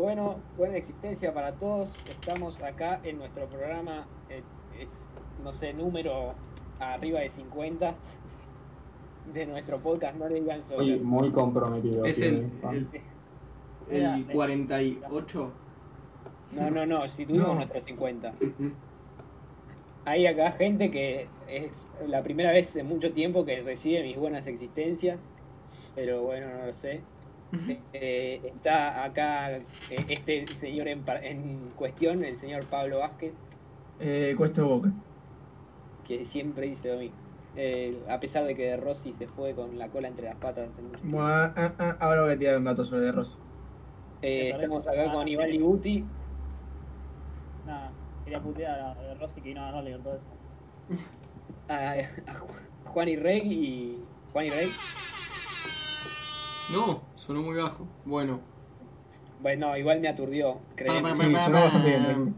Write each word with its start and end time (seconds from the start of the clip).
Bueno, 0.00 0.42
buena 0.56 0.78
existencia 0.78 1.34
para 1.34 1.52
todos. 1.58 1.90
Estamos 2.08 2.58
acá 2.62 3.02
en 3.04 3.18
nuestro 3.18 3.46
programa, 3.50 4.08
eh, 4.30 4.42
eh, 4.72 4.88
no 5.36 5.52
sé, 5.52 5.74
número 5.74 6.34
arriba 6.78 7.20
de 7.20 7.28
50 7.28 7.94
de 9.26 9.44
nuestro 9.44 9.78
podcast 9.82 10.16
No 10.16 10.26
le 10.26 10.40
digan 10.40 10.60
Muy, 10.60 10.64
Soccer. 10.64 11.00
muy 11.02 11.30
comprometido. 11.32 12.02
Es 12.06 12.22
el 12.22 12.48
48. 14.32 15.52
No, 16.52 16.70
no, 16.70 16.86
no, 16.86 17.06
si 17.08 17.26
tuvimos 17.26 17.48
No. 17.48 17.54
nuestros 17.56 17.84
50. 17.86 18.32
Hay 20.06 20.26
acá 20.26 20.52
gente 20.52 20.90
que 20.90 21.28
es 21.46 21.90
la 22.08 22.22
primera 22.22 22.52
vez 22.52 22.74
en 22.74 22.86
mucho 22.86 23.12
tiempo 23.12 23.44
que 23.44 23.60
recibe 23.62 24.02
mis 24.02 24.16
buenas 24.16 24.46
existencias, 24.46 25.20
pero 25.94 26.22
bueno, 26.22 26.48
no 26.48 26.66
lo 26.68 26.72
sé. 26.72 27.02
Eh, 27.92 28.40
está 28.54 29.04
acá 29.04 29.56
eh, 29.58 29.66
este 29.88 30.54
señor 30.54 30.88
en, 30.88 31.04
par- 31.04 31.24
en 31.24 31.72
cuestión, 31.74 32.24
el 32.24 32.36
señor 32.38 32.68
Pablo 32.68 33.00
Vázquez, 33.00 33.44
Eh, 33.98 34.34
cuesta 34.36 34.62
boca. 34.64 34.92
que 36.02 36.26
siempre 36.26 36.66
dice 36.66 36.90
lo 36.92 36.98
mismo. 36.98 37.22
Eh, 37.54 38.04
a 38.08 38.20
pesar 38.20 38.44
de 38.46 38.54
que 38.56 38.62
De 38.64 38.76
Rossi 38.76 39.12
se 39.14 39.28
fue 39.28 39.54
con 39.54 39.76
la 39.78 39.90
cola 39.90 40.08
entre 40.08 40.26
las 40.26 40.38
patas. 40.38 40.76
mucho 40.78 41.08
tiempo. 41.08 41.10
Mua, 41.10 41.52
ah, 41.56 41.76
ah, 41.78 41.98
ahora 42.00 42.22
voy 42.22 42.32
a 42.32 42.38
tirar 42.38 42.56
un 42.58 42.64
dato 42.64 42.84
sobre 42.86 43.02
De 43.02 43.12
Rossi. 43.12 43.42
Eh, 44.22 44.50
estamos 44.50 44.86
acá 44.86 45.10
con 45.10 45.28
Iván 45.28 45.50
Libuti. 45.50 46.16
Nada, 47.62 47.98
quería 48.24 48.42
putear 48.42 48.78
a 48.80 48.94
de 49.02 49.14
Rossi 49.14 49.40
que 49.42 49.54
no 49.54 49.62
ganó 49.62 49.80
Libertadores. 49.82 50.26
a, 51.68 51.92
a 52.26 52.34
Ju- 52.34 52.56
Juan 52.84 53.08
y 53.08 53.16
Rey 53.16 53.40
y 53.44 54.14
Juan 54.32 54.46
y 54.46 54.50
Rey. 54.50 54.82
No, 56.68 57.09
sonó 57.30 57.42
muy 57.42 57.56
bajo. 57.56 57.86
Bueno. 58.04 58.40
Bueno, 59.40 59.76
igual 59.76 60.00
me 60.00 60.08
aturdió, 60.08 60.58
creo. 60.74 60.92
Sí, 61.14 61.22
sonó 61.36 61.60
bastante 61.60 61.90
bien. 61.96 62.34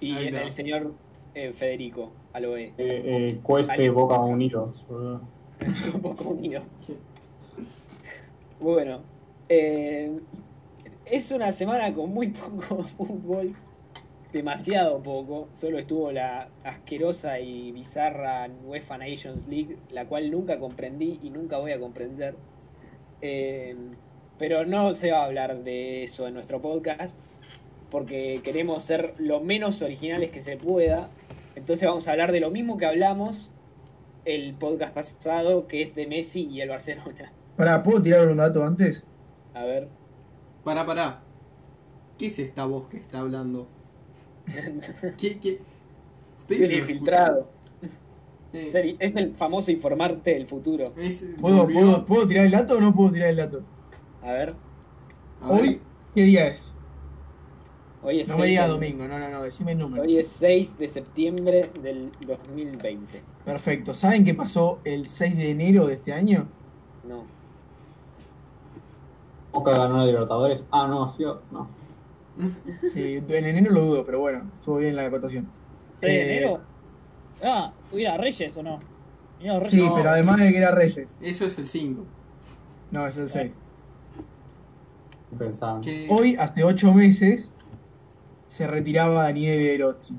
Y 0.00 0.16
el 0.18 0.52
señor 0.52 0.92
eh, 1.34 1.54
Federico, 1.54 2.12
Aloe. 2.34 2.64
Eh, 2.64 2.72
eh, 2.76 3.40
Cueste 3.42 3.80
Ahí. 3.84 3.88
Boca 3.88 4.20
Unidos. 4.20 4.84
boludo. 4.86 5.22
Un 5.94 6.02
poco 6.02 6.28
unido. 6.28 6.62
Bueno, 8.60 9.00
eh, 9.48 10.20
es 11.06 11.32
una 11.32 11.50
semana 11.50 11.94
con 11.94 12.12
muy 12.12 12.28
poco 12.28 12.84
fútbol. 12.98 13.54
Demasiado 14.30 15.02
poco. 15.02 15.48
Solo 15.54 15.78
estuvo 15.78 16.12
la 16.12 16.50
asquerosa 16.64 17.40
y 17.40 17.72
bizarra 17.72 18.46
UEFA 18.62 18.98
Nations 18.98 19.48
League, 19.48 19.78
la 19.90 20.04
cual 20.04 20.30
nunca 20.30 20.58
comprendí 20.58 21.18
y 21.22 21.30
nunca 21.30 21.56
voy 21.56 21.72
a 21.72 21.80
comprender. 21.80 22.34
Eh, 23.22 23.76
pero 24.38 24.64
no 24.64 24.94
se 24.94 25.10
va 25.10 25.22
a 25.22 25.24
hablar 25.24 25.64
de 25.64 26.04
eso 26.04 26.28
en 26.28 26.34
nuestro 26.34 26.60
podcast, 26.60 27.18
porque 27.90 28.40
queremos 28.44 28.84
ser 28.84 29.14
lo 29.18 29.40
menos 29.40 29.82
originales 29.82 30.30
que 30.30 30.42
se 30.42 30.56
pueda. 30.56 31.08
Entonces 31.56 31.88
vamos 31.88 32.06
a 32.06 32.12
hablar 32.12 32.32
de 32.32 32.40
lo 32.40 32.50
mismo 32.50 32.78
que 32.78 32.86
hablamos 32.86 33.50
el 34.24 34.54
podcast 34.54 34.94
pasado, 34.94 35.66
que 35.66 35.82
es 35.82 35.94
de 35.94 36.06
Messi 36.06 36.46
y 36.46 36.60
el 36.60 36.68
Barcelona. 36.68 37.32
Pará, 37.56 37.82
¿puedo 37.82 38.02
tirar 38.02 38.28
un 38.28 38.36
dato 38.36 38.62
antes? 38.62 39.06
A 39.54 39.64
ver. 39.64 39.88
Pará, 40.64 40.86
pará. 40.86 41.20
¿Qué 42.18 42.26
es 42.26 42.38
esta 42.38 42.64
voz 42.66 42.88
que 42.88 42.98
está 42.98 43.20
hablando? 43.20 43.68
¿Qué, 45.18 45.38
qué? 45.40 45.60
¿Ustedes 46.38 46.60
Ser 46.60 46.70
lo 46.70 46.78
infiltrado. 46.78 47.50
Ser- 48.52 48.96
Es 48.98 49.14
el 49.14 49.34
famoso 49.36 49.70
informarte 49.70 50.30
del 50.32 50.46
futuro. 50.46 50.92
es- 50.96 51.26
¿Puedo, 51.40 51.68
puedo, 51.68 52.04
¿Puedo 52.06 52.26
tirar 52.26 52.46
el 52.46 52.52
dato 52.52 52.76
o 52.76 52.80
no 52.80 52.94
puedo 52.94 53.12
tirar 53.12 53.28
el 53.28 53.36
dato? 53.36 53.62
A 54.22 54.32
ver. 54.32 54.54
A 55.42 55.52
ver. 55.52 55.60
Hoy, 55.62 55.80
¿qué 56.14 56.22
día 56.22 56.48
es? 56.48 56.72
Hoy 58.02 58.20
es, 58.20 58.28
No 58.28 58.36
me 58.36 58.42
6 58.44 58.52
digas 58.52 58.68
de- 58.68 58.72
domingo, 58.74 59.08
no, 59.08 59.18
no, 59.18 59.28
no, 59.28 59.42
decime 59.42 59.72
el 59.72 59.78
número. 59.78 60.02
Hoy 60.02 60.18
es 60.18 60.28
6 60.28 60.78
de 60.78 60.88
septiembre 60.88 61.68
del 61.82 62.10
2020. 62.26 63.22
Perfecto. 63.44 63.92
¿Saben 63.92 64.24
qué 64.24 64.34
pasó 64.34 64.80
el 64.84 65.06
6 65.06 65.36
de 65.36 65.50
enero 65.50 65.86
de 65.86 65.94
este 65.94 66.12
año? 66.12 66.46
No. 67.06 67.24
Boca 69.52 69.72
ganó 69.72 69.96
la 69.98 70.06
Libertadores. 70.06 70.64
Ah, 70.70 70.86
no, 70.86 71.06
sí, 71.08 71.24
no. 71.50 71.68
Sí, 72.92 73.16
en 73.28 73.44
enero 73.44 73.72
lo 73.72 73.80
dudo, 73.84 74.04
pero 74.04 74.20
bueno, 74.20 74.48
estuvo 74.54 74.76
bien 74.76 74.94
la 74.94 75.06
acotación. 75.06 75.48
6 76.00 76.12
de 76.12 76.20
Eh, 76.20 76.36
enero. 76.38 76.60
Ah, 77.42 77.72
¿hubiera 77.92 78.16
Reyes 78.16 78.56
o 78.56 78.62
no? 78.62 78.78
Reyes. 79.40 79.70
Sí, 79.70 79.76
No. 79.84 79.94
pero 79.94 80.10
además 80.10 80.40
de 80.40 80.50
que 80.50 80.58
era 80.58 80.72
Reyes. 80.72 81.16
Eso 81.20 81.46
es 81.46 81.58
el 81.58 81.68
5. 81.68 82.04
No, 82.90 83.06
es 83.06 83.16
el 83.18 83.28
6. 83.30 83.52
Pensaban. 85.38 85.80
Que... 85.82 86.06
Hoy, 86.10 86.36
hace 86.36 86.64
8 86.64 86.94
meses, 86.94 87.54
se 88.46 88.66
retiraba 88.66 89.24
Daniel 89.24 89.60
Erozzi. 89.60 90.18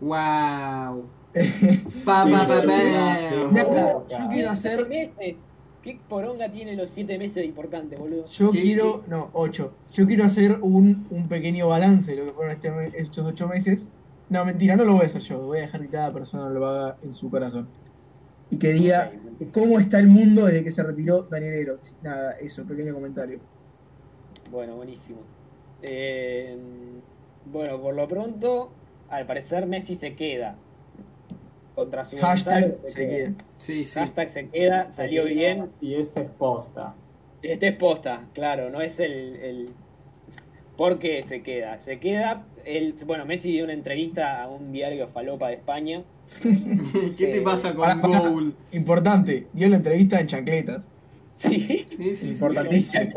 Wow. 0.00 1.04
Pa, 2.04 2.24
pa, 2.24 2.46
pa, 2.46 2.46
pa. 2.46 2.66
Nada, 2.66 4.04
yo 4.08 4.28
quiero 4.30 4.50
hacer. 4.50 4.88
Meses. 4.88 5.36
¿Qué 5.82 5.98
poronga 6.08 6.50
tiene 6.52 6.76
los 6.76 6.90
7 6.90 7.18
meses 7.18 7.36
de 7.36 7.44
importante, 7.46 7.96
boludo? 7.96 8.24
Yo 8.26 8.50
¿Qué- 8.50 8.60
quiero. 8.62 9.02
No, 9.08 9.30
8. 9.32 9.72
Yo 9.92 10.06
quiero 10.06 10.24
hacer 10.24 10.58
un, 10.62 11.06
un 11.10 11.28
pequeño 11.28 11.68
balance 11.68 12.12
de 12.12 12.18
lo 12.18 12.24
que 12.26 12.32
fueron 12.32 12.52
este 12.54 12.70
me- 12.70 12.86
estos 12.86 13.24
8 13.26 13.48
meses. 13.48 13.90
No, 14.32 14.46
mentira, 14.46 14.76
no 14.76 14.84
lo 14.84 14.94
voy 14.94 15.02
a 15.02 15.06
hacer 15.06 15.20
yo. 15.20 15.42
Voy 15.42 15.58
a 15.58 15.60
dejar 15.62 15.82
que 15.82 15.88
cada 15.88 16.12
persona 16.12 16.48
lo 16.48 16.66
haga 16.66 16.96
en 17.02 17.12
su 17.12 17.30
corazón. 17.30 17.68
Y 18.50 18.58
que 18.58 18.72
diga 18.72 19.12
cómo 19.52 19.78
está 19.78 20.00
el 20.00 20.08
mundo 20.08 20.46
desde 20.46 20.64
que 20.64 20.70
se 20.70 20.82
retiró 20.82 21.22
Daniel 21.24 21.54
Erozzi. 21.54 21.92
Nada, 22.02 22.32
eso, 22.40 22.64
pequeño 22.64 22.94
comentario. 22.94 23.40
Bueno, 24.50 24.76
buenísimo. 24.76 25.18
Eh, 25.82 26.56
bueno, 27.44 27.80
por 27.80 27.94
lo 27.94 28.08
pronto, 28.08 28.70
al 29.10 29.26
parecer 29.26 29.66
Messi 29.66 29.94
se 29.96 30.14
queda. 30.14 30.56
Contra 31.74 32.04
su 32.04 32.16
Hashtag 32.16 32.78
se 32.84 33.08
queda. 33.08 33.32
Sí, 33.58 33.84
sí. 33.84 33.98
Hashtag 33.98 34.30
se 34.30 34.48
queda, 34.48 34.88
salió 34.88 35.24
bien. 35.24 35.70
Y 35.80 35.94
esta 35.94 36.20
es 36.22 36.30
posta. 36.30 36.94
Este 37.42 37.68
es 37.68 37.76
posta, 37.76 38.28
claro, 38.34 38.70
no 38.70 38.80
es 38.80 38.98
el, 39.00 39.36
el... 39.36 39.70
¿Por 40.76 40.98
qué 40.98 41.22
se 41.22 41.42
queda? 41.42 41.80
Se 41.80 41.98
queda, 41.98 42.44
bueno, 43.06 43.24
Messi 43.26 43.50
dio 43.52 43.64
una 43.64 43.72
entrevista 43.72 44.42
a 44.42 44.48
un 44.48 44.72
diario 44.72 45.08
falopa 45.08 45.48
de 45.48 45.54
España. 45.54 46.02
¿Qué 46.42 47.26
te 47.26 47.38
Eh, 47.38 47.42
pasa 47.42 47.74
con 47.74 48.00
pará. 48.00 48.28
Goal? 48.28 48.54
Importante, 48.72 49.46
dio 49.52 49.68
la 49.68 49.76
entrevista 49.76 50.20
en 50.20 50.26
chancletas. 50.26 50.90
Sí, 51.34 51.84
Sí, 51.88 51.96
sí, 51.98 52.14
sí. 52.16 52.28
Importantísimo. 52.28 53.10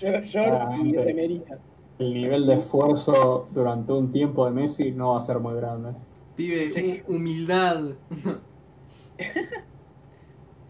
Short 0.00 0.24
y 0.26 0.30
Claramente. 0.30 1.04
remeritas. 1.04 1.58
El 1.98 2.14
nivel 2.14 2.46
de 2.46 2.54
esfuerzo 2.54 3.48
durante 3.52 3.92
un 3.92 4.10
tiempo 4.10 4.46
de 4.46 4.52
Messi 4.52 4.90
no 4.92 5.10
va 5.10 5.16
a 5.18 5.20
ser 5.20 5.38
muy 5.38 5.54
grande. 5.56 5.90
Pibe, 6.36 6.70
Sí. 6.70 7.02
humildad. 7.06 7.82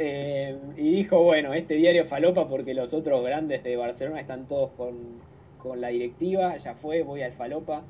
Eh, 0.03 0.59
y 0.79 0.93
dijo, 0.97 1.23
bueno, 1.23 1.53
este 1.53 1.75
diario 1.75 2.07
falopa 2.07 2.49
porque 2.49 2.73
los 2.73 2.95
otros 2.95 3.23
grandes 3.23 3.63
de 3.63 3.77
Barcelona 3.77 4.21
están 4.21 4.47
todos 4.49 4.71
con, 4.71 4.95
con 5.59 5.81
la 5.83 5.89
directiva, 5.89 6.57
ya 6.57 6.75
fue, 6.75 7.03
voy 7.03 7.21
al 7.23 7.33
falopa. 7.33 7.83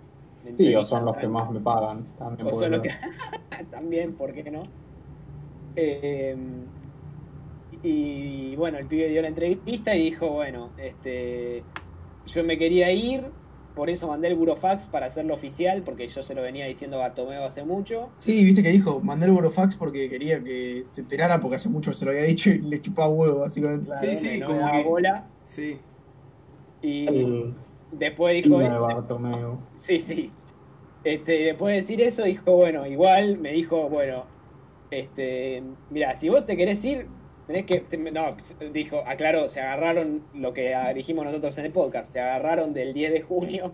Sí, 0.56 0.74
o 0.74 0.82
son 0.82 1.04
los 1.04 1.16
que 1.16 1.28
más 1.28 1.50
me 1.50 1.60
pagan. 1.60 2.02
También 2.16 2.48
O 2.48 2.58
son 2.58 2.70
los 2.72 2.80
que... 2.82 2.90
También, 3.70 4.14
¿por 4.14 4.32
qué 4.32 4.50
no? 4.50 4.62
Eh, 5.76 6.36
y 7.82 8.56
bueno, 8.56 8.78
el 8.78 8.86
pibe 8.86 9.08
dio 9.08 9.22
la 9.22 9.28
entrevista 9.28 9.94
y 9.94 10.04
dijo, 10.04 10.28
bueno, 10.30 10.70
este, 10.76 11.62
yo 12.26 12.44
me 12.44 12.58
quería 12.58 12.90
ir, 12.92 13.24
por 13.74 13.88
eso 13.88 14.08
mandé 14.08 14.28
el 14.28 14.34
burofax 14.34 14.86
para 14.86 15.06
hacerlo 15.06 15.34
oficial, 15.34 15.82
porque 15.82 16.08
yo 16.08 16.22
se 16.22 16.34
lo 16.34 16.42
venía 16.42 16.66
diciendo 16.66 17.02
a 17.02 17.14
Tomeo 17.14 17.44
hace 17.44 17.64
mucho. 17.64 18.10
Sí, 18.18 18.44
viste 18.44 18.62
que 18.62 18.70
dijo, 18.70 19.00
mandé 19.00 19.26
el 19.26 19.32
burofax 19.32 19.76
porque 19.76 20.10
quería 20.10 20.42
que 20.42 20.82
se 20.84 21.02
enterara, 21.02 21.40
porque 21.40 21.56
hace 21.56 21.68
mucho 21.68 21.92
se 21.92 22.04
lo 22.04 22.10
había 22.10 22.24
dicho 22.24 22.50
y 22.50 22.58
le 22.58 22.80
chupaba 22.80 23.08
huevo, 23.08 23.40
básicamente. 23.40 23.90
Sí, 24.00 24.16
sí, 24.16 24.40
no 24.40 24.46
como 24.46 24.70
que- 24.72 24.82
bola. 24.84 25.26
Sí. 25.46 25.78
Y 26.82 27.06
El 27.06 27.54
después 27.92 28.42
dijo, 28.42 28.58
de 28.58 28.68
Bartomeu. 28.68 29.58
Sí, 29.76 30.00
sí. 30.00 30.30
Este, 31.02 31.32
después 31.44 31.72
de 31.72 31.76
decir 31.76 32.00
eso, 32.02 32.24
dijo, 32.24 32.52
bueno, 32.52 32.86
igual 32.86 33.38
me 33.38 33.52
dijo, 33.52 33.88
bueno, 33.88 34.24
este, 34.90 35.62
mira, 35.88 36.14
si 36.14 36.28
vos 36.28 36.44
te 36.44 36.56
querés 36.56 36.84
ir, 36.84 37.06
tenés 37.46 37.64
que, 37.64 37.80
te- 37.80 37.96
no, 37.96 38.36
dijo, 38.72 39.02
aclaró, 39.06 39.48
se 39.48 39.60
agarraron 39.60 40.22
lo 40.34 40.52
que 40.52 40.74
dijimos 40.94 41.24
nosotros 41.24 41.56
en 41.58 41.66
el 41.66 41.72
podcast, 41.72 42.12
se 42.12 42.20
agarraron 42.20 42.74
del 42.74 42.92
10 42.92 43.12
de 43.12 43.22
junio, 43.22 43.72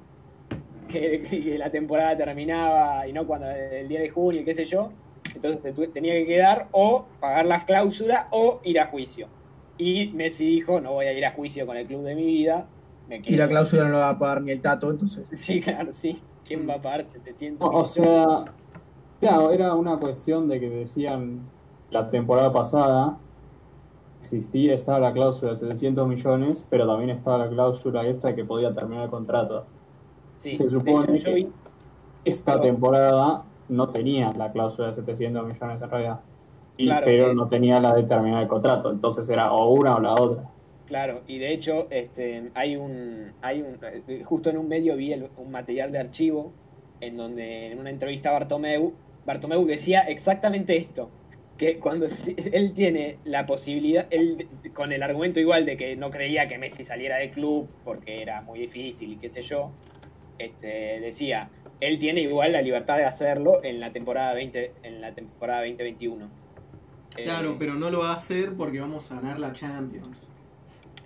que, 0.88 1.22
que 1.22 1.58
la 1.58 1.70
temporada 1.70 2.16
terminaba, 2.16 3.08
y 3.08 3.12
no 3.12 3.26
cuando 3.26 3.50
el 3.50 3.88
10 3.88 4.02
de 4.02 4.10
junio, 4.10 4.40
y 4.42 4.44
qué 4.44 4.54
sé 4.54 4.66
yo, 4.66 4.92
entonces 5.34 5.74
se 5.74 5.88
tenía 5.88 6.14
que 6.14 6.26
quedar 6.26 6.68
o 6.70 7.06
pagar 7.18 7.46
la 7.46 7.64
cláusula 7.64 8.28
o 8.30 8.60
ir 8.62 8.78
a 8.78 8.86
juicio. 8.86 9.26
Y 9.78 10.12
Messi 10.14 10.46
dijo, 10.46 10.80
no 10.80 10.92
voy 10.92 11.06
a 11.06 11.12
ir 11.12 11.26
a 11.26 11.32
juicio 11.32 11.66
con 11.66 11.76
el 11.76 11.86
club 11.86 12.04
de 12.04 12.14
mi 12.14 12.24
vida, 12.24 12.66
me 13.08 13.22
Y 13.24 13.36
la 13.36 13.48
cláusula 13.48 13.84
no 13.84 13.90
la 13.92 13.98
va 13.98 14.08
a 14.10 14.18
pagar 14.18 14.42
ni 14.42 14.50
el 14.52 14.60
tato, 14.60 14.90
entonces. 14.90 15.28
Sí, 15.38 15.60
claro, 15.60 15.92
sí. 15.92 16.20
¿Quién 16.44 16.68
va 16.68 16.74
a 16.74 16.82
pagar 16.82 17.06
700? 17.08 17.66
O, 17.68 17.78
o 17.80 17.84
sea, 17.84 18.44
claro, 19.20 19.50
era 19.50 19.74
una 19.74 19.98
cuestión 19.98 20.48
de 20.48 20.60
que 20.60 20.68
decían 20.70 21.40
la 21.90 22.08
temporada 22.10 22.52
pasada 22.52 23.18
existía, 24.20 24.74
estaba 24.74 24.98
la 25.00 25.12
cláusula 25.12 25.52
de 25.52 25.56
700 25.56 26.08
millones, 26.08 26.66
pero 26.68 26.86
también 26.86 27.10
estaba 27.10 27.38
la 27.38 27.48
cláusula 27.48 28.06
esta 28.06 28.28
de 28.28 28.36
que 28.36 28.44
podía 28.44 28.72
terminar 28.72 29.04
el 29.04 29.10
contrato. 29.10 29.64
Sí, 30.42 30.52
Se 30.52 30.70
supone 30.70 31.16
hecho, 31.16 31.30
yo 31.30 31.34
vi- 31.34 31.44
que 31.44 31.50
esta 32.24 32.60
temporada 32.60 33.44
no 33.68 33.90
tenía 33.90 34.32
la 34.32 34.50
cláusula 34.50 34.88
de 34.88 34.94
700 34.94 35.46
millones 35.46 35.82
en 35.82 35.90
realidad, 35.90 36.20
Y- 36.78 36.86
Claro, 36.86 37.04
pero 37.06 37.30
eh. 37.30 37.34
no 37.34 37.48
tenía 37.48 37.80
la 37.80 37.94
de 37.94 38.02
terminar 38.02 38.42
el 38.42 38.48
contrato, 38.48 38.90
entonces 38.90 39.28
era 39.30 39.50
o 39.52 39.70
una 39.72 39.96
o 39.96 40.00
la 40.00 40.14
otra. 40.14 40.50
Claro, 40.86 41.22
y 41.26 41.38
de 41.38 41.52
hecho, 41.52 41.88
este, 41.90 42.50
hay 42.54 42.76
un, 42.76 43.32
hay 43.42 43.60
un, 43.62 43.78
eh, 43.82 44.22
justo 44.24 44.50
en 44.50 44.56
un 44.58 44.68
medio 44.68 44.94
vi 44.96 45.12
el- 45.12 45.28
un 45.36 45.50
material 45.50 45.90
de 45.90 45.98
archivo 45.98 46.52
en 47.00 47.16
donde 47.16 47.72
en 47.72 47.78
una 47.80 47.90
entrevista 47.90 48.30
a 48.30 48.32
Bartomeu, 48.34 48.94
Bartomeu 49.24 49.66
decía 49.66 50.00
exactamente 50.00 50.76
esto, 50.76 51.10
que 51.58 51.78
cuando 51.78 52.06
él 52.52 52.72
tiene 52.72 53.18
la 53.24 53.46
posibilidad, 53.46 54.06
él 54.10 54.46
con 54.74 54.92
el 54.92 55.02
argumento 55.02 55.40
igual 55.40 55.66
de 55.66 55.76
que 55.76 55.96
no 55.96 56.10
creía 56.10 56.46
que 56.48 56.56
Messi 56.58 56.84
saliera 56.84 57.16
del 57.16 57.30
club 57.32 57.68
porque 57.84 58.22
era 58.22 58.42
muy 58.42 58.60
difícil 58.60 59.12
y 59.12 59.16
qué 59.16 59.28
sé 59.28 59.42
yo, 59.42 59.72
este, 60.38 61.00
decía, 61.00 61.50
él 61.80 61.98
tiene 61.98 62.20
igual 62.20 62.52
la 62.52 62.62
libertad 62.62 62.96
de 62.98 63.04
hacerlo 63.06 63.58
en 63.64 63.80
la 63.80 63.90
temporada 63.92 64.34
20, 64.34 64.70
en 64.84 65.00
la 65.00 65.12
temporada 65.14 65.60
2021. 65.62 66.28
Claro, 67.16 67.50
Eh, 67.50 67.56
pero 67.58 67.74
no 67.74 67.90
lo 67.90 68.00
va 68.00 68.10
a 68.10 68.14
hacer 68.14 68.54
porque 68.56 68.78
vamos 68.78 69.10
a 69.10 69.16
ganar 69.16 69.40
la 69.40 69.52
Champions. 69.52 70.28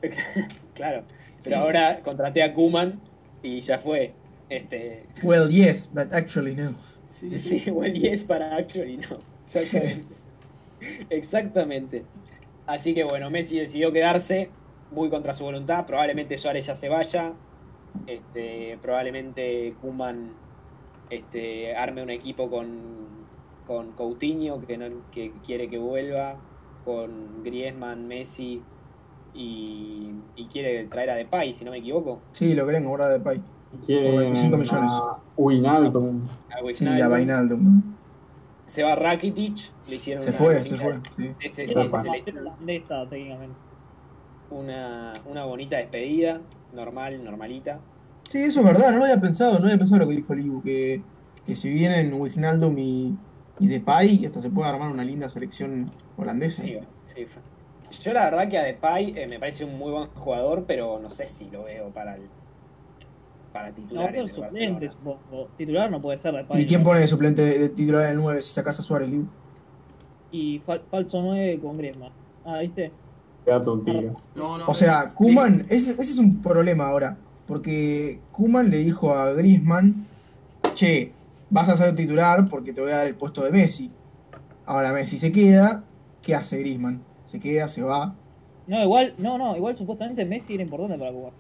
Claro, 0.75 1.05
pero 1.43 1.57
ahora 1.57 2.01
contraté 2.03 2.43
a 2.43 2.55
Kuman 2.55 3.01
y 3.43 3.61
ya 3.61 3.79
fue. 3.79 4.13
Este, 4.49 5.05
Well, 5.23 5.49
yes, 5.49 5.91
but 5.93 6.13
actually 6.13 6.55
no. 6.55 6.75
Sí, 7.09 7.35
sí, 7.39 7.71
well, 7.71 7.93
yes 7.93 8.25
para 8.25 8.57
actually 8.57 8.97
no. 8.97 9.19
Exactamente. 9.47 10.15
Exactamente. 11.11 12.05
Así 12.67 12.95
que 12.95 13.05
bueno, 13.05 13.31
Messi 13.31 13.59
decidió 13.59 13.93
quedarse 13.93 14.49
muy 14.91 15.11
contra 15.11 15.35
su 15.35 15.45
voluntad. 15.45 15.87
Probablemente 15.87 16.39
Suárez 16.39 16.67
ya 16.67 16.75
se 16.75 16.89
vaya. 16.89 17.33
Este, 18.07 18.79
probablemente 18.81 19.75
Kuman 19.81 20.33
este, 21.11 21.75
arme 21.75 22.03
un 22.03 22.11
equipo 22.11 22.49
con, 22.49 23.27
con 23.67 23.93
Coutinho 23.93 24.65
que, 24.65 24.79
no, 24.79 24.87
que 25.11 25.33
quiere 25.45 25.69
que 25.69 25.79
vuelva, 25.79 26.41
con 26.85 27.43
Griezmann, 27.43 28.07
Messi 28.07 28.63
y, 29.35 30.13
y 30.37 30.47
quiere 30.49 30.87
traer 30.87 31.11
a 31.11 31.15
Depay, 31.15 31.55
si 31.55 31.65
no 31.65 31.71
me 31.71 31.79
equivoco. 31.79 32.21
Sí, 32.33 32.55
lo 32.55 32.67
creen 32.67 32.87
ahora 32.87 33.09
de 33.09 33.21
Pai. 33.21 33.41
Quieren 33.87 34.17
25 34.17 34.57
millones. 34.57 34.91
a 34.93 35.19
Wijnaldum. 35.37 36.23
A 36.51 36.59
Sí, 36.75 36.85
Wijnaldum. 36.85 37.05
a 37.05 37.09
Vainaldum. 37.09 37.83
Se 38.67 38.83
va 38.83 38.95
Rakitic, 38.95 39.59
le 39.89 39.97
hicieron 39.97 40.23
Se 40.23 40.33
fue, 40.33 40.55
bonita- 40.55 40.65
se 40.65 40.77
fue. 40.77 40.95
sí. 41.17 41.31
se- 41.53 41.69
se- 41.69 41.87
fue. 41.87 42.03
le 42.05 42.41
holandesa, 42.41 43.09
técnicamente. 43.09 43.57
una, 44.51 45.13
una 45.27 45.45
bonita 45.45 45.77
despedida, 45.77 46.41
normal, 46.73 47.23
normalita. 47.25 47.79
Sí, 48.29 48.39
eso 48.39 48.61
es 48.61 48.67
verdad, 48.67 48.91
no 48.93 48.99
lo 48.99 49.05
había 49.05 49.21
pensado, 49.21 49.59
no 49.59 49.67
había 49.67 49.79
pensado 49.79 50.01
lo 50.03 50.09
que 50.09 50.17
dijo 50.17 50.35
Liu, 50.35 50.61
que, 50.63 51.03
que 51.45 51.55
si 51.57 51.69
vienen 51.69 52.13
Wijnaldum 52.15 52.77
y, 52.79 53.17
y 53.61 53.67
Depay, 53.69 54.25
hasta 54.25 54.41
se 54.41 54.51
puede 54.51 54.69
armar 54.71 54.91
una 54.93 55.05
linda 55.05 55.29
selección 55.29 55.91
holandesa. 56.17 56.63
Sí, 56.63 56.79
sí. 57.05 57.27
Yo 58.01 58.13
la 58.15 58.25
verdad 58.25 58.49
que 58.49 58.59
a 58.59 58.65
Depay 58.65 59.15
eh, 59.17 59.27
me 59.27 59.39
parece 59.39 59.65
un 59.65 59.77
muy 59.77 59.93
buen 59.93 60.09
jugador, 60.09 60.65
pero 60.67 60.99
no 60.99 61.11
sé 61.11 61.29
si 61.29 61.51
lo 61.51 61.65
veo 61.65 61.93
para 61.93 62.17
el 62.17 62.31
para 63.53 63.69
No, 63.69 63.75
titular. 63.75 64.17
el 64.17 64.31
suplente. 64.31 64.91
Titular 65.57 65.91
no 65.91 66.01
puede 66.01 66.19
ser 66.19 66.35
de 66.35 66.45
Pai, 66.45 66.63
¿Y 66.63 66.67
quién 66.67 66.81
¿no? 66.81 66.87
pone 66.87 67.01
de 67.01 67.09
suplente 67.09 67.43
de, 67.43 67.69
titular 67.71 68.05
en 68.05 68.11
el 68.13 68.17
9 68.19 68.43
si 68.43 68.53
sacas 68.53 68.79
a 68.79 68.83
Suárez, 68.83 69.11
Liu? 69.11 69.29
Y 70.31 70.61
fal- 70.61 70.87
falso 70.89 71.21
9 71.21 71.61
con 71.61 71.77
Griezmann. 71.77 72.13
Ah, 72.45 72.59
¿viste? 72.61 72.93
Un 73.47 73.83
tiro. 73.83 74.15
No, 74.35 74.57
no, 74.59 74.65
O 74.69 74.75
sea, 74.75 75.13
Kuman, 75.15 75.67
ese, 75.69 75.93
ese 75.93 76.01
es 76.01 76.19
un 76.19 76.41
problema 76.41 76.87
ahora, 76.89 77.19
porque 77.47 78.21
Kuman 78.31 78.71
le 78.71 78.79
dijo 78.79 79.13
a 79.13 79.33
Griezmann, 79.33 80.07
che, 80.75 81.13
vas 81.51 81.69
a 81.69 81.77
ser 81.77 81.95
titular 81.95 82.49
porque 82.49 82.73
te 82.73 82.81
voy 82.81 82.93
a 82.93 82.99
dar 82.99 83.07
el 83.09 83.17
puesto 83.17 83.45
de 83.45 83.51
Messi. 83.51 83.97
Ahora 84.65 84.93
Messi 84.93 85.19
se 85.19 85.33
queda, 85.33 85.85
¿qué 86.23 86.35
hace 86.37 86.59
Griezmann? 86.61 87.10
Se 87.31 87.39
queda, 87.39 87.69
se 87.69 87.85
va. 87.85 88.17
No, 88.67 88.83
igual, 88.83 89.15
no, 89.19 89.39
no, 89.39 89.57
igual 89.57 89.79
supuestamente 89.79 90.25
Messi 90.25 90.55
era 90.55 90.65
importante 90.65 90.99
para 90.99 91.13
jugar. 91.13 91.33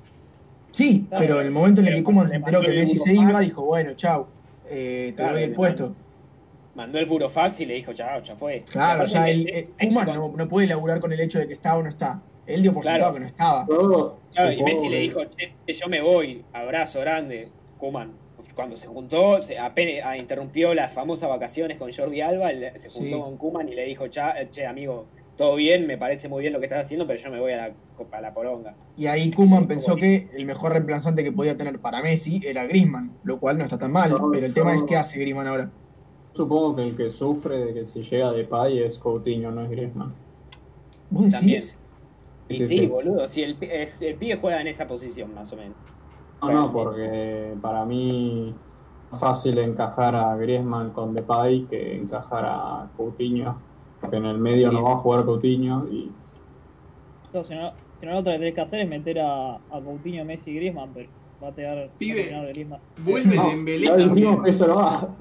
Sí, 0.70 1.06
Claro, 1.08 1.20
pero 1.24 1.40
en 1.40 1.46
el 1.48 1.52
momento 1.52 1.80
en 1.80 1.88
el 1.88 1.94
que 1.96 2.04
Kuman 2.04 2.28
se 2.28 2.36
enteró 2.36 2.60
que 2.60 2.68
Messi 2.72 2.96
se 2.96 3.12
iba, 3.12 3.40
dijo, 3.40 3.64
bueno, 3.64 3.94
chau, 3.94 4.28
eh, 4.70 5.06
te 5.08 5.14
Claro, 5.16 5.32
doy 5.32 5.42
el 5.42 5.52
puesto. 5.52 5.96
Mandó 6.74 7.00
el 7.00 7.06
burofax 7.06 7.58
y 7.58 7.66
le 7.66 7.74
dijo, 7.74 7.92
chao, 7.92 8.22
ya 8.22 8.36
fue. 8.36 8.62
Claro, 8.70 9.04
ya 9.04 9.28
el, 9.28 9.48
eh, 9.48 9.74
eh, 9.76 9.90
no, 9.90 10.32
no 10.36 10.48
puede 10.48 10.68
laburar 10.68 11.00
con 11.00 11.12
el 11.12 11.18
hecho 11.18 11.40
de 11.40 11.48
que 11.48 11.54
está 11.54 11.76
o 11.76 11.82
no 11.82 11.88
está. 11.88 12.22
Él 12.46 12.62
dio 12.62 12.72
por 12.72 12.82
Claro. 12.82 12.98
sentado 12.98 13.14
que 13.14 13.20
no 13.20 13.26
estaba. 13.26 13.66
Claro, 13.66 14.52
y 14.52 14.62
Messi 14.62 14.88
le 14.88 15.00
dijo, 15.00 15.20
che, 15.24 15.74
yo 15.74 15.88
me 15.88 16.00
voy, 16.00 16.46
abrazo 16.52 17.00
grande, 17.00 17.50
Kuman. 17.76 18.16
Cuando 18.54 18.76
se 18.76 18.86
juntó, 18.86 19.40
se 19.40 19.58
apenas 19.58 20.02
ah, 20.04 20.16
interrumpió 20.16 20.72
las 20.72 20.92
famosas 20.92 21.28
vacaciones 21.28 21.78
con 21.78 21.92
Jordi 21.92 22.20
Alba, 22.20 22.50
él 22.52 22.70
se 22.76 22.88
juntó 22.90 23.16
Sí. 23.16 23.22
con 23.22 23.36
Kuman 23.38 23.68
y 23.68 23.74
le 23.74 23.84
dijo, 23.86 24.06
"Cha- 24.08 24.40
eh, 24.40 24.48
che, 24.50 24.66
amigo, 24.66 25.08
todo 25.40 25.56
bien, 25.56 25.86
me 25.86 25.98
parece 25.98 26.28
muy 26.28 26.42
bien 26.42 26.52
lo 26.52 26.60
que 26.60 26.66
estás 26.66 26.84
haciendo, 26.84 27.06
pero 27.06 27.20
yo 27.20 27.30
me 27.30 27.40
voy 27.40 27.52
a 27.52 27.56
la, 27.56 27.76
a 28.12 28.20
la 28.20 28.34
poronga. 28.34 28.76
Y 28.94 29.06
ahí 29.06 29.32
Kuman 29.32 29.66
pensó 29.66 29.96
que 29.96 30.28
el 30.32 30.46
mejor 30.46 30.72
reemplazante 30.72 31.24
que 31.24 31.32
podía 31.32 31.56
tener 31.56 31.80
para 31.80 32.02
Messi 32.02 32.40
era 32.44 32.64
Griezmann, 32.66 33.18
lo 33.22 33.40
cual 33.40 33.58
no 33.58 33.64
está 33.64 33.78
tan 33.78 33.92
mal. 33.92 34.10
No, 34.10 34.30
Pero 34.30 34.46
el 34.46 34.54
tema 34.54 34.74
es 34.74 34.82
qué 34.84 34.96
hace 34.96 35.18
Griezmann 35.20 35.46
ahora. 35.48 35.72
Supongo 36.32 36.76
que 36.76 36.82
el 36.88 36.96
que 36.96 37.08
sufre 37.10 37.58
de 37.64 37.74
que 37.74 37.84
si 37.84 38.02
llega 38.02 38.32
de 38.32 38.44
Pay 38.46 38.80
es 38.82 38.98
Coutinho, 38.98 39.52
no 39.52 39.62
es 39.64 39.70
Griezmann. 39.70 40.20
¿Vos 41.10 41.24
También. 41.30 41.40
decís? 41.40 41.82
Y 42.48 42.56
Sí, 42.56 42.68
sí, 42.68 42.86
sí. 42.86 42.88
boludo, 42.88 43.28
sí, 43.28 43.42
el, 43.42 43.58
el 43.62 44.18
pibe 44.18 44.36
juega 44.40 44.60
en 44.60 44.68
esa 44.68 44.86
posición, 44.88 45.34
más 45.34 45.52
o 45.52 45.56
menos. 45.56 45.78
No, 46.42 46.50
no, 46.52 46.72
porque 46.72 47.58
para 47.60 47.84
mí 47.84 48.64
es 49.10 49.18
fácil 49.20 49.58
encajar 49.58 50.14
a 50.14 50.36
Griezmann 50.36 50.92
con 50.92 51.12
Depay 51.14 51.66
que 51.66 51.96
encajar 51.96 52.44
a 52.46 52.92
Coutinho. 52.96 53.69
Porque 54.00 54.16
en 54.16 54.26
el 54.26 54.38
medio 54.38 54.70
no 54.72 54.82
va 54.84 54.92
a 54.94 54.98
jugar 54.98 55.24
Coutinho 55.24 55.86
y 55.88 56.24
No, 57.32 57.44
si 57.44 57.54
no, 57.54 57.72
si 57.98 58.06
no, 58.06 58.12
lo 58.12 58.18
otro 58.20 58.32
que 58.32 58.38
tenés 58.38 58.54
que 58.54 58.60
hacer 58.60 58.80
es 58.80 58.88
meter 58.88 59.20
a, 59.20 59.56
a 59.56 59.82
Coutinho, 59.84 60.24
Messi 60.24 60.50
y 60.50 60.56
Griezmann, 60.56 60.92
pero 60.92 61.10
va 61.42 61.48
a 61.48 61.54
tener 61.54 61.78
a 61.78 61.94
Pibe. 61.96 62.24
terminar 62.24 62.46
Griezmann. 62.48 62.82
Vuelve 62.96 63.36
no, 63.36 63.42
Dembélé 63.42 63.86
ya 63.86 63.96
también. 63.96 64.46
eso 64.46 64.66
no 64.66 64.76
va. 64.76 65.16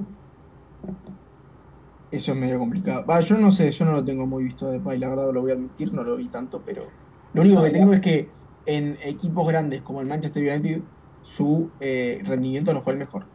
Eso 2.12 2.32
es 2.32 2.38
medio 2.38 2.58
complicado. 2.60 3.06
Va, 3.06 3.20
yo 3.20 3.38
no 3.38 3.52
sé, 3.52 3.72
yo 3.72 3.86
no 3.86 3.92
lo 3.94 4.04
tengo 4.06 4.26
muy 4.28 4.44
visto 4.44 4.66
de 4.68 4.74
Depay, 4.80 4.98
la 5.00 5.10
verdad 5.10 5.32
lo 5.34 5.42
voy 5.42 5.52
a 5.52 5.56
admitir, 5.56 5.94
no 5.94 6.04
lo 6.04 6.16
vi 6.16 6.30
tanto, 6.30 6.64
pero 6.66 6.98
lo 7.34 7.42
único 7.42 7.62
que 7.64 7.72
tengo 7.72 7.94
es 7.94 8.02
que 8.02 8.40
en 8.66 8.98
equipos 9.04 9.48
grandes 9.48 9.84
como 9.84 10.02
el 10.02 10.08
Manchester 10.08 10.44
United, 10.44 10.90
su 11.22 11.76
eh, 11.80 12.22
rendimiento 12.26 12.74
no 12.74 12.82
fue 12.82 12.94
el 12.94 13.00
mejor. 13.00 13.32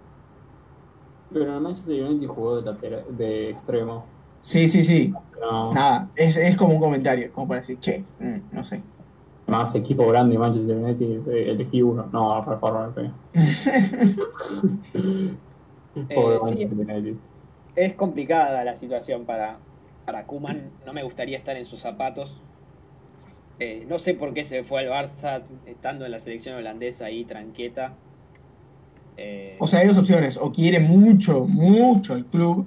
Pero 1.31 1.47
en 1.47 1.53
el 1.55 1.61
Manchester 1.61 2.03
United 2.03 2.27
jugó 2.29 2.63
de, 2.63 3.05
de 3.11 3.51
extremo. 3.51 4.14
Sí, 4.45 4.69
sí, 4.69 4.83
sí. 4.83 5.13
No, 5.41 5.73
Nada, 5.73 6.11
es, 6.17 6.37
es 6.37 6.55
como 6.57 6.75
un 6.75 6.81
comentario, 6.81 7.33
como 7.33 7.49
para 7.49 7.61
decir, 7.61 7.81
che, 7.81 8.05
mm, 8.19 8.41
no 8.53 8.63
sé. 8.63 8.83
más 9.47 9.75
equipo 9.75 10.07
grande 10.09 10.39
Manchester 10.39 10.77
United, 10.77 11.27
eh, 11.29 11.51
elegí 11.53 11.81
uno. 11.83 12.09
No, 12.13 12.45
reforma 12.45 12.93
el 12.97 13.11
Pobre 16.15 16.37
Eh, 16.37 16.39
sí. 16.41 16.45
Manchester 16.45 16.79
United. 16.79 17.15
Es 17.75 17.95
complicada 17.95 18.65
la 18.65 18.77
situación 18.77 19.25
para, 19.25 19.59
para 20.05 20.27
Kuman, 20.27 20.71
no 20.87 20.93
me 20.93 21.03
gustaría 21.05 21.39
estar 21.39 21.57
en 21.57 21.67
sus 21.67 21.81
zapatos. 21.81 22.35
Eh, 23.59 23.87
no 23.89 23.99
sé 23.99 24.15
por 24.15 24.35
qué 24.35 24.45
se 24.45 24.63
fue 24.65 24.81
al 24.81 24.89
Barça 24.89 25.43
estando 25.67 26.05
en 26.05 26.13
la 26.13 26.21
selección 26.21 26.57
holandesa 26.57 27.07
ahí 27.07 27.25
tranqueta. 27.25 27.95
Eh, 29.17 29.57
O 29.61 29.67
sea, 29.67 29.81
hay 29.81 29.87
dos 29.87 29.99
opciones, 29.99 30.37
o 30.37 30.51
quiere 30.51 30.81
mucho, 30.81 31.47
mucho 31.47 32.15
al 32.15 32.25
club, 32.27 32.67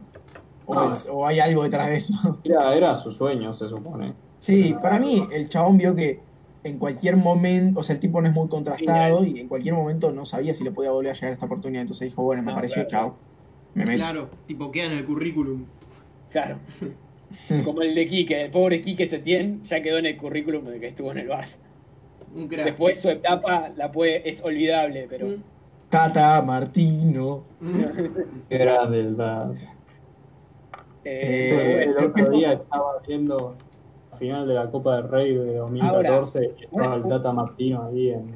o, 0.68 0.78
Ah. 0.80 0.90
es- 0.92 1.08
o 1.12 1.26
hay 1.26 1.40
algo 1.40 1.64
detrás 1.64 1.88
de 1.88 1.96
eso. 1.98 2.14
Era, 2.44 2.76
era 2.76 2.94
su 2.96 3.12
sueño, 3.12 3.54
se 3.54 3.68
supone. 3.68 4.14
Sí, 4.38 4.76
para 4.82 5.00
mí 5.00 5.24
el 5.34 5.50
chabón 5.50 5.78
vio 5.80 5.96
que 5.96 6.20
en 6.64 6.78
cualquier 6.78 7.18
momento, 7.18 7.80
o 7.80 7.84
sea, 7.84 7.96
el 7.96 8.00
tipo 8.00 8.22
no 8.22 8.28
es 8.28 8.34
muy 8.36 8.48
contrastado 8.50 9.26
y 9.26 9.40
en 9.40 9.48
cualquier 9.48 9.74
momento 9.74 10.12
no 10.12 10.26
sabía 10.26 10.54
si 10.54 10.64
le 10.64 10.72
podía 10.72 10.92
volver 10.92 11.12
a 11.12 11.14
llegar 11.16 11.34
esta 11.34 11.46
oportunidad, 11.48 11.82
entonces 11.82 12.10
dijo, 12.10 12.22
bueno, 12.24 12.44
me 12.44 12.52
No, 12.52 12.56
pareció, 12.56 12.86
claro. 12.88 13.08
chao, 13.08 13.16
me 13.74 13.86
meto. 13.86 13.98
Claro, 13.98 14.30
tipo 14.46 14.72
queda 14.72 14.92
en 14.92 14.98
el 15.00 15.06
currículum. 15.06 15.66
Claro. 16.32 16.60
Como 17.66 17.82
el 17.82 17.96
de 17.96 18.08
Quique, 18.08 18.40
el 18.42 18.52
pobre 18.52 18.82
Quique 18.82 19.06
Setién 19.08 19.64
ya 19.66 19.82
quedó 19.82 19.98
en 19.98 20.06
el 20.06 20.18
currículum 20.18 20.64
de 20.66 20.80
que 20.80 20.88
estuvo 20.88 21.12
en 21.12 21.20
el 21.20 21.30
Barça. 21.30 21.56
Un 22.36 22.48
crack. 22.48 22.66
Después 22.66 23.00
su 23.02 23.10
etapa 23.10 23.70
la 23.76 23.92
puede, 23.92 24.30
es 24.30 24.42
olvidable, 24.44 25.08
pero 25.10 25.36
Tata, 25.90 26.42
Martino. 26.42 27.44
Qué 28.50 28.58
grande 28.58 29.00
el 29.00 29.16
Tata. 29.16 29.54
Eh, 31.22 31.80
Eh, 31.80 31.84
el 31.84 31.98
otro 31.98 32.30
día 32.32 32.54
estaba 32.54 33.02
viendo 33.08 33.58
la 34.12 34.18
final 34.18 34.48
de 34.48 34.54
la 34.54 34.72
Copa 34.72 34.98
del 34.98 35.10
Rey 35.10 35.34
de 35.36 35.56
2014 35.58 36.56
y 36.60 36.64
estaba 36.66 36.96
el 36.96 37.08
Tata 37.08 37.34
Martino 37.34 37.84
ahí 37.84 38.10
en, 38.10 38.36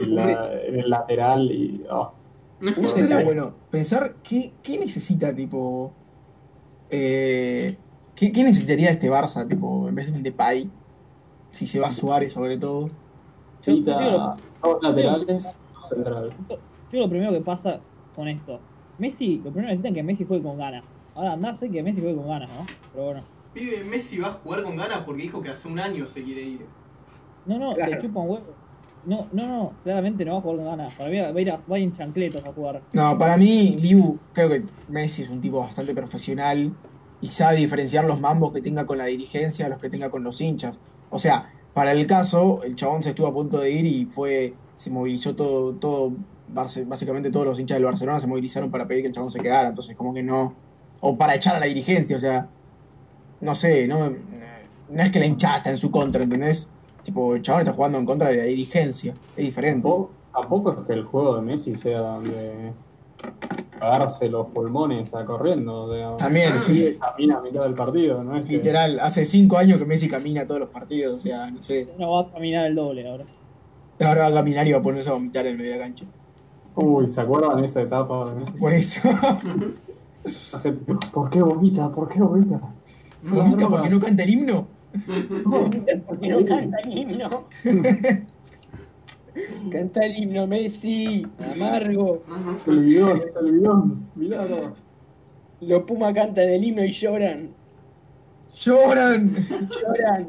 en 0.00 0.14
la- 0.14 0.62
en 0.64 0.80
el 0.80 0.90
lateral 0.90 1.50
y 1.52 1.84
oh, 1.90 2.14
estaría 2.60 3.24
bueno, 3.24 3.54
pensar 3.70 4.16
qué, 4.22 4.54
qué 4.62 4.78
necesita, 4.78 5.34
tipo, 5.34 5.92
eh, 6.90 7.78
qué, 8.14 8.32
qué 8.32 8.44
necesitaría 8.44 8.90
este 8.90 9.10
Barça, 9.10 9.48
tipo, 9.48 9.88
en 9.88 9.94
vez 9.94 10.10
de 10.12 10.18
un 10.18 10.22
Depay, 10.22 10.70
si 11.50 11.66
se 11.66 11.80
va 11.80 11.92
Suárez 11.92 12.32
sobre 12.32 12.58
todo. 12.58 12.88
Necesita 13.66 14.36
dos 14.62 14.78
laterales, 14.82 15.26
dos 15.72 15.88
centrales. 15.88 16.34
Yo 16.90 17.00
lo 17.00 17.08
primero 17.10 17.32
que 17.32 17.40
pasa 17.42 17.84
con 18.14 18.28
esto. 18.28 18.68
Messi, 18.96 19.38
lo 19.42 19.52
primero 19.52 19.68
que 19.68 19.72
necesitan 19.72 19.92
es 19.92 19.96
que 19.96 20.02
Messi 20.02 20.24
juegue 20.26 20.42
con 20.42 20.58
ganas. 20.58 20.84
Ahora 21.18 21.32
andá, 21.32 21.56
sé 21.56 21.68
que 21.68 21.82
Messi 21.82 22.00
juegue 22.00 22.14
con 22.16 22.28
ganas, 22.28 22.48
¿no? 22.48 22.64
Pero 22.92 23.04
bueno. 23.06 23.20
Pibe, 23.52 23.82
Messi 23.82 24.18
va 24.18 24.28
a 24.28 24.32
jugar 24.34 24.62
con 24.62 24.76
ganas 24.76 25.00
porque 25.00 25.22
dijo 25.22 25.42
que 25.42 25.50
hace 25.50 25.66
un 25.66 25.80
año 25.80 26.06
se 26.06 26.22
quiere 26.22 26.42
ir. 26.42 26.60
No, 27.44 27.58
no, 27.58 27.74
Claro. 27.74 27.90
le 27.90 28.00
chupa 28.00 28.20
un 28.20 28.30
huevo. 28.30 28.44
No, 29.04 29.26
no, 29.32 29.46
no, 29.48 29.72
claramente 29.82 30.24
no 30.24 30.34
va 30.34 30.38
a 30.38 30.42
jugar 30.42 30.56
con 30.58 30.66
ganas. 30.66 30.94
Para 30.94 31.10
mí 31.10 31.18
va 31.18 31.26
a 31.28 31.40
ir, 31.40 31.50
a, 31.50 31.56
va 31.56 31.74
a 31.74 31.78
ir 31.80 31.84
en 31.86 31.96
chancletos 31.96 32.44
a 32.44 32.52
jugar. 32.52 32.80
No, 32.92 33.18
para 33.18 33.36
mí, 33.36 33.76
Liu, 33.80 34.16
creo 34.32 34.48
que 34.48 34.62
Messi 34.88 35.22
es 35.22 35.30
un 35.30 35.40
tipo 35.40 35.58
bastante 35.58 35.92
profesional 35.92 36.72
y 37.20 37.26
sabe 37.26 37.56
diferenciar 37.56 38.04
los 38.04 38.20
mambos 38.20 38.52
que 38.52 38.62
tenga 38.62 38.86
con 38.86 38.98
la 38.98 39.06
dirigencia 39.06 39.66
a 39.66 39.70
los 39.70 39.80
que 39.80 39.90
tenga 39.90 40.10
con 40.10 40.22
los 40.22 40.40
hinchas. 40.40 40.78
O 41.10 41.18
sea, 41.18 41.50
para 41.74 41.90
el 41.90 42.06
caso, 42.06 42.62
el 42.62 42.76
chabón 42.76 43.02
se 43.02 43.08
estuvo 43.08 43.26
a 43.26 43.32
punto 43.32 43.58
de 43.58 43.72
ir 43.72 43.86
y 43.86 44.04
fue, 44.04 44.54
se 44.76 44.90
movilizó 44.90 45.34
todo, 45.34 45.72
todo, 45.72 46.12
básicamente 46.46 47.32
todos 47.32 47.46
los 47.46 47.58
hinchas 47.58 47.76
del 47.76 47.86
Barcelona 47.86 48.20
se 48.20 48.28
movilizaron 48.28 48.70
para 48.70 48.86
pedir 48.86 49.02
que 49.02 49.08
el 49.08 49.14
chabón 49.14 49.32
se 49.32 49.40
quedara, 49.40 49.68
entonces 49.68 49.96
como 49.96 50.14
que 50.14 50.22
no, 50.22 50.54
o 51.00 51.16
para 51.16 51.34
echar 51.34 51.56
a 51.56 51.60
la 51.60 51.66
dirigencia, 51.66 52.16
o 52.16 52.20
sea, 52.20 52.48
no 53.40 53.54
sé, 53.54 53.86
no, 53.86 54.10
no 54.90 55.02
es 55.02 55.10
que 55.10 55.18
la 55.20 55.26
hinchada 55.26 55.58
está 55.58 55.70
en 55.70 55.78
su 55.78 55.90
contra, 55.90 56.22
¿entendés? 56.22 56.70
Tipo, 57.02 57.34
el 57.36 57.42
chabón 57.42 57.60
está 57.62 57.72
jugando 57.72 57.98
en 57.98 58.04
contra 58.06 58.30
de 58.30 58.36
la 58.38 58.42
dirigencia, 58.44 59.14
es 59.36 59.44
diferente. 59.44 59.88
Tampoco, 60.32 60.72
es 60.72 60.86
que 60.86 60.92
el 60.92 61.04
juego 61.04 61.36
de 61.36 61.42
Messi 61.42 61.74
sea 61.76 62.18
de 62.20 62.72
cagarse 63.78 64.28
los 64.28 64.48
pulmones 64.48 65.14
a 65.14 65.24
corriendo. 65.24 65.84
o 65.84 65.94
sea, 65.94 66.16
También, 66.16 66.58
sí. 66.58 66.98
camina 67.00 67.38
a 67.38 67.40
mitad 67.42 67.62
del 67.62 67.74
partido, 67.74 68.22
¿no? 68.24 68.36
Es 68.36 68.46
que- 68.46 68.52
Literal, 68.54 69.00
hace 69.00 69.24
cinco 69.24 69.56
años 69.56 69.78
que 69.78 69.84
Messi 69.84 70.08
camina 70.08 70.46
todos 70.46 70.60
los 70.60 70.68
partidos, 70.70 71.14
o 71.14 71.18
sea, 71.18 71.50
no 71.50 71.62
sé. 71.62 71.86
No 71.98 72.12
va 72.12 72.22
a 72.22 72.32
caminar 72.32 72.66
el 72.66 72.74
doble 72.74 73.08
ahora. 73.08 73.24
Ahora 74.00 74.22
va 74.22 74.28
a 74.28 74.34
caminar 74.34 74.66
y 74.68 74.72
va 74.72 74.78
a 74.78 74.82
ponerse 74.82 75.10
a 75.10 75.14
vomitar 75.14 75.46
en 75.46 75.56
medio 75.56 75.72
de 75.72 75.78
la 75.78 75.84
cancha. 75.84 76.04
Uy, 76.76 77.08
¿se 77.08 77.20
acuerdan 77.20 77.64
esa 77.64 77.82
etapa 77.82 78.28
de 78.30 78.36
Messi? 78.36 78.52
Por 78.52 78.72
eso. 78.72 79.08
La 80.52 80.58
gente, 80.60 80.94
¿por 81.12 81.30
qué 81.30 81.40
vomita? 81.42 81.90
¿Por 81.90 82.08
qué 82.08 82.20
vomita? 82.20 82.60
¿Vomita 83.22 83.68
porque 83.68 83.90
no 83.90 84.00
canta 84.00 84.22
el 84.24 84.30
himno? 84.30 84.68
Porque 86.06 86.28
no 86.28 86.46
canta 86.46 86.78
el 86.84 86.98
himno. 86.98 87.44
canta 89.72 90.04
el 90.04 90.16
himno 90.16 90.46
Messi, 90.46 91.22
amargo. 91.54 92.22
Es 92.54 92.68
el 92.68 92.84
bidón, 92.84 93.22
es 93.26 93.36
el 93.36 93.52
bidón. 93.52 94.06
Mirá, 94.14 94.46
Los 95.60 95.82
Puma 95.84 96.12
cantan 96.12 96.48
el 96.48 96.64
himno 96.64 96.84
y 96.84 96.92
lloran. 96.92 97.50
¡Lloran! 98.54 99.36
Lloran. 99.68 100.28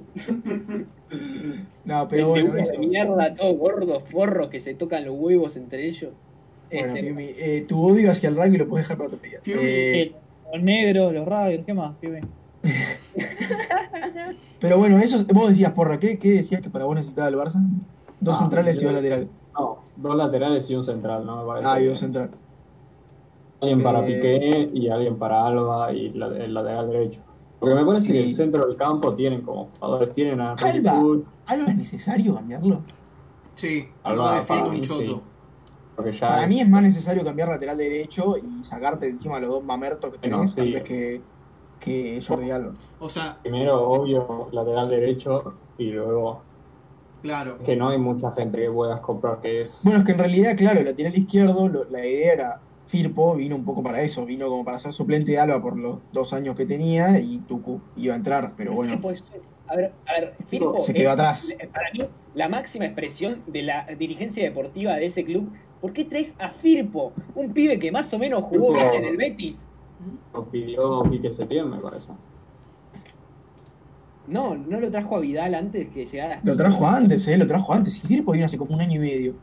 No, 1.85 2.07
pero 2.07 2.29
bueno, 2.29 2.55
eso. 2.55 2.73
de 2.73 2.77
mierda, 2.77 3.33
todos 3.33 3.57
gordos, 3.57 4.03
forros 4.03 4.49
que 4.49 4.59
se 4.59 4.75
tocan 4.75 5.05
los 5.05 5.15
huevos 5.17 5.55
entre 5.55 5.87
ellos. 5.87 6.11
Bueno, 6.71 6.87
Este, 6.87 7.01
Piumi, 7.01 7.25
eh, 7.25 7.65
tu 7.67 7.83
odio 7.87 8.11
hacia 8.11 8.29
el 8.29 8.35
rugby 8.35 8.57
lo 8.57 8.67
puedes 8.67 8.85
dejar 8.85 8.97
para 8.97 9.07
otro 9.15 9.19
día. 9.27 9.39
Piumi. 9.41 9.61
Eh, 9.63 10.01
Eh, 10.01 10.15
los 10.53 10.63
negros, 10.63 11.13
los 11.13 11.27
raggers, 11.27 11.65
¿qué 11.65 11.73
más? 11.73 11.95
pibe? 11.99 12.21
pero 14.59 14.77
bueno, 14.77 14.97
eso, 14.99 15.23
vos 15.33 15.49
decías, 15.49 15.71
porra, 15.73 15.99
¿qué, 15.99 16.17
¿qué 16.19 16.29
decías 16.31 16.61
que 16.61 16.69
para 16.69 16.85
vos 16.85 16.95
necesitaba 16.95 17.27
el 17.29 17.35
Barça? 17.35 17.61
Dos 18.19 18.35
Ah, 18.35 18.39
centrales 18.41 18.81
y 18.81 18.85
dos 18.85 18.93
laterales. 18.93 19.27
No, 19.57 19.79
dos 19.95 20.15
laterales 20.15 20.69
y 20.69 20.75
un 20.75 20.83
central, 20.83 21.25
¿no? 21.25 21.41
Me 21.41 21.47
parece. 21.47 21.67
Ah, 21.67 21.81
y 21.81 21.87
un 21.87 21.95
central. 21.95 22.29
Alguien 23.61 23.81
para 23.81 23.99
Eh, 23.99 24.03
Piqué 24.07 24.67
y 24.73 24.89
alguien 24.89 25.17
para 25.17 25.45
Alba 25.45 25.91
y 25.93 26.09
la- 26.13 26.27
el 26.27 26.53
lateral 26.53 26.89
derecho. 26.89 27.21
Porque 27.59 27.75
me 27.75 27.81
parece 27.85 28.03
Sí. 28.03 28.13
que 28.13 28.23
el 28.23 28.31
centro 28.33 28.65
del 28.67 28.77
campo 28.77 29.13
tienen 29.13 29.41
como 29.41 29.69
jugadores, 29.79 30.13
tienen 30.13 30.39
a 30.41 30.53
Alba. 30.53 30.93
¿Algo 31.47 31.65
es 31.67 31.75
necesario 31.75 32.35
cambiarlo? 32.35 32.81
Sí, 33.55 33.87
Alba, 34.03 34.35
defiende 34.39 34.63
para 34.63 34.75
un 34.75 34.81
choto. 34.81 34.99
sí. 35.03 35.21
Porque 35.99 36.13
ya 36.13 36.27
Para 36.29 36.43
es- 36.43 36.47
mí 36.47 36.61
es 36.61 36.69
más 36.69 36.81
necesario 36.81 37.25
cambiar 37.25 37.49
lateral 37.49 37.77
derecho 37.77 38.35
y 38.37 38.63
sacarte 38.63 39.07
de 39.07 39.11
encima 39.11 39.37
los 39.41 39.49
dos 39.49 39.63
mamertos 39.65 40.11
que 40.11 40.17
tenés 40.17 40.37
No, 40.39 40.47
sí. 40.47 40.61
antes 40.61 40.83
que, 40.83 41.21
que 41.81 42.21
Jordi 42.25 42.51
Alba. 42.51 42.71
O 42.99 43.09
sea, 43.09 43.37
primero, 43.41 43.81
obvio, 43.89 44.47
lateral 44.53 44.89
derecho 44.89 45.53
y 45.77 45.91
luego 45.91 46.41
claro. 47.21 47.57
que 47.65 47.75
no 47.75 47.89
hay 47.89 47.97
mucha 47.97 48.31
gente 48.31 48.59
que 48.59 48.71
puedas 48.71 49.01
comprar 49.01 49.41
que 49.41 49.61
es... 49.63 49.81
Bueno, 49.83 49.99
es 49.99 50.05
que 50.05 50.13
en 50.13 50.19
realidad, 50.19 50.55
claro, 50.55 50.79
el 50.79 50.85
lateral 50.85 51.17
izquierdo, 51.17 51.67
lo- 51.67 51.83
la 51.89 52.05
idea 52.05 52.31
era, 52.33 52.61
Firpo 52.87 53.35
vino 53.35 53.57
un 53.57 53.65
poco 53.65 53.83
para 53.83 54.01
eso, 54.01 54.25
vino 54.25 54.47
como 54.47 54.63
para 54.63 54.79
ser 54.79 54.93
suplente 54.93 55.31
de 55.33 55.39
Alba 55.39 55.61
por 55.61 55.77
los 55.77 55.99
dos 56.13 56.31
años 56.33 56.55
que 56.55 56.65
tenía 56.65 57.19
y 57.19 57.39
Tucu 57.39 57.81
iba 57.97 58.13
a 58.13 58.17
entrar, 58.17 58.53
pero 58.55 58.71
bueno, 58.73 58.93
Firpo 58.93 59.11
es- 59.11 59.23
a 59.67 59.75
ver, 59.75 59.93
a 60.07 60.13
ver, 60.19 60.35
Firpo 60.47 60.79
se 60.81 60.93
quedó 60.93 61.09
es, 61.09 61.13
atrás. 61.13 61.53
Para 61.71 61.91
mí, 61.93 61.99
la 62.33 62.47
máxima 62.49 62.85
expresión 62.85 63.43
de 63.47 63.61
la 63.63 63.85
dirigencia 63.97 64.43
deportiva 64.43 64.93
de 64.95 65.05
ese 65.07 65.23
club. 65.25 65.51
¿Por 65.81 65.93
qué 65.93 66.05
traes 66.05 66.33
a 66.39 66.49
Firpo? 66.49 67.13
Un 67.35 67.53
pibe 67.53 67.79
que 67.79 67.91
más 67.91 68.13
o 68.13 68.19
menos 68.19 68.43
jugó 68.43 68.73
Firpo- 68.73 68.91
bien 68.91 69.03
en 69.03 69.09
el 69.09 69.17
Betis. 69.17 69.65
Lo 70.33 70.45
pidió 70.45 71.01
Quique 71.03 71.31
Setién, 71.33 71.69
me 71.69 71.77
parece. 71.77 72.13
No, 74.27 74.55
no 74.55 74.79
lo 74.79 74.91
trajo 74.91 75.15
a 75.15 75.19
Vidal 75.19 75.55
antes 75.55 75.89
que 75.89 76.05
llegara. 76.05 76.39
Lo 76.43 76.55
trajo 76.55 76.85
antes, 76.85 77.27
¿eh? 77.27 77.37
Lo 77.37 77.47
trajo 77.47 77.73
antes. 77.73 78.03
Y 78.03 78.07
Firpo 78.07 78.31
vino 78.33 78.45
hace 78.45 78.57
como 78.57 78.75
un 78.75 78.81
año 78.81 78.95
y 78.95 78.99
medio. 78.99 79.33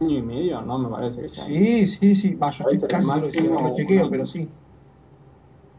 año 0.00 0.18
y 0.18 0.22
medio, 0.22 0.60
no 0.62 0.78
me 0.78 0.88
parece 0.88 1.22
que 1.22 1.28
sea. 1.28 1.44
Sí, 1.44 1.86
sí, 1.86 2.14
sí. 2.14 2.34
Va, 2.34 2.50
yo 2.50 2.64
estoy 2.70 2.88
casi 2.88 3.08
que 3.32 3.42
no 3.48 3.60
lo 3.62 3.74
chequeo, 3.74 4.10
pero 4.10 4.26
sí. 4.26 4.48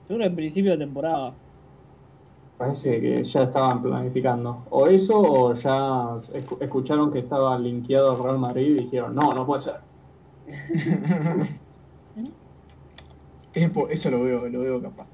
Seguro 0.08 0.26
al 0.26 0.34
principio 0.36 0.72
de 0.72 0.78
la 0.78 0.86
temporada. 0.86 1.34
Parece 2.62 3.02
que 3.02 3.24
ya 3.24 3.42
estaban 3.42 3.82
planificando. 3.82 4.64
O 4.70 4.86
eso, 4.86 5.20
o 5.20 5.52
ya 5.56 6.14
escu- 6.16 6.60
escucharon 6.62 7.12
que 7.12 7.18
estaba 7.18 7.58
linkeado 7.58 8.12
al 8.12 8.24
Real 8.24 8.38
Madrid 8.38 8.68
y 8.68 8.74
dijeron, 8.84 9.16
no, 9.16 9.34
no 9.34 9.48
puede 9.48 9.62
ser. 9.62 9.78
Eso 13.90 14.12
lo 14.12 14.22
veo, 14.22 14.48
lo 14.48 14.60
veo 14.60 14.80
capaz. 14.80 15.08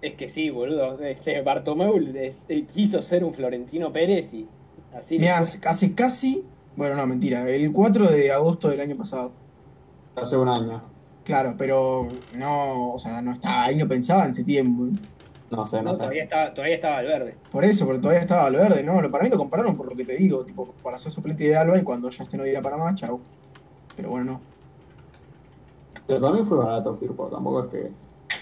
Es 0.00 0.14
que 0.14 0.30
sí, 0.30 0.48
boludo. 0.48 0.98
Este 1.02 1.42
Bartomeu 1.42 2.02
quiso 2.72 3.02
ser 3.02 3.22
un 3.22 3.34
Florentino 3.34 3.92
Pérez 3.92 4.32
y 4.32 4.48
así. 4.94 5.18
Fue. 5.18 5.28
hace 5.28 5.94
casi. 5.94 6.42
Bueno, 6.74 6.96
no, 6.96 7.06
mentira. 7.06 7.46
El 7.50 7.70
4 7.70 8.08
de 8.08 8.32
agosto 8.32 8.70
del 8.70 8.80
año 8.80 8.96
pasado. 8.96 9.32
Hace 10.16 10.38
un 10.38 10.48
año. 10.48 10.95
Claro, 11.26 11.56
pero 11.58 12.24
no, 12.30 12.92
o 12.94 12.98
sea, 13.00 13.20
no 13.20 13.32
estaba 13.32 13.64
ahí, 13.64 13.76
no 13.76 13.88
pensaba 13.88 14.26
en 14.26 14.34
septiembre. 14.34 14.92
No 15.50 15.64
sé, 15.66 15.78
no, 15.82 15.90
No, 15.90 15.94
sé. 15.94 16.00
todavía 16.00 16.22
estaba, 16.24 16.54
todavía 16.54 16.76
estaba 16.76 16.98
al 16.98 17.06
verde. 17.06 17.40
Por 17.50 17.64
eso, 17.64 17.84
pero 17.86 18.00
todavía 18.00 18.20
estaba 18.20 18.46
al 18.46 18.54
verde, 18.56 18.84
¿no? 18.84 19.10
Para 19.10 19.24
mí 19.24 19.30
lo 19.30 19.36
compraron 19.38 19.76
por 19.76 19.90
lo 19.90 19.96
que 19.96 20.04
te 20.04 20.16
digo, 20.16 20.44
tipo, 20.44 20.76
para 20.82 20.98
ser 21.00 21.10
suplente 21.10 21.42
de 21.44 21.56
Alba 21.56 21.78
y 21.78 21.82
cuando 21.84 22.10
ya 22.10 22.22
esté 22.24 22.36
no 22.38 22.46
irá 22.46 22.62
para 22.62 22.76
más, 22.76 22.94
chau. 22.94 23.28
Pero 23.94 24.10
bueno, 24.10 24.26
no. 24.26 24.48
Pero 26.06 26.20
también 26.20 26.44
fue 26.44 26.58
barato 26.58 26.94
Firpo, 26.94 27.28
tampoco 27.30 27.64
es 27.64 27.70
que 27.70 27.96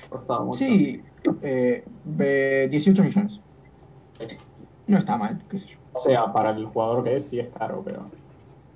costaba 0.08 0.44
mucho. 0.44 0.58
Sí, 0.58 1.04
eh, 1.42 1.84
ve- 2.04 2.68
18 2.70 3.02
millones. 3.02 3.42
No 4.86 4.98
está 4.98 5.16
mal, 5.16 5.42
qué 5.48 5.58
sé 5.58 5.68
yo. 5.68 5.78
O 5.92 5.98
sea, 5.98 6.32
para 6.32 6.50
el 6.50 6.66
jugador 6.66 7.04
que 7.04 7.16
es, 7.16 7.28
sí 7.30 7.40
es 7.40 7.48
caro, 7.50 7.82
pero. 7.84 8.10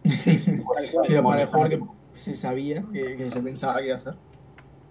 Pero 1.06 1.22
para 1.24 1.42
el 1.42 1.48
jugador 1.48 1.68
que 1.70 1.78
se 2.12 2.34
sabía, 2.34 2.82
que, 2.92 3.16
que 3.16 3.30
se 3.30 3.40
pensaba 3.40 3.78
que 3.80 3.86
iba 3.86 3.96
a 3.96 4.00
ser. 4.00 4.14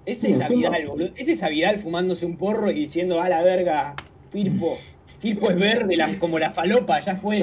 Ese 0.06 0.28
Sí, 0.28 0.34
es 0.34 0.50
Avidal, 0.50 0.88
boludo. 0.88 1.10
Ese 1.16 1.34
es 1.34 1.44
Avidal 1.44 1.80
fumándose 1.80 2.26
un 2.26 2.38
porro 2.38 2.72
y 2.72 2.76
diciendo, 2.82 3.20
a 3.22 3.28
la 3.30 3.42
verga, 3.42 3.96
Firpo. 4.32 4.78
Firpo 5.20 5.50
es 5.50 5.60
verde 5.60 5.96
la- 5.98 6.14
como 6.20 6.38
la 6.40 6.52
falopa, 6.52 7.00
ya 7.02 7.16
fue. 7.18 7.40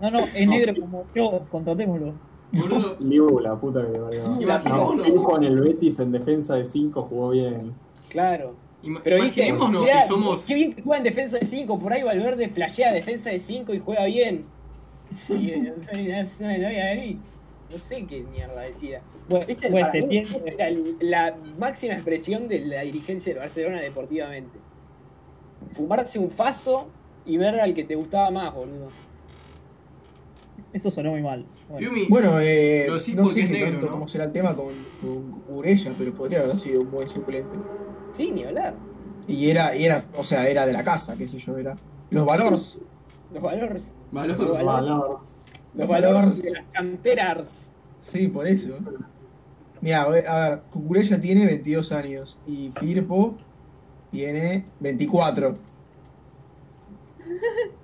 No, 0.00 0.10
no, 0.10 0.18
es 0.34 0.48
negro 0.48 0.74
como 0.80 1.04
yo, 1.14 1.46
contratémoslo. 1.50 2.14
Boludo, 2.52 2.96
Liu, 3.00 3.40
la 3.40 3.56
puta 3.56 3.80
que. 3.86 4.42
Imaginémonos. 4.42 4.96
No, 4.96 5.02
Firpo 5.04 5.36
en 5.38 5.44
el 5.44 5.60
Betis 5.60 5.98
en 6.00 6.12
defensa 6.12 6.54
de 6.56 6.64
5 6.64 7.02
jugó 7.10 7.30
bien. 7.30 7.72
Claro. 8.08 8.54
ima- 8.82 9.00
Pero 9.02 9.22
viste, 9.22 9.40
imaginémonos 9.46 9.82
mirá, 9.84 10.02
que 10.02 10.06
somos. 10.08 10.44
qué 10.46 10.54
bien 10.54 10.74
que 10.74 10.82
juega 10.82 10.98
en 10.98 11.04
defensa 11.04 11.38
de 11.38 11.44
5, 11.46 11.78
por 11.80 11.92
ahí 11.92 12.02
Valverde 12.02 12.48
flashea 12.48 12.92
defensa 12.92 13.30
de 13.30 13.40
5 13.40 13.74
y 13.74 13.78
juega 13.80 14.04
bien. 14.04 14.44
Eh, 15.30 15.58
no, 15.58 15.74
no, 15.74 16.58
no, 16.58 17.18
no 17.68 17.78
sé 17.78 18.06
qué 18.06 18.22
mierda 18.24 18.62
decía. 18.62 19.04
Esta 19.46 19.68
pues 19.70 19.82
para 19.82 19.92
se 19.92 20.02
mí 20.02 20.08
tiene- 20.08 20.42
era 20.46 20.70
la 21.00 21.36
máxima 21.36 21.94
expresión 21.94 22.48
de 22.48 22.60
la 22.60 22.82
dirigencia 22.82 23.32
del 23.32 23.40
Barcelona 23.40 23.80
deportivamente. 23.82 24.60
Fumarse 25.74 26.18
un 26.18 26.30
faso 26.30 26.92
y 27.24 27.36
ver 27.36 27.60
al 27.60 27.74
que 27.74 27.84
te 27.84 27.94
gustaba 27.94 28.30
más, 28.30 28.52
boludo. 28.54 28.90
Eso 30.72 30.90
sonó 30.90 31.12
muy 31.12 31.22
mal. 31.22 31.46
Bueno, 31.68 31.86
Yumi, 31.88 32.06
Bueno, 32.08 32.40
eh, 32.40 32.86
no 32.88 33.24
sé 33.24 33.46
qué 33.46 33.48
negro, 33.52 33.70
tanto 33.70 33.86
¿no? 33.86 33.92
cómo 33.92 34.08
será 34.08 34.24
el 34.24 34.32
tema 34.32 34.54
con, 34.56 34.74
con 35.00 35.42
Urella, 35.46 35.92
pero 35.96 36.12
podría 36.14 36.40
haber 36.40 36.56
sido 36.56 36.82
un 36.82 36.90
buen 36.90 37.08
suplente. 37.08 37.58
Sí, 38.10 38.30
ni 38.32 38.44
hablar. 38.44 38.76
Y 39.26 39.50
era, 39.50 39.76
y 39.76 39.84
era, 39.84 40.02
o 40.14 40.24
sea, 40.24 40.48
era 40.48 40.66
de 40.66 40.72
la 40.72 40.82
casa, 40.82 41.16
qué 41.16 41.26
sé 41.26 41.38
yo, 41.38 41.56
era. 41.58 41.78
Los 42.10 42.24
valores. 42.26 42.80
Los 43.30 43.42
valores. 43.42 43.92
valor. 44.10 44.64
Valor. 44.64 45.20
Los 45.78 45.88
Valores. 45.88 46.42
de 46.42 46.50
las 46.52 46.64
canteras. 46.72 47.50
Sí, 47.98 48.28
por 48.28 48.46
eso. 48.46 48.78
Mira, 49.80 50.02
a 50.02 50.08
ver, 50.08 50.60
Cucurella 50.70 51.20
tiene 51.20 51.46
22 51.46 51.92
años 51.92 52.38
y 52.46 52.70
Firpo 52.78 53.36
tiene 54.10 54.64
24. 54.80 55.56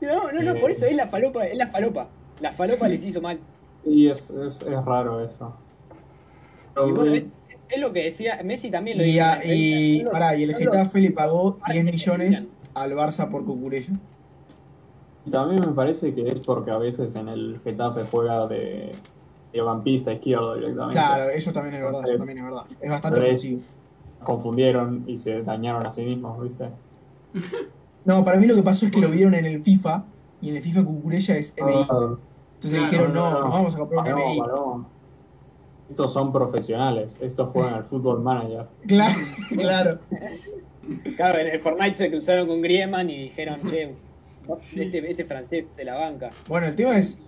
No, 0.00 0.30
no, 0.32 0.42
no, 0.42 0.54
Eh. 0.54 0.60
por 0.60 0.70
eso 0.70 0.86
es 0.86 0.94
la 0.96 1.08
falopa, 1.08 1.46
es 1.46 1.56
la 1.56 1.68
falopa. 1.68 2.08
La 2.40 2.52
falopa 2.52 2.88
les 2.88 3.02
hizo 3.04 3.20
mal. 3.20 3.38
Y 3.86 4.08
es, 4.08 4.30
es, 4.30 4.60
es 4.62 4.84
raro 4.84 5.24
eso. 5.24 5.54
Y 6.76 6.90
bueno, 6.92 7.14
es, 7.14 7.24
es 7.68 7.80
lo 7.80 7.92
que 7.92 8.04
decía, 8.04 8.40
Messi 8.44 8.70
también 8.70 8.98
lo 8.98 9.04
Y, 9.04 9.12
dijo. 9.12 9.24
a- 9.24 9.38
y, 9.44 10.04
pará, 10.10 10.36
y 10.36 10.42
el 10.44 10.54
Getafe 10.54 11.00
le 11.00 11.10
pagó 11.10 11.58
Ah, 11.62 11.72
10 11.72 11.84
que 11.84 11.90
millones 11.92 12.48
al 12.74 12.92
Barça 12.92 13.30
por 13.30 13.44
Cucurella. 13.44 13.92
Y 15.26 15.30
también 15.30 15.60
me 15.62 15.68
parece 15.68 16.14
que 16.14 16.28
es 16.28 16.40
porque 16.40 16.70
a 16.70 16.78
veces 16.78 17.14
en 17.16 17.28
el 17.28 17.60
Getafe 17.64 18.04
juega 18.10 18.46
de 18.46 18.92
mediocampista 19.52 20.12
izquierdo 20.12 20.54
directamente. 20.54 20.96
Claro, 20.96 21.30
eso 21.30 21.52
también 21.52 21.74
es 21.76 21.82
verdad, 21.82 22.02
eso 22.04 22.16
también 22.16 22.38
es 22.38 22.44
verdad. 22.44 22.62
Es 22.80 22.90
bastante 22.90 23.20
ofensivo. 23.20 23.60
Confundieron 24.22 25.04
y 25.06 25.16
se 25.16 25.42
dañaron 25.42 25.86
a 25.86 25.90
sí 25.90 26.02
mismos, 26.04 26.42
¿viste? 26.42 26.68
No, 28.06 28.22
para 28.22 28.36
mí 28.36 28.46
lo 28.46 28.54
que 28.54 28.62
pasó 28.62 28.84
es 28.84 28.92
que 28.92 29.00
lo 29.00 29.08
vieron 29.08 29.32
en 29.32 29.46
el 29.46 29.62
FIFA 29.62 30.04
y 30.42 30.50
en 30.50 30.56
el 30.56 30.62
FIFA 30.62 30.84
Cucurella 30.84 31.36
es 31.36 31.54
MI. 31.56 31.72
Ah, 31.88 32.16
Entonces 32.56 32.78
Claro, 32.78 32.90
dijeron, 32.90 33.12
no, 33.14 33.30
no, 33.40 33.48
vamos 33.48 33.74
a 33.74 33.78
comprar 33.78 34.14
un 34.14 34.20
MI. 34.20 34.38
paró. 34.40 34.84
Estos 35.88 36.12
son 36.12 36.30
profesionales, 36.30 37.16
estos 37.22 37.48
juegan 37.48 37.72
al 37.72 37.84
fútbol 37.84 38.20
manager. 38.22 38.66
Claro, 38.86 39.14
claro. 39.58 39.98
Claro, 41.16 41.38
en 41.38 41.46
el 41.46 41.60
Fortnite 41.62 41.94
se 41.94 42.10
cruzaron 42.10 42.46
con 42.46 42.60
Griezmann 42.60 43.08
y 43.08 43.22
dijeron, 43.22 43.58
che, 43.70 43.94
Sí. 44.60 44.82
este, 44.82 45.10
este 45.10 45.24
francés 45.24 45.64
se 45.74 45.84
la 45.84 45.94
banca. 45.94 46.30
Bueno, 46.48 46.66
el 46.66 46.76
tema 46.76 46.98
es, 46.98 47.20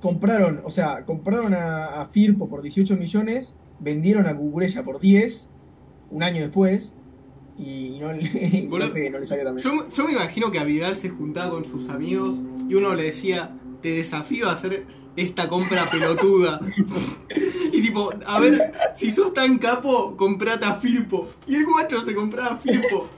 compraron, 0.00 0.60
o 0.64 0.70
sea, 0.70 1.04
compraron 1.04 1.54
a, 1.54 2.00
a 2.02 2.06
Firpo 2.06 2.48
por 2.48 2.62
18 2.62 2.96
millones, 2.96 3.54
vendieron 3.80 4.26
a 4.26 4.36
Cucurella 4.36 4.82
por 4.82 4.98
10, 5.00 5.48
un 6.10 6.22
año 6.22 6.40
después, 6.42 6.92
y 7.58 7.98
no, 8.00 8.12
le- 8.12 8.22
no 8.64 8.70
Boludo, 8.70 8.92
sé, 8.92 9.10
no 9.10 9.18
le 9.18 9.24
salió 9.24 9.44
tan 9.44 9.54
bien. 9.56 9.64
Yo, 9.68 9.88
yo 9.88 10.04
me 10.06 10.12
imagino 10.12 10.50
que 10.50 10.58
a 10.58 10.64
Vidal 10.64 10.96
se 10.96 11.08
juntaba 11.10 11.50
con 11.50 11.64
sus 11.64 11.88
amigos 11.88 12.36
y 12.68 12.74
uno 12.74 12.94
le 12.94 13.04
decía, 13.04 13.50
te 13.82 13.90
desafío 13.90 14.48
a 14.48 14.52
hacer 14.52 14.84
esta 15.16 15.48
compra 15.48 15.84
pelotuda. 15.90 16.60
y 17.72 17.82
tipo, 17.82 18.10
a 18.26 18.40
ver, 18.40 18.72
si 18.94 19.10
sos 19.12 19.32
tan 19.32 19.58
capo, 19.58 20.16
comprate 20.16 20.64
a 20.64 20.74
Firpo. 20.74 21.28
Y 21.46 21.54
el 21.54 21.64
guacho 21.66 22.04
se 22.04 22.14
compraba 22.14 22.54
a 22.54 22.56
Firpo. 22.56 23.08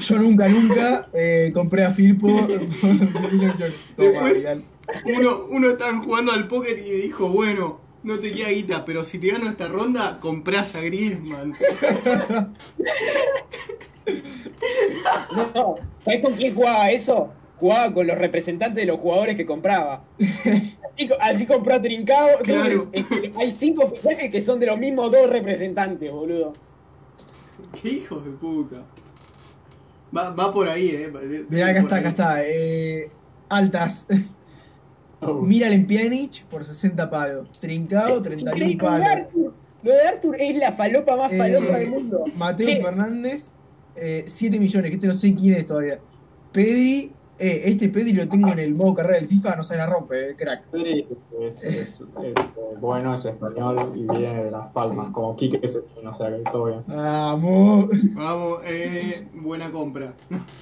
Yo 0.00 0.18
nunca, 0.18 0.48
nunca 0.48 1.08
eh, 1.14 1.50
compré 1.54 1.84
a 1.84 1.90
Firpo 1.90 2.28
por 2.28 2.48
18 2.48 3.32
millones. 3.32 3.74
Toma, 3.96 4.08
Después- 4.10 4.34
Vidal. 4.38 4.64
Uno, 5.18 5.46
uno 5.50 5.68
estaban 5.70 6.02
jugando 6.02 6.32
al 6.32 6.46
póker 6.46 6.78
y 6.78 6.90
dijo, 7.02 7.28
bueno, 7.30 7.80
no 8.02 8.18
te 8.18 8.32
queda 8.32 8.50
guita, 8.50 8.84
pero 8.84 9.02
si 9.02 9.18
te 9.18 9.28
gano 9.28 9.48
esta 9.48 9.66
ronda, 9.68 10.18
comprás 10.20 10.74
a 10.74 10.80
Griezmann. 10.82 11.54
No, 15.54 15.74
¿sabés 16.04 16.20
con 16.22 16.32
quién 16.34 16.54
jugaba 16.54 16.90
eso? 16.90 17.32
Jugaba 17.58 17.94
con 17.94 18.06
los 18.06 18.18
representantes 18.18 18.76
de 18.76 18.86
los 18.86 19.00
jugadores 19.00 19.36
que 19.36 19.46
compraba. 19.46 20.02
Así, 20.20 20.76
así 21.20 21.46
compró 21.46 21.74
a 21.76 21.82
Trincao. 21.82 22.28
Claro. 22.42 22.88
Entonces, 22.92 23.18
es 23.22 23.32
que 23.32 23.38
hay 23.40 23.52
cinco 23.52 23.88
fichajes 23.88 24.30
que 24.30 24.42
son 24.42 24.60
de 24.60 24.66
los 24.66 24.78
mismos 24.78 25.10
dos 25.10 25.30
representantes, 25.30 26.10
boludo. 26.12 26.52
Qué 27.80 27.88
hijos 27.88 28.24
de 28.24 28.32
puta. 28.32 28.82
Va, 30.16 30.30
va 30.30 30.52
por 30.52 30.68
ahí, 30.68 30.88
eh. 30.90 31.10
de- 31.10 31.44
de- 31.44 31.62
acá 31.64 31.80
está, 31.80 31.96
ahí. 31.96 32.00
acá 32.00 32.08
está. 32.10 32.42
Eh, 32.44 33.10
altas. 33.48 34.06
Oh, 35.26 35.40
Miralem 35.40 35.86
Pjanic 35.86 36.44
por 36.50 36.66
60 36.66 37.08
palos. 37.08 37.48
Trincao, 37.58 38.20
31 38.20 38.50
Increíble, 38.72 38.76
Lo 38.76 38.92
de 38.92 39.00
palos. 39.00 39.08
Arthur, 39.08 39.54
lo 39.84 39.92
de 39.92 40.00
Arthur 40.02 40.36
es 40.38 40.56
la 40.58 40.72
falopa 40.72 41.16
más 41.16 41.32
Eh, 41.32 41.38
falopa 41.38 41.78
del 41.78 41.90
mundo. 41.90 42.24
Mateo 42.36 42.66
Che, 42.66 42.82
Fernández, 42.82 43.52
eh, 43.96 44.24
7 44.26 44.58
millones, 44.58 44.90
que 44.90 44.96
este 44.96 45.06
no 45.06 45.14
sé 45.14 45.34
quién 45.34 45.54
es 45.54 45.64
todavía. 45.64 45.98
Pedri, 46.52 47.10
eh, 47.38 47.62
este 47.66 47.88
Pedri 47.88 48.12
lo 48.12 48.28
tengo 48.28 48.48
en 48.48 48.58
el 48.58 48.74
modo 48.74 48.94
carrera 48.94 49.18
del 49.18 49.28
FIFA, 49.28 49.56
no 49.56 49.62
se 49.62 49.76
la 49.76 49.86
rompe, 49.86 50.30
eh, 50.30 50.36
crack. 50.36 50.68
Pedri 50.70 51.08
es, 51.40 51.62
es- 51.62 52.00
es, 52.00 52.00
eh, 52.00 52.32
bueno, 52.80 53.14
es 53.14 53.24
español 53.24 53.92
y 53.94 54.06
viene 54.06 54.44
de 54.44 54.50
Las 54.50 54.68
Palmas, 54.68 55.12
como 55.12 55.36
Quique 55.36 55.60
que 55.60 55.66
o 55.66 56.12
sea 56.14 56.30
que 56.30 56.42
todo 56.50 56.66
bien. 56.66 56.84
Vamos. 56.86 57.88
Vamos, 58.14 58.60
eh, 58.66 59.28
buena 59.42 59.70
compra. 59.70 60.16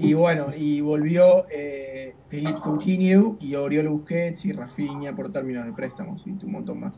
Y 0.00 0.14
bueno, 0.14 0.52
y 0.56 0.80
volvió 0.80 1.44
eh, 1.50 2.20
Felipe 2.28 2.60
Coutinho 2.62 3.34
y 3.40 3.56
Oriol 3.56 3.88
Busquets 3.88 4.44
y 4.44 4.52
Rafinha 4.52 5.16
por 5.16 5.32
términos 5.32 5.66
de 5.66 5.72
préstamos 5.72 6.24
y 6.24 6.30
un 6.44 6.52
montón 6.52 6.78
más. 6.78 6.92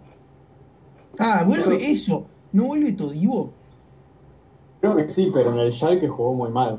Ah, 1.18 1.44
vuelve 1.46 1.90
eso. 1.92 2.30
¿No 2.52 2.66
vuelve 2.66 2.92
Todivo? 2.92 3.56
Creo 4.80 4.96
que 4.96 5.08
sí, 5.08 5.30
pero 5.32 5.52
en 5.52 5.58
el 5.61 5.72
Schalke 5.72 6.08
jugó 6.08 6.34
muy 6.34 6.50
mal. 6.50 6.78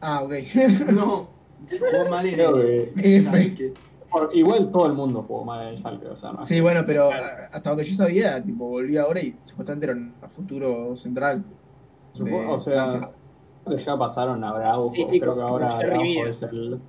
Ah, 0.00 0.22
ok. 0.24 0.32
No, 0.92 1.28
jugó 1.68 2.10
mal 2.10 2.26
en 2.26 2.40
el- 2.40 3.68
igual 4.34 4.70
todo 4.70 4.86
el 4.86 4.94
mundo 4.94 5.22
jugó 5.22 5.44
mal 5.44 5.62
en 5.62 5.68
el 5.68 5.78
Schalke, 5.78 6.06
o 6.08 6.16
sea, 6.16 6.32
no 6.32 6.44
Sí, 6.44 6.60
bueno, 6.60 6.82
pero 6.86 7.10
hasta 7.52 7.70
donde 7.70 7.84
yo 7.84 7.94
sabía, 7.94 8.42
tipo, 8.42 8.66
volvía 8.66 9.02
ahora 9.02 9.20
y 9.20 9.38
supuestamente 9.42 9.86
era 9.86 9.94
un 9.94 10.16
futuro 10.28 10.96
central. 10.96 11.44
O 12.14 12.58
sea, 12.58 12.74
Francia. 12.88 13.10
creo 13.64 13.76
que 13.76 13.82
ya 13.82 13.96
pasaron 13.96 14.42
a 14.42 14.52
Braujo, 14.52 14.94
Sí, 14.94 15.04
sí, 15.10 15.20
creo 15.20 15.36
que 15.36 15.42
ahora 15.42 15.98
Mina. 15.98 16.30
es 16.30 16.42
el... 16.42 16.80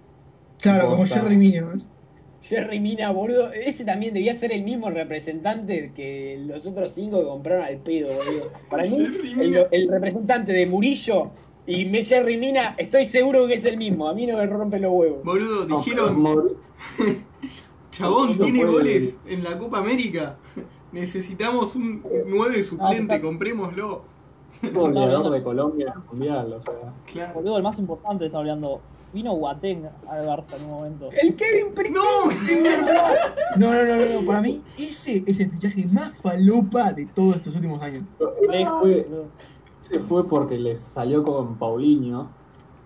Claro, 0.58 0.90
como. 0.90 1.06
Jerry 1.06 1.38
Mina. 1.38 1.78
Jerry 2.42 2.80
Mina, 2.80 3.12
boludo. 3.12 3.52
Ese 3.54 3.86
también 3.86 4.14
debía 4.16 4.34
ser 4.34 4.52
el 4.52 4.64
mismo 4.64 4.90
representante 4.90 5.94
que 5.94 6.38
los 6.40 6.66
otros 6.66 6.92
cinco 6.94 7.20
que 7.20 7.26
compraron 7.26 7.66
al 7.66 7.78
pedo, 7.78 8.08
boludo. 8.14 8.52
Para 8.70 8.84
mí, 8.84 8.98
el 9.72 9.88
representante 9.90 10.52
de 10.54 10.66
Murillo 10.66 11.32
y 11.68 11.86
me- 11.86 12.04
Jerry 12.04 12.38
Mina, 12.38 12.74
estoy 12.78 13.06
seguro 13.06 13.48
que 13.48 13.56
es 13.56 13.66
el 13.66 13.78
mismo. 13.78 14.08
A 14.10 14.14
mí 14.14 14.26
no 14.26 14.38
me 14.38 14.46
rompe 14.48 14.80
los 14.80 14.92
huevos. 14.94 15.24
Boludo, 15.24 15.68
No, 15.68 15.78
dijeron, 15.78 16.52
chabón, 17.92 18.38
no 18.38 18.44
tiene 18.46 18.66
goles 18.66 19.18
en 19.28 19.44
la 19.44 19.58
Copa 19.58 19.80
América. 19.80 20.38
Necesitamos 20.92 21.76
un 21.76 22.04
9 22.28 22.64
suplente, 22.64 23.16
está- 23.16 23.22
comprémoslo. 23.22 24.04
goleador 24.74 25.32
de 25.32 25.42
Colombia 25.44 25.94
Mundial, 26.12 26.54
o 26.54 26.62
sea... 26.62 26.74
Claro. 27.12 27.36
Boludo, 27.36 27.58
el 27.58 27.64
más 27.64 27.80
importante 27.80 28.26
está 28.26 28.40
hablando. 28.40 28.82
Vino 29.14 29.34
Guateng 29.34 29.86
al 30.08 30.26
Barça 30.26 30.56
en 30.58 30.64
un 30.66 30.70
momento. 30.72 31.10
El 31.12 31.36
Kevin 31.36 31.74
Pri- 31.76 31.90
¡No! 31.90 32.00
No, 33.58 33.74
no, 33.74 33.86
no, 33.86 33.96
no, 33.98 34.22
no, 34.22 34.26
para 34.26 34.42
mí 34.42 34.62
ese 34.80 35.22
es 35.28 35.40
el 35.42 35.52
fichaje 35.52 35.86
más 35.88 36.16
falopa 36.22 36.94
de 36.94 37.06
todos 37.08 37.36
estos 37.36 37.54
últimos 37.56 37.82
años. 37.82 38.06
Ese 38.50 38.66
fue, 38.80 39.06
ese 39.82 40.00
fue 40.00 40.26
porque 40.26 40.58
les 40.58 40.80
salió 40.80 41.24
con 41.24 41.56
Paulinho. 41.58 42.30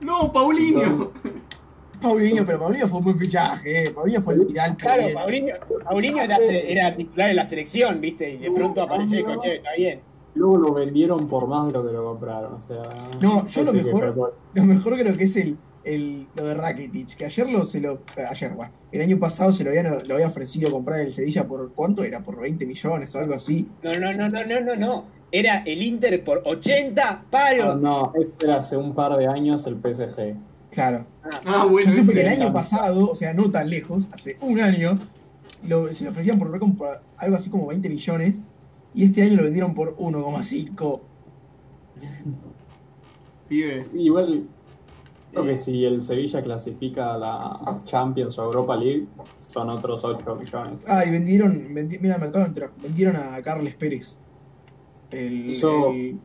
¡No, 0.01 0.31
Paulinho! 0.31 1.12
Paulinho, 2.01 2.45
pero 2.45 2.60
Paulinho 2.60 2.88
fue 2.88 2.99
un 2.99 3.03
buen 3.05 3.17
fichaje, 3.19 3.86
eh. 3.86 3.91
Paulinho 3.91 4.21
fue 4.21 4.34
el 4.36 4.45
pero 4.47 4.75
Claro. 4.77 5.03
Paulinho, 5.13 5.55
Paulinho 5.84 6.23
era, 6.23 6.38
era 6.38 6.95
titular 6.95 7.29
en 7.29 7.36
la 7.38 7.45
selección, 7.45 8.01
¿viste? 8.01 8.29
Y 8.31 8.38
de 8.38 8.51
pronto 8.51 8.81
apareció 8.81 9.19
y 9.19 9.23
dijo, 9.23 9.41
che, 9.41 9.55
está 9.55 9.69
bien. 9.77 9.99
Luego 10.36 10.58
lo 10.58 10.73
vendieron 10.73 11.27
por 11.29 11.47
más 11.47 11.67
de 11.67 11.73
lo 11.73 11.86
que 11.86 11.93
lo 11.93 12.03
compraron, 12.03 12.53
o 12.55 12.62
sea... 12.62 12.81
No, 13.21 13.47
yo 13.47 13.63
lo 13.63 13.71
que 13.71 13.84
mejor- 13.84 14.36
Lo 14.53 14.63
mejor 14.65 14.99
creo 14.99 15.15
que 15.17 15.23
es 15.23 15.38
el, 15.38 15.58
el 15.86 16.27
lo 16.36 16.43
de 16.43 16.53
Rakitic, 16.55 17.15
que 17.15 17.25
ayer 17.25 17.49
lo 17.49 17.63
se 17.63 17.79
lo 17.79 17.99
ayer, 18.29 18.60
va, 18.60 18.69
el 18.91 19.01
año 19.01 19.17
pasado 19.17 19.53
se 19.53 19.63
lo 19.63 19.69
habían 19.69 20.05
lo 20.05 20.15
había 20.15 20.27
ofrecido 20.27 20.69
comprar 20.71 20.99
el 20.99 21.12
Sevilla 21.13 21.47
por 21.47 21.71
¿cuánto 21.71 22.03
era? 22.03 22.21
Por 22.21 22.38
20 22.41 22.65
millones 22.65 23.15
o 23.15 23.19
algo 23.19 23.34
así. 23.34 23.69
No, 23.81 23.93
no, 23.97 24.12
no, 24.13 24.27
no, 24.27 24.43
no, 24.45 24.60
no, 24.60 24.75
no. 24.75 25.05
Era 25.31 25.63
el 25.65 25.81
Inter 25.81 26.23
por 26.23 26.41
80 26.45 27.01
Ah, 27.07 27.25
palos. 27.29 27.81
no, 27.81 28.13
eso 28.15 28.38
era 28.41 28.57
hace 28.57 28.77
un 28.77 28.93
par 28.93 29.17
de 29.17 29.27
años 29.27 29.65
el 29.67 29.75
PSG. 29.81 30.35
Claro. 30.71 31.05
Ah, 31.45 31.65
bueno, 31.69 31.89
Yo 31.89 32.01
supe 32.01 32.13
que 32.13 32.21
el 32.21 32.27
año 32.27 32.53
pasado, 32.53 33.09
o 33.11 33.15
sea, 33.15 33.33
no 33.33 33.49
tan 33.51 33.69
lejos, 33.69 34.07
hace 34.11 34.38
un 34.41 34.59
año, 34.61 34.97
lo, 35.67 35.91
se 35.91 36.03
lo 36.05 36.11
ofrecían 36.11 36.38
por 36.38 36.47
algo 37.17 37.35
así 37.35 37.49
como 37.49 37.67
20 37.67 37.89
millones 37.89 38.43
y 38.93 39.03
este 39.05 39.23
año 39.23 39.38
lo 39.38 39.43
vendieron 39.43 39.73
por 39.73 39.95
1,5. 39.97 41.01
Pibe. 43.47 43.85
Igual, 43.93 44.47
creo 45.31 45.45
que 45.45 45.55
si 45.55 45.85
el 45.85 46.01
Sevilla 46.01 46.41
clasifica 46.41 47.13
a 47.13 47.17
la 47.17 47.77
Champions 47.85 48.38
o 48.39 48.43
Europa 48.45 48.75
League, 48.75 49.07
son 49.38 49.69
otros 49.69 50.03
8 50.03 50.35
millones. 50.35 50.85
Ah, 50.88 51.03
y 51.05 51.11
vendieron, 51.11 51.73
vendi- 51.73 51.99
mira, 51.99 52.17
me 52.17 52.25
acabo 52.25 52.39
de 52.43 52.49
enterar, 52.49 52.71
vendieron 52.81 53.15
a 53.17 53.41
Carles 53.41 53.75
Pérez. 53.75 54.17
El, 55.15 55.49
So- 55.49 55.89
el, 55.91 56.21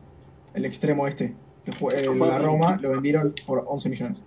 el 0.53 0.65
extremo 0.65 1.07
este, 1.07 1.37
que 1.63 1.71
fue 1.71 1.99
el- 1.99 2.13
Fue- 2.13 2.27
la 2.27 2.39
Roma, 2.39 2.77
lo 2.81 2.89
vendieron 2.91 3.33
por 3.45 3.63
11 3.67 3.89
millones. 3.89 4.21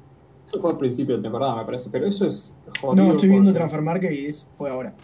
Eso 0.46 0.61
fue 0.61 0.72
al 0.72 0.79
principio 0.79 1.16
de 1.16 1.22
temporada, 1.22 1.57
me 1.57 1.64
parece, 1.64 1.90
pero 1.90 2.07
eso 2.07 2.27
es 2.27 2.59
jodido. 2.81 3.05
No, 3.07 3.11
estoy 3.12 3.29
viendo 3.31 3.50
porque 3.50 3.59
Transfer 3.59 3.83
Market 3.83 4.12
y 4.12 4.27
es, 4.27 4.50
fue 4.53 4.70
ahora. 4.70 4.94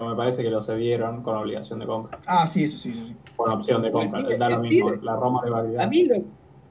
Me 0.00 0.16
parece 0.16 0.42
que 0.42 0.50
lo 0.50 0.60
cedieron 0.60 1.22
con 1.22 1.36
obligación 1.36 1.78
de 1.78 1.86
compra, 1.86 2.18
Ah, 2.26 2.46
sí, 2.48 2.64
eso 2.64 2.76
sí, 2.76 2.90
eso 2.90 3.06
sí. 3.06 3.16
con 3.36 3.50
opción 3.52 3.80
de 3.82 3.92
compra. 3.92 4.26
Sí, 4.28 4.36
Da 4.38 4.50
lo 4.50 4.60
mismo, 4.60 4.90
pibe- 4.90 5.02
la 5.02 5.16
Roma 5.16 5.40
le 5.44 5.50
va 5.50 5.58
a 5.60 5.84
A 5.84 5.86
mí, 5.88 6.04
lo, 6.04 6.16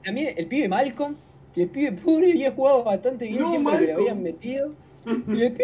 también 0.02 0.34
el 0.36 0.46
pibe 0.48 0.68
Malcolm, 0.68 1.16
que 1.52 1.62
el 1.62 1.70
pibe 1.70 1.92
pobre 1.92 2.30
había 2.32 2.52
jugado 2.52 2.84
bastante 2.84 3.26
bien 3.26 3.40
No, 3.40 3.50
siempre 3.50 3.86
que 3.86 3.92
lo 3.92 3.98
habían 4.00 4.22
metido. 4.22 4.76
El 5.06 5.56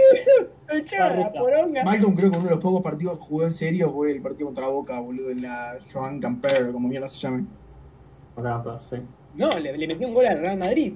poronga. 1.38 1.85
Malcolm 1.85 2.14
creo 2.14 2.31
que 2.31 2.38
uno 2.38 2.48
de 2.48 2.55
los 2.55 2.61
pocos 2.62 2.83
partidos 2.83 3.18
que 3.18 3.24
jugó 3.24 3.44
en 3.44 3.53
serio 3.53 3.90
fue 3.90 4.12
el 4.12 4.22
partido 4.22 4.48
contra 4.48 4.68
Boca, 4.68 5.00
boludo, 5.00 5.31
en 5.31 5.42
la 5.42 5.79
Joan 5.92 6.20
Camper, 6.20 6.72
como 6.72 6.88
mierda 6.88 7.09
se 7.09 7.20
llame. 7.20 7.46
Sí. 8.81 8.96
No, 9.35 9.48
le, 9.50 9.76
le 9.76 9.87
metió 9.87 10.09
un 10.09 10.14
gol 10.14 10.26
al 10.26 10.38
Real 10.38 10.59
Madrid. 10.59 10.94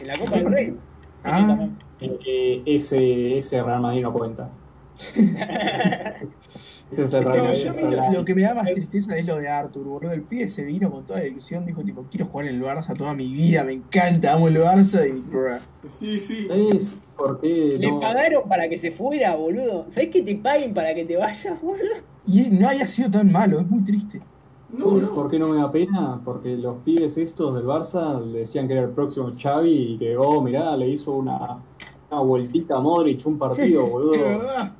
En 0.00 0.06
la 0.06 0.16
Copa 0.18 0.36
del 0.36 0.50
Rey. 0.50 0.76
Ah, 1.24 1.68
Eh, 2.00 2.62
ese, 2.66 3.38
ese 3.38 3.62
Real 3.62 3.80
Madrid 3.80 4.02
no 4.02 4.12
cuenta. 4.12 4.50
el 6.98 7.24
Real 7.24 7.42
no, 7.44 7.44
Madrid. 7.44 7.62
yo 7.64 7.70
es 7.70 7.82
a 7.82 7.86
mí 7.86 7.96
lo, 8.10 8.24
que 8.24 8.34
me 8.34 8.42
da 8.42 8.54
más 8.54 8.72
tristeza 8.72 9.16
es 9.16 9.24
lo 9.24 9.36
de 9.38 9.48
Arthur, 9.48 9.84
boludo. 9.84 10.12
El 10.12 10.22
pibe 10.22 10.48
se 10.48 10.64
vino 10.64 10.90
con 10.90 11.04
toda 11.06 11.20
la 11.20 11.26
ilusión, 11.26 11.64
dijo 11.64 11.82
tipo, 11.82 12.04
quiero 12.10 12.26
jugar 12.26 12.48
en 12.48 12.56
el 12.56 12.62
Barça 12.62 12.96
toda 12.96 13.14
mi 13.14 13.32
vida, 13.32 13.64
me 13.64 13.72
encanta, 13.72 14.34
amo 14.34 14.48
el 14.48 14.56
Barça 14.58 15.06
y 15.08 15.20
bruh. 15.20 15.58
Sí, 15.90 16.18
sí. 16.18 16.46
¿Sabes 16.48 16.98
por 17.16 17.40
qué 17.40 17.76
Le 17.78 17.90
no? 17.90 18.00
pagaron 18.00 18.48
para 18.48 18.68
que 18.68 18.78
se 18.78 18.92
fuera, 18.92 19.34
boludo. 19.36 19.86
¿Sabés 19.90 20.10
que 20.10 20.22
te 20.22 20.34
paguen 20.36 20.74
para 20.74 20.94
que 20.94 21.04
te 21.04 21.16
vayas, 21.16 21.60
boludo? 21.62 21.96
Y 22.26 22.50
no 22.50 22.68
haya 22.68 22.86
sido 22.86 23.10
tan 23.10 23.32
malo, 23.32 23.60
es 23.60 23.66
muy 23.68 23.82
triste. 23.82 24.20
No, 24.70 24.90
¿Sabes 24.90 25.08
no. 25.10 25.14
por 25.16 25.30
qué 25.30 25.38
no 25.38 25.48
me 25.48 25.56
da 25.58 25.70
pena? 25.70 26.20
Porque 26.24 26.56
los 26.56 26.76
pibes 26.78 27.18
estos 27.18 27.54
del 27.54 27.64
Barça 27.64 28.24
le 28.24 28.40
decían 28.40 28.66
que 28.68 28.74
era 28.74 28.82
el 28.84 28.90
próximo 28.90 29.30
Xavi 29.36 29.94
y 29.94 29.98
que, 29.98 30.16
oh, 30.16 30.40
mirá, 30.40 30.76
le 30.76 30.88
hizo 30.88 31.12
una, 31.12 31.58
una 32.10 32.20
vueltita 32.20 32.76
a 32.76 32.80
Modric 32.80 33.26
un 33.26 33.38
partido, 33.38 33.84
Es 33.86 33.90
boludo. 33.90 34.38
verdad. 34.38 34.72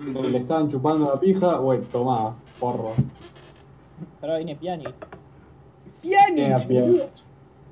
Le 0.00 0.38
estaban 0.38 0.68
chupando 0.68 1.10
la 1.12 1.18
pija, 1.20 1.58
bueno, 1.58 1.82
tomá, 1.90 2.36
porro. 2.60 2.92
Ahora 4.20 4.36
viene 4.36 4.56
Piani. 4.56 4.84
Piani, 6.02 6.40
Era 6.42 6.58
Piani. 6.58 6.86
boludo. 6.86 7.10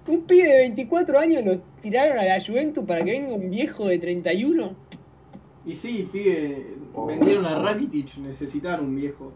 Un 0.08 0.20
pibe 0.22 0.48
de 0.48 0.56
24 0.58 1.18
años 1.18 1.44
lo 1.44 1.58
tiraron 1.82 2.18
a 2.18 2.24
la 2.24 2.44
Juventus 2.44 2.84
para 2.84 3.04
que 3.04 3.12
venga 3.12 3.34
un 3.34 3.50
viejo 3.50 3.87
de 3.87 3.98
31. 3.98 4.72
Y 5.66 5.74
sí, 5.74 6.08
pibe, 6.12 6.66
vendieron 7.06 7.46
a 7.46 7.58
Rakitic, 7.58 8.18
necesitaban 8.18 8.80
un 8.84 8.96
viejo. 8.96 9.32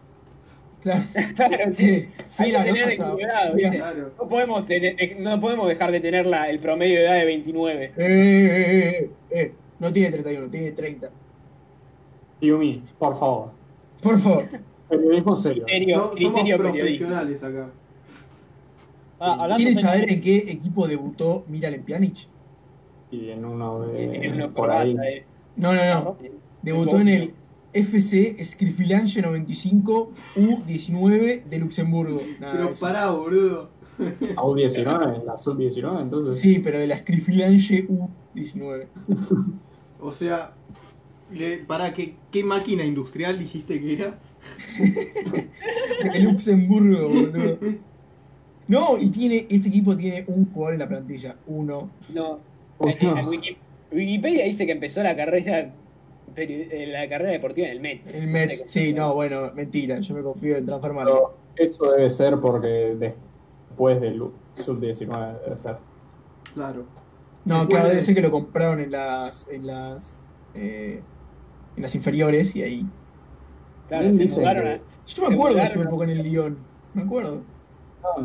Claro. 0.81 1.03
Claro, 1.35 1.73
sí. 1.75 1.85
Eh, 1.89 2.09
Hay 2.37 2.51
Mira, 2.51 2.63
que 2.63 2.97
no. 2.99 4.09
No 4.23 4.29
podemos, 4.29 4.65
tener- 4.65 5.19
no 5.19 5.41
podemos 5.41 5.67
dejar 5.67 5.91
de 5.91 5.99
tener 5.99 6.25
la, 6.25 6.45
el 6.45 6.59
promedio 6.59 6.99
de 6.99 7.05
edad 7.05 7.15
de 7.15 7.25
29. 7.25 7.85
Eh, 7.85 7.91
eh, 7.97 8.89
eh, 9.01 9.09
eh, 9.31 9.53
no 9.79 9.91
tiene 9.91 10.11
31, 10.11 10.49
tiene 10.49 10.71
30. 10.71 11.09
Yumi, 12.41 12.81
por 12.97 13.15
favor. 13.17 13.51
Por 14.01 14.19
favor. 14.19 14.47
Periodismo 14.89 15.35
serio. 15.35 15.65
Serio, 15.67 15.95
So- 15.97 16.03
somos 16.17 16.33
criterio 16.33 16.57
profesionales 16.57 17.43
acá. 17.43 17.69
Ah, 19.19 19.53
¿Quieren 19.57 19.75
de- 19.75 19.81
saber 19.81 20.11
en 20.11 20.21
qué 20.21 20.37
equipo 20.37 20.87
debutó 20.87 21.43
Miralem 21.49 21.83
Pjanic? 21.83 22.27
Y 23.11 23.29
en 23.31 23.43
uno 23.45 23.81
de. 23.81 24.31
una 24.33 24.49
por 24.49 24.71
ahí. 24.71 24.93
corbata, 24.93 25.09
eh. 25.09 25.25
No, 25.57 25.73
no, 25.73 26.03
no. 26.03 26.17
Debutó 26.61 26.99
en 27.01 27.07
el 27.09 27.33
FC 27.73 28.37
Skrifilange 28.43 29.21
95 29.21 30.11
U19 30.37 31.43
de 31.43 31.59
Luxemburgo. 31.59 32.21
Nada, 32.39 32.53
Pero 32.53 32.73
pará, 32.79 33.11
boludo. 33.11 33.69
A 34.37 34.41
U19, 34.43 35.19
en 35.19 35.25
la 35.25 35.35
sub-19, 35.37 36.01
entonces. 36.01 36.39
Sí, 36.39 36.59
pero 36.59 36.79
de 36.79 36.87
la 36.87 36.95
Skrifilange 36.97 37.87
U19. 37.89 38.87
O 39.99 40.13
sea, 40.13 40.53
pará, 41.67 41.93
¿qué, 41.93 42.15
¿qué 42.31 42.43
máquina 42.43 42.83
industrial 42.83 43.37
dijiste 43.39 43.79
que 43.79 43.93
era? 43.93 44.17
De 46.13 46.19
Luxemburgo, 46.21 47.07
boludo. 47.09 47.57
No, 48.67 48.97
y 48.99 49.09
tiene, 49.09 49.47
este 49.49 49.69
equipo 49.69 49.95
tiene 49.95 50.23
un 50.27 50.45
jugador 50.51 50.73
en 50.73 50.79
la 50.79 50.87
plantilla. 50.87 51.35
Uno. 51.47 51.89
No, 52.13 52.39
Oh, 52.81 52.87
en- 52.87 52.95
en 53.01 53.07
no. 53.15 53.21
Wiki- 53.23 53.57
Wikipedia 53.91 54.45
dice 54.45 54.65
que 54.65 54.71
empezó 54.71 55.03
la 55.03 55.13
carrera 55.15 55.73
eh, 56.37 56.85
la 56.89 57.09
carrera 57.09 57.31
deportiva 57.31 57.67
en 57.67 57.73
el 57.73 57.79
Mets. 57.81 58.13
El 58.13 58.27
Mets. 58.27 58.63
Sí, 58.67 58.93
no, 58.93 59.13
bueno, 59.15 59.51
mentira. 59.53 59.99
Yo 59.99 60.13
me 60.15 60.21
confío 60.21 60.55
en 60.55 60.65
transformar. 60.65 61.05
Pero 61.05 61.33
eso 61.57 61.91
debe 61.91 62.09
ser 62.09 62.39
porque 62.39 62.67
después 62.97 63.99
del 63.99 64.21
sub-19 64.55 65.41
debe 65.43 65.57
ser. 65.57 65.75
Claro. 66.53 66.85
No, 67.43 67.55
Después 67.59 67.67
claro, 67.69 67.83
de- 67.85 67.89
debe 67.89 68.01
ser 68.01 68.15
que 68.15 68.21
lo 68.21 68.31
compraron 68.31 68.79
en 68.79 68.91
las. 68.91 69.49
en 69.49 69.67
las. 69.67 70.23
eh, 70.53 71.01
en 71.79 71.83
las 71.83 71.95
inferiores 71.95 72.55
y 72.57 72.61
ahí. 72.61 72.85
Claro, 73.87 74.13
se 74.13 74.39
mudaron 74.41 74.81
Yo 75.07 75.29
me 75.29 75.33
acuerdo 75.33 75.57
de 75.57 75.67
su 75.69 75.81
época 75.81 76.03
en 76.03 76.09
el 76.11 76.23
Lyon. 76.23 76.57
Me 76.93 77.03
acuerdo. 77.03 77.41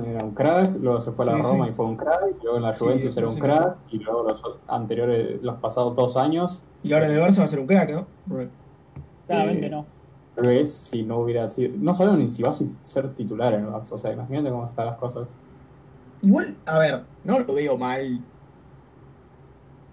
Era 0.04 0.24
un 0.24 0.34
crack, 0.34 0.76
luego 0.80 0.98
se 1.00 1.12
fue 1.12 1.24
a 1.24 1.32
la 1.32 1.36
Sí, 1.36 1.42
Roma 1.50 1.64
sí. 1.66 1.70
y 1.70 1.74
fue 1.74 1.86
un 1.86 1.96
crack, 1.96 2.20
y 2.40 2.42
luego 2.42 2.56
en 2.56 2.62
la 2.64 2.74
Sí, 2.76 2.84
Juventus 2.84 3.16
era 3.16 3.28
un 3.28 3.34
sí. 3.34 3.40
crack, 3.40 3.76
y 3.90 3.98
luego 3.98 4.22
los 4.24 4.42
anteriores, 4.66 5.42
los 5.42 5.56
pasados 5.60 5.94
dos 5.96 6.16
años, 6.16 6.62
Y 6.82 6.92
ahora 6.92 7.06
en 7.06 7.12
el 7.12 7.20
Barça 7.20 7.38
va 7.38 7.44
a 7.44 7.48
ser 7.48 7.60
un 7.60 7.66
crack, 7.66 7.90
¿no? 7.90 8.06
Claramente 9.26 9.66
Eh, 9.66 9.70
no. 9.70 9.86
tal 10.34 10.46
vez 10.48 10.74
si 10.74 11.04
no 11.04 11.18
hubiera 11.20 11.46
sido. 11.46 11.76
No 11.78 11.94
sabemos 11.94 12.18
ni 12.18 12.28
si 12.28 12.42
va 12.42 12.50
a 12.50 12.52
ser 12.52 13.14
titular 13.14 13.54
en 13.54 13.60
el 13.60 13.70
Barça, 13.70 13.92
o 13.92 13.98
sea, 13.98 14.12
imagínate 14.12 14.50
cómo 14.50 14.64
están 14.64 14.86
las 14.86 14.98
cosas. 14.98 15.28
Igual, 16.22 16.56
a 16.66 16.78
ver, 16.78 17.02
no 17.22 17.38
lo 17.38 17.54
veo 17.54 17.78
mal. 17.78 18.20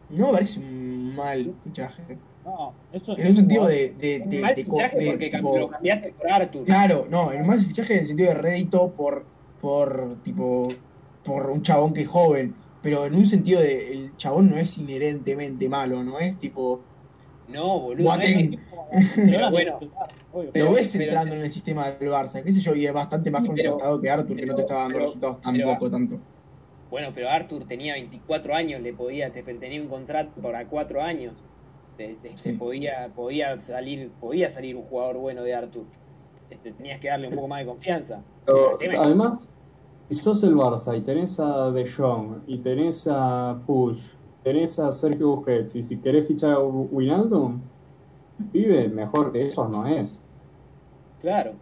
No 0.10 0.28
me 0.28 0.34
parece 0.34 0.60
un 0.60 1.16
mal 1.16 1.54
fichaje. 1.64 2.18
No, 2.52 2.74
eso 2.92 3.18
En 3.18 3.28
un 3.28 3.36
sentido 3.36 3.66
de. 3.66 3.92
de, 3.98 4.22
un 4.24 4.30
de- 4.30 4.40
mal 4.42 4.56
de 4.56 4.64
fichaje 4.66 4.98
de 4.98 5.12
porque 5.12 5.30
tipo- 5.30 5.58
lo 5.58 5.68
cambiaste 5.70 6.14
por 6.18 6.32
Arthur. 6.32 6.66
Claro, 6.66 7.08
no, 7.10 7.32
en 7.32 7.42
un 7.42 7.48
mal 7.48 7.60
fichaje 7.60 7.94
en 7.94 8.00
el 8.00 8.06
sentido 8.06 8.30
de 8.30 8.36
rédito 8.36 8.92
por. 8.92 9.26
por. 9.62 10.18
tipo. 10.24 10.68
por 11.24 11.50
un 11.50 11.62
chabón 11.62 11.94
que 11.94 12.02
es 12.02 12.08
joven. 12.08 12.54
Pero 12.82 13.06
en 13.06 13.16
un 13.16 13.26
sentido 13.26 13.62
de. 13.62 13.94
el 13.94 14.18
chabón 14.18 14.50
no 14.50 14.58
es 14.58 14.78
inherentemente 14.78 15.70
malo, 15.70 16.04
¿no 16.04 16.20
es 16.20 16.38
tipo. 16.40 16.82
No, 17.48 17.80
boludo. 17.80 18.16
No 18.16 18.22
es 18.22 18.28
que- 18.28 18.60
Pero 19.16 19.52
bueno. 19.52 19.80
Pero- 20.54 20.66
lo 20.66 20.74
ves 20.74 20.92
pero- 20.94 21.04
entrando 21.06 21.36
en 21.36 21.42
el 21.42 21.52
sistema 21.52 21.92
del 21.92 22.10
Barça, 22.10 22.44
qué 22.44 22.52
sé 22.52 22.60
yo, 22.62 22.74
y 22.76 22.86
es 22.86 22.92
bastante 22.94 23.30
más 23.32 23.42
Sí, 23.44 23.48
contrastado 23.48 24.02
que 24.02 24.10
Arthur, 24.10 24.36
que 24.36 24.46
no 24.46 24.56
te 24.56 24.62
estaba 24.62 24.82
dando 24.82 24.94
pero- 24.98 25.06
resultados 25.06 25.38
pero- 25.44 25.58
tampoco 25.66 25.90
tanto. 25.92 26.20
Bueno, 26.90 27.12
pero 27.16 27.30
Arthur 27.30 27.66
tenía 27.68 27.94
24 27.94 28.54
años, 28.54 28.82
le 28.82 28.92
podía, 28.94 29.30
te- 29.32 29.42
tenía 29.44 29.82
un 29.82 29.88
contrato 29.88 30.42
para 30.42 30.66
4 30.66 31.02
años. 31.02 31.34
Te- 32.02 32.16
te- 32.16 32.38
Sí. 32.38 32.54
podía, 32.54 33.10
podía 33.16 33.60
salir, 33.62 34.10
podía 34.20 34.50
salir 34.50 34.76
un 34.76 34.84
jugador 34.84 35.18
bueno 35.18 35.44
de 35.44 35.54
Arthur. 35.54 35.86
Este, 36.50 36.72
tenías 36.72 37.00
que 37.00 37.10
darle 37.10 37.28
un 37.28 37.36
poco 37.36 37.48
más 37.48 37.60
de 37.60 37.66
confianza. 37.68 38.24
Pero, 38.46 38.80
además, 39.00 39.48
si 40.10 40.16
sos 40.16 40.44
el 40.44 40.56
Barça 40.56 40.98
y 40.98 41.02
tenés 41.02 41.40
a 41.40 41.72
De 41.72 41.88
Jong, 41.88 42.42
y 42.48 42.58
tenés 42.58 43.08
a 43.10 43.62
Push, 43.68 44.16
tenés 44.44 44.80
a 44.80 44.92
Sergio 44.92 45.36
Busquets, 45.36 45.76
y 45.76 45.84
si 45.84 46.02
querés 46.02 46.28
fichar 46.28 46.54
a 46.54 46.60
Winaldum, 46.60 47.62
vive 48.52 48.90
mejor 48.90 49.32
que 49.32 49.46
esos 49.46 49.70
no 49.70 49.86
es. 49.88 50.24
Claro. 51.20 51.54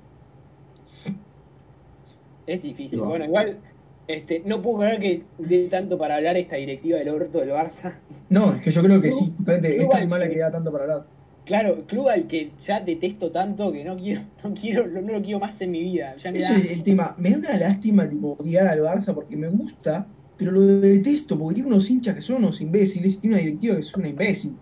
Es 2.45 2.61
difícil. 2.63 3.01
Bueno, 3.01 3.25
igual, 3.25 3.59
este, 4.09 4.41
no 4.45 4.61
puedo 4.61 4.79
creer 4.79 4.99
que 4.99 5.21
dé 5.37 5.67
tanto 5.69 5.97
para 5.97 6.15
hablar 6.15 6.35
esta 6.35 6.55
directiva 6.55 6.97
del 6.97 7.09
orto 7.09 7.39
del 7.39 7.51
Barça. 7.51 7.93
No, 8.29 8.53
es 8.55 8.63
que 8.63 8.71
yo 8.71 8.81
creo 8.83 8.99
que 9.01 9.11
sí, 9.11 9.25
justamente 9.37 9.77
es 9.77 9.87
tan 9.89 10.09
mala 10.09 10.27
que- 10.27 10.33
que 10.33 10.39
da 10.39 10.51
tanto 10.51 10.71
para 10.71 10.83
hablar. 10.85 11.05
Claro, 11.45 11.83
club 11.87 12.09
al 12.09 12.27
que 12.27 12.51
ya 12.65 12.79
detesto 12.79 13.31
tanto 13.31 13.71
que 13.71 13.83
no 13.83 13.97
quiero, 13.97 14.21
no 14.43 14.53
quiero, 14.55 14.87
no, 14.87 15.01
lo 15.01 15.21
quiero 15.21 15.39
más 15.39 15.61
en 15.61 15.71
mi 15.71 15.81
vida. 15.83 16.15
Ya 16.23 16.31
me 16.31 16.39
Eso 16.39 16.53
da- 16.53 16.59
es 16.59 16.71
el 16.71 16.83
tema. 16.83 17.15
Me 17.19 17.31
da 17.31 17.37
una 17.37 17.57
lástima, 17.57 18.09
tipo, 18.09 18.33
odiar 18.33 18.65
al 18.67 18.79
Barça 18.81 19.13
porque 19.13 19.37
me 19.37 19.47
gusta, 19.47 20.07
pero 20.37 20.51
lo 20.51 20.61
detesto 20.61 21.37
porque 21.37 21.55
tiene 21.55 21.69
unos 21.69 21.89
hinchas 21.89 22.15
que 22.15 22.21
son 22.21 22.37
unos 22.37 22.61
imbéciles 22.61 23.13
y 23.15 23.19
tiene 23.19 23.35
una 23.35 23.43
directiva 23.43 23.75
que 23.75 23.81
es 23.81 23.95
una 23.95 24.07
imbécil. 24.09 24.57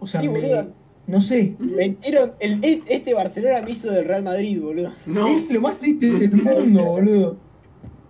O 0.00 0.06
sea, 0.06 0.20
Sí, 0.20 0.28
me, 0.28 0.40
boludo. 0.40 0.74
no 1.06 1.20
sé. 1.20 1.54
Metieron 1.58 2.32
el, 2.40 2.82
este 2.88 3.14
Barcelona 3.14 3.60
me 3.64 3.70
hizo 3.72 3.90
del 3.90 4.04
Real 4.04 4.22
Madrid, 4.22 4.60
boludo. 4.60 4.92
No, 5.06 5.28
Es 5.28 5.48
lo 5.50 5.60
más 5.60 5.78
triste 5.78 6.10
del 6.10 6.32
mundo, 6.32 6.84
boludo. 6.84 7.45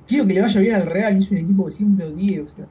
Quiero 0.06 0.26
que 0.26 0.34
le 0.34 0.42
vaya 0.42 0.60
bien 0.60 0.74
al 0.76 0.86
Real 0.86 1.16
y 1.16 1.20
es 1.20 1.30
un 1.30 1.38
equipo 1.38 1.66
que 1.66 1.72
siempre 1.72 2.06
odié, 2.06 2.40
o 2.40 2.48
sea. 2.48 2.68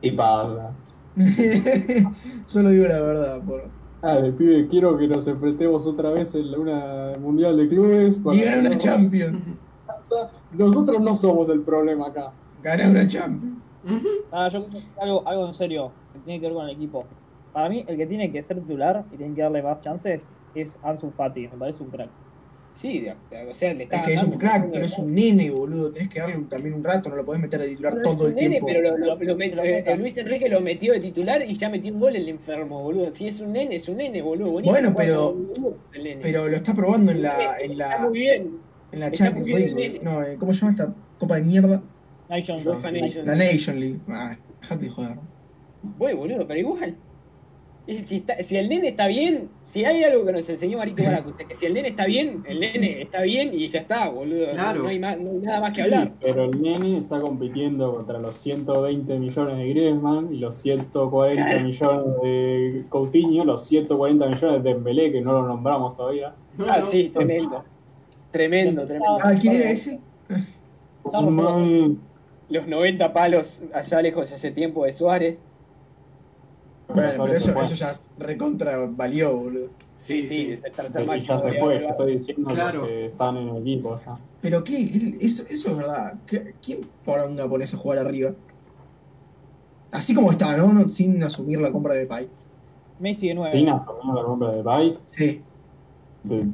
Y 0.00 0.10
pasa. 0.12 0.76
Solo 2.46 2.70
digo 2.70 2.86
la 2.86 3.00
verdad, 3.00 3.44
por. 3.44 3.72
Dale, 4.02 4.32
pibe, 4.34 4.68
quiero 4.68 4.98
que 4.98 5.08
nos 5.08 5.26
enfrentemos 5.28 5.86
otra 5.86 6.10
vez 6.10 6.34
en 6.34 6.50
la- 6.50 6.58
una 6.58 7.18
mundial 7.18 7.56
de 7.56 7.68
clubes. 7.68 8.18
para 8.18 8.36
Y 8.36 8.40
ganar 8.42 8.60
una 8.60 8.76
Champions. 8.78 9.48
Nosotros 10.50 11.00
no 11.00 11.14
somos 11.14 11.48
el 11.48 11.62
problema 11.62 12.08
acá. 12.08 12.34
Ganar 12.58 12.90
una 12.90 13.06
Champions. 13.06 13.62
Ah, 14.30 14.48
yo 14.52 14.66
algo, 14.96 15.26
algo 15.28 15.46
en 15.48 15.54
serio 15.54 15.98
que 16.12 16.20
tiene 16.20 16.40
que 16.40 16.46
ver 16.46 16.54
con 16.54 16.68
el 16.68 16.74
equipo. 16.74 17.08
Para 17.52 17.68
mí, 17.68 17.84
el 17.86 17.96
que 17.96 18.06
tiene 18.06 18.32
que 18.32 18.42
ser 18.42 18.60
titular 18.60 19.06
y 19.10 19.16
tiene 19.16 19.34
que 19.34 19.42
darle 19.42 19.62
más 19.62 19.80
chances 19.80 20.30
es 20.52 20.78
Ansu 20.82 21.12
Fati. 21.12 21.48
Me 21.48 21.56
parece 21.58 21.82
un 21.82 21.90
crack. 21.90 22.14
Sí, 22.74 23.00
de- 23.00 23.14
o 23.50 23.54
sea, 23.54 23.72
le 23.72 23.84
está 23.84 23.96
Es 23.98 24.02
que 24.02 24.14
es 24.14 24.22
un 24.24 24.32
crack, 24.32 24.68
pero 24.72 24.84
es 24.84 24.98
un 24.98 25.14
nene, 25.14 25.48
boludo. 25.50 25.92
Tenés 25.92 26.08
que 26.08 26.18
darle 26.18 26.36
también 26.48 26.74
un 26.74 26.82
rato, 26.82 27.08
no 27.08 27.14
lo 27.16 27.24
podés 27.24 27.40
meter 27.40 27.60
de 27.60 27.68
titular 27.68 27.92
Pero 27.94 28.08
es 28.10 28.16
todo 28.16 28.24
un 28.24 28.30
el 28.30 28.36
nene, 28.36 28.48
tiempo. 28.50 28.66
Pero 28.66 28.80
lo, 28.82 28.98
lo- 28.98 29.14
lo 29.14 29.36
met- 29.36 29.96
Luis 29.96 30.16
Enrique 30.16 30.48
lo 30.48 30.60
metió 30.60 30.92
de 30.92 31.00
titular 31.00 31.48
y 31.48 31.56
ya 31.56 31.68
metió 31.68 31.92
un 31.94 32.00
gol 32.00 32.16
el 32.16 32.28
enfermo, 32.28 32.82
boludo. 32.82 33.14
Si 33.14 33.28
es 33.28 33.38
un 33.40 33.52
nene, 33.52 33.76
es 33.76 33.88
un 33.88 33.98
nene, 33.98 34.20
boludo. 34.22 34.50
Bueno, 34.60 34.92
pero- 34.96 35.36
nene. 35.96 36.18
Pero 36.20 36.48
lo 36.48 36.56
está 36.56 36.74
probando 36.74 37.12
en 37.12 37.22
la, 37.22 37.58
en 37.60 37.72
Está 37.72 37.96
la, 38.00 38.08
muy 38.08 38.18
bien. 38.18 38.50
en 38.90 39.00
la 39.00 39.06
está 39.06 39.24
Champions 39.26 39.48
League. 39.48 40.00
No, 40.02 40.22
eh, 40.24 40.36
¿cómo 40.36 40.52
se 40.52 40.60
llama 40.60 40.72
esta 40.72 40.94
copa 41.18 41.36
de 41.36 41.42
mierda? 41.42 41.80
Nations. 42.28 42.64
La 43.24 43.34
Nation 43.36 43.78
League. 43.78 44.00
Ah, 44.08 44.36
dejate 44.60 44.84
de 44.86 44.90
joder. 44.90 45.16
Voy, 45.96 46.12
boludo, 46.14 46.44
pero 46.48 46.58
igual. 46.58 46.96
Está- 47.86 48.42
si 48.42 48.56
el 48.56 48.68
nene 48.68 48.88
está 48.88 49.06
bien, 49.06 49.48
si 49.74 49.84
hay 49.84 50.04
algo 50.04 50.24
que 50.24 50.30
nos 50.32 50.48
enseñó 50.48 50.78
Marito 50.78 51.02
Baracus, 51.02 51.34
es 51.36 51.46
que 51.48 51.56
si 51.56 51.66
el 51.66 51.74
nene 51.74 51.88
está 51.88 52.06
bien, 52.06 52.44
el 52.48 52.60
nene 52.60 53.02
está 53.02 53.22
bien 53.22 53.52
y 53.52 53.68
ya 53.68 53.80
está, 53.80 54.08
boludo. 54.08 54.46
Claro. 54.52 54.84
No, 54.84 54.88
hay 54.88 55.00
más- 55.00 55.18
no 55.18 55.30
hay 55.32 55.36
nada 55.38 55.60
más 55.60 55.74
que 55.74 55.82
hablar. 55.82 56.12
Pero 56.20 56.44
el 56.44 56.62
nene 56.62 56.96
está 56.96 57.20
compitiendo 57.20 57.92
contra 57.92 58.20
los 58.20 58.36
120 58.36 59.18
millones 59.18 59.58
de 59.58 59.68
Griezmann 59.68 60.32
y 60.32 60.38
los 60.38 60.54
140 60.62 61.44
Claro. 61.44 61.60
millones 61.64 62.04
de 62.22 62.84
Coutinho, 62.88 63.44
los 63.44 63.66
140 63.66 64.26
millones 64.28 64.62
de 64.62 64.72
Dembélé, 64.72 65.10
que 65.10 65.20
no 65.20 65.32
lo 65.32 65.48
nombramos 65.48 65.96
todavía. 65.96 66.32
No, 66.56 66.66
Ah, 66.70 66.78
no. 66.78 66.86
sí, 66.86 67.10
tremendo. 67.12 67.64
Tremendo, 68.30 68.84
tremendo. 68.86 69.16
Ah, 69.24 69.32
¿quién 69.40 69.56
era 69.56 69.70
ese? 69.70 69.98
Los 72.48 72.66
90 72.68 73.12
palos 73.12 73.60
allá 73.72 74.02
lejos 74.02 74.30
hace 74.30 74.50
tiempo 74.52 74.84
de 74.84 74.92
Suárez. 74.92 75.38
Bueno, 76.88 77.10
pero 77.24 77.32
eso, 77.32 77.60
eso 77.60 77.74
ya 77.74 77.92
recontra 78.18 78.86
valió, 78.90 79.36
boludo. 79.36 79.68
Sí, 79.96 80.26
Sí, 80.26 80.50
es 80.52 80.62
el 80.62 80.72
tercer 80.72 81.06
ya 81.20 81.38
se 81.38 81.52
fue, 81.54 81.78
Barça. 81.78 81.90
estoy 81.90 82.12
diciendo 82.12 82.50
Claro. 82.50 82.84
que 82.86 83.06
están 83.06 83.36
en 83.38 83.48
el 83.48 83.62
equipo 83.62 83.98
ya. 84.04 84.14
Pero 84.42 84.62
qué, 84.64 85.16
eso, 85.20 85.44
eso 85.48 85.70
es 85.70 85.76
verdad. 85.76 86.14
¿Qué- 86.26 86.54
¿Quién 86.62 86.80
poronga 87.04 87.48
pones 87.48 87.72
a 87.72 87.78
jugar 87.78 87.98
arriba? 87.98 88.32
Así 89.92 90.14
como 90.14 90.30
está, 90.30 90.56
¿no? 90.56 90.72
No- 90.72 90.88
Sin 90.88 91.22
asumir 91.22 91.60
la 91.60 91.70
compra 91.72 91.94
de 91.94 92.06
Pai. 92.06 92.28
Messi 92.98 93.28
de 93.28 93.34
9. 93.34 93.52
Sin 93.52 93.68
asumir 93.68 94.14
la 94.14 94.22
compra 94.24 94.50
de 94.50 94.62
Bay, 94.62 94.94
Sí. 95.08 95.40
de- 96.24 96.48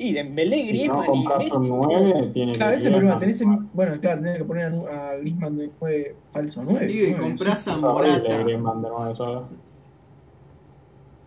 Y 0.00 0.12
Dembélé, 0.12 0.56
si 0.56 0.62
no 0.62 0.68
Griezmann 0.68 1.02
y 1.02 1.06
compras 1.06 1.38
Messi. 1.44 1.56
un 1.56 1.68
9, 1.68 2.30
tiene 2.32 2.52
Claro, 2.52 2.70
que 2.70 2.76
ese 2.76 2.90
problema. 2.90 3.18
Griezmann. 3.18 3.20
Tenés 3.20 3.40
el- 3.40 3.68
bueno, 3.74 4.00
claro, 4.00 4.22
tenés 4.22 4.38
que 4.38 4.44
poner 4.44 4.64
a, 4.90 5.14
Griezmann 5.16 5.58
de 5.58 5.70
9 5.80 6.16
falso 6.30 6.62
9. 6.64 6.86
Digo, 6.86 7.08
y 7.08 7.14
comprás 7.14 7.68
a 7.68 7.76
Morata. 7.76 8.38
Griezmann 8.44 8.82
de 8.82 8.88
9 8.88 9.14
solo. 9.16 9.48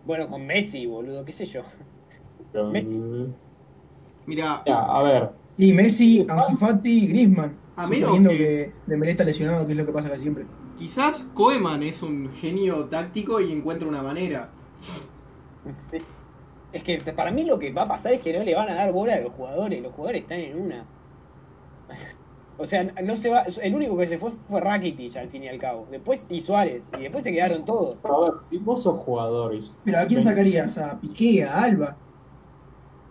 Bueno, 0.06 0.28
con 0.28 0.46
Messi, 0.46 0.86
boludo, 0.86 1.24
qué 1.24 1.32
sé 1.32 1.46
yo. 1.46 1.62
Pero, 2.52 2.70
Messi. 2.70 2.88
Mira, 4.26 4.62
ya, 4.66 4.78
a 4.80 5.02
ver, 5.02 5.30
Y 5.58 5.72
Messi, 5.74 6.24
Ansu 6.28 6.56
Fati, 6.56 7.08
Griezmann. 7.08 7.54
A 7.76 7.86
menos 7.86 8.00
Suponiendo 8.10 8.30
que- 8.30 8.36
que 8.38 8.72
Dembélé 8.86 9.12
está 9.12 9.24
lesionado, 9.24 9.66
que 9.66 9.72
es 9.72 9.78
lo 9.78 9.86
que 9.86 9.92
pasa 9.92 10.08
casi 10.08 10.22
siempre. 10.22 10.44
quizás 10.78 11.26
Koeman 11.34 11.82
es 11.82 12.02
un 12.02 12.30
genio 12.32 12.86
táctico 12.86 13.40
y 13.40 13.52
encuentra 13.52 13.86
una 13.88 14.02
manera. 14.02 14.48
Sí. 15.90 15.98
Es 16.72 16.82
que 16.84 16.98
para 17.14 17.30
mí 17.30 17.44
lo 17.44 17.58
que 17.58 17.72
va 17.72 17.82
a 17.82 17.86
pasar 17.88 18.12
es 18.14 18.22
que 18.22 18.32
no 18.36 18.42
le 18.44 18.54
van 18.54 18.70
a 18.70 18.76
dar 18.76 18.92
bola 18.92 19.14
a 19.16 19.20
los 19.20 19.32
jugadores. 19.32 19.82
Los 19.82 19.92
jugadores 19.94 20.22
están 20.22 20.40
en 20.40 20.58
una. 20.58 20.90
O 22.58 22.66
sea, 22.66 22.84
no 22.84 23.16
se 23.16 23.30
va. 23.30 23.44
El 23.62 23.74
único 23.74 23.96
que 23.96 24.06
se 24.06 24.18
fue 24.18 24.30
fue 24.46 24.60
Rakitic 24.60 25.16
al 25.16 25.28
fin 25.30 25.42
y 25.42 25.48
al 25.48 25.58
cabo. 25.58 25.88
Después 25.90 26.26
y 26.28 26.42
Suárez. 26.42 26.84
Y 26.98 27.02
después 27.02 27.24
se 27.24 27.32
quedaron 27.32 27.64
todos. 27.64 27.98
a 28.04 28.20
ver, 28.30 28.40
si 28.40 28.58
vos 28.58 28.82
sos 28.82 29.00
jugador. 29.00 29.54
Pero 29.84 29.98
¿a 29.98 30.06
quién 30.06 30.20
sacarías? 30.20 30.78
¿A 30.78 31.00
Piqué? 31.00 31.44
¿A 31.44 31.62
Alba? 31.64 31.96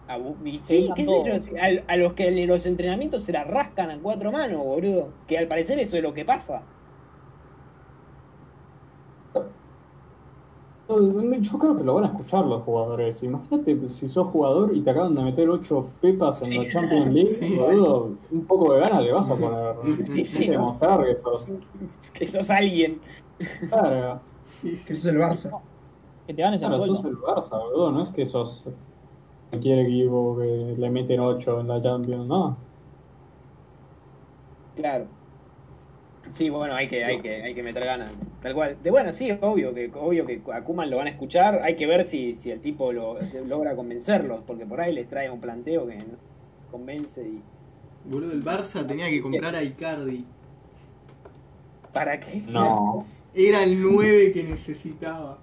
A, 0.07 0.17
Bu- 0.17 0.37
y 0.47 0.59
Sí, 0.59 0.87
sí, 0.87 0.93
qué 0.95 1.01
sé 1.01 1.05
todos. 1.05 1.45
yo. 1.47 1.57
A, 1.57 1.93
a 1.93 1.97
los 1.97 2.13
que 2.13 2.27
en 2.27 2.47
los 2.47 2.65
entrenamientos 2.65 3.23
se 3.23 3.31
la 3.33 3.43
rascan 3.43 3.89
a 3.91 3.99
cuatro 3.99 4.31
manos, 4.31 4.63
boludo. 4.63 5.19
Que 5.27 5.37
al 5.37 5.47
parecer 5.47 5.79
eso 5.79 5.97
es 5.97 6.03
lo 6.03 6.13
que 6.13 6.23
pasa. 6.25 6.71
Yo 10.99 11.57
creo 11.57 11.77
que 11.77 11.83
lo 11.83 11.93
van 11.95 12.03
a 12.03 12.07
escuchar 12.07 12.45
los 12.45 12.63
jugadores. 12.63 13.23
Imagínate 13.23 13.89
si 13.89 14.09
sos 14.09 14.27
jugador 14.27 14.75
y 14.75 14.81
te 14.81 14.89
acaban 14.89 15.15
de 15.15 15.23
meter 15.23 15.49
8 15.49 15.85
pepas 16.01 16.41
en 16.41 16.49
Sí. 16.49 16.57
la 16.57 16.69
Champions 16.69 17.07
League, 17.13 17.27
Sí. 17.27 17.55
boludo, 17.57 18.11
un 18.31 18.45
poco 18.45 18.73
de 18.73 18.79
ganas 18.81 19.01
le 19.03 19.11
vas 19.13 19.31
a 19.31 19.37
poner. 19.37 19.75
Sí, 19.83 20.03
Tienes 20.03 20.29
sí, 20.29 20.45
que 20.45 20.51
demostrar 20.51 21.05
que 21.05 21.15
sos 21.15 21.47
Que 22.13 22.27
sos 22.27 22.49
alguien. 22.49 22.99
claro, 23.69 24.19
Sí, 24.43 24.71
Que 24.71 24.77
sí. 24.77 24.93
es 24.93 25.05
el 25.05 25.17
Barça. 25.17 25.59
Que 26.27 26.33
te 26.33 26.41
ganes 26.41 26.61
el 26.61 26.67
claro, 26.67 26.83
gol. 26.85 26.95
sos 26.95 27.05
el 27.05 27.15
Barça, 27.17 27.57
boludo, 27.59 27.91
no 27.91 28.03
es 28.03 28.09
que 28.11 28.25
sos 28.25 28.67
cualquier 29.49 29.79
equipo 29.79 30.37
que 30.37 30.75
le 30.77 30.89
meten 30.89 31.19
8 31.21 31.59
en 31.61 31.67
la 31.69 31.81
Champions, 31.81 32.27
no. 32.27 32.57
Claro. 34.75 35.05
Sí, 36.33 36.49
bueno, 36.49 36.75
hay 36.75 36.87
que, 36.87 37.03
hay 37.03 37.17
que, 37.17 37.41
hay 37.43 37.53
que 37.53 37.63
meter 37.63 37.83
ganas. 37.85 38.11
Tal 38.41 38.53
cual. 38.53 38.77
De 38.81 38.89
bueno, 38.89 39.11
sí, 39.13 39.29
obvio 39.41 39.73
que, 39.73 39.91
obvio 39.93 40.25
que 40.25 40.41
a 40.53 40.61
Kuman 40.63 40.89
lo 40.89 40.97
van 40.97 41.07
a 41.07 41.09
escuchar. 41.11 41.61
Hay 41.63 41.75
que 41.75 41.85
ver 41.85 42.03
si, 42.05 42.33
si 42.35 42.51
el 42.51 42.61
tipo 42.61 42.91
lo, 42.93 43.17
logra 43.47 43.75
convencerlos, 43.75 44.41
porque 44.47 44.65
por 44.65 44.79
ahí 44.81 44.93
les 44.93 45.09
trae 45.09 45.29
un 45.29 45.39
planteo 45.41 45.85
que 45.87 45.95
no 45.95 46.03
convence 46.71 47.21
y. 47.21 47.41
Boludo, 48.05 48.31
el 48.31 48.43
Barça 48.43 48.85
tenía 48.87 49.09
que 49.09 49.21
comprar 49.21 49.55
a 49.55 49.61
Icardi. 49.63 50.25
¿Para 51.93 52.19
qué? 52.19 52.41
No. 52.47 53.05
Era 53.33 53.63
el 53.63 53.81
9 53.81 54.31
que 54.33 54.43
necesitaba. 54.43 55.37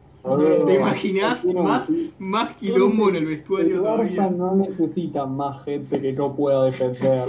¿Te 0.67 0.75
imaginás 0.75 1.43
Tiene 1.43 1.61
un- 1.61 1.67
más, 1.67 1.89
más 2.19 2.57
quilombo 2.57 3.09
en 3.11 3.17
el 3.17 3.27
vestuario 3.27 3.77
El 3.77 3.83
Barça 3.83 4.17
todavía? 4.17 4.31
no 4.31 4.57
necesita 4.57 5.27
más 5.27 5.65
gente 5.65 6.01
que 6.01 6.13
no 6.13 6.35
pueda 6.35 6.65
defender. 6.65 7.29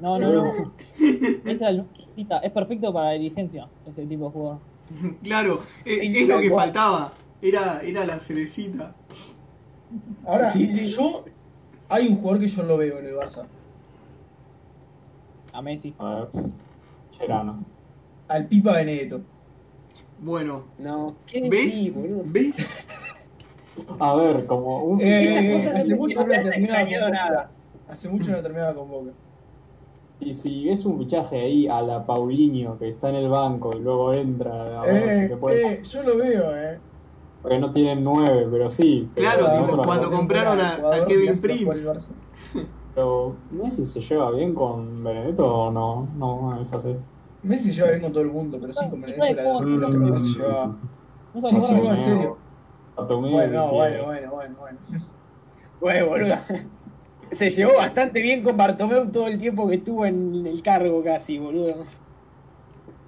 No, 0.00 0.18
no, 0.18 0.32
no. 0.32 0.72
Esa 1.44 1.72
es, 2.22 2.28
es 2.42 2.52
perfecto 2.52 2.92
para 2.92 3.06
la 3.06 3.12
dirigencia, 3.12 3.68
ese 3.88 4.06
tipo 4.06 4.26
de 4.26 4.30
jugador. 4.30 4.58
Claro, 5.22 5.60
es, 5.84 5.98
Sí, 6.00 6.22
es 6.22 6.28
lo 6.28 6.40
que 6.40 6.50
faltaba. 6.50 7.12
Era, 7.42 7.80
era 7.82 8.04
la 8.04 8.18
cerecita. 8.18 8.94
Ahora, 10.26 10.52
Sí, 10.52 10.74
sí. 10.74 10.86
yo. 10.86 11.24
Hay 11.88 12.06
un 12.08 12.16
jugador 12.16 12.40
que 12.40 12.48
yo 12.48 12.62
lo 12.62 12.76
veo 12.76 12.98
en 12.98 13.06
el 13.06 13.14
Barça. 13.14 13.46
A 15.52 15.62
Messi. 15.62 15.94
A 15.98 16.14
ver, 16.14 16.28
Cherano. 17.10 17.64
Al 18.28 18.46
Pipa 18.46 18.72
Benedetto. 18.76 19.20
Bueno, 20.20 20.64
No, 20.78 21.16
¿qué 21.26 21.48
¿ves? 21.48 21.80
¿Ves? 22.26 22.86
A 23.98 24.14
ver, 24.14 24.46
como 24.46 24.84
un. 24.84 25.00
Eh, 25.00 25.56
eh, 25.56 25.70
hace 25.74 25.94
mucho 25.94 26.20
no 26.20 26.26
no 26.26 26.32
te 26.32 26.42
terminaba 26.42 26.80
con. 26.82 27.10
Boca. 27.10 27.50
Hace 27.88 28.08
mucho 28.08 28.30
no 28.32 28.42
terminaba 28.42 28.74
con 28.74 28.88
Boca. 28.90 29.10
Y 30.22 30.34
si 30.34 30.66
ves 30.66 30.84
un 30.84 30.98
fichaje 30.98 31.40
ahí 31.40 31.66
a 31.66 31.80
la 31.80 32.04
Paulinho 32.04 32.78
que 32.78 32.88
está 32.88 33.08
en 33.08 33.14
el 33.16 33.28
banco 33.30 33.70
y 33.74 33.80
luego 33.80 34.12
entra 34.12 34.80
a 34.80 34.84
ver 34.84 35.12
si 35.14 35.20
Eh, 35.24 35.28
te 35.28 35.36
puede. 35.38 35.72
eh, 35.72 35.82
yo 35.82 36.02
lo 36.02 36.18
veo, 36.18 36.56
eh. 36.56 36.82
Porque 37.40 37.58
no 37.58 37.72
tienen 37.72 38.04
nueve, 38.04 38.46
pero 38.50 38.68
sí. 38.68 39.10
Pero 39.14 39.26
Claro, 39.30 39.42
no, 39.48 39.52
tipo, 39.54 39.66
pero- 39.72 39.82
cuando 39.84 40.10
compraron 40.10 40.60
a- 40.60 40.74
a 40.74 41.06
Kevin 41.06 41.40
Prince. 41.40 42.14
Pero 42.92 43.38
Messi 43.50 43.84
se 43.86 44.00
lleva 44.00 44.30
bien 44.32 44.54
con 44.54 45.02
Benedetto 45.02 45.46
o 45.46 45.70
no, 45.70 46.12
no 46.14 46.60
es 46.60 46.72
así. 46.74 46.96
Messi 47.42 47.72
lleva 47.72 47.88
bien 47.88 48.02
con 48.02 48.12
todo 48.12 48.22
el 48.24 48.30
mundo, 48.30 48.58
pero 48.60 48.72
sí, 48.74 48.90
con 48.90 49.00
Benedetto 49.00 49.40
era 49.40 49.60
Mm. 49.60 49.80
lo 49.80 49.90
que 49.90 49.96
más 49.96 50.20
se 50.20 50.38
llevaba. 50.38 50.78
¿No 51.32 51.46
Sí, 51.46 51.60
sí, 51.60 51.74
no, 51.76 51.94
en 51.94 52.02
serio. 52.02 52.42
Bueno, 52.96 53.72
bueno, 53.72 54.04
bueno, 54.04 54.30
bueno, 54.32 54.56
bueno. 54.58 54.78
Bueno, 55.80 56.06
boludo. 56.08 56.34
Se 57.32 57.50
llevó 57.50 57.76
bastante 57.76 58.20
bien 58.20 58.42
con 58.42 58.56
Bartomeu 58.56 59.10
todo 59.10 59.26
el 59.28 59.38
tiempo 59.38 59.68
que 59.68 59.76
estuvo 59.76 60.04
en 60.04 60.46
el 60.46 60.62
cargo 60.62 61.02
casi, 61.02 61.38
boludo. 61.38 61.86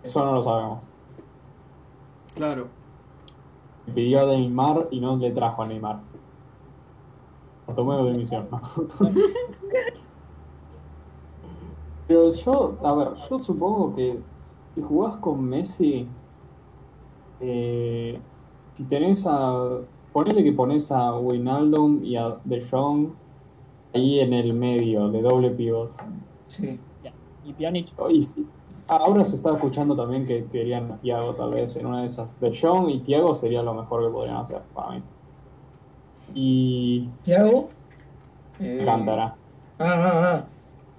Eso 0.02 0.24
no 0.24 0.32
lo 0.32 0.42
sabemos. 0.42 0.85
Claro. 2.35 2.68
Le 3.87 3.92
pidió 3.92 4.20
a 4.20 4.26
Neymar 4.26 4.88
y 4.90 5.00
no 5.00 5.16
le 5.16 5.30
trajo 5.32 5.62
a 5.62 5.66
Neymar. 5.66 6.00
Bartomeu 7.66 8.04
de 8.04 8.12
misión, 8.14 8.48
¿no? 8.50 8.61
Pero 12.06 12.28
yo, 12.30 12.78
a 12.82 12.94
ver, 12.94 13.08
yo 13.28 13.38
supongo 13.38 13.94
que 13.94 14.20
si 14.74 14.82
jugás 14.82 15.16
con 15.16 15.44
Messi, 15.44 16.06
eh, 17.40 18.20
si 18.74 18.85
tenés 18.85 19.26
a. 19.26 19.80
Ponele 20.12 20.44
que 20.44 20.52
pones 20.52 20.92
a 20.92 21.16
Wijnaldum 21.18 22.04
y 22.04 22.16
a 22.16 22.37
De 22.44 22.62
Jong 22.62 23.14
ahí 23.94 24.20
en 24.20 24.33
el 24.33 24.55
medio, 24.55 25.09
de 25.11 25.22
doble 25.22 25.50
pivot. 25.50 25.92
Sí. 26.46 26.78
Y 27.44 27.52
Pjanic. 27.55 27.88
Y 28.11 28.22
si- 28.22 28.46
ahora 28.87 29.24
se 29.24 29.37
está 29.37 29.52
escuchando 29.52 29.96
también 29.96 30.26
que 30.26 30.44
querían 30.46 30.92
a 30.92 30.96
Thiago 30.98 31.35
tal 31.35 31.50
vez 31.50 31.74
en 31.76 31.87
una 31.87 32.00
de 32.00 32.07
esas. 32.07 32.38
De 32.40 32.57
Jong 32.57 32.88
y 32.90 33.00
Thiago 33.00 33.35
sería 33.35 33.62
lo 33.62 33.74
mejor 33.74 34.05
que 34.07 34.12
podrían 34.12 34.37
hacer 34.37 34.62
para 34.74 34.92
mí. 34.92 35.02
Y 36.35 37.09
Thiago. 37.24 37.68
Eh, 38.61 38.83
Cántara. 38.85 39.35
Ah, 39.78 39.85
ah, 39.87 40.22
ah. 40.35 40.48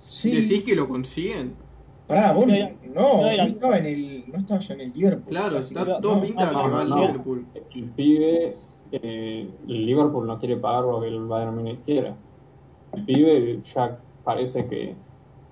Sí. 0.01 0.31
¿Decís 0.31 0.63
que 0.63 0.75
lo 0.75 0.87
consiguen? 0.87 1.53
Pará, 2.07 2.33
vos 2.33 2.45
no, 2.45 2.53
no 2.93 3.29
estaba 3.29 3.77
en 3.77 3.85
el. 3.85 4.25
No 4.27 4.39
estaba 4.39 4.59
ya 4.59 4.73
en 4.73 4.81
el 4.81 4.93
Liverpool. 4.93 5.29
Claro, 5.29 5.57
está 5.57 6.01
todo 6.01 6.15
no, 6.15 6.21
pinta 6.21 6.51
no, 6.51 6.63
que 6.63 6.69
va 6.69 6.81
al 6.81 6.89
no. 6.89 6.97
Liverpool. 7.01 7.45
El 7.73 7.83
pibe, 7.91 8.57
eh, 8.91 9.49
el 9.67 9.85
Liverpool 9.85 10.27
no 10.27 10.37
quiere 10.37 10.57
pagar 10.57 10.83
lo 10.83 10.99
que 10.99 11.07
el 11.07 11.25
Bayern 11.25 11.55
Múnich 11.55 11.79
quiere. 11.85 12.13
El 12.93 13.05
pibe 13.05 13.61
ya 13.63 13.97
parece 14.23 14.67
que 14.67 14.95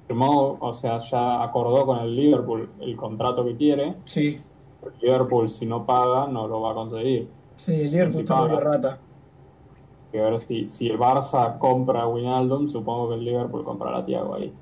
firmó, 0.08 0.58
o 0.60 0.74
sea, 0.74 1.00
ya 1.00 1.44
acordó 1.44 1.86
con 1.86 2.00
el 2.00 2.16
Liverpool 2.16 2.70
el 2.80 2.96
contrato 2.96 3.46
que 3.46 3.56
quiere. 3.56 3.96
Sí. 4.04 4.40
El 4.84 4.94
Liverpool, 5.02 5.50
si 5.50 5.66
no 5.66 5.86
paga, 5.86 6.28
no 6.28 6.48
lo 6.48 6.62
va 6.62 6.72
a 6.72 6.74
conseguir. 6.74 7.28
Sí, 7.56 7.74
el 7.74 7.92
Liverpool 7.92 8.22
está 8.22 8.36
paga. 8.36 8.60
rata. 8.60 9.00
Que 10.12 10.20
a 10.20 10.30
ver 10.30 10.40
si, 10.40 10.66
si 10.66 10.90
el 10.90 11.00
Barça 11.00 11.58
compra 11.58 12.02
a 12.04 12.08
Wijnaldum, 12.08 12.68
supongo 12.68 13.10
que 13.10 13.16
el 13.16 13.26
Liverpool 13.26 13.64
comprará 13.64 14.00
a 14.00 14.06
Thiago 14.06 14.36
ahí. 14.36 14.54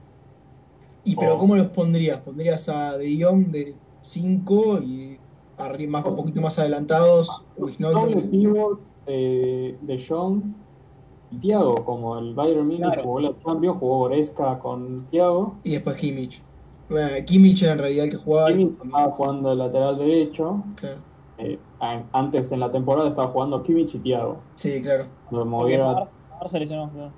¿Y 1.04 1.16
pero 1.16 1.38
cómo 1.38 1.56
los 1.56 1.68
pondrías? 1.68 2.20
¿Pondrías 2.20 2.70
a 2.70 2.98
De 2.98 3.24
Jong 3.24 3.48
de 3.48 3.74
5 4.02 4.80
y 4.80 5.18
arriba, 5.58 5.92
más, 5.92 6.06
un 6.06 6.16
poquito 6.16 6.42
más 6.42 6.60
adelantados, 6.60 7.44
Doble 7.58 8.22
pivot 8.22 8.80
eh, 9.08 9.78
de 9.82 10.06
Jong 10.06 10.44
Thiago, 11.40 11.86
como 11.86 12.18
el 12.18 12.34
Bayern 12.34 12.66
Munich 12.66 12.82
Claro. 12.82 13.04
jugó 13.04 13.20
la 13.20 13.38
Champions, 13.40 13.78
jugó 13.80 13.98
Goretzka 14.00 14.60
con 14.60 14.96
Thiago. 15.08 15.60
y 15.64 15.72
después 15.74 15.98
Kimmich. 15.98 16.42
Bueno, 16.90 17.10
Kimmich 17.26 17.62
era 17.64 17.74
en 17.74 17.80
realidad 17.80 18.06
el 18.06 18.12
que 18.12 18.18
jugaba. 18.18 18.50
Kimmich 18.50 18.72
estaba 18.82 19.12
jugando 19.12 19.50
de 19.50 19.56
lateral 19.56 19.98
derecho. 19.98 20.64
Claro. 20.76 20.98
eh, 21.38 21.58
antes 22.12 22.52
en 22.52 22.60
la 22.60 22.70
temporada 22.72 23.08
estaba 23.08 23.30
jugando 23.30 23.64
Kimmich 23.64 23.96
y 23.96 24.00
Thiago. 24.02 24.44
Sí, 24.56 24.82
claro. 24.82 25.06
Lo 25.30 25.40
Porque 25.40 25.46
movieron 25.50 25.90
a- 25.92 25.94
Par- 25.96 26.12
Par 26.40 26.50
se 26.50 26.60
lesionó, 26.60 26.90
claro. 26.92 27.14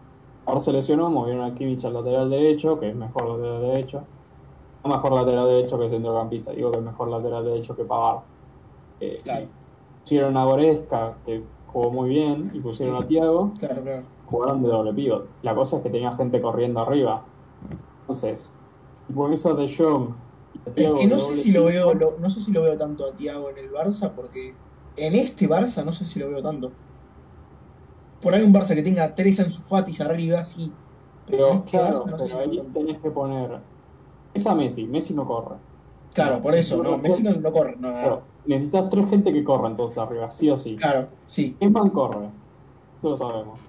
ahora 0.45 0.60
se 0.60 0.74
lesionó, 0.74 1.10
movieron 1.10 1.43
a 1.43 1.56
Kimmich 1.56 1.84
al 1.86 1.93
lateral 1.93 2.30
derecho, 2.30 2.80
que 2.80 2.89
es 2.89 2.95
mejor 2.95 3.30
lateral 3.30 3.62
derecho. 3.62 4.08
No 4.84 4.89
mejor 4.91 5.13
lateral 5.13 5.47
derecho 5.47 5.80
que 5.80 5.89
centrocampista, 5.89 6.52
digo 6.54 6.71
que 6.71 6.78
es 6.80 6.84
mejor 6.84 7.08
lateral 7.10 7.45
derecho 7.45 7.76
que 7.76 7.86
Pavard. 7.86 8.24
Eh, 9.00 9.21
Claro. 9.24 9.47
Pusieron 10.04 10.36
a 10.38 10.45
Goretzka, 10.45 11.21
que 11.24 11.43
jugó 11.71 11.91
muy 11.91 12.10
bien, 12.10 12.49
y 12.53 12.62
pusieron 12.62 12.95
a 12.97 13.05
Thiago. 13.05 13.53
Claro, 13.60 13.81
claro. 13.84 14.12
jugaron 14.23 14.63
de 14.63 14.69
doble 14.69 14.93
pivot. 14.93 15.38
La 15.41 15.55
cosa 15.55 15.77
es 15.77 15.84
que 15.84 15.89
tenía 15.91 16.12
gente 16.13 16.41
corriendo 16.41 16.79
arriba. 16.81 17.34
Entonces, 18.01 18.60
si 18.93 19.13
pones 19.13 19.45
a 19.45 19.53
De 19.55 19.73
Jong 19.75 20.17
y 20.53 20.63
a 20.69 20.73
Es 20.75 20.93
que 20.93 21.07
no 21.07 21.17
sé 21.19 21.36
si 21.36 21.51
lo 21.51 21.65
veo, 21.65 21.93
lo- 21.93 22.17
no 22.19 22.29
sé 22.29 22.41
si 22.41 22.51
lo 22.51 22.63
veo 22.63 22.77
tanto 22.77 23.05
a 23.05 23.15
Thiago 23.15 23.49
en 23.49 23.57
el 23.57 23.71
Barça, 23.71 24.13
porque 24.15 24.62
en 24.95 25.15
este 25.15 25.47
Barça 25.49 25.86
no 25.86 25.93
sé 25.93 26.05
si 26.05 26.19
lo 26.19 26.29
veo 26.29 26.41
tanto. 26.41 26.77
Por 28.19 28.34
ahí 28.34 28.43
un 28.43 28.53
Barça 28.53 28.75
que 28.75 28.84
tenga 28.88 29.13
tres 29.15 29.39
Ansu 29.39 29.63
Fatis 29.63 29.99
arriba, 30.01 30.43
sí. 30.43 30.65
Pero 31.25 31.47
Pero 31.47 31.63
este 31.65 31.71
claro, 31.71 31.97
Barça 31.97 32.10
no 32.12 32.19
sé 32.19 32.27
si 32.27 32.34
pero 32.34 32.39
ahí 32.39 32.71
tenés 32.71 32.99
que 33.01 33.12
poner. 33.12 33.65
Es 34.34 34.47
a 34.47 34.55
Messi, 34.55 34.88
Messi 34.88 35.13
no 35.15 35.25
corre. 35.27 35.62
Claro, 36.13 36.41
por 36.41 36.55
eso, 36.55 36.81
no, 36.84 36.97
Messi 36.97 37.23
no, 37.23 37.31
no 37.34 37.51
corre, 37.51 37.75
no, 37.77 37.91
Pero 38.01 38.31
necesitas 38.45 38.89
tres 38.89 39.08
gente 39.10 39.32
que 39.34 39.43
corra 39.43 39.69
entonces 39.69 39.97
arriba, 39.97 40.30
sí 40.32 40.49
o 40.49 40.56
sí. 40.56 40.75
Claro, 40.75 41.08
sí. 41.27 41.56
Griezmann 41.60 41.89
corre. 41.89 42.27
Eso 42.99 43.10
lo 43.10 43.15
sabemos. 43.15 43.60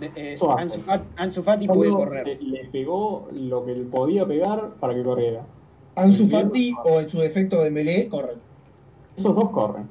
De- 0.00 0.12
eh. 0.16 0.36
Ansu, 0.58 0.78
Fat- 0.80 1.02
Ansu 1.16 1.42
Fati 1.42 1.66
puede 1.66 1.90
correr. 1.90 2.24
se- 2.38 2.44
le 2.44 2.64
pegó 2.66 3.28
lo 3.32 3.64
que 3.64 3.74
le 3.74 3.84
podía 3.84 4.26
pegar 4.26 4.70
para 4.80 4.94
que 4.94 5.02
corriera. 5.02 5.44
Ansu 5.96 6.22
Entiendo. 6.24 6.46
Fati 6.48 6.74
o 6.84 7.00
en 7.00 7.10
su 7.10 7.18
defecto 7.18 7.62
de 7.62 7.70
Melé 7.70 8.08
corren. 8.08 8.38
Esos 9.16 9.34
dos 9.34 9.50
corren. 9.50 9.88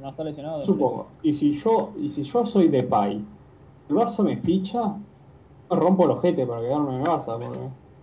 No 0.00 0.10
está 0.10 0.22
lesionado. 0.24 0.62
Supongo. 0.64 1.08
Y 1.22 1.32
si 1.32 1.52
yo, 1.52 1.90
y 2.00 2.08
si 2.08 2.22
yo 2.22 2.46
soy 2.46 2.68
de 2.68 2.84
Pai, 2.84 3.20
el 3.88 3.96
Barça 3.96 4.22
me 4.22 4.36
ficha, 4.36 4.96
rompo 5.68 6.04
el 6.04 6.12
ojete 6.12 6.46
para 6.46 6.60
quedarme 6.62 6.94
en 6.94 7.00
el 7.02 7.06
Barça, 7.06 7.36
porque 7.38 7.58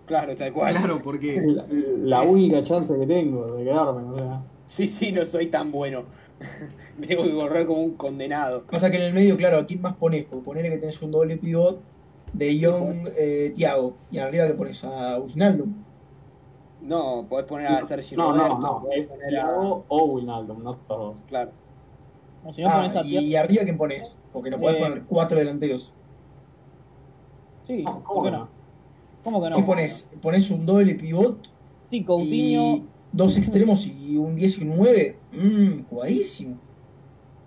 Claro, 0.05 0.35
tal 0.35 0.53
cual. 0.53 0.75
Claro, 0.75 0.99
porque 1.03 1.41
la, 1.41 1.65
la 1.69 2.21
única 2.23 2.61
chance 2.63 2.93
que 2.99 3.07
tengo 3.07 3.55
de 3.55 3.63
quedarme, 3.63 4.03
o 4.03 4.15
sea. 4.15 4.41
Sí, 4.75 4.87
sí, 4.87 5.11
no 5.11 5.25
soy 5.25 5.49
tan 5.49 5.71
bueno. 5.71 6.05
Me 6.97 7.07
tengo 7.07 7.23
que 7.23 7.31
correr 7.33 7.65
como 7.67 7.81
un 7.83 7.95
condenado. 7.97 8.65
Pasa 8.67 8.89
que 8.91 8.97
en 8.97 9.03
el 9.03 9.13
medio, 9.13 9.37
claro, 9.37 9.57
¿a 9.57 9.65
quién 9.65 9.81
más 9.81 9.95
pones? 9.95 10.25
Porque 10.25 10.43
ponele 10.43 10.69
que 10.69 10.77
tenés 10.79 11.01
un 11.01 11.11
doble 11.11 11.37
pivot 11.37 11.81
de 12.33 12.57
Young, 12.59 13.07
eh, 13.17 13.51
Thiago. 13.55 14.05
Y 14.11 14.17
arriba 14.19 14.47
que 14.47 14.53
pones 14.55 14.83
a 14.83 15.19
Wijnaldum. 15.19 15.85
No, 16.79 17.27
podés 17.29 17.45
poner 17.47 17.67
a 17.67 17.85
Sergio 17.85 18.17
No, 18.17 18.31
Roberto, 18.33 18.59
no, 18.59 18.59
no, 18.59 18.81
podés 18.81 19.05
es 19.05 19.07
poner 19.07 19.25
a... 19.27 19.29
Thiago 19.29 19.85
o 19.87 20.05
Wijnaldum, 20.13 20.63
no 20.63 20.77
todos. 20.87 21.23
Claro. 21.25 21.51
No, 22.41 22.53
si 22.53 22.61
no 22.61 22.69
Ah, 22.69 22.75
pones 22.81 22.95
a 22.95 23.01
y, 23.03 23.11
Thiago- 23.31 23.43
arriba 23.43 23.63
quién 23.63 23.77
pones? 23.77 24.21
Porque 24.31 24.49
no 24.49 24.59
podés 24.59 24.77
Eh, 24.77 24.79
poner 24.79 25.05
cuatro 25.05 25.37
delanteros. 25.37 25.97
Sí, 27.67 27.83
No, 27.83 28.03
¿por 28.03 28.03
¿Cómo 28.03 28.23
qué 28.23 28.31
que 28.31 28.31
no? 28.31 28.37
no? 28.37 28.49
¿Cómo 29.21 29.41
que 29.43 29.49
no? 29.49 29.55
¿Qué 29.55 29.63
pones? 29.63 30.11
¿Pones 30.21 30.49
un 30.51 30.65
doble 30.65 30.95
pivot 30.95 31.47
Sí, 31.85 32.03
Coutinho. 32.03 32.61
y 32.73 32.94
dos 33.15 33.37
extremos 33.37 33.87
y 33.87 34.17
un 34.17 34.35
10 34.35 34.59
y 34.59 34.67
un 34.67 34.77
9? 34.77 35.15
Mmm, 35.31 35.83
jugadísimo. 35.89 36.57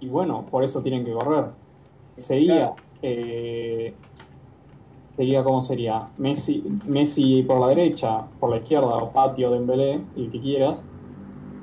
Y 0.00 0.08
bueno, 0.08 0.46
por 0.50 0.64
eso 0.64 0.82
tienen 0.82 1.04
que 1.04 1.12
correr. 1.12 1.46
Sería, 2.16 2.54
Claro. 2.54 2.76
eh, 3.02 3.92
sería 5.16 5.44
como 5.44 5.60
sería 5.60 6.06
Messi, 6.18 6.64
Messi 6.86 7.42
por 7.42 7.60
la 7.60 7.68
derecha, 7.68 8.22
por 8.40 8.50
la 8.50 8.56
izquierda, 8.58 8.86
o 8.86 9.10
Fati 9.10 9.44
o 9.44 9.50
Dembélé, 9.50 10.00
el 10.16 10.30
que 10.30 10.40
quieras. 10.40 10.84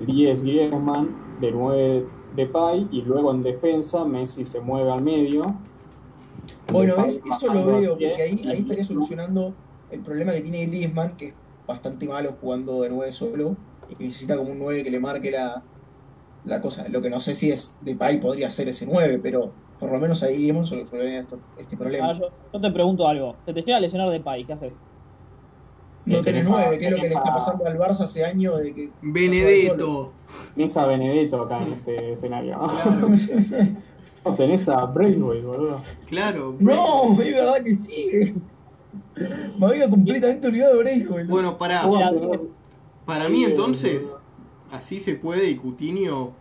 10 0.05 0.43
Griezmann, 0.43 1.15
de 1.39 1.51
9 1.51 2.05
Depay, 2.35 2.87
y 2.91 3.01
luego 3.01 3.31
en 3.31 3.43
defensa 3.43 4.03
Messi 4.05 4.43
se 4.45 4.59
mueve 4.59 4.91
al 4.91 5.01
medio. 5.01 5.55
Bueno. 6.71 6.95
Eso 7.05 7.53
lo 7.53 7.65
veo, 7.65 7.91
porque 7.91 8.21
ahí, 8.21 8.45
ahí 8.47 8.59
estaría 8.59 8.85
solucionando 8.85 9.53
el 9.89 10.01
problema 10.01 10.33
que 10.33 10.41
tiene 10.41 10.65
Griezmann, 10.65 11.15
que 11.15 11.27
es 11.27 11.33
bastante 11.65 12.07
malo 12.07 12.35
jugando 12.41 12.81
de 12.81 12.89
9 12.89 13.13
solo, 13.13 13.55
y 13.89 14.04
necesita 14.04 14.38
como 14.38 14.52
un 14.52 14.60
9 14.60 14.84
que 14.84 14.91
le 14.91 15.00
marque 15.00 15.32
la, 15.32 15.63
la 16.43 16.62
cosa. 16.62 16.88
Lo 16.89 17.02
que 17.02 17.10
no 17.10 17.19
sé 17.19 17.36
si 17.36 17.52
es 17.52 17.78
Depay 17.82 18.19
podría 18.19 18.50
ser 18.52 18.67
ese 18.69 18.86
9, 18.86 19.19
pero 19.21 19.54
por 19.78 19.91
lo 19.91 20.00
menos 20.00 20.24
ahí 20.24 20.50
hemos 20.50 20.69
solucionado 20.69 21.10
esto- 21.10 21.39
este 21.58 21.78
problema. 21.78 22.08
Ahora 22.08 22.19
yo, 22.19 22.30
yo 22.54 22.62
te 22.62 22.71
pregunto 22.71 23.08
algo. 23.08 23.41
Se 23.45 23.54
te 23.54 23.62
llega 23.62 23.78
a 23.78 23.82
lesionar 23.82 24.10
de 24.10 24.19
Pai, 24.21 24.45
¿qué 24.45 24.54
haces? 24.54 24.74
No 26.06 26.21
tenés 26.21 26.45
tenés 26.45 26.48
a- 26.48 26.52
9, 26.52 26.78
que 26.78 26.86
es 26.86 26.91
lo 26.91 26.98
que 26.98 27.02
le 27.04 27.08
está 27.15 27.24
pasando 27.24 27.65
al 27.65 27.78
Barça 27.78 28.02
hace 28.02 28.24
años 28.24 28.62
de 28.62 28.74
que... 28.76 28.89
Benedetto. 29.02 30.13
Tenés 30.56 30.78
a 30.78 30.86
Benedetto 30.86 31.41
acá 31.41 31.63
en 31.63 31.74
este 31.74 32.12
escenario. 32.13 32.58
¿no? 32.58 32.67
Claro, 32.67 33.10
No, 34.24 34.36
tenés 34.36 34.69
a 34.69 34.86
Braithwaite, 34.86 35.45
boludo. 35.45 35.78
claro. 36.08 36.56
No, 36.60 37.12
es 37.19 37.34
verdad 37.34 37.63
que 37.63 37.74
sí. 37.74 38.34
Me 39.60 39.65
había 39.67 39.89
completamente 39.89 40.48
olvidado 40.48 40.74
de 40.78 40.80
Braithwaite. 40.84 41.30
Bueno, 41.30 41.58
para, 41.58 41.82
¿Cómo 41.82 41.95
Mira, 41.98 42.12
para 43.05 43.29
mí 43.29 43.37
Sí, 43.37 43.43
entonces, 43.45 44.15
así 44.71 44.99
se 44.99 45.15
puede 45.15 45.49
y 45.49 45.55
Coutinho 45.55 46.33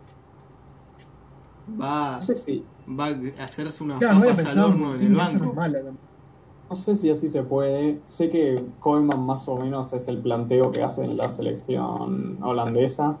va, 1.79 2.15
No 2.15 2.21
sé 2.21 2.35
si, 2.35 2.65
va 2.87 3.07
a 3.07 3.43
hacerse 3.43 3.83
unas 3.83 3.99
Claro, 3.99 4.19
papas 4.25 4.45
al 4.47 4.59
horno 4.59 4.95
en 4.95 5.01
el 5.01 5.13
banco. 5.15 5.53
mala 5.53 5.79
no 6.67 6.75
sé 6.75 6.95
si 6.95 7.09
así 7.11 7.29
se 7.29 7.43
puede. 7.43 7.99
Sé 8.05 8.29
que 8.29 8.59
Koeman 8.79 9.23
más 9.23 9.47
o 9.47 9.57
menos 9.57 9.93
es 9.93 10.07
el 10.07 10.17
planteo 10.17 10.71
que 10.71 10.81
hace 10.81 11.03
en 11.03 11.15
la 11.15 11.29
selección 11.29 12.41
holandesa. 12.41 13.17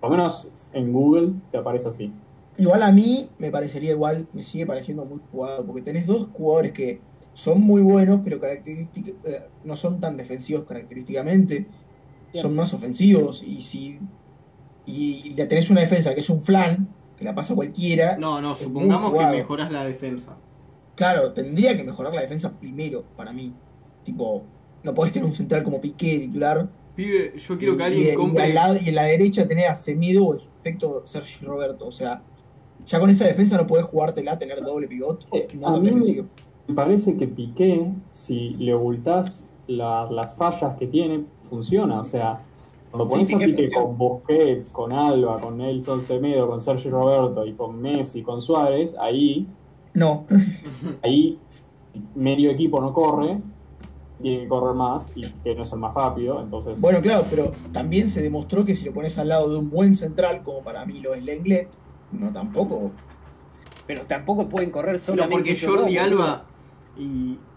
Por 0.00 0.10
lo 0.10 0.16
menos 0.16 0.50
en 0.72 0.92
Google 0.92 1.34
te 1.52 1.58
aparece 1.58 1.88
así. 1.88 2.12
Igual 2.58 2.82
a 2.82 2.90
mí 2.90 3.28
me 3.38 3.50
parecería 3.50 3.92
igual, 3.92 4.26
me 4.32 4.42
sigue 4.42 4.66
pareciendo 4.66 5.04
muy 5.04 5.20
jugado, 5.30 5.64
porque 5.64 5.82
tenés 5.82 6.06
dos 6.06 6.28
jugadores 6.32 6.72
que 6.72 7.00
son 7.32 7.60
muy 7.60 7.80
buenos, 7.80 8.20
pero 8.24 8.40
característica- 8.40 9.12
eh, 9.24 9.48
no 9.64 9.76
son 9.76 10.00
tan 10.00 10.16
defensivos 10.16 10.64
característicamente, 10.66 11.68
son 12.32 12.54
más 12.54 12.72
ofensivos, 12.74 13.42
y 13.42 13.60
si 13.62 13.98
y 14.86 15.34
ya 15.34 15.46
tenés 15.48 15.70
una 15.70 15.80
defensa 15.82 16.14
que 16.14 16.20
es 16.20 16.30
un 16.30 16.42
flan, 16.42 16.88
que 17.16 17.24
la 17.24 17.34
pasa 17.34 17.54
cualquiera, 17.54 18.16
No, 18.16 18.40
no, 18.40 18.54
supongamos 18.54 19.12
que 19.12 19.26
mejoras 19.26 19.70
la 19.70 19.84
defensa. 19.84 20.36
claro, 20.96 21.32
tendría 21.32 21.76
que 21.76 21.84
mejorar 21.84 22.14
la 22.14 22.22
defensa 22.22 22.58
primero, 22.58 23.04
para 23.16 23.32
mí. 23.32 23.52
Tipo, 24.04 24.42
no 24.82 24.94
podés 24.94 25.12
tener 25.12 25.26
un 25.26 25.34
central 25.34 25.62
como 25.62 25.80
Piqué 25.80 26.18
titular, 26.20 26.68
Pibe, 26.96 27.34
yo 27.38 27.56
quiero 27.58 27.76
que 27.76 27.84
alguien 27.84 28.12
y 28.12 28.14
compre. 28.16 28.42
al 28.44 28.54
lado- 28.54 28.76
y 28.82 28.88
en 28.88 28.94
la 28.94 29.04
derecha 29.04 29.46
tener 29.46 29.66
a 29.68 29.74
Semedo 29.74 30.26
o 30.26 30.34
efecto 30.34 31.02
Sergi 31.06 31.44
Roberto, 31.44 31.86
o 31.86 31.92
sea, 31.92 32.22
ya 32.84 32.98
con 32.98 33.10
esa 33.10 33.26
defensa 33.26 33.56
no 33.56 33.66
podés 33.66 33.84
jugártela, 33.86 34.38
tener 34.38 34.60
doble 34.62 34.88
pivot, 34.88 35.26
Eh, 35.32 35.46
no 35.54 35.68
a 35.68 35.80
mí 35.80 35.90
me 36.66 36.74
parece 36.74 37.16
que 37.16 37.28
Piqué, 37.28 37.92
si 38.10 38.54
le 38.54 38.74
ocultás 38.74 39.49
la- 39.70 40.06
las 40.10 40.36
fallas 40.36 40.76
que 40.78 40.86
tiene, 40.86 41.26
funciona. 41.42 42.00
O 42.00 42.04
sea, 42.04 42.44
cuando 42.90 43.04
Sí, 43.04 43.10
pones 43.10 43.32
a 43.34 43.38
Piqué 43.44 43.70
con 43.72 43.96
Busquets, 43.98 44.70
con 44.70 44.92
Alba, 44.92 45.40
con 45.40 45.56
Nelson 45.58 46.00
Semedo, 46.02 46.48
con 46.48 46.60
Sergio 46.60 46.90
Roberto 46.90 47.46
y 47.46 47.56
con 47.56 47.80
Messi, 47.80 48.22
con 48.22 48.40
Suárez, 48.42 48.96
ahí, 49.00 49.56
No, 49.94 50.26
ahí 51.02 51.46
medio 52.14 52.50
equipo 52.50 52.80
no 52.80 52.92
corre, 52.92 53.42
tiene 54.20 54.42
que 54.44 54.48
correr 54.48 54.74
más 54.76 55.12
y 55.16 55.40
que 55.42 55.54
no 55.54 55.62
es 55.64 55.72
el 55.72 55.80
más 55.80 55.94
rápido, 55.94 56.42
entonces 56.42 56.80
bueno, 56.80 57.02
claro, 57.02 57.28
pero 57.30 57.56
también 57.72 58.08
se 58.08 58.22
demostró 58.22 58.64
que 58.64 58.74
si 58.76 58.84
lo 58.86 58.92
pones 58.94 59.18
al 59.18 59.28
lado 59.28 59.50
de 59.50 59.58
un 59.58 59.70
buen 59.70 59.94
central, 59.94 60.42
como 60.42 60.64
para 60.64 60.86
mí 60.86 61.00
lo 61.00 61.14
es 61.14 61.24
Lenglet, 61.24 61.76
no 62.10 62.32
tampoco. 62.32 63.00
Pero 63.86 64.06
tampoco 64.06 64.48
pueden 64.48 64.70
correr 64.70 64.98
Pero 64.98 65.06
solamente 65.06 65.30
porque 65.30 65.60
Jordi 65.66 65.98
Alba 65.98 66.54
y, 66.94 67.49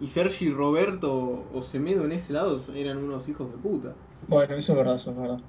y 0.00 0.08
Sergi 0.08 0.50
Roberto 0.50 1.44
o 1.52 1.62
Semedo 1.62 2.04
en 2.04 2.12
ese 2.12 2.32
lado 2.32 2.60
eran 2.74 2.98
unos 2.98 3.28
hijos 3.28 3.52
de 3.52 3.58
puta. 3.58 3.94
Bueno, 4.28 4.54
eso 4.54 4.72
es 4.72 4.78
verdad, 4.78 4.96
eso 4.96 5.10
es 5.10 5.16
verdad. 5.16 5.40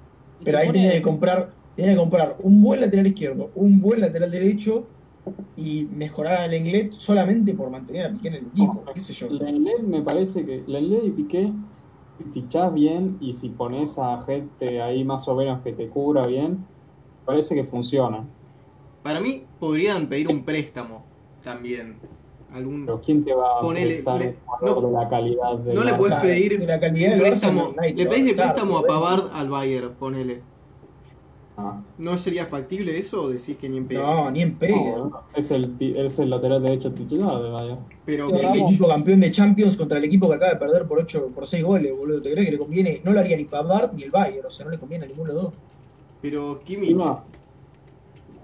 Pero 0.44 0.58
ahí 0.58 0.70
tenía 0.70 0.92
que 0.92 1.02
comprar, 1.02 1.52
tenía 1.74 1.92
que 1.92 1.98
comprar 1.98 2.36
un 2.40 2.62
buen 2.62 2.80
lateral 2.80 3.06
izquierdo, 3.06 3.50
un 3.54 3.80
buen 3.80 4.00
lateral 4.00 4.30
derecho 4.30 4.86
y 5.56 5.88
mejorar 5.92 6.42
al 6.42 6.50
Lenglet 6.50 6.92
solamente 6.92 7.54
por 7.54 7.70
mantener 7.70 8.06
a 8.06 8.10
Piqué 8.10 8.28
en 8.28 8.34
el 8.34 8.46
equipo, 8.46 8.84
qué 8.92 9.00
sé 9.00 9.12
yo. 9.12 9.30
Lenglet 9.30 9.80
me 9.80 10.02
parece 10.02 10.44
que 10.44 10.62
Lenglet 10.66 11.04
y 11.04 11.10
Piqué 11.10 11.52
si 12.18 12.24
fichás 12.24 12.74
bien 12.74 13.18
y 13.20 13.34
si 13.34 13.48
pones 13.50 13.98
a 13.98 14.18
gente 14.18 14.82
ahí 14.82 15.04
más 15.04 15.26
o 15.28 15.34
menos 15.34 15.62
que 15.62 15.72
te 15.72 15.88
cubra 15.88 16.26
bien, 16.26 16.64
parece 17.24 17.54
que 17.54 17.64
funciona. 17.64 18.24
Para 19.02 19.20
mí 19.20 19.44
podrían 19.58 20.08
pedir 20.08 20.28
un 20.28 20.44
préstamo 20.44 21.04
también. 21.42 21.96
Algún 22.52 22.84
Pero 22.84 23.00
¿quién 23.00 23.24
te 23.24 23.32
va 23.32 23.58
a 23.58 23.60
Ponele, 23.62 24.02
le- 24.02 24.38
no- 24.60 24.80
de 24.80 24.92
la 24.92 25.08
calidad 25.08 25.58
de 25.58 25.74
no 25.74 25.84
le 25.84 25.94
puedes 25.94 26.16
pedir 26.16 26.58
de 26.58 26.66
la 26.66 26.78
calidad 26.78 27.18
préstamo. 27.18 27.74
Le 27.96 28.06
pedís 28.06 28.26
de 28.26 28.34
préstamo 28.34 28.78
a 28.78 28.82
Pavard 28.86 29.30
al 29.34 29.48
Bayern, 29.48 29.94
ponele. 29.98 30.42
Ah, 31.56 31.82
¿No 31.98 32.16
sería 32.16 32.46
factible 32.46 32.98
eso 32.98 33.24
o 33.24 33.28
decís 33.28 33.56
que 33.58 33.68
ni 33.68 33.76
en 33.78 33.86
pedo? 33.86 34.02
No, 34.02 34.30
ni 34.30 34.40
en 34.40 34.58
pedo. 34.58 35.10
no, 35.10 35.24
es, 35.34 35.50
el, 35.50 35.76
es 35.96 36.18
el 36.18 36.30
lateral 36.30 36.62
derecho 36.62 36.92
titular 36.92 37.42
de 37.42 37.50
Bayern. 37.50 37.84
Pero 38.06 38.28
Pero 38.30 38.52
El 38.52 38.60
equipo 38.60 38.88
campeón 38.88 39.20
de 39.20 39.30
Champions 39.30 39.76
contra 39.76 39.98
el 39.98 40.04
equipo 40.04 40.28
que 40.28 40.34
acaba 40.36 40.52
de 40.52 40.58
perder 40.58 40.86
por 40.88 40.98
8, 40.98 41.30
por 41.34 41.46
6 41.46 41.62
goles, 41.62 41.92
boludo. 41.96 42.22
¿Te 42.22 42.32
crees 42.32 42.46
que 42.46 42.52
le 42.52 42.58
conviene? 42.58 43.00
No 43.04 43.12
lo 43.12 43.20
haría 43.20 43.36
ni 43.36 43.44
Pavard 43.44 43.92
ni 43.94 44.02
el 44.02 44.10
Bayern, 44.10 44.46
o 44.46 44.50
sea, 44.50 44.64
no 44.64 44.70
le 44.72 44.78
conviene 44.78 45.04
a 45.04 45.08
ninguno 45.08 45.28
de 45.30 45.34
los 45.34 45.42
dos. 45.44 45.54
pero 46.20 46.60
Kimmich 46.64 46.96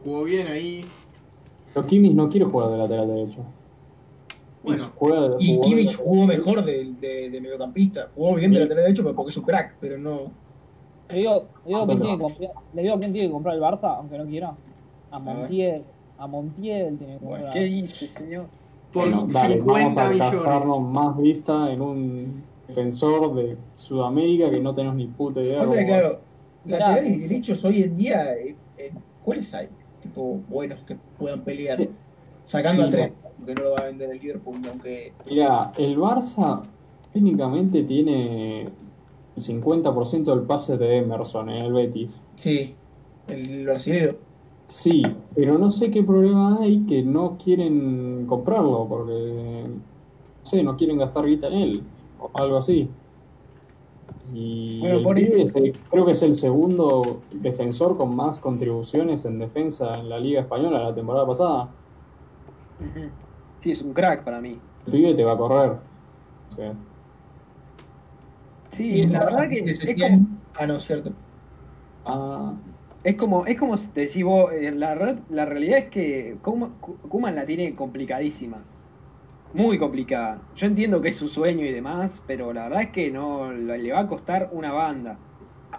jugó 0.02 0.24
bien 0.24 0.46
ahí. 0.48 0.84
pero 1.72 1.86
Kimmich 1.86 2.14
no 2.14 2.28
quiere 2.28 2.46
jugar 2.46 2.70
de 2.70 2.78
lateral 2.78 3.08
derecho. 3.08 3.44
Bueno, 5.00 5.36
Y 5.38 5.54
de 5.54 5.60
Kimmich 5.60 5.96
jugó 5.96 6.26
mejor 6.26 6.64
de, 6.64 6.84
de, 7.00 7.30
de 7.30 7.40
mediocampista. 7.40 8.08
Jugó 8.14 8.34
bien 8.36 8.52
de 8.52 8.60
lateral 8.60 8.84
derecho 8.84 9.02
pero 9.02 9.14
porque 9.14 9.30
es 9.30 9.36
un 9.36 9.44
crack, 9.44 9.74
pero 9.80 9.98
no. 9.98 10.30
Le 11.10 11.16
digo, 11.18 11.44
le 11.64 11.68
digo, 11.70 11.82
Centro. 11.82 11.86
quién 11.86 11.98
tiene 11.98 12.16
que 12.16 12.22
comprar, 12.22 12.50
le 12.74 12.82
digo 12.82 12.98
quién 12.98 13.12
tiene 13.12 13.28
que 13.28 13.32
comprar 13.32 13.54
el 13.54 13.60
Barça, 13.62 13.96
aunque 13.96 14.18
no 14.18 14.26
quiera. 14.26 14.54
A 15.10 15.18
Montiel. 15.18 15.82
A 16.18 16.26
Montiel 16.26 16.98
tiene 16.98 17.18
que 17.18 17.24
Bueno, 17.24 17.44
comprar. 17.44 17.52
¿Qué 17.54 17.60
dice, 17.64 18.08
señor? 18.08 18.46
por 18.92 19.04
Bueno, 19.04 19.26
dale, 19.30 19.54
50 19.56 19.72
vamos 19.72 19.96
a 19.98 20.12
gastarnos 20.14 20.80
más 20.88 21.16
vista 21.18 21.70
en 21.72 21.80
un 21.82 22.42
defensor 22.66 23.34
de 23.34 23.56
Sudamérica 23.74 24.50
que 24.50 24.60
no 24.60 24.74
tenemos 24.74 24.96
ni 24.96 25.06
puta 25.06 25.40
idea. 25.40 25.60
Que, 25.60 25.66
cómo- 25.66 25.86
claro, 25.86 26.20
laterales 26.66 27.20
derechos 27.20 27.64
hoy 27.64 27.82
en 27.82 27.96
día, 27.96 28.32
eh, 28.34 28.56
eh, 28.78 28.92
¿cuáles 29.24 29.52
hay? 29.54 29.68
Tipo, 30.00 30.40
buenos 30.48 30.84
que 30.84 30.96
puedan 31.18 31.40
pelear. 31.42 31.78
Sí. 31.78 31.88
Sacando 32.44 32.82
al 32.84 32.90
tren, 32.90 33.12
porque 33.48 33.54
no 33.62 33.68
lo 33.68 33.74
va 33.74 33.80
a 33.80 33.86
vender 33.86 34.10
el 34.10 34.18
Liverpool, 34.20 34.60
aunque. 34.68 35.12
Mira, 35.30 35.72
el 35.78 35.96
Barça 35.96 36.62
técnicamente 37.12 37.82
tiene 37.84 38.62
el 38.62 38.72
50% 39.36 40.24
del 40.24 40.42
pase 40.42 40.76
de 40.76 40.98
Emerson 40.98 41.48
en 41.48 41.64
el 41.64 41.72
Betis. 41.72 42.18
Sí, 42.34 42.74
el 43.28 43.64
brasileño. 43.64 44.12
Sí, 44.66 45.02
pero 45.34 45.56
no 45.56 45.70
sé 45.70 45.90
qué 45.90 46.02
problema 46.02 46.58
hay 46.60 46.80
que 46.86 47.02
no 47.02 47.38
quieren 47.42 48.26
comprarlo 48.28 48.86
porque, 48.86 49.64
no 49.66 50.46
sé, 50.46 50.62
no 50.62 50.76
quieren 50.76 50.98
gastar 50.98 51.24
guita 51.24 51.46
en 51.46 51.54
él 51.54 51.82
o 52.20 52.30
algo 52.34 52.58
así. 52.58 52.88
Y 54.34 54.80
Bueno, 54.80 55.02
por 55.02 55.18
eso- 55.18 55.40
es 55.40 55.56
el- 55.56 55.72
creo 55.90 56.04
que 56.04 56.12
es 56.12 56.22
el 56.22 56.34
segundo 56.34 57.20
defensor 57.32 57.96
con 57.96 58.14
más 58.14 58.40
contribuciones 58.40 59.24
en 59.24 59.38
defensa 59.38 59.98
en 59.98 60.10
la 60.10 60.18
Liga 60.20 60.42
Española 60.42 60.82
la 60.82 60.92
temporada 60.92 61.26
pasada. 61.26 61.70
Ujú. 62.80 63.08
Sí, 63.60 63.70
es 63.72 63.82
un 63.82 63.94
crack 63.94 64.24
para 64.24 64.40
mí. 64.40 64.68
El 64.86 64.92
pibe 64.94 65.12
te 65.20 65.24
va 65.28 65.34
a 65.34 65.38
correr. 65.44 65.78
Sí, 68.70 69.06
la 69.06 69.24
verdad 69.24 69.48
que 69.48 69.78
es 69.84 69.98
como, 69.98 70.26
Ah, 70.58 70.66
no, 70.66 70.80
cierto. 70.80 71.16
ah, 72.04 72.60
es 73.02 73.16
como, 73.16 73.46
es 73.46 73.58
como 73.58 73.76
te 73.76 74.02
decís 74.02 74.24
vos, 74.24 74.52
eh, 74.52 74.70
la, 74.72 74.94
la 75.28 75.44
realidad 75.46 75.78
es 75.78 75.90
que 75.90 76.38
Kuma- 76.42 76.78
Kuman 76.80 77.34
la 77.34 77.46
tiene 77.46 77.74
complicadísima. 77.74 78.68
Muy 79.52 79.78
complicada. 79.78 80.48
Yo 80.54 80.66
entiendo 80.66 81.00
que 81.02 81.10
es 81.10 81.16
su 81.18 81.28
sueño 81.28 81.66
y 81.66 81.72
demás, 81.72 82.22
pero 82.26 82.52
la 82.52 82.64
verdad 82.64 82.82
es 82.84 82.92
que 82.92 83.10
no 83.10 83.52
le 83.52 83.92
va 83.92 84.00
a 84.00 84.08
costar 84.08 84.50
una 84.52 84.72
banda. 84.72 85.24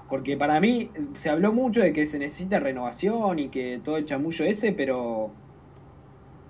Porque 0.07 0.37
para 0.37 0.59
mí 0.61 0.93
se 1.17 1.29
habló 1.29 1.53
mucho 1.53 1.81
de 1.81 1.93
que 1.93 2.05
se 2.07 2.19
necesita 2.19 2.59
renovación 2.59 3.39
y 3.39 3.51
que 3.51 3.81
todo 3.83 3.97
el 3.97 4.05
chamullo 4.05 4.45
ese, 4.45 4.73
pero 4.73 5.39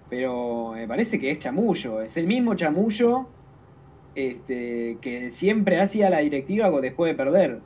pero 0.10 0.72
me 0.74 0.88
parece 0.88 1.20
que 1.20 1.32
es 1.32 1.40
chamullo, 1.40 2.02
es 2.02 2.18
el 2.18 2.28
mismo 2.28 2.56
chamullo 2.56 3.28
este, 4.16 4.98
que 5.02 5.32
siempre 5.32 5.80
hacía 5.80 6.10
la 6.10 6.20
directiva 6.20 6.70
después 6.82 7.12
de 7.12 7.16
perder. 7.18 7.62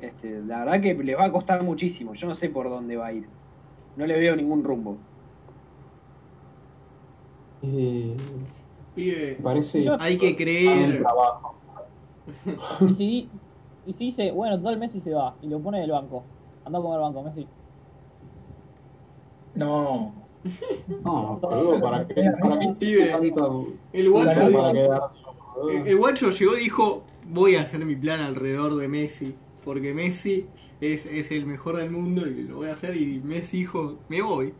Este, 0.00 0.40
la 0.42 0.60
verdad 0.64 0.80
que 0.82 0.94
les 0.94 1.16
va 1.16 1.26
a 1.26 1.32
costar 1.32 1.62
muchísimo, 1.62 2.14
yo 2.14 2.26
no 2.26 2.34
sé 2.34 2.48
por 2.48 2.68
dónde 2.68 2.96
va 2.96 3.06
a 3.06 3.12
ir. 3.12 3.26
No 3.96 4.06
le 4.06 4.18
veo 4.18 4.34
ningún 4.36 4.64
rumbo. 4.64 4.96
eh, 7.62 8.16
parece 9.42 9.84
Yo- 9.84 9.96
hay 9.98 10.18
que 10.18 10.36
creer. 10.36 11.00
trabajo. 11.00 11.54
Y 12.88 12.94
si, 12.94 13.30
y 13.86 13.92
si 13.94 14.04
dice, 14.06 14.30
bueno, 14.32 14.56
total 14.56 14.78
Messi 14.78 15.00
se 15.00 15.12
va 15.12 15.34
y 15.42 15.48
lo 15.48 15.60
pone 15.60 15.78
en 15.78 15.84
el 15.84 15.90
banco. 15.90 16.24
Anda 16.64 16.78
a 16.78 16.82
comer 16.82 17.00
banco, 17.00 17.22
Messi. 17.22 17.46
No. 19.54 20.23
No, 21.04 21.38
boludo, 21.40 21.80
¿para 21.80 22.06
qué? 22.06 22.14
¿Para 22.14 22.58
qué 22.60 23.30
tanto- 23.30 23.72
El 23.92 24.10
guacho, 24.10 24.40
quedar, 24.46 24.76
el, 24.76 25.86
el 25.86 25.96
llegó 25.96 26.56
y 26.56 26.60
dijo, 26.60 27.02
voy 27.28 27.56
a 27.56 27.62
hacer 27.62 27.84
mi 27.84 27.96
plan 27.96 28.20
alrededor 28.20 28.76
de 28.76 28.88
Messi. 28.88 29.34
Porque 29.64 29.94
Messi 29.94 30.46
es, 30.80 31.06
es 31.06 31.30
el 31.30 31.46
mejor 31.46 31.78
del 31.78 31.90
mundo 31.90 32.26
y 32.26 32.42
lo 32.42 32.56
voy 32.56 32.68
a 32.68 32.72
hacer. 32.72 32.96
Y 32.96 33.20
Messi 33.24 33.58
dijo, 33.58 33.96
me 34.08 34.20
voy. 34.20 34.52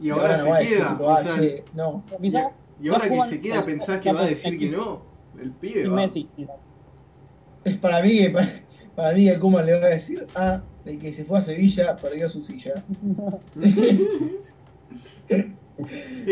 Y 0.00 0.10
ahora 0.10 0.38
no 0.38 0.56
se 0.56 0.66
queda. 0.66 0.90
tipo, 0.90 1.04
o 1.04 1.16
sea, 1.18 1.34
che, 1.36 1.64
no. 1.74 2.02
y, 2.80 2.88
ahora 2.88 3.08
que 3.08 3.22
se 3.22 3.40
queda 3.40 3.64
pensás 3.64 4.00
que 4.00 4.12
va 4.12 4.22
a 4.22 4.26
decir 4.26 4.58
que 4.58 4.70
no. 4.70 5.02
El 5.40 5.50
pibe 5.50 5.88
va. 5.88 5.96
Messi. 5.96 6.28
Es 7.64 7.76
para 7.76 8.00
mí 8.02 8.18
que 8.18 8.30
para, 8.30 8.48
para 8.96 9.12
mí 9.12 9.28
el 9.28 9.38
Kuma 9.40 9.62
le 9.62 9.78
va 9.78 9.86
a 9.86 9.90
decir, 9.90 10.26
ah, 10.36 10.62
el 10.84 10.98
que 10.98 11.12
se 11.12 11.24
fue 11.24 11.38
a 11.38 11.42
Sevilla 11.42 11.96
perdió 11.96 12.28
su 12.28 12.42
silla. 12.42 12.74
Y 13.56 13.58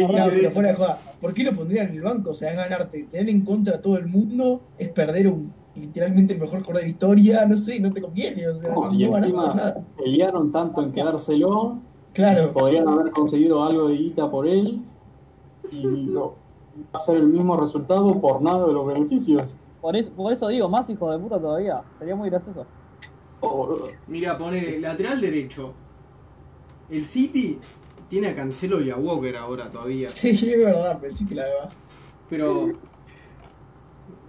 No, 0.00 0.08
que- 0.08 0.30
pero 0.36 0.50
fuera 0.52 0.68
de 0.70 0.74
joda, 0.76 0.98
¿por 1.20 1.34
qué 1.34 1.42
lo 1.44 1.52
pondrían 1.52 1.88
en 1.88 1.94
el 1.96 2.02
banco? 2.02 2.30
O 2.30 2.34
sea, 2.34 2.50
es 2.50 2.56
ganarte, 2.56 3.04
tener 3.04 3.28
en 3.28 3.44
contra 3.44 3.76
a 3.76 3.82
todo 3.82 3.98
el 3.98 4.06
mundo, 4.06 4.62
es 4.78 4.90
perder 4.90 5.28
un 5.28 5.52
literalmente 5.74 6.34
el 6.34 6.40
mejor 6.40 6.60
jugador 6.60 6.76
de 6.82 6.82
la 6.82 6.88
historia, 6.90 7.46
no 7.46 7.56
sé, 7.56 7.80
no 7.80 7.90
te 7.92 8.02
conviene, 8.02 8.46
o 8.46 8.54
sea, 8.54 8.74
No, 8.74 8.90
no, 8.90 8.94
y 8.94 9.04
encima 9.04 9.54
nada. 9.54 9.86
pelearon 9.96 10.52
tanto 10.52 10.82
en 10.82 10.92
quedárselo, 10.92 11.80
Claro, 12.12 12.52
podrían 12.52 12.86
haber 12.88 13.10
conseguido 13.10 13.64
algo 13.64 13.88
de 13.88 13.96
guita 13.96 14.30
por 14.30 14.46
él 14.46 14.82
y 15.70 16.06
no, 16.08 16.34
va 16.76 16.84
a 16.92 16.98
ser 16.98 17.16
el 17.16 17.28
mismo 17.28 17.56
resultado 17.56 18.20
por 18.20 18.42
nada 18.42 18.66
de 18.66 18.74
los 18.74 18.86
beneficios. 18.86 19.56
Por 19.80 19.96
eso, 19.96 20.12
por 20.14 20.30
eso 20.32 20.46
digo, 20.48 20.68
más 20.68 20.88
hijo 20.90 21.10
de 21.10 21.18
puta 21.18 21.40
todavía. 21.40 21.82
Sería 21.98 22.14
muy 22.14 22.28
gracioso. 22.28 22.66
Oh, 23.42 23.88
Mira, 24.06 24.36
pone 24.38 24.78
lateral 24.80 25.20
derecho. 25.20 25.84
El 26.88 27.04
City 27.04 27.60
tiene 28.08 28.28
a 28.28 28.36
Cancelo 28.36 28.80
y 28.82 28.90
a 28.90 28.96
Walker 28.96 29.36
ahora 29.36 29.70
todavía. 29.70 30.08
sí, 30.08 30.52
es 30.52 30.58
verdad, 30.58 31.00
pensé 31.00 31.26
que 31.26 31.34
la 31.34 31.44
de 31.44 31.52
abajo. 31.58 31.76
Pero. 32.28 32.80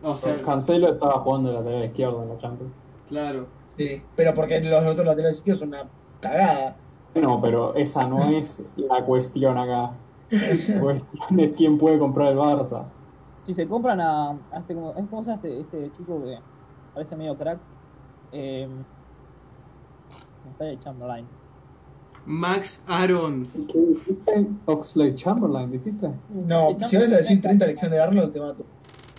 O 0.01 0.15
sea, 0.15 0.37
Cancelo 0.41 0.89
estaba 0.91 1.19
jugando 1.21 1.49
de 1.49 1.55
lateral 1.59 1.85
izquierdo 1.85 2.23
en 2.23 2.29
la 2.29 2.37
Champions. 2.37 2.73
claro. 3.05 3.57
Sí, 3.65 4.11
pero 4.15 4.33
porque 4.33 4.61
los 4.61 4.83
otros 4.83 5.05
laterales 5.05 5.37
izquierdos 5.37 5.59
son 5.61 5.69
una 5.69 5.91
cagada. 6.19 6.77
No, 7.15 7.41
pero 7.41 7.75
esa 7.75 8.07
no 8.07 8.23
es 8.29 8.71
la 8.75 9.05
cuestión 9.05 9.57
acá. 9.57 9.99
La 10.29 10.79
cuestión 10.79 11.39
es 11.39 11.53
quién 11.53 11.77
puede 11.77 11.99
comprar 11.99 12.31
el 12.31 12.37
Barça. 12.37 12.93
Si 13.45 13.53
se 13.53 13.67
compran 13.67 13.99
a, 14.01 14.31
a 14.51 14.59
este, 14.59 14.73
¿cómo, 14.75 14.95
es- 14.95 15.09
¿cómo 15.09 15.23
se 15.23 15.29
llama 15.31 15.35
este, 15.43 15.59
este 15.61 15.91
chico 15.91 16.23
que 16.23 16.45
parece 16.93 17.15
medio 17.15 17.37
crack? 17.37 17.65
Eh, 18.31 18.67
Chamberlain. 20.79 21.27
Max 22.25 22.81
Arons. 22.87 23.53
¿Qué 23.71 23.79
dijiste? 23.79 24.47
Oxlade 24.65 25.15
Chamberlain, 25.15 25.71
dijiste. 25.71 26.07
No, 26.29 26.77
si 26.79 26.95
vas 26.97 27.11
a 27.11 27.17
decir 27.17 27.41
30 27.41 27.65
Alexander 27.65 28.01
Arnold, 28.01 28.31
te 28.33 28.39
mato. 28.39 28.65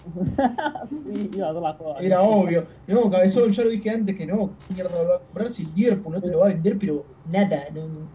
Sí, 0.90 1.30
iba 1.34 1.46
a 1.48 1.50
hacer 1.50 1.62
la 1.62 1.74
joda. 1.74 2.00
Era 2.00 2.22
obvio. 2.22 2.66
No, 2.86 3.10
Cabezón, 3.10 3.50
ya 3.52 3.64
lo 3.64 3.70
dije 3.70 3.90
antes 3.90 4.16
que 4.16 4.26
no. 4.26 4.58
¿Qué 4.66 4.74
mierda 4.74 5.02
lo 5.02 5.08
va 5.08 5.16
a 5.16 5.20
comprar 5.24 5.48
si 5.50 5.64
el 5.64 5.74
Liverpool 5.74 6.14
no 6.14 6.20
te 6.22 6.30
lo 6.30 6.38
va 6.40 6.46
a 6.46 6.48
vender? 6.48 6.78
Pero 6.78 7.16
nada, 7.24 7.64
no, 7.74 7.88
no. 7.88 8.14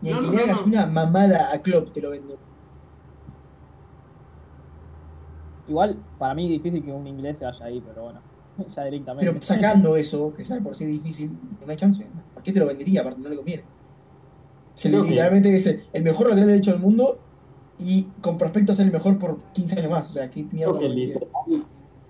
Ni 0.00 0.10
No, 0.10 0.20
que 0.20 0.30
no, 0.30 0.32
le 0.32 0.42
hagas 0.42 0.66
no. 0.66 0.66
una 0.66 0.86
mamada 0.86 1.52
a 1.54 1.62
Klopp 1.62 1.92
te 1.92 2.00
lo 2.00 2.10
vendo. 2.10 2.40
Igual, 5.66 6.04
para 6.16 6.34
mí 6.34 6.44
es 6.46 6.50
difícil 6.50 6.84
que 6.84 6.92
un 6.92 7.06
inglés 7.06 7.38
se 7.38 7.44
vaya 7.44 7.64
ahí, 7.66 7.80
pero 7.82 8.02
bueno, 8.04 8.27
ya 8.76 8.84
directamente. 8.84 9.32
Pero 9.32 9.42
sacando 9.42 9.96
eso, 9.96 10.32
que 10.34 10.44
ya 10.44 10.56
de 10.56 10.62
por 10.62 10.74
sí 10.76 10.84
es 10.84 10.90
difícil, 10.90 11.40
no 11.60 11.70
hay 11.70 11.76
chance. 11.76 12.10
¿Por 12.32 12.42
qué 12.42 12.52
te 12.52 12.60
lo 12.60 12.66
vendería? 12.66 13.00
Aparte, 13.02 13.20
no 13.20 13.28
le 13.28 13.36
conviene. 13.36 13.70
Se 14.74 14.90
que- 14.90 14.96
literalmente 14.98 15.54
es 15.56 15.66
el, 15.66 15.82
el 15.92 16.02
mejor 16.04 16.28
lateral 16.28 16.48
derecho 16.48 16.70
del 16.72 16.80
mundo 16.80 17.26
y 17.76 18.12
con 18.20 18.38
prospecto 18.38 18.72
a 18.72 18.74
ser 18.74 18.86
el 18.86 18.92
mejor 18.92 19.18
por 19.18 19.50
15 19.52 19.78
años 19.78 19.90
más. 19.90 20.10
O 20.10 20.12
sea, 20.14 20.30
¿qué 20.30 20.44
mierda? 20.44 20.78
Creo 20.78 20.80
que 20.80 20.88
le 20.88 20.94
literal 20.94 21.30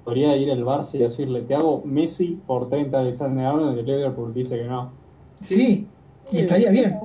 podría 0.04 0.36
ir 0.36 0.48
el 0.50 0.64
Barça 0.64 0.94
y 0.96 0.98
decirle, 1.00 1.42
te 1.42 1.54
hago 1.54 1.84
Messi 1.84 2.36
por 2.46 2.68
30 2.68 3.00
Alexander 3.00 3.46
Arnold 3.46 3.76
y 3.76 3.80
el 3.80 3.86
Liverpool 3.86 4.34
dice 4.34 4.56
que 4.58 4.64
no. 4.64 5.02
Sí, 5.40 5.94
y 6.30 6.38
estaría 6.38 6.70
bien. 6.70 6.98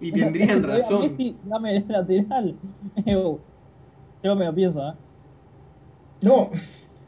Y 0.00 0.12
tendrían 0.12 0.62
razón. 0.64 1.02
Messi, 1.02 1.40
dame 1.42 1.76
el 1.78 1.88
lateral. 1.88 2.60
Yo 4.22 4.36
me 4.36 4.46
lo 4.46 4.54
pienso, 4.54 4.80
¿eh? 4.88 4.94
No, 6.22 6.50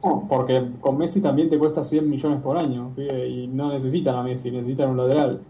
No, 0.05 0.27
porque 0.29 0.69
con 0.81 0.99
Messi 0.99 1.23
también 1.23 1.49
te 1.49 1.59
cuesta 1.59 1.85
100 1.85 2.09
millones 2.11 2.43
por 2.43 2.57
año 2.57 2.93
y 2.97 3.47
no 3.53 3.71
necesitan 3.73 4.17
a 4.17 4.23
Messi, 4.23 4.51
necesitan 4.51 4.91
un 4.91 4.97
lateral. 4.97 5.41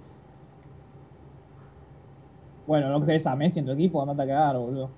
Bueno, 2.66 2.90
no 2.90 3.04
querés 3.04 3.26
a 3.26 3.34
Messi 3.34 3.58
en 3.60 3.66
tu 3.66 3.72
equipo, 3.72 4.02
andate 4.02 4.22
a 4.22 4.26
cagar, 4.34 4.58
boludo. 4.58 4.90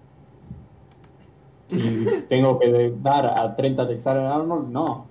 Si 1.66 2.06
tengo 2.28 2.58
que 2.58 2.94
dar 3.02 3.26
a 3.26 3.54
30 3.56 3.82
Alexander 3.82 4.26
Arnold, 4.26 4.70
no. 4.70 5.06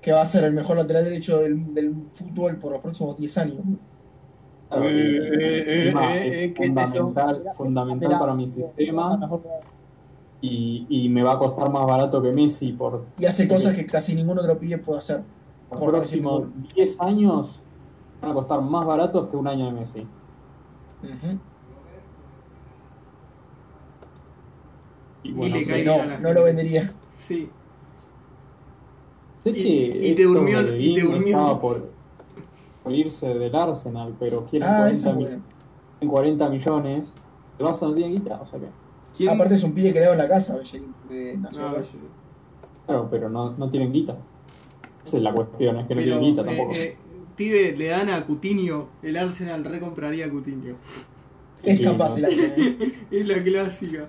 que 0.00 0.10
va 0.12 0.22
a 0.22 0.26
ser 0.26 0.42
el 0.44 0.52
mejor 0.52 0.76
lateral 0.78 1.04
derecho 1.04 1.38
del, 1.38 1.72
del 1.74 1.94
fútbol 2.10 2.56
por 2.56 2.72
los 2.72 2.80
próximos 2.80 3.16
10 3.16 3.38
años. 3.38 3.58
Claro, 4.68 4.90
y 4.90 4.94
Eh, 4.94 5.64
eh, 5.66 6.44
eh, 6.46 6.54
fundamental, 6.56 7.42
fundamental 7.56 8.18
para 8.18 8.34
mi 8.34 8.48
sistema 8.48 9.16
Mejor- 9.18 9.42
y, 10.42 10.86
y 10.90 11.08
me 11.08 11.22
va 11.22 11.32
a 11.32 11.38
costar 11.38 11.70
más 11.70 11.86
barato 11.86 12.20
que 12.20 12.32
Messi 12.32 12.72
por 12.72 13.04
Y 13.18 13.24
hace 13.24 13.46
cosas 13.48 13.74
que 13.74 13.86
casi 13.86 14.14
ningún 14.14 14.38
otro 14.38 14.58
pibe 14.58 14.76
puede 14.78 14.98
hacer. 14.98 15.22
los 15.70 15.80
Por 15.80 15.90
próximos 15.90 16.42
10 16.74 17.00
años. 17.00 17.62
Van 18.20 18.32
a 18.32 18.34
costar 18.34 18.60
más 18.60 18.84
baratos 18.86 19.28
que 19.30 19.36
un 19.36 19.46
año 19.48 19.66
de 19.66 19.72
Messi. 19.72 20.00
Ujú. 21.02 21.38
Y 25.24 25.32
bueno, 25.32 25.56
le 25.56 25.84
no, 25.84 25.92
a 25.92 25.96
la 25.98 26.04
no 26.04 26.10
gente. 26.16 26.34
lo 26.34 26.44
vendería. 26.44 26.92
Sí. 27.16 27.48
sé 29.44 29.50
y- 29.50 29.54
que 29.54 29.60
y 29.60 30.14
te 30.14 30.22
Héctor 30.22 30.34
durmió 30.38 30.58
el- 30.60 30.80
y 30.80 30.94
te 30.94 31.00
durmió. 31.02 31.26
estaba 31.26 31.60
por, 31.60 31.90
por 32.82 32.92
irse 32.92 33.34
del 33.34 33.54
Arsenal, 33.54 34.14
pero 34.18 34.44
quieren 34.46 34.68
Ah, 34.68 34.76
40, 34.78 34.92
eso 34.92 35.10
es 35.10 35.16
mi- 35.16 35.22
bueno. 35.24 35.42
40 36.10 36.48
millones. 36.48 37.14
El 37.58 37.66
Barça 37.66 37.88
no 37.88 37.94
tiene 37.94 38.12
guita, 38.14 38.40
o 38.40 38.44
sea 38.44 38.58
que. 38.58 38.66
¿Quién? 39.16 39.30
Aparte 39.30 39.54
es 39.54 39.62
un 39.62 39.74
pibe 39.74 39.92
creado 39.92 40.12
en 40.12 40.18
la 40.18 40.28
casa, 40.28 40.56
Bellerín, 40.56 40.94
porque 41.00 41.36
nació 41.40 41.60
No, 41.62 41.76
acá. 41.76 41.82
yo- 41.82 41.98
Claro, 42.86 43.08
pero 43.10 43.28
no, 43.28 43.56
no 43.56 43.70
tienen 43.70 43.92
guita. 43.92 44.18
Esa 45.04 45.16
es 45.16 45.22
la 45.22 45.32
cuestión, 45.32 45.78
es 45.78 45.88
que 45.88 45.94
no 45.94 46.02
tienen 46.02 46.20
guita 46.20 46.42
eh, 46.42 46.44
tampoco. 46.46 46.72
eh, 46.74 46.96
pibe, 47.36 47.76
le 47.76 47.86
dan 47.86 48.08
a 48.10 48.24
Coutinho, 48.26 48.88
el 49.02 49.16
Arsenal 49.16 49.64
recompraría 49.64 50.26
a 50.26 50.30
Coutinho. 50.30 50.76
Es 51.62 51.78
Sí, 51.78 51.84
capaz 51.84 52.10
no. 52.10 52.16
el 52.18 52.24
Arsenal. 52.26 52.78
Es 53.10 53.26
la 53.28 53.42
clásica. 53.42 54.08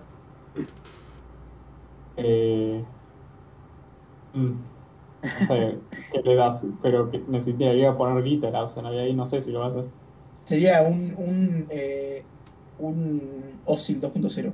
Eh, 2.16 2.86
mm, 4.34 4.40
no 5.24 5.40
sé 5.40 5.80
qué 6.12 6.22
le 6.24 6.36
das, 6.36 6.66
pero 6.82 7.10
necesitaría 7.28 7.96
poner 7.98 8.24
guita 8.24 8.50
el 8.50 8.56
Arsenal 8.56 8.94
y 8.96 9.00
ahí 9.00 9.14
no 9.14 9.26
sé 9.26 9.42
si 9.42 9.52
lo 9.52 9.60
va 9.60 9.66
a 9.68 9.70
hacer. 9.70 9.86
Sería 10.46 10.82
un, 10.84 11.14
un, 11.18 11.68
eh, 11.70 12.26
un 12.78 13.62
Osil 13.66 14.00
2.0. 14.02 14.54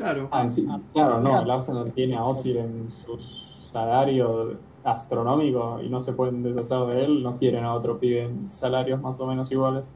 Claro. 0.00 0.28
Ah, 0.32 0.48
sí, 0.48 0.66
claro, 0.92 1.20
no, 1.20 1.42
el 1.42 1.50
Arsenal 1.50 1.92
tiene 1.92 2.16
a 2.16 2.24
Ozil 2.24 2.56
en 2.56 2.90
su 2.90 3.18
salario 3.18 4.58
astronómico 4.82 5.80
y 5.82 5.90
no 5.90 6.00
se 6.00 6.14
pueden 6.14 6.42
deshacer 6.42 6.78
de 6.86 7.04
él, 7.04 7.22
no 7.22 7.36
quieren 7.36 7.64
a 7.64 7.74
otro 7.74 8.00
pibe 8.00 8.22
en 8.22 8.50
salarios 8.50 8.98
más 9.02 9.20
o 9.20 9.26
menos 9.26 9.52
iguales. 9.52 9.94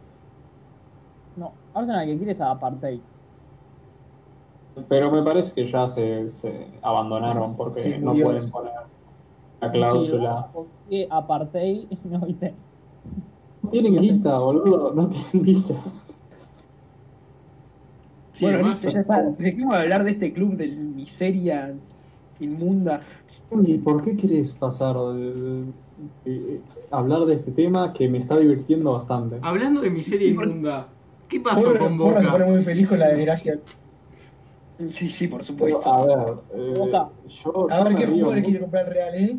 No, 1.37 1.61
Arsenal 1.73 2.07
que 2.07 2.17
quiere 2.17 2.33
es 2.33 2.41
a 2.41 2.51
Apartheid. 2.51 3.05
Pero 4.89 5.11
me 5.11 5.23
parece 5.23 5.55
que 5.55 5.67
ya 5.67 5.87
se, 5.87 6.29
se 6.29 6.79
abandonaron 6.83 7.57
porque 7.57 7.83
Sí, 7.83 7.99
no 7.99 8.13
pueden 8.15 8.51
poner 8.51 8.73
la 9.61 9.73
cláusula. 9.73 10.51
¿Por 10.53 10.73
qué 10.89 11.07
Apartheid? 11.11 11.91
No 13.63 13.71
tienen 13.71 13.97
guita, 13.99 14.39
boludo, 14.39 14.95
no 14.95 15.09
tienen 15.09 15.43
guita. 15.45 15.75
Sí, 18.35 18.45
bueno, 18.47 18.69
listo, 18.69 18.91
ya 18.91 19.01
está. 19.01 19.23
Dejemos 19.39 19.75
de 19.77 19.81
hablar 19.83 20.05
de 20.05 20.11
este 20.11 20.33
club 20.33 20.57
de 20.57 20.67
miseria 20.67 21.73
inmunda. 22.41 23.01
¿Y 23.65 23.79
por 23.79 24.03
qué 24.03 24.17
querés 24.17 24.53
pasar 24.55 24.97
de, 24.97 25.33
de- 25.33 25.73
de- 26.25 26.61
hablar 26.91 27.25
de 27.27 27.35
este 27.35 27.53
tema 27.53 27.93
que 27.93 28.09
me 28.09 28.19
está 28.19 28.37
divirtiendo 28.37 28.93
bastante? 28.93 29.39
hablando 29.43 29.81
de 29.83 29.91
miseria 29.91 30.29
inmunda, 30.29 30.89
¿qué 31.29 31.39
pasó 31.41 31.63
Porra, 31.67 31.79
con 31.79 31.97
Porra 31.97 32.21
se 32.21 32.29
pone 32.29 32.45
Boca? 32.45 32.55
muy 32.57 32.63
feliz 32.65 32.89
con 32.89 32.99
la 32.99 33.09
desgracia. 33.09 33.61
Sí, 34.91 35.09
sí, 35.09 35.29
por 35.29 35.41
Pero, 35.43 35.47
supuesto. 35.47 35.93
a 35.93 36.05
ver, 36.07 36.19
eh, 36.57 36.75
Boca. 36.77 37.09
yo, 37.29 37.67
A 37.71 37.79
yo 37.79 37.85
ver 37.85 37.97
qué 37.97 38.07
mucho. 38.09 38.43
quiere 38.43 38.61
comprar 38.61 38.87
el 38.89 38.93
Real, 38.93 39.15
¿eh? 39.15 39.39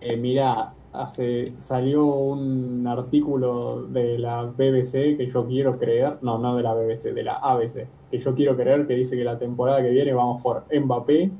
Eh, 0.00 0.16
mira, 0.16 0.74
hace, 0.94 1.52
salió 1.56 2.06
un 2.06 2.86
artículo 2.86 3.82
de 3.88 4.18
la 4.18 4.44
BBC 4.44 5.16
que 5.16 5.28
yo 5.28 5.46
quiero 5.46 5.78
creer, 5.78 6.18
no, 6.22 6.38
no 6.38 6.56
de 6.56 6.62
la 6.62 6.72
BBC, 6.74 7.12
de 7.12 7.22
la 7.24 7.34
ABC, 7.36 7.86
que 8.10 8.18
yo 8.18 8.34
quiero 8.34 8.56
creer 8.56 8.86
que 8.86 8.94
dice 8.94 9.16
que 9.16 9.24
la 9.24 9.38
temporada 9.38 9.82
que 9.82 9.90
viene 9.90 10.12
vamos 10.12 10.42
por 10.42 10.64
Mbappé, 10.72 11.30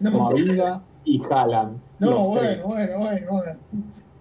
No, 0.00 0.10
Mavinga 0.12 0.80
y 1.04 1.20
Haaland. 1.28 1.78
no 1.98 2.10
los 2.10 2.28
bueno, 2.28 2.40
tres. 2.40 2.64
bueno, 2.66 2.98
bueno, 2.98 3.26
bueno. 3.30 3.58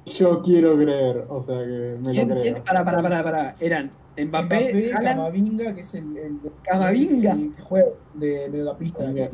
Yo 0.06 0.42
quiero 0.42 0.76
creer, 0.76 1.26
o 1.30 1.42
sea 1.42 1.60
que 1.60 1.96
me 2.02 2.12
¿Quién, 2.12 2.30
lo 2.30 2.36
creo. 2.36 2.54
quién? 2.54 2.64
Para, 2.66 2.84
para, 2.84 3.02
para, 3.04 3.24
para. 3.24 3.56
Eran 3.60 3.92
Mbappé, 4.18 4.72
Mbappé, 4.74 4.90
Camavinga, 5.04 5.76
que 5.76 5.82
es 5.82 5.94
el, 5.94 6.18
el 6.18 6.42
de- 6.42 6.52
Camavinga. 6.64 7.34
el 7.34 7.54
que 7.56 7.62
juega 7.62 7.90
de 8.16 8.50
mediocampista, 8.50 9.14
que 9.14 9.30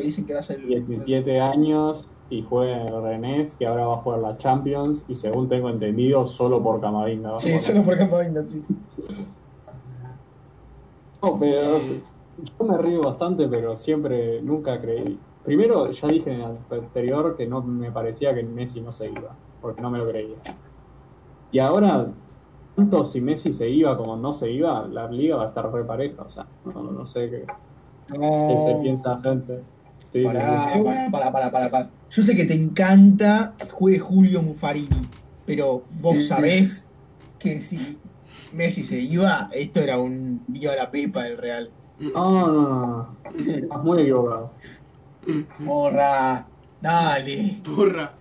dicen 0.00 0.24
que 0.24 0.32
va 0.32 0.40
a 0.40 0.42
ser 0.42 0.60
el 0.60 0.68
17 0.68 1.40
años 1.40 2.08
y 2.30 2.42
juega 2.42 2.80
en 2.82 2.88
el 2.88 3.02
Rennes, 3.02 3.56
que 3.56 3.66
ahora 3.66 3.86
va 3.86 3.94
a 3.94 3.98
jugar 3.98 4.20
la 4.20 4.36
Champions 4.36 5.04
y 5.08 5.14
según 5.14 5.48
tengo 5.48 5.68
entendido, 5.70 6.26
solo 6.26 6.62
por 6.62 6.80
Camavinga. 6.80 7.38
Sí, 7.38 7.48
jugar. 7.50 7.58
solo 7.58 7.84
por 7.84 7.98
Camavinga, 7.98 8.42
sí. 8.42 8.62
No, 11.22 11.38
pero 11.38 11.80
sea, 11.80 12.02
yo 12.36 12.64
me 12.66 12.78
río 12.78 13.02
bastante, 13.02 13.48
pero 13.48 13.74
siempre, 13.74 14.42
nunca 14.42 14.78
creí. 14.80 15.26
Primero, 15.42 15.90
ya 15.90 16.08
dije 16.08 16.32
en 16.32 16.40
el 16.40 16.58
anterior 16.70 17.36
que 17.36 17.46
no 17.46 17.62
me 17.62 17.92
parecía 17.92 18.34
que 18.34 18.42
Messi 18.44 18.80
no 18.82 18.92
se 18.92 19.10
iba, 19.10 19.40
porque 19.60 19.80
no 19.80 19.90
me 19.90 19.98
lo 19.98 20.08
creía. 20.08 20.42
Y 21.50 21.58
ahora, 21.60 22.12
tanto 22.74 23.04
si 23.04 23.20
Messi 23.20 23.52
se 23.52 23.70
iba 23.70 23.96
como 23.96 24.16
no 24.16 24.32
se 24.32 24.50
iba, 24.52 24.86
la 24.88 25.10
liga 25.10 25.36
va 25.36 25.42
a 25.42 25.46
estar 25.46 25.70
re 25.72 25.84
pareja, 25.84 26.22
o 26.22 26.30
sea, 26.30 26.46
no, 26.64 26.82
no 26.92 27.06
sé 27.06 27.30
qué, 27.30 27.46
qué 28.46 28.58
se 28.58 28.74
No. 28.74 28.80
piensa 28.82 29.10
la 29.14 29.20
gente. 29.20 29.64
Sí, 30.12 30.18
sí, 30.18 30.24
Pará, 30.24 30.70
sí. 30.72 30.80
pará, 30.82 31.10
pará, 31.10 31.32
pará, 31.32 31.50
pará, 31.50 31.70
pará. 31.70 31.90
Yo 32.10 32.22
sé 32.22 32.36
que 32.36 32.44
te 32.44 32.54
encanta 32.54 33.54
que 33.58 33.66
juegue 33.68 33.98
Julio 33.98 34.42
Muffarini, 34.42 34.88
pero 35.46 35.82
vos 36.00 36.16
Sí, 36.16 36.22
sí. 36.22 36.28
sabés 36.28 36.86
que 37.38 37.60
si 37.60 37.98
Messi 38.52 38.84
se 38.84 39.00
iba, 39.00 39.48
esto 39.52 39.80
era 39.80 39.98
un 39.98 40.44
viva 40.46 40.74
la 40.76 40.90
pepa 40.90 41.24
del 41.24 41.38
Real. 41.38 41.70
No. 41.98 43.08
Estás 43.46 43.82
muy 43.82 44.02
equivocado. 44.02 44.52
Porra, 45.64 46.46
dale. 46.80 47.60
Porra. 47.64 48.12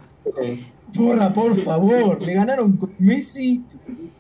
Porra, 0.96 1.34
por 1.34 1.56
favor. 1.64 2.22
Le 2.22 2.34
ganaron 2.34 2.78
con 2.78 2.94
Messi 3.00 3.64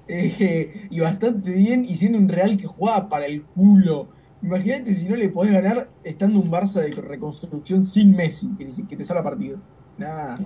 eh, 0.07 0.87
y 0.89 0.99
bastante 0.99 1.51
bien 1.51 1.85
y 1.85 1.95
siendo 1.95 2.17
un 2.17 2.27
Real 2.29 2.57
que 2.57 2.67
jugaba 2.67 3.09
para 3.09 3.25
el 3.25 3.41
culo. 3.43 4.07
Imagínate 4.43 4.93
si 4.93 5.09
no 5.09 5.15
le 5.15 5.29
podés 5.29 5.53
ganar 5.53 5.89
estando 6.03 6.39
un 6.39 6.51
Barça 6.51 6.81
de 6.81 6.91
reconstrucción 6.91 7.81
sin 7.81 8.13
Messi, 8.13 8.49
que, 8.57 8.97
te 8.97 9.05
salga 9.05 9.23
partido. 9.23 9.57
Nada. 9.97 10.37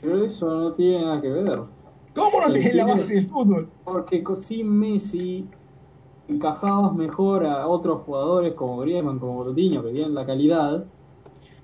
pero 0.00 0.24
eso 0.24 0.46
no 0.46 0.72
tiene 0.72 1.04
nada 1.04 1.20
que 1.20 1.30
ver. 1.30 1.60
¿Cómo 2.14 2.40
no 2.40 2.52
tenés 2.52 2.74
la 2.76 2.84
base 2.84 3.14
del 3.14 3.24
fútbol? 3.24 3.68
Porque 3.84 4.22
sin 4.36 4.68
Messi 4.68 5.48
encajabas 6.28 6.94
mejor 6.94 7.44
a 7.44 7.66
otros 7.66 8.02
jugadores 8.02 8.54
como 8.54 8.78
Griezmann, 8.78 9.18
como 9.18 9.42
Coutinho, 9.42 9.82
que 9.82 9.90
tienen 9.90 10.14
la 10.14 10.24
calidad, 10.24 10.84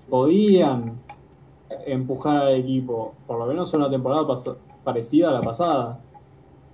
podían 0.09 0.99
empujar 1.87 2.39
al 2.39 2.55
equipo, 2.57 3.14
por 3.29 3.39
lo 3.39 3.47
menos 3.47 3.73
una 3.75 3.89
temporada 3.89 4.27
parecida 4.83 5.29
a 5.29 5.35
la 5.35 5.41
pasada. 5.41 6.01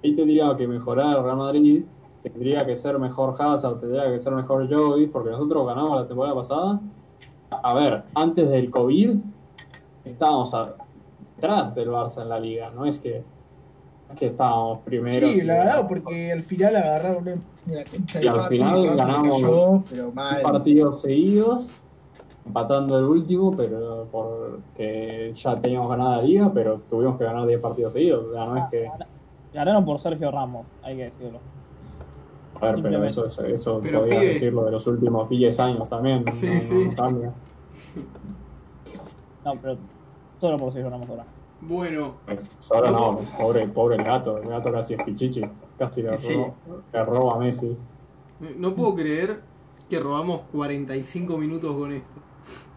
Ahí 0.03 0.15
tendría 0.15 0.57
que 0.57 0.67
mejorar 0.67 1.23
Real 1.23 1.37
Madrid, 1.37 1.85
tendría 2.31 2.67
que 2.67 2.77
ser 2.77 2.99
mejor 2.99 3.35
Hazard, 3.39 3.81
tendría 3.81 4.11
que 4.11 4.19
ser 4.19 4.33
mejor 4.35 4.69
Joey, 4.73 5.07
porque 5.07 5.31
nosotros 5.31 5.67
ganamos 5.67 6.01
la 6.01 6.09
temporada 6.09 6.35
pasada. 6.35 6.81
A 7.51 7.75
ver, 7.75 8.03
antes 8.15 8.49
del 8.49 8.71
COVID 8.71 9.17
estábamos 10.05 10.55
atrás 10.55 11.75
del 11.75 11.91
Barça 11.91 12.23
en 12.23 12.29
la 12.29 12.41
liga, 12.41 12.71
no 12.71 12.87
es 12.87 12.99
que, 12.99 13.23
que 14.19 14.27
estábamos 14.27 14.81
primeros. 14.81 15.31
Sí, 15.31 15.43
la 15.43 15.55
verdad, 15.55 15.89
porque 15.89 16.33
al 16.33 16.43
final 16.43 16.77
agarraron 16.77 17.23
una 17.23 17.35
la 17.67 17.85
cancha 17.85 18.23
Y 18.23 18.27
al 18.27 18.43
final 18.43 18.97
ganamos 18.97 19.43
cayó, 19.43 19.83
pero 19.91 20.13
mal. 20.13 20.43
partidos 20.43 21.03
seguidos, 21.03 21.69
empatando 22.47 22.99
el 22.99 23.05
último, 23.05 23.53
pero 23.57 24.07
porque 24.11 25.33
ya 25.35 25.61
teníamos 25.61 25.91
ganada 25.91 26.17
la 26.19 26.23
liga, 26.23 26.51
pero 26.53 26.81
tuvimos 26.89 27.19
que 27.19 27.25
ganar 27.25 27.47
10 27.47 27.61
partidos 27.61 27.93
seguidos. 27.93 28.27
O 28.27 28.33
sea, 28.33 28.47
no 28.47 28.57
es 28.57 28.65
que. 28.71 28.89
Ganaron 29.53 29.85
por 29.85 30.01
Sergio 30.01 30.31
Ramos, 30.31 30.67
hay 30.83 30.97
que 30.97 31.05
decirlo. 31.05 31.39
A 32.61 32.73
ver, 32.73 32.83
pero 32.83 33.05
eso, 33.05 33.27
eso, 33.27 33.45
eso 33.45 33.81
Pero, 33.83 34.01
podía 34.01 34.21
pibe. 34.21 34.29
decirlo 34.33 34.65
de 34.65 34.71
los 34.73 34.87
últimos 34.87 35.29
10 35.29 35.59
años 35.61 35.89
también. 35.89 36.25
no- 36.25 36.33
Sí, 36.33 36.47
no- 36.55 36.61
sí. 36.61 36.75
no 36.75 36.95
cambia. 36.95 37.33
No, 39.45 39.53
pero 39.61 39.77
solo 40.41 40.57
por 40.59 40.73
Sergio 40.73 40.91
Ramos 40.91 41.09
ahora. 41.09 41.25
Bueno, 41.61 42.15
Ahora 42.71 42.91
no, 42.91 43.19
pobre, 43.41 43.67
pobre 43.69 43.97
el 43.97 44.05
gato. 44.05 44.39
El 44.39 44.49
gato 44.49 44.71
casi 44.73 44.95
es 44.95 45.03
pichichi. 45.03 45.43
Casi 45.79 46.03
le, 46.03 46.19
Sí. 46.19 46.35
roba, 46.35 46.53
le 46.93 47.05
roba 47.05 47.35
a 47.35 47.39
Messi. 47.39 47.77
no 48.59 48.75
puedo 48.75 48.95
creer 48.95 49.41
que 49.89 49.99
robamos 50.01 50.43
45 50.53 51.39
minutos 51.39 51.75
con 51.75 51.93
esto. 51.93 52.11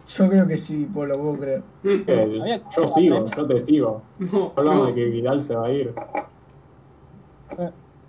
Yo 0.08 0.28
creo 0.28 0.46
que 0.48 0.56
sí, 0.56 0.88
por 0.92 1.06
lo 1.08 1.18
puedo 1.18 1.38
creer. 1.38 1.62
Eh, 1.84 2.62
yo 2.76 2.88
sigo, 2.88 3.26
yo 3.28 3.46
te 3.46 3.58
sigo. 3.58 4.02
No, 4.18 4.52
Hablamos 4.56 4.80
no, 4.80 4.86
de 4.86 4.94
que 4.94 5.04
Vidal 5.06 5.42
se 5.42 5.54
va 5.56 5.66
a 5.66 5.70
ir. 5.72 5.94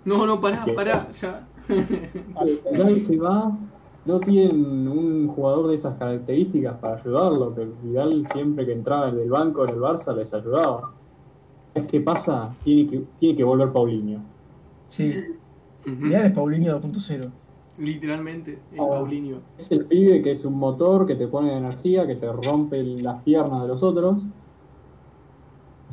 no, 0.04 0.26
no, 0.26 0.40
pará, 0.40 0.64
pará, 0.74 1.08
ya. 1.20 1.46
Vidal 2.72 3.00
se 3.00 3.16
va, 3.16 3.56
no 4.04 4.20
tienen 4.20 4.88
un 4.88 5.28
jugador 5.28 5.68
de 5.68 5.74
esas 5.74 5.96
características 5.96 6.76
para 6.78 6.94
ayudarlo, 6.96 7.54
que 7.54 7.66
Vidal 7.82 8.26
siempre 8.26 8.66
que 8.66 8.72
entraba 8.72 9.08
en 9.08 9.18
el 9.20 9.30
banco 9.30 9.64
en 9.64 9.70
el 9.70 9.80
Barça 9.80 10.14
les 10.14 10.32
ayudaba. 10.34 10.92
¿Es 11.74 11.86
que 11.86 12.00
pasa? 12.00 12.54
Tiene 12.64 12.86
que, 12.90 13.02
tiene 13.16 13.36
que 13.36 13.44
volver 13.44 13.72
Paulinho. 13.72 14.20
Sí. 14.88 15.14
Mirá 15.86 16.26
es 16.26 16.32
Paulinho 16.32 16.80
2.0. 16.80 17.30
Literalmente, 17.78 18.58
el 18.72 18.80
Oh. 18.80 18.90
Paulinho. 18.90 19.38
Es 19.56 19.72
el 19.72 19.86
pibe 19.86 20.20
que 20.20 20.32
es 20.32 20.44
un 20.44 20.58
motor 20.58 21.06
que 21.06 21.14
te 21.14 21.26
pone 21.26 21.56
energía, 21.56 22.06
que 22.06 22.16
te 22.16 22.30
rompe 22.30 22.82
las 22.82 23.22
piernas 23.22 23.62
de 23.62 23.68
los 23.68 23.82
otros. 23.82 24.26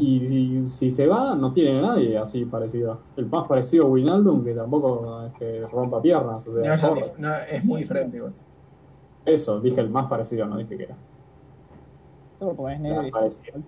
Y 0.01 0.21
si, 0.27 0.67
si 0.67 0.89
se 0.91 1.07
va, 1.07 1.35
no 1.35 1.51
tiene 1.51 1.77
a 1.79 1.81
nadie 1.81 2.17
así 2.17 2.45
parecido. 2.45 3.01
El 3.17 3.25
más 3.27 3.47
parecido 3.47 3.85
a 3.85 3.89
Winaldum, 3.89 4.43
que 4.45 4.53
tampoco 4.53 5.25
es 5.27 5.33
que 5.37 5.67
rompa 5.67 6.01
piernas. 6.01 6.47
O 6.47 6.51
No, 6.63 6.63
sea, 6.63 6.75
es, 6.75 6.81
corre. 6.81 7.13
no, 7.17 7.29
es 7.35 7.65
muy 7.65 7.81
diferente, 7.81 8.17
igual. 8.17 8.33
Eso, 9.25 9.59
dije 9.59 9.81
el 9.81 9.89
más 9.89 10.07
parecido, 10.07 10.45
no 10.47 10.57
dije 10.57 10.77
que 10.77 10.83
era. 10.83 10.95
Solo 12.39 12.55
porque 12.55 12.75
es 12.75 12.79
negro 12.79 13.05
y 13.05 13.11
Parecido. 13.11 13.61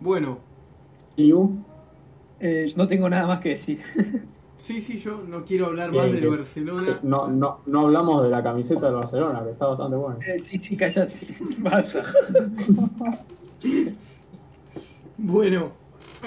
Bueno, 0.00 0.38
Liu, 1.16 1.64
Eh, 2.40 2.72
no 2.76 2.86
tengo 2.88 3.08
nada 3.08 3.26
más 3.26 3.40
que 3.40 3.50
decir. 3.50 3.80
sí, 4.56 4.80
sí, 4.80 4.98
yo 4.98 5.22
no 5.28 5.44
quiero 5.44 5.66
hablar 5.66 5.92
más 5.92 6.12
del 6.12 6.20
bien. 6.20 6.30
Barcelona. 6.30 7.00
no, 7.02 7.28
no, 7.28 7.60
no 7.66 7.80
hablamos 7.82 8.22
de 8.24 8.30
la 8.30 8.42
camiseta 8.42 8.86
del 8.86 8.96
Barcelona, 8.96 9.42
que 9.44 9.50
está 9.50 9.66
bastante 9.66 9.96
buena. 9.96 10.18
Eh, 10.26 10.38
sí, 10.40 10.58
sí, 10.58 10.76
cállate. 10.76 11.14
Basta. 11.62 12.02
Bueno, 15.18 15.72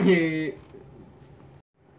eh, 0.05 0.55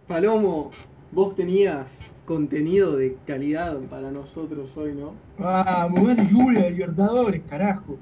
Palomo, 0.07 0.71
vos 1.11 1.35
tenías 1.35 1.99
contenido 2.25 2.97
de 2.97 3.17
calidad 3.27 3.77
para 3.91 4.11
nosotros 4.13 4.77
hoy, 4.77 4.95
¿no? 4.95 5.15
Vamos, 5.37 6.07
gana 6.07 6.29
Julia, 6.31 6.71
Libertadores, 6.71 7.43
carajo. 7.47 7.99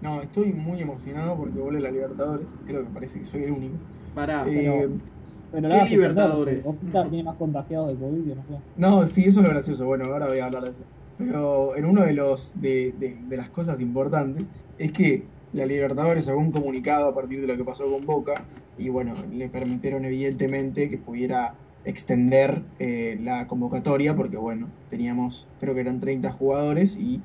No, 0.00 0.20
estoy 0.22 0.52
muy 0.52 0.80
emocionado 0.80 1.36
porque 1.36 1.58
vuelve 1.58 1.80
la 1.80 1.90
Libertadores. 1.90 2.58
Creo 2.64 2.84
que 2.84 2.90
parece 2.92 3.18
que 3.20 3.24
soy 3.24 3.44
el 3.44 3.52
único. 3.52 3.78
Pará, 4.14 4.44
Eh, 4.48 4.88
Pero 5.50 5.68
¿Qué 5.68 5.80
Libertadores? 5.90 6.64
tiene 7.10 7.22
más 7.24 7.36
contagiados 7.36 7.88
de 7.88 7.98
COVID 7.98 8.34
no 8.34 8.44
sé. 8.46 8.62
No, 8.76 9.06
sí, 9.06 9.24
eso 9.26 9.40
es 9.40 9.44
lo 9.46 9.50
gracioso. 9.52 9.86
Bueno, 9.86 10.06
ahora 10.06 10.26
voy 10.28 10.38
a 10.38 10.46
hablar 10.46 10.64
de 10.64 10.70
eso. 10.72 10.84
Pero 11.16 11.76
en 11.76 11.84
uno 11.84 12.02
de 12.02 12.12
los 12.12 12.58
de, 12.60 12.92
de- 12.98 13.20
de 13.24 13.36
las 13.36 13.50
cosas 13.50 13.80
importantes 13.80 14.48
es 14.76 14.92
que 14.92 15.33
la 15.54 15.66
Libertadores 15.66 16.26
un 16.26 16.50
comunicado 16.50 17.08
a 17.08 17.14
partir 17.14 17.40
de 17.40 17.46
lo 17.46 17.56
que 17.56 17.64
pasó 17.64 17.90
con 17.90 18.04
Boca 18.04 18.44
y 18.76 18.88
bueno, 18.88 19.14
le 19.32 19.48
permitieron 19.48 20.04
evidentemente 20.04 20.90
que 20.90 20.98
pudiera 20.98 21.54
extender 21.84 22.62
eh, 22.78 23.18
la 23.22 23.46
convocatoria 23.46 24.16
porque 24.16 24.36
bueno, 24.36 24.68
teníamos, 24.90 25.46
creo 25.60 25.74
que 25.74 25.80
eran 25.80 26.00
30 26.00 26.32
jugadores 26.32 26.96
y 26.96 27.22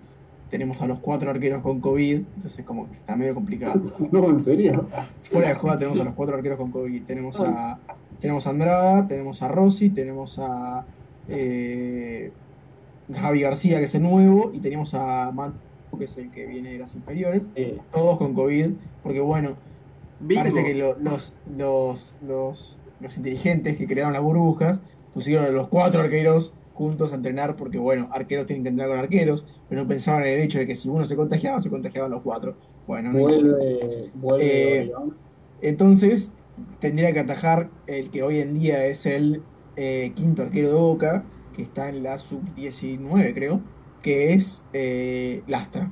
tenemos 0.52 0.82
a 0.82 0.88
los 0.88 1.00
cuatro 1.00 1.30
arqueros 1.30 1.62
con 1.62 1.80
COVID, 1.80 2.22
entonces 2.36 2.66
como 2.66 2.88
que 2.88 2.94
está 2.94 3.16
medio 3.16 3.34
complicado. 3.34 3.82
No, 4.12 4.30
en 4.30 4.42
serio. 4.42 4.88
Fuera 5.22 5.50
de 5.50 5.56
juego 5.56 5.78
tenemos 5.78 6.00
a 6.00 6.04
los 6.04 6.14
cuatro 6.14 6.36
arqueros 6.36 6.58
con 6.58 6.72
COVID. 6.72 7.04
Tenemos 7.04 7.40
a, 7.40 7.80
tenemos 8.20 8.48
a 8.48 8.50
Andrada, 8.50 9.08
tenemos 9.08 9.44
a 9.44 9.48
Rossi, 9.48 9.90
tenemos 9.92 10.40
a 10.40 10.86
eh, 11.28 12.32
Javi 13.14 13.42
García, 13.42 13.78
que 13.78 13.86
es 13.86 13.96
el 13.96 14.04
nuevo, 14.04 14.52
y 14.54 14.60
tenemos 14.60 14.96
a 14.96 15.32
Manu, 15.32 15.54
que 15.98 16.06
es 16.06 16.18
el 16.18 16.30
que 16.32 16.46
viene 16.46 16.72
de 16.72 16.80
las 16.80 16.96
inferiores. 16.96 17.50
Eh, 17.56 17.78
Todos 17.92 18.18
con 18.18 18.34
COVID, 18.34 18.72
porque 19.04 19.20
bueno, 19.22 19.56
bingo. 20.20 20.42
parece 20.42 20.64
que 20.64 20.76
lo- 20.76 20.98
los, 21.00 21.34
los, 21.56 22.18
los, 22.22 22.78
los 23.00 23.18
inteligentes 23.18 23.78
que 23.78 23.88
crearon 23.88 24.14
las 24.14 24.22
burbujas 24.22 24.82
pusieron 25.14 25.46
a 25.46 25.50
los 25.50 25.68
cuatro 25.70 26.02
arqueros 26.02 26.54
juntos 26.74 27.12
a 27.12 27.16
entrenar, 27.16 27.56
porque 27.58 27.78
bueno, 27.78 28.08
arqueros 28.12 28.46
tienen 28.46 28.64
que 28.64 28.70
entrenar 28.70 28.92
con 28.96 29.00
arqueros, 29.00 29.46
pero 29.68 29.82
no 29.82 29.88
pensaban 29.88 30.24
en 30.24 30.30
el 30.36 30.42
hecho 30.42 30.60
de 30.60 30.68
que 30.68 30.76
si 30.78 30.88
uno 30.88 31.04
se 31.04 31.16
contagiaba, 31.18 31.60
se 31.60 31.70
contagiaban 31.70 32.12
los 32.12 32.22
cuatro. 32.22 32.56
Bueno, 32.88 33.12
no 33.12 33.20
importa. 33.20 33.38
vuelve, 33.42 34.12
vuelve 34.16 34.82
Eh. 34.84 34.92
Entonces, 35.62 36.32
tendría 36.80 37.12
que 37.14 37.20
atajar 37.20 37.70
el 37.88 38.10
que 38.12 38.24
hoy 38.24 38.40
en 38.40 38.54
día 38.54 38.86
es 38.86 39.06
el 39.06 39.44
eh, 39.76 40.14
quinto 40.16 40.44
arquero 40.44 40.70
de 40.70 40.74
Boca, 40.76 41.24
que 41.54 41.62
está 41.64 41.90
en 41.90 42.02
la 42.04 42.18
sub-19, 42.18 43.34
creo, 43.34 43.60
que 44.02 44.34
es 44.34 44.66
eh, 44.74 45.42
Lastra, 45.48 45.90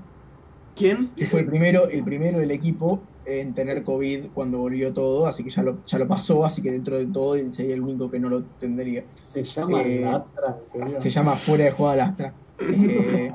¿Quién? 0.75 1.09
que 1.15 1.25
fue 1.25 1.41
el 1.41 1.45
primero, 1.47 1.87
el 1.89 2.03
primero 2.03 2.39
del 2.39 2.51
equipo 2.51 3.01
en 3.25 3.53
tener 3.53 3.83
COVID 3.83 4.27
cuando 4.33 4.59
volvió 4.59 4.93
todo, 4.93 5.27
así 5.27 5.43
que 5.43 5.49
ya 5.49 5.61
lo, 5.61 5.83
ya 5.85 5.97
lo 5.99 6.07
pasó, 6.07 6.45
así 6.45 6.61
que 6.61 6.71
dentro 6.71 6.97
de 6.97 7.07
todo 7.07 7.35
sería 7.51 7.73
el 7.73 7.81
único 7.81 8.09
que 8.09 8.19
no 8.19 8.29
lo 8.29 8.43
tendría. 8.43 9.03
Se 9.25 9.43
llama 9.43 9.81
eh, 9.81 10.01
Lastra, 10.01 10.57
en 10.63 10.69
serio. 10.69 11.01
Se 11.01 11.09
llama 11.09 11.35
Fuera 11.35 11.65
de 11.65 11.71
Jugada 11.71 11.95
Lastra. 11.97 12.33
Eh, 12.59 13.31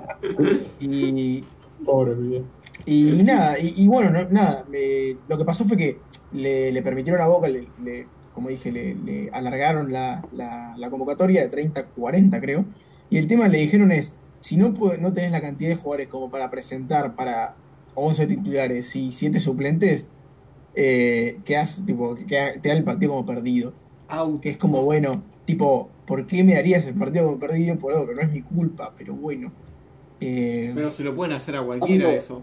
y, 0.80 1.44
Pobre 1.84 2.14
pibe. 2.14 2.42
Y 2.86 3.22
nada, 3.22 3.58
y, 3.58 3.74
y 3.76 3.88
bueno, 3.88 4.10
no- 4.10 4.28
nada, 4.30 4.64
me- 4.70 5.16
lo 5.28 5.36
que 5.38 5.44
pasó 5.44 5.64
fue 5.64 5.76
que 5.76 5.98
le, 6.32 6.72
le 6.72 6.82
permitieron 6.82 7.20
a 7.20 7.26
Boca, 7.26 7.48
le, 7.48 7.68
le- 7.82 8.06
como 8.34 8.48
dije, 8.48 8.72
le, 8.72 8.94
le 8.94 9.30
alargaron 9.30 9.92
la, 9.92 10.24
la- 10.32 10.74
la 10.78 10.90
convocatoria 10.90 11.42
de 11.42 11.48
30 11.48 11.80
a 11.80 11.84
40, 11.86 12.40
creo. 12.40 12.64
Y 13.10 13.18
el 13.18 13.26
tema 13.26 13.46
le 13.48 13.58
dijeron 13.58 13.92
es, 13.92 14.14
si 14.42 14.56
no, 14.56 14.70
no 15.00 15.12
tenés 15.12 15.30
la 15.30 15.40
cantidad 15.40 15.70
de 15.70 15.76
jugadores 15.76 16.08
como 16.08 16.30
para 16.30 16.50
presentar 16.50 17.14
para 17.14 17.54
11 17.94 18.26
titulares 18.26 18.94
y 18.96 19.12
7 19.12 19.40
suplentes, 19.40 20.08
eh, 20.74 21.38
quedás, 21.44 21.84
tipo, 21.86 22.14
que 22.16 22.24
te 22.26 22.68
dan 22.68 22.78
el 22.78 22.84
partido 22.84 23.12
como 23.12 23.26
perdido. 23.26 23.72
Out. 24.08 24.40
Que 24.42 24.50
es 24.50 24.58
como, 24.58 24.82
bueno, 24.84 25.22
tipo, 25.46 25.88
¿por 26.06 26.26
qué 26.26 26.44
me 26.44 26.54
darías 26.54 26.84
el 26.86 26.94
partido 26.94 27.26
como 27.26 27.38
perdido? 27.38 27.78
Por 27.78 27.92
algo 27.92 28.06
que 28.08 28.14
no 28.14 28.22
es 28.22 28.30
mi 28.32 28.42
culpa, 28.42 28.92
pero 28.98 29.14
bueno. 29.14 29.52
Eh, 30.20 30.72
Pero 30.74 30.90
se 30.90 31.04
lo 31.04 31.14
pueden 31.14 31.34
hacer 31.34 31.56
a 31.56 31.62
cualquiera 31.62 32.06
Ando. 32.06 32.18
eso. 32.18 32.42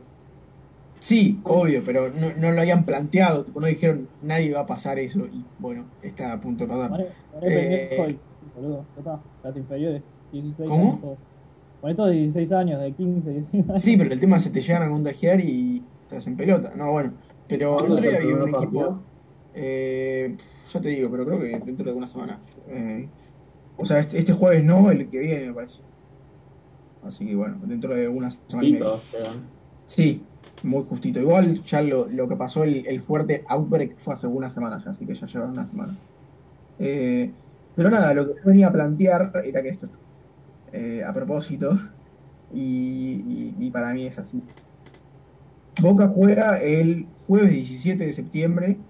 Sí, 0.99 1.39
obvio, 1.43 1.81
pero 1.85 2.09
no, 2.09 2.31
no 2.37 2.51
lo 2.51 2.59
habían 2.61 2.85
planteado, 2.85 3.45
tipo, 3.45 3.61
no 3.61 3.67
dijeron 3.67 4.09
nadie 4.21 4.53
va 4.53 4.61
a 4.61 4.65
pasar 4.65 4.99
eso 4.99 5.25
y 5.27 5.45
bueno, 5.57 5.85
está 6.01 6.33
a 6.33 6.41
punto 6.41 6.65
de 6.65 6.69
pasar. 6.69 6.89
Poné 6.89 7.07
Eh, 7.41 8.17
boludo, 8.53 8.85
está, 8.97 9.19
las 9.43 9.55
inferiores, 9.55 10.01
16 10.33 10.69
¿Cómo? 10.69 10.99
años. 11.01 11.17
Todos. 11.79 11.81
Poné 11.81 11.95
todos 11.95 12.11
16 12.11 12.51
años, 12.51 12.81
de 12.81 12.91
15, 12.93 13.29
16 13.29 13.69
años. 13.69 13.81
Sí, 13.81 13.97
pero 13.97 14.13
el 14.13 14.19
tema 14.19 14.37
es 14.37 14.43
que 14.45 14.49
te 14.49 14.61
llegan 14.61 14.83
a 14.83 14.89
contagiar 14.89 15.39
y 15.41 15.83
estás 16.03 16.27
en 16.27 16.37
pelota. 16.37 16.73
No, 16.75 16.91
bueno, 16.91 17.13
pero 17.47 17.71
el 17.71 17.75
¿Cuándo 17.75 17.95
otro 17.95 18.09
día 18.09 18.19
vi 18.19 18.27
un 18.27 18.49
equipo, 18.49 18.99
eh, 19.53 20.35
ya 20.71 20.81
te 20.81 20.89
digo, 20.89 21.09
pero 21.09 21.25
creo 21.25 21.39
que 21.39 21.59
dentro 21.65 21.85
de 21.85 21.93
una 21.93 22.07
semana. 22.07 22.39
Eh, 22.67 23.07
o 23.77 23.85
sea, 23.85 23.99
este, 23.99 24.19
este 24.19 24.33
jueves 24.33 24.63
no, 24.63 24.91
el 24.91 25.07
que 25.09 25.19
viene 25.19 25.47
me 25.47 25.53
parece. 25.53 25.81
Así 27.03 27.25
que 27.25 27.35
bueno, 27.35 27.57
dentro 27.63 27.95
de 27.95 28.07
una 28.07 28.29
semana 28.29 28.67
y 28.67 28.73
media. 28.73 28.87
Sí, 29.85 30.21
muy 30.63 30.83
justito. 30.83 31.19
Igual 31.19 31.63
ya 31.63 31.81
lo, 31.81 32.07
lo 32.07 32.27
que 32.27 32.35
pasó, 32.35 32.63
el, 32.63 32.85
el 32.85 32.99
fuerte 33.01 33.43
outbreak 33.47 33.97
fue 33.97 34.13
hace 34.13 34.27
una 34.27 34.49
semana 34.49 34.79
ya, 34.83 34.91
así 34.91 35.05
que 35.05 35.13
ya 35.13 35.25
lleva 35.25 35.45
una 35.45 35.65
semana. 35.65 35.95
Eh, 36.77 37.31
pero 37.75 37.89
nada, 37.89 38.13
lo 38.13 38.27
que 38.27 38.39
yo 38.39 38.45
venía 38.45 38.67
a 38.67 38.71
plantear 38.71 39.31
era 39.45 39.61
que 39.61 39.69
esto 39.69 39.87
eh, 40.73 41.03
a 41.05 41.13
propósito, 41.13 41.71
y, 42.49 43.55
y- 43.59 43.67
y 43.67 43.71
para 43.71 43.93
mí 43.93 44.05
es 44.07 44.19
así. 44.19 44.49
Boca 45.81 46.09
juega 46.09 46.57
el 46.61 47.13
jueves 47.25 47.51
17 47.51 48.05
de 48.05 48.13
septiembre 48.13 48.83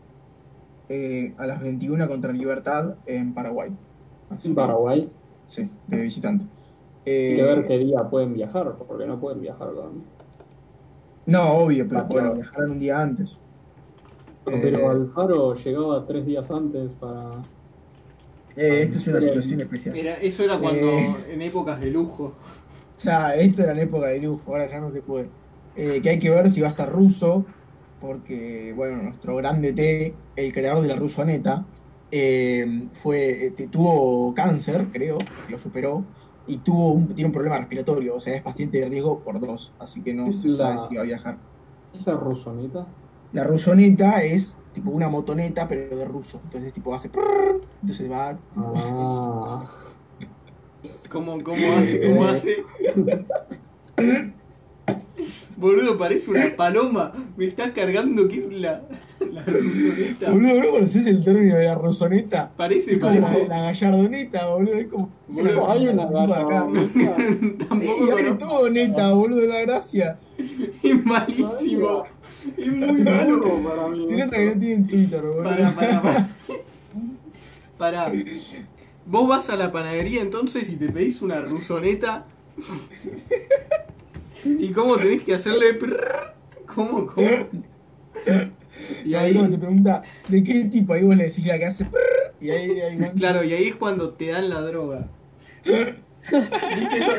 eh, 0.89 1.35
a 1.37 1.47
las 1.47 1.61
21 1.61 2.07
contra 2.07 2.33
Libertad 2.33 2.99
en 3.05 3.33
Paraguay. 3.33 3.77
En 4.43 4.53
Paraguay. 4.55 5.15
Sí, 5.47 5.81
de 5.85 6.01
visitante. 6.01 6.45
Hay 7.27 7.33
Eh, 7.33 7.37
que 7.37 7.43
ver 7.43 7.65
qué 7.65 7.77
día 7.77 8.09
pueden 8.09 8.33
viajar, 8.33 8.75
porque 8.77 9.05
no 9.07 9.21
pueden 9.21 9.39
viajar 9.39 9.73
con. 9.73 10.11
no, 11.25 11.53
obvio, 11.53 11.87
pero 11.87 12.01
Ah, 12.01 12.07
bueno, 12.07 12.31
claro. 12.31 12.33
viajarán 12.33 12.71
un 12.71 12.79
día 12.79 13.01
antes. 13.01 13.41
Eh, 14.45 14.61
Pero 14.61 14.89
Alfaro 14.89 15.53
llegaba 15.55 16.05
tres 16.05 16.25
días 16.25 16.51
antes 16.51 16.93
para. 16.95 17.47
Eh, 18.55 18.81
esta 18.83 18.97
es 18.97 19.07
una 19.07 19.21
situación 19.21 19.61
especial. 19.61 19.95
Era, 19.97 20.13
eso 20.15 20.43
era 20.43 20.59
cuando, 20.59 20.87
Eh. 20.87 21.33
en 21.33 21.41
épocas 21.41 21.79
de 21.79 21.91
lujo. 21.91 22.37
O 22.97 23.01
sea, 23.01 23.35
esto 23.35 23.63
era 23.63 23.71
en 23.71 23.79
época 23.79 24.07
de 24.07 24.19
lujo, 24.21 24.51
ahora 24.51 24.69
ya 24.69 24.79
no 24.79 24.91
se 24.91 25.01
puede. 25.01 25.33
Eh, 25.73 26.01
que 26.01 26.09
hay 26.09 26.19
que 26.19 26.29
ver 26.29 26.49
si 26.51 26.59
va 26.61 26.67
a 26.67 26.71
estar 26.71 26.89
ruso, 26.91 27.55
porque, 27.97 28.73
bueno, 28.75 29.01
nuestro 29.03 29.35
grande 29.37 29.73
T, 29.73 30.21
el 30.35 30.51
creador 30.53 30.81
de 30.81 30.89
la 30.89 30.95
rusaneta, 30.97 31.69
eh, 32.11 32.89
fue, 32.93 33.47
eh, 33.47 33.51
te- 33.51 33.69
tuvo 33.69 34.33
cáncer, 34.33 34.89
creo, 34.91 35.17
lo 35.47 35.57
superó, 35.59 36.11
y 36.45 36.59
tuvo 36.63 36.93
un, 36.93 37.07
tiene 37.15 37.27
un 37.27 37.31
problema 37.33 37.57
respiratorio, 37.59 38.15
o 38.15 38.19
sea, 38.19 38.35
es 38.35 38.41
paciente 38.41 38.79
de 38.79 38.89
riesgo 38.89 39.23
por 39.23 39.39
dos, 39.39 39.75
así 39.79 40.03
que 40.03 40.13
no 40.13 40.31
se 40.33 40.49
sabe 40.49 40.77
la- 40.77 40.77
si 40.77 40.95
va 40.95 41.01
a 41.01 41.05
viajar. 41.05 41.41
¿Es 41.91 42.03
la 42.07 42.15
rusoneta? 42.17 42.95
La 43.31 43.43
rusoneta 43.43 44.23
es 44.23 44.58
tipo 44.73 44.91
una 44.91 45.09
motoneta, 45.09 45.67
pero 45.67 45.95
de 45.95 46.05
ruso, 46.05 46.39
entonces 46.43 46.73
tipo 46.73 46.93
hace... 46.93 47.09
prrr, 47.09 47.61
entonces 47.81 48.11
va... 48.11 48.37
Ah. 48.55 49.65
¿Cómo, 51.09 51.43
cómo 51.43 51.73
hace? 51.77 52.01
¿Cómo 52.07 52.25
hace? 52.25 52.55
Boludo, 55.57 55.97
parece 55.97 56.31
una 56.31 56.55
paloma. 56.55 57.11
Me 57.35 57.45
estás 57.45 57.71
cargando 57.71 58.27
que 58.29 58.37
es 58.37 58.61
la, 58.61 58.81
la 59.19 59.43
rusoneta. 59.43 60.31
Boludo, 60.31 60.63
¿no 60.63 60.69
conoces 60.69 61.05
el 61.05 61.23
término 61.23 61.57
de 61.57 61.65
la 61.65 61.75
rusoneta? 61.75 62.53
Parece, 62.55 62.93
Es 62.93 62.99
como 62.99 63.19
parece. 63.19 63.47
la 63.47 63.61
gallardoneta, 63.63 64.47
boludo. 64.47 64.75
Es 64.75 64.87
como. 64.87 65.09
Boludo, 65.27 65.69
hay 65.69 65.87
una 65.89 66.05
garra. 66.05 66.47
Tampoco 67.69 68.19
Y 68.19 68.37
todo, 68.37 68.69
neta, 68.69 69.13
boludo, 69.13 69.45
la 69.47 69.61
gracia. 69.61 70.17
Es 70.81 71.05
malísimo. 71.05 72.03
Es 72.57 72.71
muy 72.71 73.01
malo. 73.03 73.63
para 73.63 73.87
mí. 73.89 74.05
Nota 74.11 74.37
que 74.37 74.45
no 74.45 74.59
tienen 74.59 74.87
Twitter, 74.87 75.21
boludo. 75.21 75.43
Para, 75.43 75.71
para, 75.71 76.01
para. 76.01 76.29
Para. 77.77 78.11
Vos 79.05 79.27
vas 79.29 79.49
a 79.49 79.55
la 79.55 79.71
panadería 79.71 80.21
entonces 80.21 80.69
y 80.69 80.75
te 80.75 80.89
pedís 80.89 81.21
una 81.21 81.39
rusoneta. 81.41 82.25
¿Y 84.43 84.69
cómo 84.71 84.97
tenés 84.97 85.23
que 85.23 85.35
hacerle? 85.35 85.73
prrr? 85.75 86.33
¿Cómo, 86.73 87.07
cómo? 87.07 87.27
Y 89.05 89.13
Ahí 89.13 89.37
ahí, 89.37 89.49
te 89.49 89.57
pregunta, 89.57 90.01
¿de 90.27 90.43
qué 90.43 90.65
tipo? 90.65 90.93
Ahí 90.93 91.03
vos 91.03 91.15
le 91.15 91.25
decís 91.25 91.45
la 91.45 91.57
que 91.57 91.65
hace 91.65 91.85
prrr, 91.85 92.33
y 92.41 92.49
ahí 92.49 92.79
hay 92.81 92.95
una... 92.97 93.11
claro, 93.13 93.43
y 93.43 93.53
ahí 93.53 93.65
es 93.65 93.75
cuando 93.75 94.13
te 94.13 94.27
dan 94.27 94.49
la 94.49 94.61
droga. 94.61 95.07
¿Viste, 95.65 96.97
eso? 96.97 97.11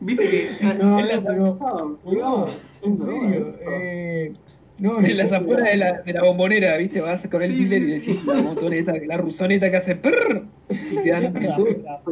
¿Viste 0.00 0.30
que 0.58 0.64
No, 0.78 1.00
no, 1.00 1.22
pero... 1.22 1.58
No, 2.04 2.46
en 2.82 2.98
no, 2.98 3.04
serio. 3.04 3.56
no. 3.64 3.70
Eh, 3.70 4.34
no, 4.78 4.98
En 5.00 5.16
las 5.16 5.32
afueras 5.32 5.70
de 5.70 5.76
la, 5.76 6.02
de 6.02 6.12
la 6.12 6.22
bombonera, 6.22 6.76
¿viste? 6.76 7.00
Vas 7.00 7.22
con 7.30 7.42
el 7.42 7.50
Sí, 7.52 7.64
dealer 7.64 7.80
sí. 7.80 7.86
y 7.86 7.98
decís 8.14 8.24
la 8.26 8.42
motoneta, 8.42 8.92
la 9.06 9.16
rusoneta 9.16 9.70
que 9.70 9.76
hace 9.76 9.96
prrr, 9.96 10.42
y 10.68 10.96
te 11.02 11.10
dan 11.10 11.32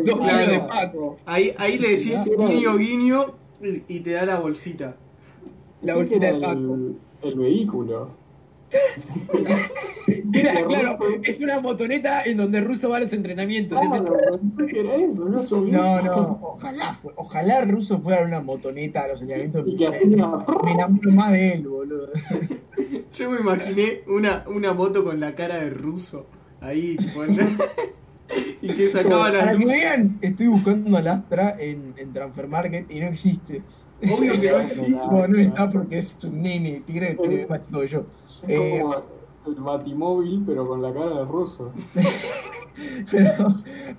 dos 0.04 0.18
Claro. 0.18 0.52
de 0.52 0.58
paco. 0.60 1.16
ahí, 1.26 1.52
ahí 1.58 1.78
le 1.78 1.88
decís 1.90 2.16
guiño 2.48 2.76
guiño 2.78 3.26
y 3.88 4.00
te 4.00 4.12
da 4.12 4.24
la 4.26 4.38
bolsita? 4.40 4.96
La 5.82 5.96
bolsita 5.96 6.32
de 6.32 6.40
Paco. 6.40 6.74
el, 6.74 6.96
el 7.22 7.34
vehículo. 7.38 8.10
Era, 10.32 10.64
claro, 10.66 10.98
es 11.22 11.40
una 11.40 11.60
motoneta 11.60 12.22
en 12.24 12.36
donde 12.36 12.58
el 12.58 12.64
ruso 12.64 12.88
va 12.88 12.96
a 12.98 13.00
los 13.00 13.12
entrenamientos. 13.12 13.78
Claro, 13.80 14.18
eso, 14.96 15.24
no 15.28 15.42
No, 15.42 16.38
ojalá, 16.42 16.94
fue- 16.94 17.12
ojalá 17.16 17.60
el 17.60 17.68
ruso 17.70 18.00
fuera 18.00 18.24
una 18.24 18.40
motoneta 18.40 19.02
a 19.04 19.08
los 19.08 19.20
señalamientos. 19.20 19.64
Y 19.66 19.76
que. 19.76 19.88
Me 20.64 20.72
enamoro 20.72 21.10
más 21.12 21.32
de 21.32 21.52
él, 21.54 21.68
boludo. 21.68 22.08
Yo 23.14 23.30
me 23.30 23.40
imaginé 23.40 24.02
una, 24.08 24.44
una 24.48 24.72
moto 24.74 25.04
con 25.04 25.20
la 25.20 25.34
cara 25.34 25.56
de 25.58 25.70
ruso. 25.70 26.26
Ahí, 26.60 26.96
y 28.62 28.68
que 28.68 28.88
sacaba 28.88 29.30
la 29.30 29.40
Para 29.40 29.58
que 29.58 29.66
vean, 29.66 30.18
estoy 30.22 30.46
buscando 30.48 30.96
al 30.96 31.06
Astra 31.08 31.54
en, 31.58 31.92
en 31.98 32.12
Transfer 32.12 32.48
Market 32.48 32.90
y 32.90 33.00
no 33.00 33.06
existe. 33.08 33.62
Obvio 34.02 34.40
que 34.40 34.50
no 34.50 34.58
existe. 34.60 34.90
No 34.90 35.38
está 35.38 35.70
porque 35.70 35.98
es 35.98 36.16
un 36.24 36.42
nene, 36.42 36.82
tigre 36.86 37.16
que 37.16 37.28
tiene 37.28 37.46
más 37.46 37.60
chico 37.66 37.80
que 37.80 37.86
yo. 37.86 38.06
Es 38.48 38.60
Eh, 38.60 38.78
como 38.80 38.94
el 39.46 39.54
batimóvil, 39.62 40.42
pero 40.46 40.66
con 40.66 40.80
la 40.82 40.92
cara 40.92 41.18
de 41.18 41.24
ruso. 41.24 41.72
pero, 43.10 43.30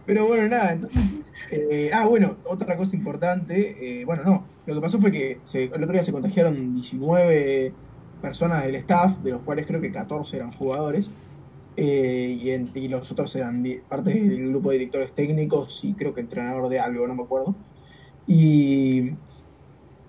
pero 0.05 0.27
bueno, 0.27 0.47
nada, 0.47 0.73
entonces. 0.73 1.15
eh, 1.51 1.91
ah, 1.93 2.07
bueno, 2.07 2.39
otra 2.45 2.77
cosa 2.77 2.95
importante. 2.95 4.01
eh, 4.01 4.05
bueno, 4.05 4.23
no. 4.23 4.51
Lo 4.65 4.75
que 4.75 4.81
pasó 4.81 4.99
fue 4.99 5.11
que 5.11 5.41
se- 5.43 5.65
el 5.65 5.83
otro 5.83 5.93
día 5.93 6.03
se 6.03 6.11
contagiaron 6.11 6.73
19 6.73 7.75
personas 8.19 8.63
del 8.65 8.75
staff, 8.75 9.19
de 9.19 9.31
los 9.31 9.43
cuales 9.43 9.67
creo 9.67 9.81
que 9.81 9.91
14 9.91 10.37
eran 10.37 10.51
jugadores. 10.51 11.11
eh, 11.77 12.37
y, 12.39 12.51
en- 12.51 12.71
y 12.73 12.87
los 12.87 13.11
otros 13.11 13.35
eran 13.35 13.63
parte 13.89 14.11
del 14.13 14.49
grupo 14.49 14.71
de 14.71 14.77
directores 14.79 15.13
técnicos 15.13 15.83
y 15.83 15.95
creo 15.95 16.13
que 16.13 16.21
entrenador 16.21 16.69
de 16.69 16.79
algo, 16.79 17.05
no 17.07 17.15
me 17.15 17.23
acuerdo. 17.23 17.57
Y, 18.25 19.11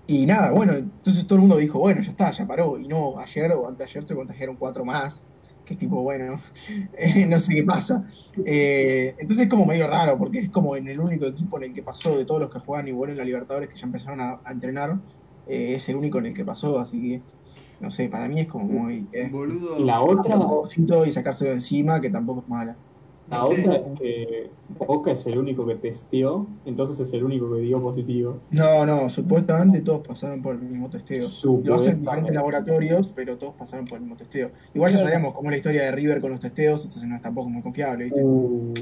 y 0.07 0.25
nada, 0.25 0.51
bueno, 0.51 0.73
entonces 0.73 1.27
todo 1.27 1.35
el 1.35 1.41
mundo 1.41 1.57
dijo, 1.57 1.79
bueno, 1.79 2.01
ya 2.01 2.11
está, 2.11 2.31
ya 2.31 2.47
paró. 2.47 2.79
Y 2.79 2.87
no, 2.87 3.19
ayer 3.19 3.51
o 3.51 3.67
antes 3.67 3.79
de 3.79 3.83
ayer 3.85 4.07
se 4.07 4.15
contagiaron 4.15 4.57
cuatro 4.57 4.85
más. 4.85 5.25
Que 5.65 5.73
es 5.73 5.79
tipo, 5.79 6.01
bueno, 6.01 6.39
eh, 6.97 7.25
no 7.25 7.39
sé 7.39 7.55
qué 7.55 7.63
pasa. 7.63 8.05
Eh, 8.45 9.15
entonces 9.19 9.45
es 9.45 9.49
como 9.49 9.65
medio 9.65 9.87
raro, 9.87 10.17
porque 10.17 10.39
es 10.39 10.49
como 10.49 10.75
en 10.77 10.87
el 10.87 10.99
único 10.99 11.25
equipo 11.25 11.57
en 11.57 11.65
el 11.65 11.73
que 11.73 11.83
pasó 11.83 12.17
de 12.17 12.25
todos 12.25 12.39
los 12.41 12.49
que 12.49 12.59
juegan 12.59 12.87
y 12.87 12.93
bueno 12.93 13.11
en 13.11 13.17
la 13.17 13.25
Libertadores 13.25 13.69
que 13.69 13.75
ya 13.75 13.85
empezaron 13.85 14.21
a, 14.21 14.41
a 14.45 14.51
entrenar, 14.53 14.97
eh, 15.45 15.75
es 15.75 15.89
el 15.89 15.97
único 15.97 16.19
en 16.19 16.27
el 16.27 16.33
que 16.35 16.45
pasó, 16.45 16.79
así 16.79 17.01
que 17.01 17.23
no 17.79 17.91
sé, 17.91 18.09
para 18.09 18.27
mí 18.27 18.39
es 18.39 18.47
como 18.47 18.65
muy 18.65 19.07
eh, 19.11 19.29
Boludo. 19.29 19.79
La 19.79 20.01
otra, 20.01 20.35
propósito 20.35 21.05
y 21.05 21.11
sacárselo 21.11 21.51
de 21.51 21.57
encima, 21.57 22.01
que 22.01 22.09
tampoco 22.09 22.41
es 22.41 22.47
mala. 22.47 22.77
La 23.29 23.45
otra 23.45 23.75
es 23.75 23.99
que 23.99 24.49
Boca 24.77 25.11
es 25.11 25.25
el 25.27 25.37
único 25.37 25.65
que 25.65 25.75
testeó, 25.75 26.47
entonces 26.65 26.99
es 26.99 27.13
el 27.13 27.23
único 27.23 27.53
que 27.53 27.61
dio 27.61 27.81
positivo. 27.81 28.37
No, 28.51 28.85
no, 28.85 29.09
supuestamente 29.09 29.81
todos 29.81 30.07
pasaron 30.07 30.41
por 30.41 30.55
el 30.55 30.61
mismo 30.61 30.89
testeo. 30.89 31.27
Lo 31.63 31.75
hacen 31.75 31.93
en 31.93 31.99
diferentes 32.01 32.33
laboratorios, 32.33 33.09
pero 33.09 33.37
todos 33.37 33.55
pasaron 33.55 33.85
por 33.85 33.97
el 33.97 34.03
mismo 34.03 34.15
testeo. 34.15 34.51
Igual 34.73 34.91
ya 34.91 34.99
sabíamos 34.99 35.33
cómo 35.33 35.49
es 35.49 35.53
la 35.53 35.57
historia 35.57 35.83
de 35.83 35.91
River 35.91 36.21
con 36.21 36.31
los 36.31 36.39
testeos, 36.39 36.85
entonces 36.85 37.07
no 37.09 37.15
es 37.15 37.21
tampoco 37.21 37.49
muy 37.49 37.61
confiable, 37.61 38.05
¿viste? 38.05 38.23
Uh, 38.23 38.73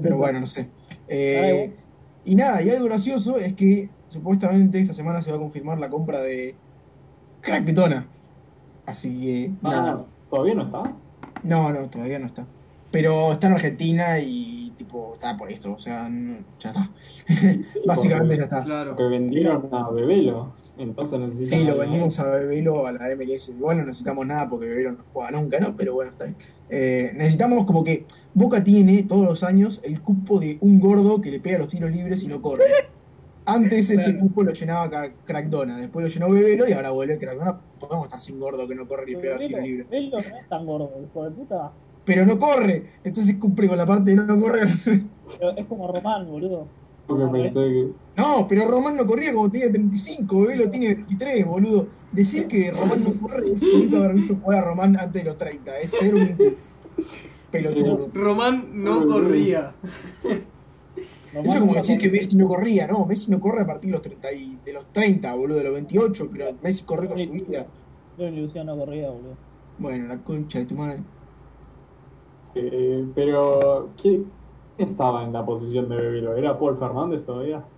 Pero 0.00 0.16
bueno, 0.16 0.40
no 0.40 0.46
sé. 0.46 0.68
Eh, 1.08 1.72
y 2.24 2.36
nada, 2.36 2.62
y 2.62 2.70
algo 2.70 2.86
gracioso 2.86 3.36
es 3.38 3.52
que 3.54 3.90
supuestamente 4.08 4.80
esta 4.80 4.94
semana 4.94 5.20
se 5.20 5.30
va 5.30 5.36
a 5.36 5.40
confirmar 5.40 5.78
la 5.78 5.90
compra 5.90 6.20
de 6.22 6.54
Crackdona. 7.42 8.06
Así 8.86 9.20
que, 9.20 9.50
ah, 9.62 9.70
nada. 9.70 10.04
¿Todavía 10.30 10.54
no 10.54 10.62
está? 10.62 10.94
No, 11.42 11.72
no, 11.72 11.88
todavía 11.88 12.18
no 12.18 12.26
está. 12.26 12.46
Pero 13.00 13.32
está 13.32 13.46
en 13.46 13.52
Argentina 13.52 14.18
y, 14.18 14.72
tipo, 14.76 15.12
está 15.14 15.36
por 15.36 15.50
esto. 15.50 15.72
O 15.72 15.78
sea, 15.78 16.10
ya 16.58 16.70
está. 16.70 16.90
Básicamente 17.86 18.36
ya 18.36 18.42
está. 18.44 18.64
Claro. 18.64 18.96
Que 18.96 19.04
vendieron 19.04 19.68
a 19.72 19.88
Bebelo, 19.90 20.52
entonces. 20.78 21.48
Sí, 21.48 21.64
lo 21.64 21.76
vendimos 21.78 22.18
a 22.18 22.28
Bebelo 22.28 22.86
a 22.86 22.92
la 22.92 23.14
MLS. 23.14 23.50
Igual 23.50 23.78
no 23.78 23.84
necesitamos 23.84 24.26
nada 24.26 24.48
porque 24.48 24.66
Bebelo 24.66 24.92
no 24.92 25.04
juega 25.12 25.30
nunca, 25.30 25.60
¿no? 25.60 25.76
Pero 25.76 25.94
bueno, 25.94 26.10
está 26.10 26.24
bien. 26.24 26.36
Eh, 26.70 27.12
necesitamos 27.14 27.64
como 27.66 27.84
que 27.84 28.04
Boca 28.34 28.64
tiene 28.64 29.04
todos 29.04 29.24
los 29.24 29.42
años 29.44 29.80
el 29.84 30.00
cupo 30.02 30.40
de 30.40 30.58
un 30.60 30.80
gordo 30.80 31.20
que 31.20 31.30
le 31.30 31.38
pega 31.40 31.58
los 31.58 31.68
tiros 31.68 31.92
libres 31.92 32.22
y 32.24 32.26
no 32.28 32.42
corre. 32.42 32.64
Antes 33.46 33.90
ese 33.90 33.96
Claro. 33.96 34.18
cupo 34.20 34.42
lo 34.42 34.52
llenaba 34.52 34.90
Crackdona, 35.24 35.78
después 35.78 36.02
lo 36.02 36.08
llenó 36.10 36.30
Bebelo 36.30 36.68
y 36.68 36.72
ahora 36.72 36.90
vuelve 36.90 37.16
Crackdona. 37.18 37.58
Podemos 37.80 38.04
estar 38.06 38.20
sin 38.20 38.38
gordo 38.38 38.68
que 38.68 38.74
no 38.74 38.86
corre 38.86 39.10
y 39.12 39.16
pega 39.16 39.36
los 39.38 39.46
tiros 39.46 39.62
libres. 39.62 39.88
Velo 39.88 40.18
no 40.20 40.36
es 40.36 40.48
tan 40.50 40.66
gordo, 40.66 40.90
hijo 41.02 41.24
de 41.24 41.30
puta. 41.30 41.72
Pero 42.08 42.24
no 42.24 42.38
corre, 42.38 42.84
entonces 43.04 43.36
cumple 43.36 43.68
con 43.68 43.76
la 43.76 43.84
parte 43.84 44.10
de 44.10 44.16
no 44.16 44.40
correr. 44.40 44.66
Pero 45.38 45.50
es 45.54 45.66
como 45.66 45.92
Román, 45.92 46.26
boludo. 46.26 46.66
Porque 47.06 47.26
pensé 47.26 47.60
que... 47.68 47.88
No, 48.16 48.46
pero 48.48 48.66
Román 48.66 48.96
no 48.96 49.06
corría 49.06 49.34
como 49.34 49.50
tenía 49.50 49.70
35, 49.70 50.40
Bebelo 50.40 50.70
tiene 50.70 50.94
23, 50.94 51.44
boludo. 51.44 51.86
Decir 52.10 52.48
que 52.48 52.70
Román 52.72 53.04
no 53.04 53.12
corre 53.20 53.52
es 53.52 53.62
nunca 53.62 53.98
haber 53.98 54.14
visto 54.14 54.36
jugar 54.36 54.58
a 54.58 54.62
Román 54.62 54.98
antes 54.98 55.22
de 55.22 55.28
los 55.28 55.36
30, 55.36 55.80
es 55.80 55.90
ser 55.90 56.14
un 56.14 56.34
pelotudo. 57.50 58.08
Román 58.14 58.70
no 58.72 59.06
corría. 59.06 59.74
Román 61.34 61.44
Eso 61.44 61.54
es 61.54 61.60
como 61.60 61.74
decir 61.74 61.98
que. 61.98 62.10
Messi 62.10 62.36
no 62.38 62.48
corría, 62.48 62.86
no, 62.86 63.04
Messi 63.04 63.30
no 63.30 63.38
corre 63.38 63.60
a 63.62 63.66
partir 63.66 63.90
de 63.90 63.92
los 63.92 64.02
30, 64.02 64.32
y- 64.32 64.58
de 64.64 64.72
los 64.72 64.90
30 64.94 65.34
boludo, 65.34 65.58
de 65.58 65.64
los 65.64 65.74
28, 65.74 66.28
pero 66.32 66.46
Messi 66.62 66.84
corre 66.84 67.06
con 67.06 67.18
su 67.18 67.32
vida. 67.32 67.66
Creo 68.16 68.30
que 68.30 68.40
Luciano 68.40 68.74
no 68.74 68.82
corría, 68.82 69.10
boludo. 69.10 69.36
Bueno, 69.76 70.08
la 70.08 70.16
concha 70.18 70.58
de 70.58 70.64
tu 70.64 70.74
madre. 70.74 71.00
Eh, 72.58 73.12
pero, 73.14 73.94
¿quién 74.00 74.34
estaba 74.76 75.24
en 75.24 75.32
la 75.32 75.44
posición 75.44 75.88
de 75.88 75.96
Bebelo? 75.96 76.36
¿Era 76.36 76.58
Paul 76.58 76.76
Fernández 76.78 77.24
todavía? 77.24 77.70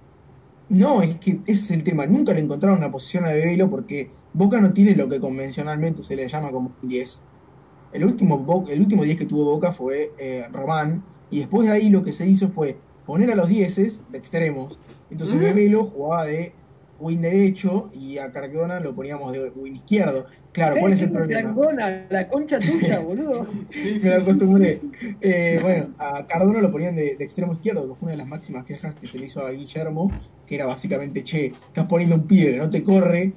No, 0.68 1.02
es 1.02 1.18
que 1.18 1.42
ese 1.46 1.52
es 1.52 1.70
el 1.72 1.84
tema, 1.84 2.06
nunca 2.06 2.32
le 2.32 2.40
encontraron 2.40 2.78
una 2.78 2.92
posición 2.92 3.24
a 3.24 3.32
Bebelo 3.32 3.68
porque 3.70 4.20
Boca 4.32 4.60
no 4.60 4.72
tiene 4.72 4.94
lo 4.94 5.08
que 5.08 5.18
convencionalmente 5.20 6.04
se 6.04 6.14
le 6.16 6.28
llama 6.28 6.52
como 6.52 6.78
un 6.80 6.88
10. 6.88 7.28
El 7.90 8.04
último, 8.04 8.44
Bo- 8.44 8.68
el 8.68 8.80
último 8.80 9.04
10 9.04 9.18
que 9.18 9.26
tuvo 9.26 9.44
Boca 9.46 9.72
fue 9.72 10.14
eh, 10.18 10.46
Román, 10.52 11.12
y 11.28 11.40
después 11.40 11.66
de 11.68 11.74
ahí 11.74 11.90
lo 11.90 12.04
que 12.04 12.12
se 12.12 12.28
hizo 12.28 12.48
fue 12.48 12.84
poner 13.04 13.30
a 13.32 13.36
los 13.36 13.48
10 13.48 14.08
de 14.10 14.18
extremos. 14.18 14.80
Entonces 15.10 15.36
¿Mm? 15.36 15.40
Bebelo 15.40 15.84
jugaba 15.84 16.24
de 16.26 16.59
win 17.00 17.20
derecho 17.20 17.90
y 17.92 18.18
a 18.18 18.30
Cardona 18.30 18.78
lo 18.78 18.94
poníamos 18.94 19.32
de 19.32 19.48
win 19.50 19.76
izquierdo. 19.76 20.26
Claro, 20.52 20.76
¿cuál 20.80 20.92
es 20.92 21.02
el 21.02 21.10
problema? 21.12 21.54
Crackdona, 21.54 22.06
la 22.10 22.28
concha 22.28 22.58
tuya, 22.58 23.00
boludo. 23.00 23.46
Me 24.02 24.10
la 24.10 24.16
acostumbré. 24.16 24.80
Eh, 25.20 25.58
bueno, 25.62 25.94
a 25.98 26.26
Cardona 26.26 26.60
lo 26.60 26.70
ponían 26.70 26.94
de, 26.94 27.16
de 27.16 27.24
extremo 27.24 27.52
izquierdo, 27.54 27.88
que 27.88 27.94
fue 27.98 28.06
una 28.06 28.12
de 28.12 28.18
las 28.18 28.26
máximas 28.26 28.64
quejas 28.64 28.94
que 28.94 29.06
se 29.06 29.18
le 29.18 29.26
hizo 29.26 29.44
a 29.44 29.50
Guillermo, 29.50 30.10
que 30.46 30.54
era 30.56 30.66
básicamente, 30.66 31.22
che, 31.22 31.46
estás 31.46 31.86
poniendo 31.86 32.16
un 32.16 32.26
pibe 32.26 32.52
que 32.52 32.58
no 32.58 32.70
te 32.70 32.82
corre 32.82 33.34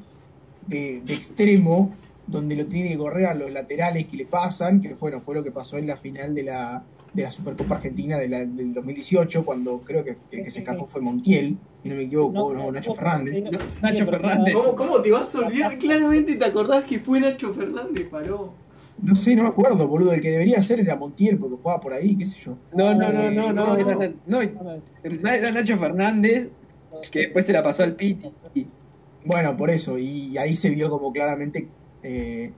de, 0.62 1.02
de 1.04 1.14
extremo, 1.14 1.98
donde 2.26 2.56
lo 2.56 2.66
tiene 2.68 2.90
que 2.90 2.98
correr 2.98 3.28
a 3.28 3.34
los 3.34 3.52
laterales 3.52 4.08
que 4.08 4.18
le 4.18 4.26
pasan, 4.26 4.82
que 4.82 4.94
bueno, 4.96 5.22
fue 5.22 5.36
lo 5.36 5.44
que 5.44 5.52
pasó 5.52 5.78
en 5.78 5.88
la 5.88 5.98
final 5.98 6.34
de 6.34 6.44
la, 6.44 6.88
de 7.12 7.24
la 7.24 7.32
Supercopa 7.32 7.76
Argentina 7.76 8.18
de 8.18 8.30
la- 8.30 8.46
del 8.46 8.74
2018, 8.74 9.46
cuando 9.46 9.80
creo 9.84 10.04
que 10.04 10.12
el 10.32 10.44
que 10.44 10.52
se 10.52 10.60
escapó 10.60 10.88
fue 10.88 11.02
Montiel, 11.02 11.60
y 11.84 11.90
no 11.90 11.96
me 11.96 12.04
equivoco, 12.04 12.54
no, 12.54 12.72
Nacho 12.72 12.94
Fernández. 12.94 13.44
Nacho 13.82 14.06
Fernández. 14.06 14.54
¿Cómo, 14.56 14.76
¿Cómo 14.76 15.02
te 15.02 15.12
vas 15.12 15.34
a 15.36 15.40
olvidar? 15.40 15.78
Claramente 15.78 16.36
te 16.36 16.46
acordás 16.46 16.86
que 16.86 17.00
fue 17.00 17.20
Nacho 17.20 17.54
Fernández, 17.54 18.08
paró. 18.10 18.54
No 19.02 19.16
sé, 19.16 19.36
no 19.36 19.44
me 19.44 19.50
acuerdo, 19.50 19.88
boludo, 19.88 20.14
el 20.14 20.22
que 20.22 20.32
debería 20.32 20.62
ser 20.62 20.80
era 20.80 20.96
Montiel, 20.96 21.38
porque 21.38 21.58
jugaba 21.58 21.82
por 21.82 21.94
ahí, 21.94 22.16
qué 22.16 22.26
sé 22.26 22.38
yo. 22.38 22.58
No, 22.74 22.94
no, 22.94 23.12
no, 23.12 23.32
no, 23.32 23.52
no, 23.52 23.54
No, 23.54 23.76
era, 23.76 23.96
no. 24.28 24.42
no, 24.42 25.30
era 25.30 25.52
Nacho 25.52 25.78
Fernández, 25.78 26.50
que 27.12 27.20
después 27.20 27.46
se 27.46 27.54
la 27.54 27.64
pasó 27.64 27.84
al 27.84 27.96
Piti. 27.96 28.32
Bueno, 29.26 29.58
por 29.58 29.70
eso, 29.70 29.98
y 29.98 30.38
ahí 30.38 30.56
se 30.56 30.70
vio 30.70 30.90
como 30.90 31.12
claramente 31.12 31.68
eh, 32.04 32.52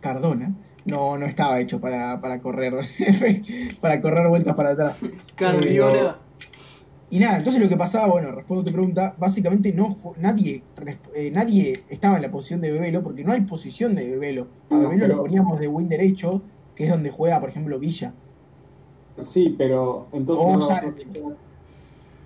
Cardona 0.00 0.54
no, 0.84 1.16
no 1.18 1.26
estaba 1.26 1.60
hecho 1.60 1.80
para, 1.80 2.20
para 2.20 2.40
correr 2.40 2.74
para 3.80 4.00
correr 4.00 4.28
vueltas 4.28 4.54
para 4.54 4.70
atrás. 4.70 4.96
Cardiona. 5.36 6.18
Y 7.12 7.18
nada, 7.18 7.36
entonces 7.36 7.62
lo 7.62 7.68
que 7.68 7.76
pasaba, 7.76 8.06
bueno, 8.10 8.32
respondo 8.32 8.62
a 8.62 8.64
tu 8.64 8.72
pregunta, 8.72 9.14
básicamente 9.18 9.70
no 9.74 9.94
nadie, 10.16 10.62
eh, 11.14 11.30
nadie 11.30 11.74
estaba 11.90 12.16
en 12.16 12.22
la 12.22 12.30
posición 12.30 12.62
de 12.62 12.72
Bebelo, 12.72 13.02
porque 13.02 13.22
no 13.22 13.32
hay 13.32 13.42
posición 13.42 13.94
de 13.94 14.08
Bebelo. 14.08 14.46
A 14.70 14.76
No, 14.76 14.80
Bebelo 14.88 15.02
pero- 15.02 15.16
lo 15.16 15.22
poníamos 15.24 15.60
de 15.60 15.68
win 15.68 15.90
derecho, 15.90 16.40
que 16.74 16.84
es 16.84 16.90
donde 16.90 17.10
juega, 17.10 17.38
por 17.38 17.50
ejemplo, 17.50 17.78
Villa. 17.78 18.14
Sí, 19.20 19.54
pero 19.58 20.06
entonces 20.14 20.46
¿no 20.46 20.54
vas, 20.54 20.70
a 20.70 20.90
fichar, 20.90 21.22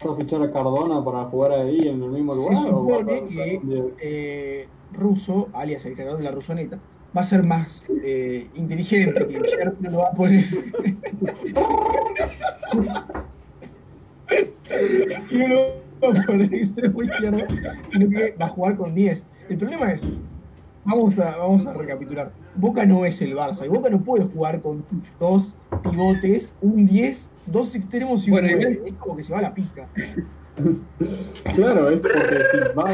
vas 0.05 0.07
a 0.07 0.15
fichar 0.15 0.43
a 0.45 0.53
Cardona 0.53 1.05
para 1.05 1.25
jugar 1.25 1.51
ahí 1.51 1.89
en 1.89 2.01
el 2.05 2.11
mismo 2.11 2.33
Se 2.35 2.39
lugar? 2.39 2.57
a 2.57 2.63
supone 2.63 3.25
que- 3.25 3.61
eh, 4.05 4.69
Russo, 4.93 5.49
alias 5.53 5.85
el 5.87 5.95
creador 5.95 6.19
de 6.19 6.23
la 6.25 6.31
Rusoneta, 6.31 6.81
va 7.17 7.23
a 7.23 7.25
ser 7.25 7.43
más 7.43 7.85
eh, 8.05 8.49
inteligente 8.55 9.27
que 9.27 9.43
Cher, 9.51 9.75
no 9.81 9.91
lo 9.91 9.99
va 9.99 10.09
a 10.11 10.13
poner. 10.13 10.45
y 15.31 15.39
no 15.39 15.49
lo 15.49 15.73
va 16.03 16.21
a 16.21 16.27
poner 16.27 16.49
de 16.49 16.57
extremo 16.59 17.03
izquierdo, 17.03 17.45
sino 17.93 18.11
que 18.11 18.37
va 18.41 18.47
a 18.47 18.49
jugar 18.49 18.77
con 18.77 18.95
10. 18.95 19.27
El 19.49 19.57
problema 19.57 19.93
es, 19.93 20.11
vamos 20.85 21.19
a, 21.19 21.37
vamos 21.37 21.67
a 21.67 21.75
recapitular. 21.75 22.31
Boca 22.57 22.87
no 22.87 23.05
es 23.05 23.21
el 23.23 23.37
Barça, 23.37 23.67
y 23.67 23.69
Boca 23.69 23.91
no 23.91 24.01
puede 24.01 24.25
jugar 24.25 24.61
con 24.63 24.85
dos 25.19 25.57
pivotes, 25.83 26.57
un 26.63 26.87
10, 26.87 27.33
dos 27.47 27.75
extremos 27.75 28.27
y 28.27 28.31
un 28.31 28.41
Bueno, 28.41 28.57
9. 28.57 28.83
Es 28.87 28.95
como 28.95 29.17
que 29.17 29.23
se 29.23 29.33
va 29.33 29.41
a 29.41 29.43
la 29.43 29.55
pija. 29.55 29.89
Claro, 31.55 31.91
es 31.91 32.01
porque 32.01 32.43
si 32.51 32.59
va, 32.75 32.85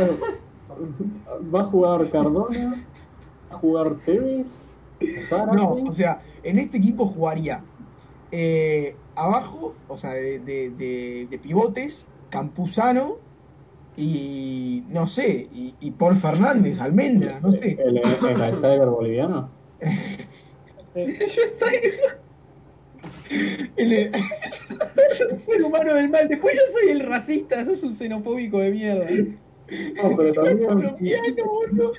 va 1.54 1.60
a 1.60 1.64
jugar 1.64 2.10
Cardona, 2.10 2.74
va 3.50 3.56
a 3.56 3.58
jugar 3.58 3.96
Tevez, 4.04 4.74
Zárate. 5.28 5.56
No, 5.56 5.70
o 5.70 5.92
sea, 5.92 6.20
en 6.42 6.58
este 6.58 6.78
equipo 6.78 7.06
jugaría 7.06 7.62
eh, 8.32 8.96
abajo, 9.16 9.74
o 9.88 9.96
sea, 9.96 10.12
de, 10.12 10.38
de- 10.38 10.70
de- 10.70 11.26
de 11.30 11.38
pivotes, 11.38 12.06
Campuzano 12.30 13.16
y 13.96 14.84
no 14.88 15.06
sé, 15.06 15.48
y, 15.52 15.74
y 15.80 15.90
Paul 15.92 16.16
Fernández, 16.16 16.80
Almendra, 16.80 17.40
no 17.40 17.52
sé. 17.52 17.76
el, 17.84 17.98
el 17.98 18.02
Tiger 18.60 18.86
boliviano. 18.86 19.50
El- 23.76 24.12
Ser 25.46 25.62
humano 25.64 25.94
del 25.94 26.08
mal. 26.08 26.28
Después 26.28 26.54
yo 26.54 26.72
soy 26.72 26.90
el 26.90 27.00
racista, 27.00 27.64
sos 27.64 27.82
un 27.82 27.96
xenofóbico 27.96 28.58
de 28.58 28.70
mierda. 28.70 29.06
No, 29.10 30.16
pero 30.16 30.32
también 30.34 30.68
colombiano, 30.68 31.44
boludo. 31.46 31.92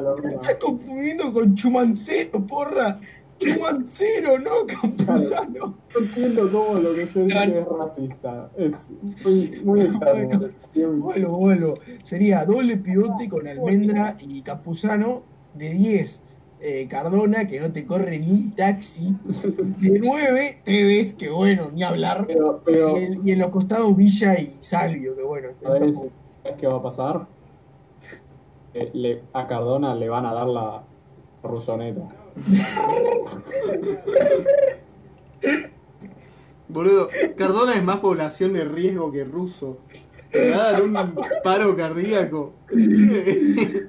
locura. 0.00 0.28
Estás 0.30 0.54
confundiendo 0.56 1.32
con 1.32 1.54
Chumancero, 1.54 2.46
porra. 2.46 3.00
Chumancero, 3.38 4.38
no 4.38 4.66
Campuzano. 4.80 5.76
No 5.94 6.00
entiendo 6.00 6.50
cómo 6.50 6.78
lo 6.80 6.94
que 6.94 7.06
yo 7.06 7.24
dije 7.24 7.58
es 7.60 7.66
racista. 7.66 8.50
Es 8.56 8.90
muy, 9.24 9.60
muy 9.64 9.80
extraño. 9.82 10.40
Vuelvo, 10.98 11.36
vuelvo. 11.38 11.78
Sería 12.04 12.44
doble 12.44 12.76
pivote 12.78 13.28
con 13.28 13.46
Almendra 13.46 14.16
y 14.20 14.42
Campuzano. 14.42 15.22
De 15.54 15.70
10, 15.70 16.22
eh, 16.60 16.86
Cardona, 16.86 17.46
que 17.46 17.58
no 17.60 17.72
te 17.72 17.86
corre 17.86 18.18
ni 18.18 18.30
un 18.30 18.54
taxi. 18.54 19.16
De 19.80 19.98
9, 20.02 20.60
Tevez, 20.64 21.14
que 21.14 21.30
bueno, 21.30 21.70
ni 21.72 21.82
hablar. 21.82 22.24
Pero, 22.26 22.60
pero 22.62 22.98
Y, 23.00 23.04
en- 23.04 23.18
y 23.26 23.30
en 23.32 23.38
los 23.38 23.48
costados 23.48 23.96
Villa 23.96 24.38
y 24.38 24.46
Salvio, 24.60 25.16
que 25.16 25.22
bueno. 25.22 25.48
eso 25.48 25.66
¿sabes, 25.66 25.82
tampoco- 25.98 26.12
sabes 26.42 26.56
qué 26.60 26.66
va 26.66 26.76
a 26.76 26.82
pasar? 26.82 27.26
Eh, 28.74 28.90
le- 28.92 29.22
a 29.32 29.46
Cardona 29.46 29.94
le 29.94 30.08
van 30.10 30.26
a 30.26 30.34
dar 30.34 30.46
la 30.48 30.82
rusoneta. 31.42 32.02
Boludo, 36.68 37.08
Cardona 37.36 37.74
es 37.74 37.84
más 37.84 37.98
población 37.98 38.52
de 38.52 38.64
riesgo 38.64 39.12
que 39.12 39.24
ruso. 39.24 39.78
Te 40.32 40.50
va 40.50 40.68
a 40.68 40.72
dar 40.72 40.82
un 40.82 40.94
paro 41.42 41.76
cardíaco. 41.76 42.52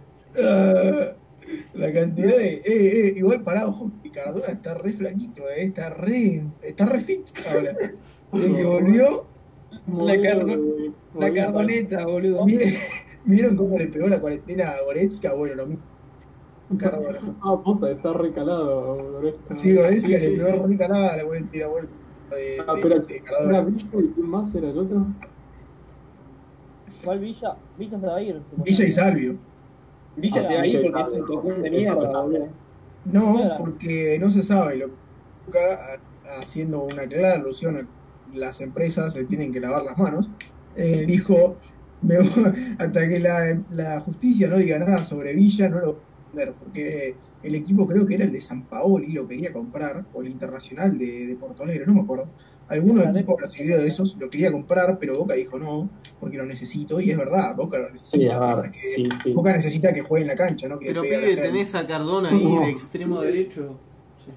La 1.73 1.93
cantidad 1.93 2.35
de. 2.37 2.53
Eh, 2.55 2.63
eh, 2.65 3.13
igual 3.15 3.41
parado, 3.41 3.69
ojo, 3.69 3.91
que 4.03 4.11
Cardona 4.11 4.47
está 4.47 4.73
re 4.75 4.91
flaquito, 4.93 5.43
eh, 5.49 5.63
está 5.63 5.89
re. 5.89 6.43
Está 6.61 6.85
re 6.85 6.99
fit 6.99 7.25
ahora. 7.49 7.73
Desde 8.33 8.55
que 8.55 8.63
volvió, 8.65 9.25
La, 9.87 10.15
cardo- 10.21 10.93
la 11.17 11.33
cardoneta, 11.33 12.05
boludo. 12.05 12.45
miren- 12.47 12.75
¿vieron 13.23 13.55
cómo 13.55 13.77
le 13.79 13.87
pegó 13.87 14.07
la 14.07 14.19
cuarentena 14.19 14.69
a 14.69 14.81
Goretzka? 14.83 15.33
Bueno, 15.33 15.55
lo 15.55 15.65
mismo. 15.67 15.83
Ah, 17.41 17.61
posta, 17.63 17.89
está 17.91 18.13
recalado. 18.13 19.21
Sí, 19.57 19.73
Goretzka 19.73 20.07
Sí, 20.09 20.19
sí, 20.19 20.37
pegó 20.37 20.63
sí. 20.63 20.67
re 20.67 20.77
calada 20.77 21.17
la 21.17 21.23
cuarentena, 21.25 21.67
bueno. 21.67 21.89
De, 22.29 22.37
Ah, 22.67 22.75
de- 22.75 22.81
pero 22.81 22.95
de 22.95 23.23
¿era 23.39 23.61
Cardona. 23.61 23.61
Villa 23.63 23.85
y 24.03 24.13
quién 24.13 24.27
más 24.29 24.53
era 24.55 24.69
el 24.69 24.77
otro? 24.77 25.15
¿Cuál 27.01 27.19
Villa? 27.19 27.63
Villa 27.75 27.99
se 27.99 28.05
va 28.07 28.15
a 28.17 28.21
ir. 28.21 28.45
Villa 28.55 28.85
y 28.85 28.91
Salvio. 28.91 29.39
Villa 30.15 30.41
Ah, 30.41 30.43
se 30.43 30.53
va 30.55 30.61
a 30.63 30.67
ir 30.67 30.75
y 30.85 30.91
porque 30.91 31.01
es 31.01 31.43
un 31.43 31.61
de 31.61 31.71
mierda. 31.71 32.11
No, 33.03 33.53
porque 33.55 34.17
no 34.19 34.29
se 34.31 34.43
sabe. 34.43 34.77
Lo 34.77 34.87
haciendo 36.23 36.83
una 36.83 37.07
clara 37.07 37.35
alusión 37.35 37.77
a 37.77 37.81
las 38.25 38.59
empresas 38.61 39.13
se 39.13 39.25
tienen 39.25 39.51
que 39.51 39.59
lavar 39.59 39.83
las 39.83 39.97
manos, 39.97 40.29
eh, 40.73 41.05
dijo, 41.05 41.59
"Me 42.01 42.17
voy- 42.19 42.27
hasta 42.79 43.09
que 43.09 43.19
la, 43.19 43.63
la 43.69 43.99
justicia 44.01 44.47
no 44.49 44.57
diga 44.57 44.79
nada 44.79 44.97
sobre 44.99 45.33
Villa, 45.33 45.69
no 45.69 45.79
lo 45.79 46.06
vender, 46.37 46.53
porque 46.53 47.15
el 47.43 47.55
equipo 47.55 47.87
creo 47.87 48.05
que 48.05 48.15
era 48.15 48.25
el 48.25 48.31
de 48.31 48.41
San 48.41 48.63
Paoli, 48.63 49.11
lo 49.13 49.27
quería 49.27 49.51
comprar, 49.53 50.05
o 50.13 50.21
el 50.21 50.29
Internacional 50.29 50.97
de, 50.97 51.27
de 51.27 51.35
Porto 51.35 51.63
Alegre, 51.63 51.85
no 51.85 51.93
me 51.93 52.01
acuerdo. 52.01 52.27
Alguno 52.69 53.01
Vale. 53.03 53.19
equipo 53.19 53.37
brasileño 53.37 53.77
de 53.79 53.87
esos 53.87 54.17
lo 54.17 54.29
quería 54.29 54.51
comprar, 54.51 54.97
pero 54.99 55.17
Boca 55.17 55.35
dijo 55.35 55.57
no, 55.57 55.89
porque 56.19 56.37
lo 56.37 56.45
necesito, 56.45 56.99
y 56.99 57.11
es 57.11 57.17
verdad, 57.17 57.55
Boca 57.55 57.77
lo 57.77 57.89
necesita. 57.89 58.17
Sí, 58.17 58.29
a 58.29 58.55
ver, 58.55 58.65
Es 58.65 58.71
que 58.71 58.81
sí, 58.81 59.09
sí. 59.23 59.33
Boca 59.33 59.53
necesita 59.53 59.93
que 59.93 60.01
juegue 60.01 60.23
en 60.23 60.27
la 60.29 60.35
cancha, 60.35 60.67
¿no? 60.67 60.77
Que 60.77 60.87
Pero 60.87 61.03
pibe, 61.03 61.35
tenés 61.35 61.73
a 61.75 61.87
Cardona 61.87 62.29
ahí 62.29 62.43
No. 62.43 62.61
de 62.61 62.69
extremo 62.69 63.21
derecho. 63.21 63.79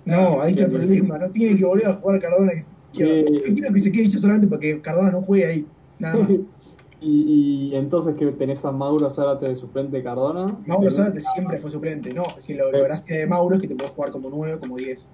No, 0.05 0.40
ahí 0.40 0.53
está 0.53 0.64
el 0.66 0.70
problema. 0.70 1.18
No 1.18 1.30
tienen 1.30 1.59
que 1.59 1.64
volver 1.64 1.86
a 1.88 1.94
jugar 1.94 2.20
Cardona. 2.20 2.53
Yo 2.92 3.07
Sí. 3.07 3.24
quiero 3.55 3.72
que 3.74 3.80
se 3.80 3.90
quede 3.90 4.05
dicho 4.05 4.18
solamente 4.20 4.46
para 4.46 4.61
que 4.61 4.80
Cardona 4.80 5.11
no 5.11 5.22
juegue 5.22 5.46
ahí. 5.46 5.66
Nada 5.98 6.18
más. 6.18 6.30
Y, 7.03 7.70
y 7.72 7.76
entonces 7.76 8.14
que 8.16 8.26
tenés 8.32 8.64
a 8.64 8.72
Mauro 8.72 9.09
Zárate 9.09 9.48
de 9.48 9.57
suplente 9.57 9.96
de 9.96 10.03
Cardona. 10.03 10.59
Mauro 10.66 10.90
Zárate 10.90 11.20
siempre 11.20 11.59
fue 11.59 11.70
suplente. 11.70 12.12
No, 12.12 12.24
es 12.24 12.44
que 12.44 12.55
lo, 12.55 12.70
lo 12.70 12.82
gracia 12.82 13.18
de 13.18 13.26
Mauro 13.26 13.57
es 13.57 13.62
que 13.62 13.68
te 13.68 13.74
puede 13.74 13.90
jugar 13.90 14.11
como 14.11 14.28
9, 14.30 14.59
como 14.61 14.76
10. 14.76 15.07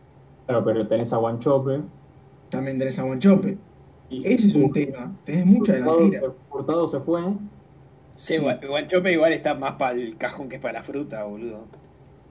Claro, 0.46 0.64
pero 0.64 0.86
tenés 0.88 1.12
a 1.12 1.16
Guanchope. 1.18 1.80
También 2.50 2.78
tenés 2.78 2.98
a 2.98 3.02
Guanchope. 3.04 3.56
Y 4.10 4.26
Ese 4.26 4.46
es 4.48 4.54
un 4.54 4.72
tema. 4.72 5.12
Tenés 5.24 5.46
mucha 5.46 5.72
delantera. 5.74 6.32
Hurtado 6.50 6.86
se 6.86 7.00
fue. 7.00 7.22
Sí. 8.16 8.38
Gua- 8.38 8.66
Guanchope 8.66 9.12
igual 9.12 9.32
está 9.32 9.54
más 9.54 9.76
para 9.76 9.92
el 9.92 10.16
cajón 10.16 10.48
que 10.48 10.58
para 10.58 10.80
la 10.80 10.82
fruta, 10.84 11.24
boludo. 11.24 11.64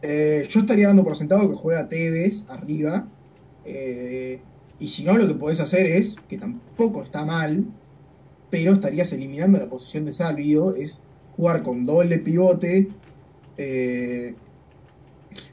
Eh, 0.01 0.43
yo 0.49 0.59
estaría 0.59 0.87
dando 0.87 1.03
por 1.03 1.15
sentado 1.15 1.49
que 1.49 1.55
juega 1.55 1.87
Tevez 1.87 2.45
arriba. 2.49 3.07
Eh, 3.65 4.39
y 4.79 4.87
si 4.89 5.03
no, 5.03 5.17
lo 5.17 5.27
que 5.27 5.33
podés 5.35 5.59
hacer 5.59 5.85
es, 5.85 6.17
que 6.27 6.37
tampoco 6.37 7.01
está 7.03 7.23
mal, 7.25 7.63
pero 8.49 8.73
estarías 8.73 9.11
eliminando 9.13 9.59
la 9.59 9.69
posición 9.69 10.05
de 10.05 10.13
Salvio, 10.13 10.75
es 10.75 11.03
jugar 11.35 11.63
con 11.63 11.85
doble 11.85 12.19
pivote. 12.19 12.89
eh, 13.57 14.35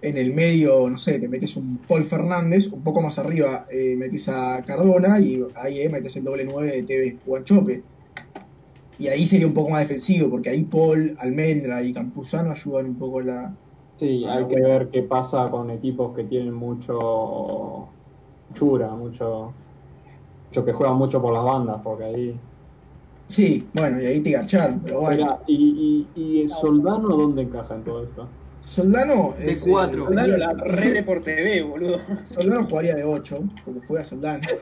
en 0.02 0.16
el 0.16 0.32
medio, 0.34 0.88
no 0.88 0.98
sé, 0.98 1.18
te 1.18 1.28
metes 1.28 1.56
un 1.56 1.78
Paul 1.86 2.04
Fernández, 2.04 2.68
un 2.72 2.82
poco 2.82 3.02
más 3.02 3.18
arriba 3.18 3.66
eh, 3.70 3.96
metes 3.96 4.28
a 4.28 4.62
Cardona 4.64 5.18
y 5.20 5.38
ahí 5.56 5.80
eh, 5.80 5.88
metes 5.88 6.16
el 6.16 6.24
doble 6.24 6.44
9 6.44 6.70
de 6.72 6.82
Tevez 6.84 7.20
Guanchope. 7.24 7.86
Y 8.98 9.08
ahí 9.08 9.26
sería 9.26 9.46
un 9.46 9.54
poco 9.54 9.70
más 9.70 9.80
defensivo, 9.80 10.30
porque 10.30 10.50
ahí 10.50 10.64
Paul, 10.64 11.16
Almendra 11.18 11.82
y 11.82 11.92
Campuzano 11.92 12.52
ayudan 12.52 12.86
un 12.86 12.98
poco 12.98 13.20
la, 13.20 13.58
Sí, 13.98 14.24
hay 14.26 14.48
que 14.48 14.60
ver 14.60 14.90
qué 14.90 15.02
pasa 15.04 15.48
con 15.50 15.70
equipos 15.70 16.14
que 16.14 16.24
tienen 16.24 16.54
mucho 16.54 17.94
chura, 18.52 18.94
mucho, 18.96 19.56
mucho 20.48 20.64
que 20.64 20.72
juegan 20.72 20.96
mucho 20.96 21.22
por 21.22 21.32
las 21.32 21.44
bandas, 21.44 21.80
porque 21.82 22.04
ahí. 22.04 22.42
Sí, 23.32 23.70
bueno, 23.72 24.00
y 24.02 24.06
ahí 24.06 24.20
te 24.22 24.30
garcharon, 24.32 24.80
pero 24.82 25.00
bueno. 25.00 25.16
Mirá, 25.24 25.38
y, 25.46 26.10
y, 26.14 26.20
y 26.20 26.40
el 26.42 26.48
Soldano 26.48 27.08
dónde 27.08 27.42
encaja 27.42 27.74
en 27.74 27.82
todo 27.82 28.04
esto? 28.04 28.28
Soldano 28.60 29.34
De 29.38 29.50
es, 29.52 29.64
cuatro. 29.68 30.02
eh, 30.02 30.06
Soldano 30.06 30.36
la 30.36 30.52
red 30.64 30.92
de 30.92 31.02
por 31.02 31.22
TV, 31.22 31.62
boludo. 31.62 31.98
Soldano 32.24 32.64
jugaría 32.66 32.94
de 32.94 33.04
8, 33.04 33.42
como 33.64 33.80
juega 33.86 34.04
Soldano. 34.04 34.46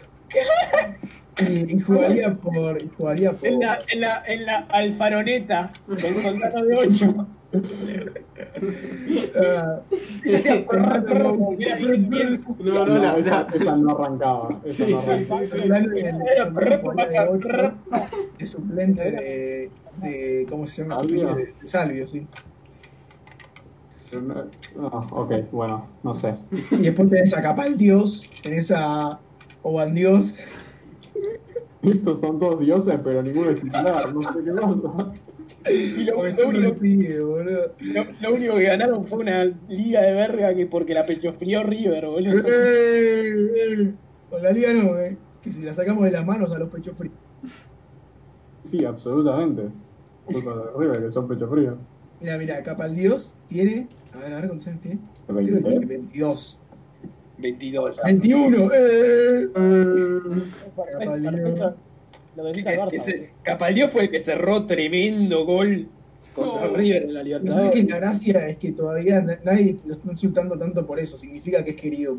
Y, 1.38 1.76
y 1.76 1.80
jugaría 1.80 2.34
por. 2.34 2.80
y 2.80 2.88
jugaría 2.96 3.32
por. 3.32 3.48
En 3.48 3.60
la, 3.60 3.78
en 3.88 4.00
la, 4.00 4.22
en 4.26 4.44
la 4.44 4.58
alfaroneta, 4.68 5.72
con 5.86 5.98
Soldano 5.98 6.64
de 6.66 6.76
8. 6.76 7.26
No, 12.58 12.84
no, 12.86 12.98
la, 12.98 13.16
esa, 13.18 13.46
esa 13.54 13.76
no 13.76 13.90
arrancaba. 13.98 14.48
Esa 14.64 14.86
Sí, 14.86 14.92
no 14.92 15.00
sí, 15.02 15.10
arrancaba. 15.10 15.40
sí, 15.40 15.46
sí. 15.46 15.58
Soldano 15.58 15.96
en- 15.96 16.18
Soldano 16.54 16.78
jugaría 16.82 17.22
de 17.22 17.28
8 17.28 17.48
de 18.38 18.46
suplente 18.46 19.10
de, 19.10 19.70
de. 19.96 20.46
¿Cómo 20.48 20.66
se 20.66 20.82
llama? 20.82 21.00
Salvio. 21.00 21.34
De, 21.34 21.44
de 21.46 21.66
Salvio, 21.66 22.06
sí. 22.06 22.26
No, 24.76 24.88
ok, 25.12 25.32
bueno, 25.52 25.86
no 26.02 26.14
sé. 26.14 26.34
Y 26.72 26.78
después 26.78 27.08
tenés 27.10 27.36
a 27.36 27.42
Capal 27.42 27.78
Dios, 27.78 28.28
tenés 28.42 28.72
a 28.74 29.18
Oban 29.62 29.94
Dios. 29.94 30.36
Estos 31.82 32.20
son 32.20 32.38
todos 32.38 32.60
dioses, 32.60 32.98
pero 33.04 33.22
ninguno 33.22 33.50
es 33.50 33.60
titular, 33.60 34.12
no 34.12 34.20
sé 34.22 34.28
qué 34.44 34.52
pasa. 34.52 35.12
Y 35.68 36.04
lo, 36.04 36.14
lo 36.14 36.48
único, 36.48 36.74
boludo. 37.26 37.74
lo- 37.80 38.04
lo 38.22 38.34
único 38.34 38.54
que 38.56 38.62
ganaron 38.64 39.06
fue 39.06 39.18
una 39.18 39.44
liga 39.68 40.00
de 40.02 40.12
verga 40.14 40.54
que 40.54 40.66
porque 40.66 40.94
la 40.94 41.04
pechofrió 41.04 41.62
River, 41.62 42.06
boludo. 42.06 42.42
Eh, 42.48 43.22
eh. 43.28 43.92
Con 44.30 44.42
la 44.42 44.52
liga 44.52 44.72
no, 44.72 44.98
eh. 44.98 45.16
Que 45.42 45.52
si 45.52 45.62
la 45.62 45.74
sacamos 45.74 46.04
de 46.04 46.12
las 46.12 46.24
manos 46.26 46.50
a 46.52 46.58
los 46.58 46.68
pechos 46.70 46.96
fríos. 46.96 47.14
Sí, 48.62 48.84
absolutamente. 48.84 49.62
Culpa 50.24 50.54
de 50.54 50.62
River, 50.78 51.02
que 51.02 51.10
son 51.10 51.28
pecho 51.28 51.48
frío. 51.48 51.76
Mira, 52.20 52.38
mira, 52.38 52.62
Capal 52.62 52.94
Dios 52.94 53.34
tiene. 53.48 53.88
A 54.14 54.18
ver, 54.18 54.32
a 54.32 54.36
ver 54.36 54.46
cuántos 54.48 54.66
años 54.68 54.80
tiene. 54.80 54.98
¿El 55.28 55.34
Creo 55.34 55.46
que 55.56 55.62
tiene 55.62 55.86
23? 55.86 55.88
22. 55.88 56.58
22. 57.38 57.96
21, 58.04 58.70
eh. 58.72 59.48
Perfecto, 59.54 61.08
perfecto. 61.22 61.76
Lo 62.36 62.52
que 62.52 62.60
Es- 62.96 63.04
Capaldió 63.42 63.88
fue 63.88 64.02
el 64.04 64.10
que 64.10 64.20
cerró 64.20 64.66
tremendo 64.66 65.44
gol 65.44 65.88
contra 66.34 66.68
Oh. 66.70 66.76
River 66.76 67.02
en 67.04 67.14
la 67.14 67.22
Pero 67.22 67.38
sabes 67.38 67.74
Libertadores. 67.74 67.84
que 67.84 67.90
la 67.90 67.96
gracia 67.98 68.48
es 68.48 68.56
que 68.58 68.72
todavía 68.72 69.20
na- 69.20 69.38
nadie 69.44 69.76
lo 69.86 69.94
está 69.94 70.10
insultando 70.10 70.58
tanto 70.58 70.86
por 70.86 71.00
eso. 71.00 71.18
Significa 71.18 71.64
que 71.64 71.70
es 71.70 71.76
querido. 71.76 72.16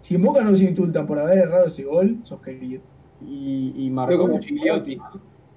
Si 0.00 0.14
en 0.14 0.22
Boca 0.22 0.42
no 0.44 0.54
se 0.54 0.64
insultan 0.64 1.06
por 1.06 1.18
haber 1.18 1.38
errado 1.38 1.66
ese 1.66 1.84
gol, 1.84 2.18
sos 2.22 2.40
querido. 2.42 2.80
Y, 3.26 3.88
Marconi. 3.90 4.36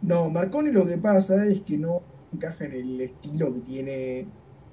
No, 0.01 0.29
Marconi 0.29 0.71
lo 0.71 0.85
que 0.87 0.97
pasa 0.97 1.45
es 1.45 1.59
que 1.61 1.77
no 1.77 2.01
encaja 2.33 2.65
en 2.65 2.73
el 2.73 3.01
estilo 3.01 3.53
que 3.53 3.61
tiene 3.61 4.25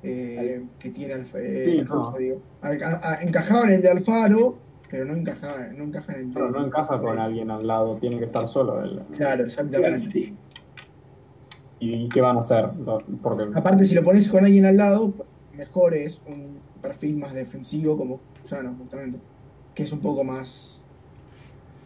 eh, 0.07 0.63
que 0.79 0.91
tiene 0.91 1.15
Alfa, 1.15 1.39
eh, 1.41 1.65
Sí, 1.65 1.79
Alfonso, 1.79 2.11
no. 2.13 2.19
digo. 2.19 2.43
Al- 2.61 2.83
a- 2.83 3.01
a- 3.13 3.23
encajaba 3.23 3.65
en 3.65 3.71
el 3.71 3.81
de 3.83 3.89
Alfaro, 3.89 4.59
pero 4.95 5.07
no 5.07 5.15
encajaba, 5.15 5.67
no 5.77 5.83
encaja 5.83 6.13
en 6.13 6.31
Claro, 6.31 6.53
no 6.53 6.67
encaja 6.67 7.01
con 7.01 7.19
alguien 7.19 7.51
al 7.51 7.67
lado, 7.67 7.97
tiene 7.97 8.17
que 8.17 8.27
estar 8.27 8.49
solo 8.49 8.81
él. 8.81 9.03
Claro, 9.11 9.43
exactamente. 9.43 10.09
sí. 10.09 10.37
¿Y 11.81 12.09
qué 12.11 12.21
van 12.21 12.37
a 12.37 12.41
hacer? 12.41 12.71
Porque 13.21 13.47
Aparte, 13.57 13.85
si 13.85 13.97
lo 13.97 14.05
pones 14.05 14.29
con 14.29 14.45
alguien 14.45 14.67
al 14.67 14.77
lado, 14.77 15.13
mejor 15.57 15.95
es 15.95 16.23
un 16.29 16.61
perfil 16.81 17.17
más 17.17 17.35
defensivo 17.35 17.99
como 17.99 18.21
Susano, 18.41 18.73
justamente. 18.79 19.19
Que 19.75 19.83
es 19.83 19.91
un 19.91 19.99
poco 19.99 20.23
más. 20.23 20.85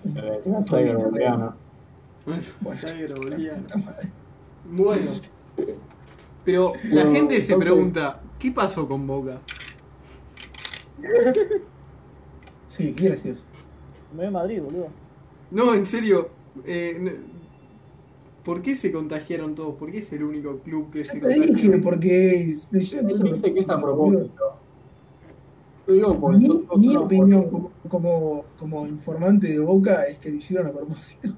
Tiger 0.05 0.97
Boliano. 0.99 1.55
Bueno. 4.67 5.11
Tiger. 5.57 5.81
Pero 6.45 6.75
la 6.91 7.05
No, 7.05 7.13
gente 7.13 7.41
se 7.41 7.57
pregunta, 7.57 8.21
¿qué 8.39 8.53
pasó 8.53 8.87
con 8.87 9.07
Boca? 9.07 9.39
Sí, 12.79 12.95
gracias. 12.97 13.45
Me 14.13 14.19
voy 14.19 14.27
a 14.27 14.31
Madrid, 14.31 14.63
boludo. 14.63 14.87
No, 15.51 15.75
en 15.75 15.85
serio. 15.85 16.29
eh, 16.65 17.19
¿Por 18.45 18.63
qué 18.63 18.77
se 18.77 18.93
contagiaron 18.93 19.57
todos? 19.57 19.75
¿Por 19.75 19.91
qué 19.91 19.99
es 19.99 20.13
el 20.13 20.23
único 20.23 20.59
club 20.59 20.93
que 20.93 21.05
se 21.05 21.19
te 21.19 21.41
dije, 21.41 21.79
porque. 21.79 22.55
hicieron 22.73 23.11
Él 23.11 23.23
dice 23.25 23.53
que 23.53 23.61
es 23.61 23.69
a 23.69 23.81
propósito. 23.81 24.31
Yo 25.89 25.95
digo, 25.95 26.31
Mi, 26.31 26.49
mi 26.77 26.97
opinión 26.97 27.49
como, 27.51 27.73
como, 27.89 28.45
como 28.59 28.87
informante 28.87 29.49
de 29.49 29.59
Boca 29.59 30.05
es 30.05 30.19
que 30.19 30.31
lo 30.31 30.37
hicieron 30.37 30.69
a 30.69 30.73
propósito. 30.73 31.31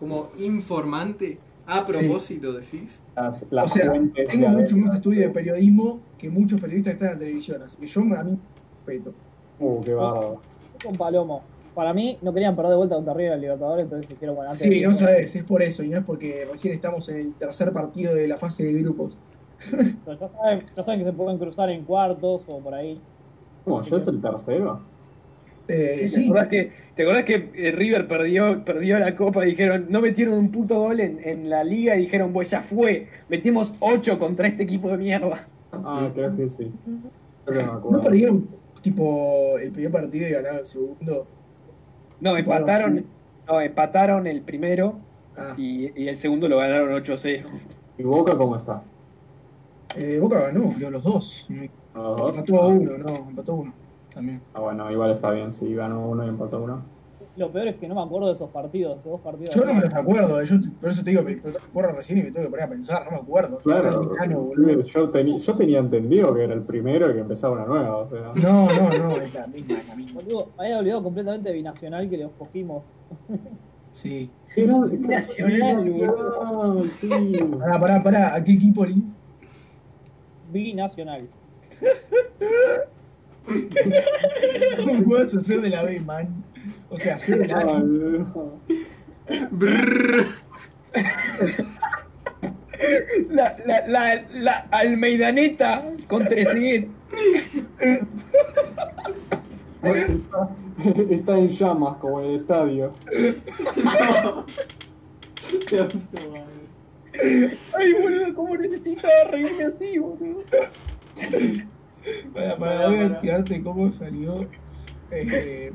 Como 0.00 0.28
informante. 0.40 1.38
A 1.66 1.86
propósito, 1.86 2.52
decís. 2.52 2.98
Las, 3.14 3.46
las 3.50 3.70
o 3.70 3.74
sea, 3.74 3.92
tengo 3.92 4.48
mucho 4.48 4.76
más 4.76 4.96
estudio 4.96 5.20
de 5.20 5.28
periodismo 5.28 6.00
que 6.18 6.30
muchos 6.30 6.60
periodistas 6.60 6.94
que 6.94 6.94
están 6.96 7.08
en 7.10 7.14
la 7.14 7.18
televisión, 7.20 7.62
así 7.62 7.76
que 7.76 7.86
yo 7.86 8.00
a 8.00 8.24
mí 8.24 8.38
respeto. 8.86 9.12
Uh, 9.58 9.84
qué 9.84 9.94
bárbaro. 9.94 10.42
Con 10.82 10.96
Palomo. 10.96 11.50
Para 11.72 11.92
mí, 11.94 12.18
no 12.22 12.32
querían 12.34 12.56
perder 12.56 12.70
de 12.72 12.76
vuelta 12.76 12.94
contra 12.96 13.14
River 13.14 13.28
en 13.32 13.34
el 13.36 13.40
Libertadores, 13.42 13.84
entonces 13.84 14.08
dijeron, 14.08 14.34
bueno, 14.34 14.50
antes 14.50 14.68
Sí, 14.68 14.80
de- 14.80 14.82
no 14.82 14.94
sabes, 14.94 15.36
es 15.36 15.44
por 15.44 15.62
eso, 15.62 15.82
y 15.84 15.90
no 15.90 15.98
es 15.98 16.04
porque 16.04 16.44
recién 16.50 16.72
estamos 16.74 17.08
en 17.10 17.18
el 17.18 17.36
tercer 17.36 17.72
partido 17.72 18.14
de 18.14 18.26
la 18.28 18.36
fase 18.38 18.64
de 18.64 18.72
grupos. 18.82 19.20
Pero 20.04 20.18
ya 20.18 20.28
saben, 20.30 20.72
ya 20.76 20.84
saben 20.84 21.00
que 21.00 21.06
se 21.06 21.12
pueden 21.12 21.38
cruzar 21.38 21.70
en 21.70 21.84
cuartos 21.84 22.44
o 22.48 22.62
por 22.62 22.74
ahí. 22.74 23.06
¿Cómo? 23.64 23.82
¿Ya 23.82 23.96
es 23.96 24.08
el 24.08 24.20
tercero? 24.20 24.92
Eh, 25.68 26.08
¿Te 26.12 26.18
sí, 26.18 26.20
acordás 26.20 26.48
que, 26.48 26.72
¿te 26.94 27.02
acordás 27.02 27.24
que 27.24 27.52
eh, 27.54 27.72
River 27.72 28.08
perdió, 28.08 28.64
perdió 28.64 28.98
la 28.98 29.16
copa 29.16 29.46
y 29.46 29.50
dijeron, 29.50 29.86
no 29.90 30.00
metieron 30.00 30.34
un 30.38 30.50
puto 30.52 30.78
gol 30.80 31.00
en, 31.00 31.20
en 31.26 31.50
la 31.50 31.64
liga 31.64 31.96
y 31.96 32.02
dijeron, 32.02 32.32
pues 32.32 32.50
ya 32.50 32.62
fue, 32.62 33.10
metimos 33.28 33.74
8 33.80 34.18
contra 34.18 34.48
este 34.48 34.64
equipo 34.64 34.90
de 34.90 34.98
mierda? 34.98 35.52
Ah, 35.72 36.10
creo 36.14 36.34
que 36.36 36.48
sí. 36.48 36.78
Creo 37.44 37.58
que 37.60 37.66
no 37.66 37.72
me 37.74 37.78
no 37.88 38.00
acuerdo. 38.00 38.00
perdieron 38.00 38.57
tipo 38.80 39.58
el 39.58 39.72
primer 39.72 39.92
partido 39.92 40.28
y 40.28 40.32
ganaron 40.32 40.58
el 40.60 40.66
segundo. 40.66 41.26
No, 42.20 42.36
empataron, 42.36 43.06
no, 43.46 43.60
empataron 43.60 44.26
el 44.26 44.42
primero 44.44 44.98
Ah, 45.36 45.54
y, 45.56 46.02
y 46.02 46.08
el 46.08 46.16
segundo 46.16 46.48
lo 46.48 46.58
ganaron 46.58 46.92
8-0. 46.92 47.48
¿Y 47.96 48.02
Boca 48.02 48.36
cómo 48.36 48.56
está? 48.56 48.82
eh, 49.96 50.18
Boca 50.20 50.40
ganó, 50.40 50.74
los 50.78 51.02
dos. 51.02 51.46
¿Los 51.94 52.16
dos? 52.16 52.36
Empató 52.36 52.62
a 52.62 52.68
uno, 52.68 52.98
no, 52.98 53.28
empató 53.30 53.52
a 53.52 53.54
uno 53.56 53.74
también. 54.12 54.42
Ah, 54.52 54.60
bueno, 54.60 54.90
igual 54.90 55.10
está 55.12 55.30
bien, 55.30 55.52
si 55.52 55.74
ganó 55.74 56.08
uno 56.08 56.24
y 56.24 56.28
empató 56.28 56.62
uno. 56.62 56.97
Lo 57.38 57.50
peor 57.52 57.68
es 57.68 57.76
que 57.76 57.86
no 57.86 57.94
me 57.94 58.02
acuerdo 58.02 58.28
de 58.28 58.34
esos 58.34 58.50
partidos, 58.50 59.02
de 59.04 59.10
dos 59.10 59.20
partidos. 59.20 59.54
Yo 59.54 59.64
no 59.64 59.72
me 59.74 59.80
los 59.82 59.94
acuerdo, 59.94 60.42
yo 60.42 60.60
te- 60.60 60.70
por 60.70 60.88
eso 60.90 61.04
te 61.04 61.10
digo, 61.10 61.22
me 61.22 61.36
me 61.36 61.42
porra 61.72 61.92
recién 61.92 62.18
y 62.18 62.22
me 62.24 62.30
tengo 62.32 62.46
que 62.46 62.50
poner 62.50 62.66
a 62.66 62.68
pensar, 62.68 63.04
no 63.04 63.12
me 63.12 63.16
acuerdo. 63.18 63.58
Yo 63.58 63.62
Claro, 63.62 64.10
lejano, 64.12 64.40
boludo. 64.40 64.80
yo, 64.80 65.12
teni- 65.12 65.38
yo 65.38 65.54
tenía 65.56 65.78
entendido 65.78 66.34
que 66.34 66.42
era 66.44 66.54
el 66.54 66.62
primero 66.62 67.08
y 67.10 67.14
que 67.14 67.20
empezaba 67.20 67.54
una 67.54 67.66
nueva. 67.66 67.96
O 67.98 68.10
sea. 68.10 68.32
No, 68.34 68.66
no, 68.72 68.98
no, 68.98 69.16
es 69.16 69.32
la 69.34 69.46
misma, 69.46 69.78
es 69.78 69.88
la 69.88 69.94
misma. 69.94 70.20
Boludo, 70.20 70.48
me 70.58 70.64
había 70.64 70.78
olvidado 70.80 71.02
completamente 71.04 71.48
de 71.50 71.54
Binacional 71.54 72.10
que 72.10 72.18
los 72.18 72.32
cogimos. 72.32 72.82
Sí. 73.92 74.28
Era 74.56 74.74
Nacional, 74.78 75.84
Nacional, 75.84 76.90
sí. 76.90 77.08
Pará, 77.58 77.78
pará, 77.80 78.02
pará, 78.02 78.34
¿a 78.34 78.42
qué 78.42 78.54
equipo 78.54 78.84
Lee? 78.84 79.04
Binacional. 80.52 81.28
¿Cómo 84.84 85.02
puedes 85.04 85.34
hacer 85.36 85.60
de 85.60 85.70
la 85.70 85.82
B, 85.82 86.00
man? 86.00 86.28
O 86.90 86.98
sea, 86.98 87.16
hacer 87.16 87.38
de 87.38 87.48
la 87.48 87.60
A. 87.60 87.80
no. 87.80 88.60
Brrr. 89.50 90.26
La, 93.30 93.56
la, 93.66 93.86
la, 93.86 94.24
la 94.32 94.66
Almeidaneta 94.70 95.84
contra 96.06 96.30
Trezeguet. 96.30 96.88
Está, 99.82 100.48
está 101.10 101.38
en 101.38 101.48
llamas 101.48 101.96
como 101.98 102.20
el 102.20 102.34
estadio. 102.34 102.92
Ay, 107.76 107.92
boludo, 107.94 108.34
cómo 108.34 108.56
necesitaba 108.56 109.12
reírme 109.30 109.64
así, 109.64 109.98
boludo. 109.98 110.42
Para, 112.32 112.56
para, 112.56 112.88
voy 112.88 112.98
a 113.00 113.18
tirarte 113.18 113.62
cómo 113.62 113.92
salió. 113.92 114.48
Eh, 115.10 115.72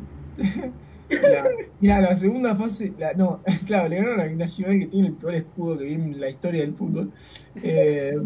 la, 1.22 1.50
mira, 1.80 2.02
la 2.02 2.16
segunda 2.16 2.56
fase. 2.56 2.94
La, 2.98 3.14
no, 3.14 3.42
claro, 3.66 3.90
le 3.90 3.98
ganaron 3.98 4.20
a 4.22 4.24
Binacional 4.26 4.80
que 4.80 4.86
tiene 4.88 5.08
el 5.08 5.14
peor 5.14 5.36
escudo 5.36 5.78
que 5.78 5.86
vi 5.86 5.94
en 5.94 6.20
la 6.20 6.30
historia 6.30 6.62
del 6.62 6.76
fútbol. 6.76 7.12
Eh, 7.64 8.18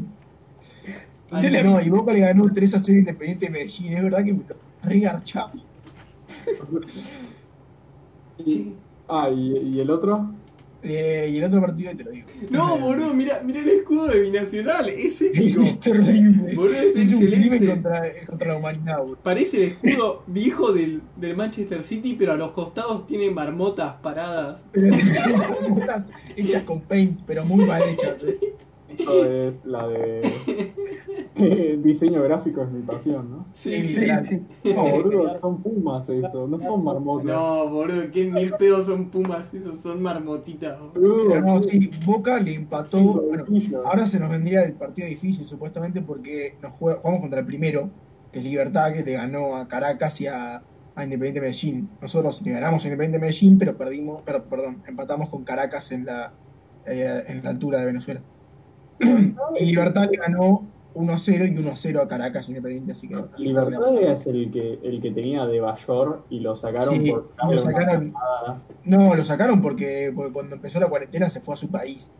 y, 1.32 1.64
no, 1.64 1.82
y 1.82 1.90
Boca 1.90 2.14
le 2.14 2.20
ganó 2.22 2.46
3 2.52 2.74
a 2.76 2.80
0 2.80 3.00
Independiente 3.00 3.48
de 3.48 3.52
Medellín. 3.52 3.94
Es 3.94 4.04
verdad 4.04 4.24
que 4.24 4.34
me 4.34 4.44
lo 4.48 4.56
regarchamos. 4.84 5.66
Y- 8.46 8.74
ah, 9.10 9.30
¿y, 9.30 9.58
y 9.58 9.80
el 9.82 9.90
otro? 9.90 10.30
Eh, 10.84 11.30
y 11.32 11.38
el 11.38 11.44
otro 11.44 11.60
partido 11.60 11.92
te 11.96 12.04
lo 12.04 12.12
digo. 12.12 12.28
No, 12.52 12.78
boludo, 12.78 13.14
mira, 13.14 13.42
mira 13.44 13.60
el 13.62 13.68
escudo 13.70 14.08
de 14.08 14.20
Binacional, 14.22 14.88
es 14.90 15.22
Es, 15.22 15.38
épico. 15.38 15.62
es 15.64 15.80
terrible. 15.80 16.56
Boludo, 16.56 16.76
es 16.76 16.96
Es 16.96 17.14
un 17.14 17.20
crimen 17.26 17.54
excelente. 17.54 17.68
contra, 17.68 18.02
contra 18.28 18.48
la 18.50 18.58
humanidad, 18.58 19.00
boludo. 19.00 19.18
Parece 19.24 19.58
el 19.58 19.64
escudo 19.72 20.24
viejo 20.28 20.72
del, 20.74 21.02
del 21.16 21.36
Manchester 21.36 21.82
City, 21.84 22.16
pero 22.18 22.34
a 22.34 22.36
los 22.36 22.52
costados 22.52 23.08
tiene 23.08 23.32
marmotas 23.32 23.96
paradas. 24.02 24.66
Pero 24.72 24.96
marmotas 25.38 26.08
hechas 26.36 26.64
con 26.64 26.82
paint, 26.82 27.22
pero 27.26 27.44
muy 27.44 27.66
mal 27.66 27.82
hechas. 27.84 28.24
¿eh? 28.24 28.54
Esto 28.98 29.26
es 29.26 29.66
la 29.66 29.88
de. 29.88 30.22
diseño 31.84 32.24
gráfico 32.24 32.64
es 32.64 32.72
mi 32.72 32.82
pasión, 32.82 33.30
¿no? 33.30 33.46
Sí, 33.54 33.82
Sí. 33.96 34.74
No, 34.76 34.84
boludo, 34.90 35.38
son 35.40 35.62
pumas 35.62 36.10
eso, 36.10 36.48
no 36.48 36.60
son 36.60 36.84
marmotas. 36.84 37.26
No, 37.28 37.70
boludo, 37.70 38.12
que 38.12 38.32
ni 38.32 38.46
pedo 38.58 38.86
son 38.86 39.10
pumas, 39.10 39.54
esos 39.54 39.82
son 39.82 40.02
marmotitas. 40.02 40.78
boludo. 40.94 41.40
No, 41.42 41.62
sí, 41.64 41.90
Boca 42.06 42.40
le 42.40 42.54
empató. 42.56 43.22
Bueno, 43.22 43.46
ahora 43.86 44.06
se 44.06 44.20
nos 44.20 44.30
vendría 44.30 44.64
el 44.64 44.74
partido 44.74 45.08
difícil, 45.08 45.46
supuestamente, 45.48 46.02
porque 46.02 46.56
nos 46.62 46.74
juega- 46.74 47.00
jugamos 47.00 47.22
contra 47.22 47.40
el 47.40 47.46
primero, 47.46 47.90
que 48.32 48.40
es 48.40 48.46
Libertad, 48.46 48.92
que 48.94 49.04
le 49.04 49.14
ganó 49.14 49.56
a 49.56 49.68
Caracas 49.68 50.20
y 50.22 50.28
a, 50.28 50.58
a 50.96 51.04
Independiente 51.04 51.42
Medellín. 51.42 51.90
Nosotros 52.02 52.42
le 52.42 52.52
ganamos 52.52 52.84
a 52.84 52.88
Independiente 52.88 53.20
Medellín, 53.20 53.58
pero 53.58 53.78
perdimos, 53.78 54.22
pero, 54.26 54.44
perdón, 54.46 54.84
empatamos 54.88 55.30
con 55.30 55.44
Caracas 55.44 55.92
en 55.92 56.06
la, 56.06 56.34
eh, 56.86 57.24
en 57.28 57.44
la 57.44 57.50
altura 57.52 57.80
de 57.80 57.86
Venezuela. 57.86 58.22
y 59.00 59.66
Libertad 59.66 60.10
le 60.12 60.18
ganó 60.18 60.66
1 60.98 61.14
a 61.14 61.20
0 61.20 61.46
y 61.46 61.58
1 61.58 61.72
a 61.72 61.76
0 61.76 62.02
a 62.02 62.08
Caracas 62.08 62.50
Independiente, 62.50 62.92
así 62.94 63.08
que. 63.08 63.16
Libertad 63.38 63.98
es 64.02 64.26
el 64.26 64.52
que, 64.52 64.80
el 64.84 65.00
que 65.00 65.12
tenía 65.12 65.46
de 65.46 65.60
Bayor 65.60 66.26
y 66.30 66.40
lo 66.40 66.56
sacaron 66.56 66.96
Sí, 66.96 67.12
por 67.12 67.54
lo 67.54 67.60
sacaron. 67.60 68.14
No, 68.84 69.16
lo 69.16 69.24
sacaron 69.24 69.62
porque, 69.62 70.12
porque 70.16 70.34
cuando 70.34 70.56
empezó 70.56 70.80
la 70.80 70.90
cuarentena 70.90 71.30
se 71.30 71.40
fue 71.40 71.54
a 71.54 71.58
su 71.58 71.70
país. 71.70 72.12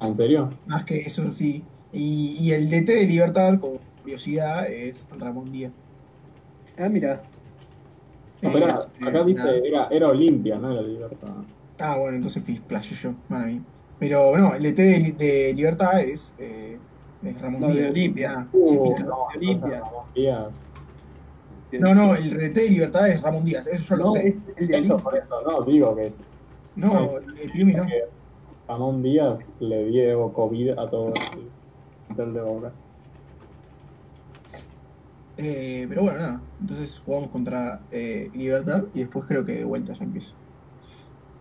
¿En 0.00 0.14
serio? 0.14 0.50
Más 0.66 0.84
que 0.84 1.00
eso 1.00 1.32
sí. 1.32 1.64
Y, 1.92 2.36
y 2.40 2.52
el 2.52 2.70
DT 2.70 2.86
de 2.94 3.06
Libertad, 3.06 3.58
con 3.58 3.78
curiosidad, 4.02 4.70
es 4.70 5.08
Ramón 5.18 5.50
Díaz. 5.50 5.72
Ah, 6.76 6.88
mira. 6.88 7.28
No, 8.42 8.52
pero 8.52 8.66
Eh, 8.68 8.88
acá 9.00 9.20
eh, 9.20 9.24
dice, 9.24 9.40
nada. 9.44 9.58
era, 9.64 9.88
era 9.88 10.08
Olimpia, 10.08 10.58
no 10.58 10.70
era 10.72 10.82
Libertad. 10.82 11.46
Ah, 11.78 11.96
bueno, 11.98 12.16
entonces 12.16 12.42
flashe 12.68 12.94
yo, 12.94 13.14
para 13.28 13.46
mí. 13.46 13.66
Pero 13.98 14.36
no, 14.38 14.54
el 14.54 14.62
DT 14.62 14.76
de, 14.82 15.12
de 15.12 15.54
Libertad 15.54 16.00
es, 16.00 16.34
eh, 16.38 16.78
es 16.92 16.93
Ramón 17.32 17.60
No, 17.62 17.68
de 17.68 17.74
Díaz. 17.74 17.90
Olimpia. 17.90 18.48
Uh, 18.52 18.68
sí, 18.68 18.74
no, 18.78 18.94
claro. 18.94 19.26
Olimpia. 19.36 19.80
Ramón 19.80 20.06
Díaz. 20.14 20.62
no, 21.72 21.94
no, 21.94 22.14
el 22.14 22.30
DT 22.30 22.54
de 22.54 22.70
Libertad 22.70 23.08
es 23.08 23.22
Ramón 23.22 23.44
Díaz, 23.44 23.66
eso 23.66 23.96
yo 23.96 24.04
lo 24.04 24.10
sé. 24.12 24.28
es 24.28 24.36
el 24.56 24.68
de 24.68 24.74
Eso 24.78 24.96
por 24.98 25.16
eso, 25.16 25.40
no, 25.42 25.62
digo 25.62 25.94
que 25.96 26.06
es. 26.06 26.20
No, 26.76 27.18
el 27.18 27.50
Piumi 27.52 27.72
no. 27.72 27.82
porque 27.82 28.04
Ramón 28.68 29.02
Díaz 29.02 29.50
le 29.60 29.86
dio 29.86 30.32
COVID 30.32 30.78
a 30.78 30.88
todo 30.88 31.12
el 32.16 32.34
de 32.34 32.40
Boca. 32.40 32.72
Eh, 35.36 35.86
pero 35.88 36.02
bueno, 36.02 36.18
nada. 36.18 36.40
Entonces 36.60 37.02
jugamos 37.04 37.30
contra 37.30 37.80
eh, 37.90 38.30
Libertad 38.34 38.84
y 38.94 39.00
después 39.00 39.26
creo 39.26 39.44
que 39.44 39.52
de 39.52 39.64
vuelta 39.64 39.92
ya 39.92 40.04
empiezo. 40.04 40.34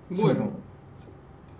Bueno, 0.10 0.52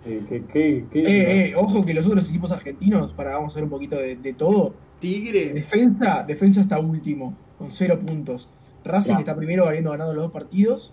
Eh, 0.04 0.24
¿Qué, 0.28 0.44
qué, 0.46 0.86
qué- 0.90 1.00
Eh, 1.00 1.48
eh, 1.50 1.54
ojo 1.56 1.84
que 1.84 1.94
los 1.94 2.06
otros 2.06 2.28
equipos 2.28 2.50
argentinos, 2.50 3.14
para 3.14 3.32
vamos 3.36 3.52
a 3.52 3.56
ver 3.56 3.64
un 3.64 3.70
poquito 3.70 3.96
de, 3.96 4.16
de 4.16 4.34
todo. 4.34 4.74
Tigre. 4.98 5.52
Defensa, 5.52 6.24
defensa 6.26 6.60
está 6.60 6.78
último, 6.80 7.36
con 7.56 7.72
cero 7.72 7.98
puntos. 7.98 8.48
Racing 8.84 9.16
está 9.16 9.34
primero 9.34 9.66
habiendo 9.66 9.90
ganado 9.92 10.14
los 10.14 10.24
dos 10.24 10.32
partidos. 10.32 10.92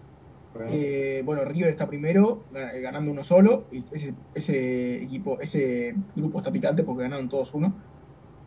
Bueno, 0.53 0.69
Eh, 0.73 1.21
bueno, 1.25 1.45
River 1.45 1.69
está 1.69 1.87
primero, 1.87 2.45
ga- 2.51 2.79
ganando 2.81 3.11
uno 3.11 3.23
solo. 3.23 3.67
Y 3.71 3.79
ese, 3.91 4.15
ese 4.33 5.03
equipo, 5.03 5.39
ese 5.41 5.95
grupo 6.15 6.39
está 6.39 6.51
picante 6.51 6.83
porque 6.83 7.03
ganaron 7.03 7.29
todos 7.29 7.53
uno. 7.53 7.75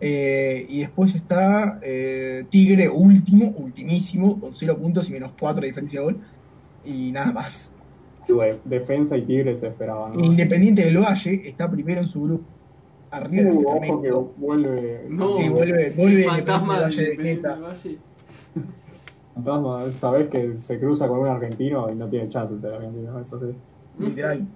Eh, 0.00 0.66
y 0.68 0.80
después 0.80 1.14
está 1.14 1.78
eh, 1.82 2.46
Tigre 2.50 2.88
último, 2.88 3.50
ultimísimo, 3.56 4.40
con 4.40 4.52
cero 4.52 4.78
puntos 4.78 5.08
y 5.08 5.12
menos 5.12 5.34
cuatro 5.38 5.62
de 5.62 5.68
diferencia 5.68 6.00
de 6.00 6.04
gol. 6.04 6.20
Y 6.82 7.12
nada 7.12 7.32
más. 7.32 7.80
Güey, 8.28 8.54
defensa 8.64 9.16
y 9.16 9.22
Tigre 9.22 9.54
se 9.56 9.68
esperaban. 9.68 10.12
¿no? 10.12 10.24
Independiente 10.24 10.84
del 10.84 10.98
Valle 10.98 11.48
está 11.48 11.70
primero 11.70 12.00
en 12.00 12.08
su 12.08 12.22
grupo. 12.22 12.44
Arriba 13.10 13.50
Uh, 13.52 13.64
ojo 13.68 14.02
que 14.02 14.10
vuelve. 14.10 15.06
No. 15.08 15.36
Sí, 15.36 15.48
vuelve, 15.48 15.90
vuelve 15.90 16.24
Fantasma 16.24 16.90
Independiente 16.90 17.48
del 17.48 17.60
Valle 17.62 17.88
de 17.88 17.96
Valle. 17.96 17.98
Fantasma, 19.34 19.90
sabés 19.92 20.28
que 20.30 20.60
se 20.60 20.78
cruza 20.78 21.08
con 21.08 21.20
un 21.20 21.28
argentino 21.28 21.90
y 21.90 21.94
no 21.94 22.08
tiene 22.08 22.28
chances 22.28 22.62
el 22.64 22.74
argentino, 22.74 23.18
eso 23.20 23.38
sí. 23.40 23.54
Literal. 23.98 24.46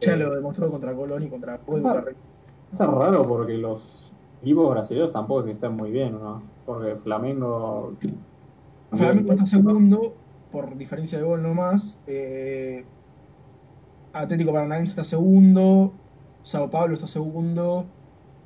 Ya 0.00 0.16
lo 0.16 0.34
demostró 0.34 0.70
contra 0.70 0.94
Colón 0.94 1.22
y 1.22 1.28
contra 1.28 1.60
River. 1.66 2.16
Está 2.70 2.86
raro 2.86 3.26
porque 3.26 3.56
los 3.56 4.12
equipos 4.42 4.70
brasileños 4.70 5.12
tampoco 5.12 5.40
es 5.40 5.46
que 5.46 5.52
estén 5.52 5.72
muy 5.72 5.90
bien, 5.90 6.12
¿no? 6.14 6.42
Porque 6.66 6.96
Flamengo. 6.96 7.94
Flamengo 8.92 9.32
está 9.32 9.46
segundo 9.46 10.14
por 10.54 10.76
diferencia 10.78 11.18
de 11.18 11.24
gol 11.24 11.42
nomás. 11.42 11.98
Eh, 12.06 12.84
Atlético 14.12 14.52
Paranaense 14.52 14.90
está 14.90 15.02
segundo. 15.02 15.92
Sao 16.44 16.70
Paulo 16.70 16.94
está 16.94 17.08
segundo. 17.08 17.86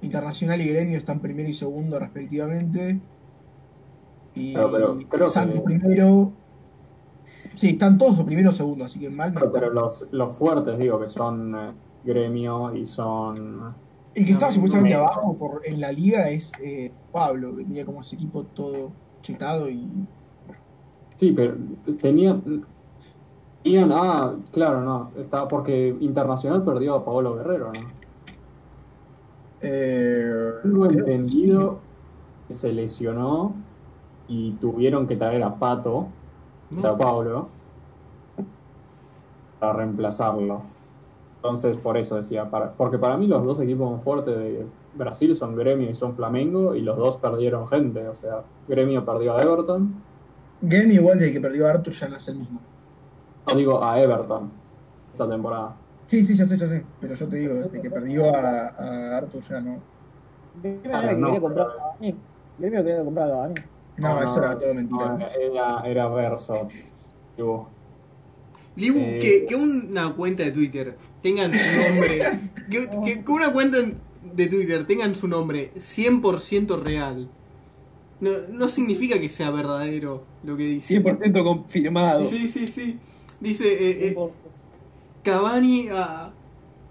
Internacional 0.01 0.59
y 0.63 0.69
Gremio 0.69 0.97
están 0.97 1.21
primero 1.21 1.51
y 1.51 1.53
segundo 1.53 1.99
respectivamente. 2.01 2.99
Y 4.35 4.55
Pero- 4.55 4.71
pero 4.73 4.99
creo 5.11 5.27
que- 5.27 5.33
Santos 5.33 5.61
primero. 5.61 6.33
Sí, 7.55 7.71
están 7.71 7.99
todos 7.99 8.23
primero 8.25 8.49
o 8.51 8.53
segundo, 8.53 8.85
así 8.87 9.01
que 9.01 9.11
mal 9.11 9.35
no 9.35 9.41
Pero, 9.53 9.71
los, 9.71 10.09
los 10.13 10.33
fuertes, 10.39 10.79
digo, 10.79 10.99
que 11.01 11.09
son 11.09 11.55
eh, 11.57 11.73
gremio 12.05 12.75
y 12.75 12.87
son. 12.87 13.75
El 14.15 14.25
que 14.25 14.33
estaba 14.33 14.51
No, 14.51 14.55
supuestamente 14.55 14.95
no 14.95 15.01
me- 15.01 15.05
abajo 15.07 15.37
por, 15.37 15.61
en 15.67 15.81
la 15.81 15.93
liga 15.93 16.31
es 16.31 16.53
eh, 16.63 16.91
Pablo, 17.13 17.55
que 17.57 17.65
tenía 17.65 17.85
como 17.85 18.01
ese 18.01 18.15
equipo 18.17 18.45
todo 18.45 18.93
chetado 19.21 19.69
y. 19.69 20.07
Sí, 21.19 21.33
pero 21.33 21.55
tenía. 22.01 22.41
Tenían, 23.63 23.91
ah, 23.93 24.37
claro, 24.53 24.81
no. 24.83 25.13
Estaba 25.17 25.49
porque 25.49 25.97
Internacional 26.01 26.65
perdió 26.65 26.95
a 26.95 27.05
Paolo 27.05 27.35
Guerrero, 27.35 27.73
¿no? 27.73 27.99
Eh, 29.61 30.31
Tengo 30.63 30.87
entendido 30.87 31.81
que 32.47 32.55
se 32.55 32.73
lesionó 32.73 33.67
y 34.29 34.53
tuvieron 34.59 35.07
que 35.07 35.17
traer 35.17 35.43
a 35.43 35.59
Pato, 35.59 36.07
No. 36.71 36.79
Sao 36.79 36.97
Paulo, 36.97 37.49
para 39.59 39.73
reemplazarlo. 39.75 40.63
Entonces, 41.37 41.79
por 41.79 41.97
eso 41.97 42.17
decía, 42.17 42.51
para, 42.51 42.77
porque 42.77 42.99
para 42.99 43.17
mí 43.17 43.27
los 43.27 43.45
dos 43.45 43.61
equipos 43.61 43.91
más 43.93 44.03
fuertes 44.05 44.37
de 44.37 44.73
Brasil 44.93 45.35
son 45.37 45.57
Gremio 45.57 45.91
y 45.91 45.95
son 45.95 46.17
Flamengo, 46.17 46.75
y 46.75 46.83
los 46.83 46.97
dos 46.97 47.19
perdieron 47.19 47.69
gente. 47.69 48.09
O 48.09 48.15
sea, 48.15 48.47
Gremio 48.67 49.05
perdió 49.05 49.37
a 49.37 49.43
Everton, 49.43 50.08
Gremio 50.61 50.95
igual 51.01 51.19
de 51.19 51.33
que 51.33 51.41
perdió 51.41 51.67
a 51.67 51.71
Arthur 51.71 51.93
ya 51.93 52.09
no 52.09 52.17
es 52.17 52.29
el 52.29 52.37
mismo. 52.37 52.61
no 53.47 53.55
digo 53.55 53.83
a 53.83 54.01
Everton, 54.01 54.51
esta 55.13 55.29
temporada. 55.29 55.77
Sí, 56.07 56.25
sí, 56.25 56.35
ya 56.35 56.45
sé, 56.47 56.57
ya 56.59 56.67
sé. 56.67 56.85
Pero 57.01 57.15
yo 57.15 57.29
te 57.29 57.37
digo, 57.37 57.55
desde 57.55 57.81
que 57.83 57.91
perdió 57.91 58.35
a, 58.35 58.69
a 58.69 59.17
Arthur 59.19 59.43
ya 59.43 59.61
no. 59.61 59.79
Ah, 60.93 61.13
no, 61.13 61.27
quería 61.29 61.41
comprar 61.41 61.67
pero- 62.01 62.15
a. 62.15 62.17
Gremio 62.59 62.83
quería 62.85 63.05
comprar 63.05 63.27
a 63.29 63.31
Cavani. 63.31 63.55
No, 63.99 64.23
eso 64.23 64.39
era 64.39 64.59
todo 64.59 64.75
mentira. 64.75 65.17
no, 65.17 65.27
era, 65.29 65.83
era 65.87 66.09
verso. 66.09 66.69
Digo, 67.37 67.69
Libu, 68.77 68.99
Eh. 68.99 69.19
que, 69.23 69.47
que 69.47 69.55
una 69.55 70.13
cuenta 70.15 70.43
de 70.45 70.53
Twitter 70.53 70.97
tengan 71.23 71.53
su 71.53 71.89
nombre. 71.89 72.41
que, 72.71 72.89
que- 73.05 73.25
que 73.25 73.31
una 73.33 73.53
cuenta 73.53 73.79
de 74.23 74.47
Twitter 74.49 74.85
tengan 74.87 75.15
su 75.15 75.29
nombre 75.29 75.73
100% 75.77 76.83
real. 76.83 77.29
No, 78.21 78.31
no 78.51 78.69
significa 78.69 79.21
que 79.21 79.29
sea 79.29 79.51
verdadero 79.51 80.25
lo 80.45 80.57
que 80.57 80.65
dice. 80.65 81.01
100% 81.03 81.43
confirmado. 81.45 82.23
Sí, 82.25 82.49
sí, 82.49 82.67
sí. 82.67 82.99
Dice 83.41 83.65
eh, 83.73 84.09
eh, 84.09 84.17
Cavani 85.23 85.89
a, 85.91 86.31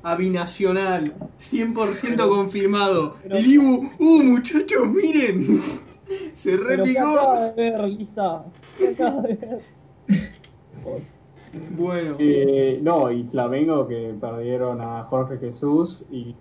a 0.03 0.15
Binacional. 0.15 1.13
100% 1.41 2.27
confirmado. 2.29 3.15
pero- 3.23 3.37
y 3.39 3.43
Libu, 3.43 3.89
uh, 3.99 4.23
muchachos, 4.23 4.87
miren. 4.87 5.45
Se 6.33 6.51
Pero 6.57 6.67
¿qué 6.67 6.75
repicó. 6.77 7.01
acaba 7.19 7.43
de 7.51 7.53
ver, 7.71 7.89
Lisa? 7.89 8.45
¿Qué 8.77 8.87
acaba 8.87 9.21
de 9.23 9.33
ver? 9.35 9.59
Bueno. 11.77 12.15
Eh, 12.19 12.79
no, 12.81 13.11
y 13.11 13.23
Flamengo 13.27 13.87
que 13.87 14.13
perdieron 14.19 14.79
a 14.81 15.03
Jorge 15.03 15.37
Jesús 15.37 16.05
y 16.11 16.35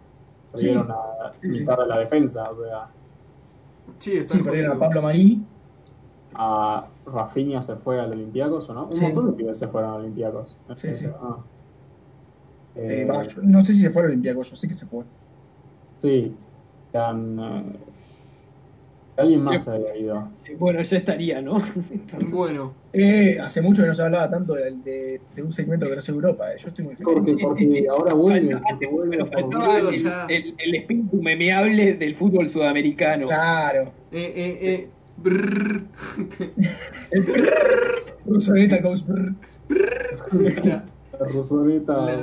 perdieron 0.52 0.90
a 0.90 1.32
Sí, 1.40 1.48
mitad 1.48 1.78
de 1.78 1.86
la 1.86 1.98
defensa, 1.98 2.50
o 2.50 2.62
sea, 2.62 2.88
Sí, 3.98 4.12
está 4.18 4.34
Sí, 4.36 4.42
perdieron 4.42 4.76
a. 4.76 4.80
Pablo 4.80 5.02
Marí. 5.02 5.46
a 6.34 6.92
Rafinha 7.06 7.62
se 7.62 7.76
fue 7.76 8.00
al 8.00 8.12
Olympiacos 8.12 8.68
o 8.70 8.74
no? 8.74 8.88
Un 8.88 8.92
Sí. 8.92 9.04
montón 9.04 9.26
de 9.30 9.32
pibes 9.36 9.58
se 9.58 9.68
fueron 9.68 9.90
al 9.94 10.00
Olympiacos. 10.02 10.62
Sí, 10.74 10.94
sí. 10.94 11.06
Ah. 11.20 11.44
Eh, 12.74 13.02
Eh, 13.02 13.06
no 13.42 13.64
sé 13.64 13.74
si 13.74 13.80
se 13.80 13.90
fue 13.90 14.02
al 14.02 14.08
Olympiaco, 14.08 14.42
yo 14.42 14.56
sé 14.56 14.68
que 14.68 14.74
se 14.74 14.86
fue. 14.86 15.06
sí, 15.98 16.36
eran, 16.92 17.38
eh, 17.40 17.95
alguien 19.16 19.42
más 19.42 19.64
se 19.64 19.70
había 19.70 19.96
ido. 19.96 20.28
Bueno, 20.58 20.82
ya 20.82 20.96
estaría, 20.98 21.40
¿no? 21.40 21.62
Bueno. 22.30 22.72
Eh, 22.92 23.38
hace 23.40 23.62
mucho 23.62 23.82
que 23.82 23.88
no 23.88 23.94
se 23.94 24.02
hablaba 24.02 24.28
tanto 24.30 24.54
de, 24.54 24.72
de- 24.84 25.20
de 25.34 25.42
un 25.42 25.52
segmento 25.52 25.86
que 25.86 25.94
no 25.94 25.98
es 26.00 26.08
Europa. 26.08 26.52
eh. 26.52 26.56
Yo 26.58 26.68
estoy 26.68 26.84
muy 26.84 26.94
feliz. 26.96 27.14
Porque, 27.14 27.36
porque 27.40 27.86
ahora 27.90 28.14
vuelve, 28.14 28.52
Falta- 28.54 28.68
porque 28.70 28.86
vuelve 28.86 29.18
faltaba 29.26 29.78
Luego 29.80 29.88
el, 29.90 30.06
el- 30.28 30.54
el 30.58 30.74
espíritu 30.76 31.22
memeable 31.22 31.94
del 31.94 32.14
fútbol 32.14 32.48
sudamericano. 32.48 33.26
Claro. 33.26 33.92
Eh, 34.12 34.32
eh, 34.36 34.58
eh. 34.62 34.88
brrr. 35.18 35.84
Rusoneta 38.26 38.80
goes 38.82 39.06
brr. 39.06 39.34
La- 40.64 40.84
la 41.18 41.28
Rosalita 41.32 41.96
La- 41.96 42.16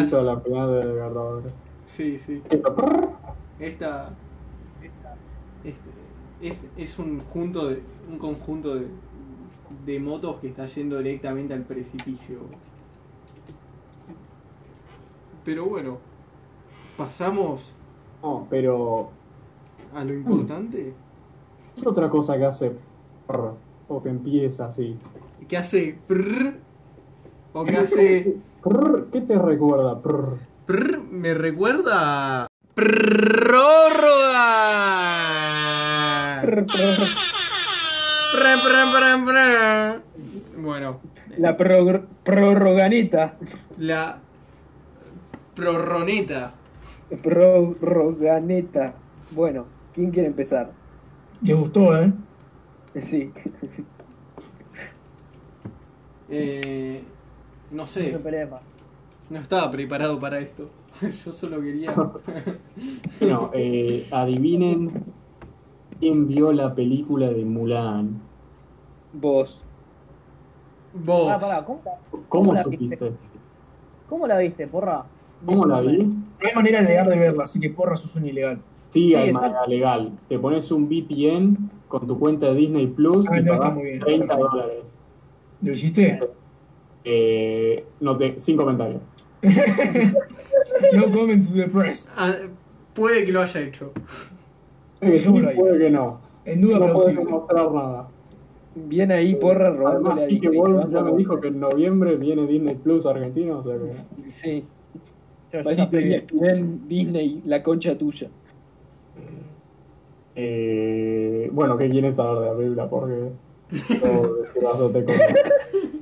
las- 0.00 0.14
a 0.14 0.22
la 0.22 0.40
final 0.40 0.72
de 0.80 0.84
Libertadores. 0.86 1.52
sí, 1.86 2.18
sí. 2.18 2.42
Esta. 3.60 4.10
Este, 5.64 5.90
es, 6.48 6.60
es 6.76 6.98
un 6.98 7.20
junto 7.20 7.68
de. 7.68 7.82
un 8.10 8.18
conjunto 8.18 8.74
de, 8.76 8.86
de 9.86 10.00
motos 10.00 10.36
que 10.40 10.48
está 10.48 10.66
yendo 10.66 10.98
directamente 10.98 11.54
al 11.54 11.62
precipicio. 11.62 12.38
Pero 15.44 15.66
bueno. 15.66 15.98
Pasamos 16.96 17.74
No, 18.22 18.46
pero 18.48 19.10
a 19.94 20.04
lo 20.04 20.14
importante. 20.14 20.94
es 21.76 21.86
otra 21.86 22.08
cosa 22.08 22.36
que 22.38 22.44
hace 22.44 22.72
prr, 23.26 23.54
o 23.88 24.02
que 24.02 24.08
empieza 24.10 24.66
así. 24.66 24.96
¿Qué 25.48 25.56
hace? 25.56 25.98
o 27.52 27.64
que 27.64 27.76
hace. 27.76 28.36
¿Qué 29.12 29.20
te 29.20 29.38
recuerda? 29.38 30.00
Prr. 30.00 30.38
me 31.10 31.34
recuerda. 31.34 32.46
Prórroga. 32.74 33.64
Bueno, 40.56 41.00
La 41.38 41.56
prog- 41.56 42.06
prorroganeta. 42.22 43.34
la 43.78 44.18
prorroneta. 45.54 46.52
Prorroganeta. 47.22 48.94
Bueno, 49.32 49.66
¿quién 49.94 50.10
quiere 50.10 50.28
empezar? 50.28 50.70
¿Te 51.44 51.54
gustó, 51.54 51.96
eh? 52.00 52.12
Sí. 53.08 53.32
Eh, 56.30 57.02
no 57.70 57.86
sé, 57.86 58.10
no 59.30 59.38
estaba 59.38 59.70
preparado 59.70 60.18
para 60.18 60.38
esto. 60.38 60.70
Yo 61.24 61.32
solo 61.32 61.60
quería. 61.60 61.94
Bueno, 63.20 63.50
eh, 63.54 64.06
adivinen 64.10 64.90
quién 66.00 66.26
vio 66.26 66.52
la 66.52 66.74
película 66.74 67.28
de 67.30 67.44
Mulan. 67.44 68.20
Vos. 69.12 69.62
Vos. 70.92 71.40
Pará, 71.40 71.64
¿cómo, 71.64 71.80
la- 71.84 72.18
¿Cómo 72.28 72.52
la 72.52 72.62
supiste? 72.62 72.84
viste? 72.96 73.12
¿Cómo 74.08 74.26
la 74.26 74.38
viste, 74.38 74.66
porra? 74.66 75.04
¿Cómo 75.44 75.66
la 75.66 75.80
vi? 75.80 75.98
No 75.98 76.14
hay 76.48 76.54
manera 76.54 76.80
legal 76.82 77.08
de 77.08 77.18
verla, 77.18 77.44
así 77.44 77.60
que 77.60 77.70
porra, 77.70 77.96
sos 77.96 78.14
un 78.16 78.26
ilegal. 78.26 78.60
Sí, 78.90 79.14
hay 79.14 79.28
exacto. 79.30 79.48
manera 79.48 79.66
legal. 79.66 80.12
Te 80.28 80.38
pones 80.38 80.70
un 80.70 80.88
VPN 80.88 81.56
con 81.88 82.06
tu 82.06 82.18
cuenta 82.18 82.46
de 82.46 82.54
Disney 82.54 82.86
Plus 82.86 83.28
Ah, 83.30 83.38
y 83.40 83.42
no, 83.42 83.52
pagás 83.58 83.74
muy 83.74 83.82
bien. 83.84 84.00
30 84.00 84.36
dólares. 84.36 85.00
¿Lo 85.62 85.72
hiciste? 85.72 86.18
Eh, 87.04 87.84
no 88.00 88.16
te, 88.16 88.38
sin 88.38 88.56
comentarios. 88.56 89.00
No 90.92 91.10
comments 91.12 91.50
to 91.50 91.56
the 91.56 91.68
press. 91.68 92.08
Ah, 92.16 92.34
puede 92.94 93.24
que 93.26 93.32
lo 93.32 93.42
haya 93.42 93.60
hecho. 93.60 93.92
Puede 95.04 95.12
que 95.12 95.20
sí, 95.20 95.46
ahí. 95.46 95.56
puede 95.56 95.78
que 95.78 95.90
no. 95.90 96.20
En 96.44 96.60
duda 96.60 96.78
No 96.78 96.84
plausible. 96.86 97.24
demostrar 97.24 97.72
nada. 97.72 98.08
Bien 98.76 99.12
ahí, 99.12 99.34
porra, 99.36 99.68
Además, 99.68 99.78
robándole 99.94 100.24
a 100.24 100.26
Kike 100.28 100.50
Disney. 100.50 100.58
Wolf 100.58 100.90
ya 100.90 101.00
me 101.02 101.16
dijo 101.16 101.40
que 101.40 101.48
en 101.48 101.60
noviembre 101.60 102.16
viene 102.16 102.46
Disney 102.46 102.74
Plus 102.74 103.06
argentino, 103.06 103.58
o 103.58 103.62
sea 103.62 103.74
que... 103.76 104.30
Sí. 104.30 104.64
ESPN, 105.52 106.88
Disney, 106.88 107.42
la 107.46 107.62
concha 107.62 107.96
tuya. 107.96 108.28
Eh, 110.36 111.48
bueno, 111.52 111.76
¿qué 111.78 111.88
quieren 111.88 112.12
saber 112.12 112.40
de 112.40 112.46
la 112.46 112.56
película? 112.56 112.88
Porque... 112.88 113.30
Cosas. 114.00 114.92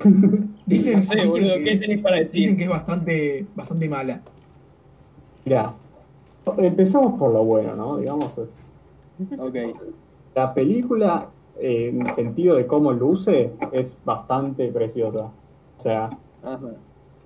Dicen, 0.67 0.95
No 0.95 1.03
sé, 1.03 1.15
dicen 1.15 1.29
boludo, 1.29 1.55
que, 1.55 1.65
¿qué 1.65 1.77
tenés 1.77 2.01
para 2.03 2.17
dicen 2.21 2.57
que 2.57 2.65
es 2.65 2.69
bastante, 2.71 3.47
bastante 3.55 3.89
mala. 3.89 4.23
Mirá, 5.45 5.75
empezamos 6.59 7.19
por 7.19 7.33
lo 7.33 7.45
bueno, 7.45 7.75
¿no? 7.77 7.99
Digamos, 7.99 8.35
Ok. 9.39 9.57
la 10.35 10.55
película, 10.55 11.29
eh, 11.61 11.89
en 11.89 12.03
el 12.03 12.11
sentido 12.11 12.57
de 12.57 12.67
cómo 12.67 12.93
luce, 12.93 13.53
es 13.73 14.01
bastante 14.05 14.71
preciosa. 14.73 15.25
O 15.77 15.81
sea, 15.81 16.09
Ajá. 16.43 16.71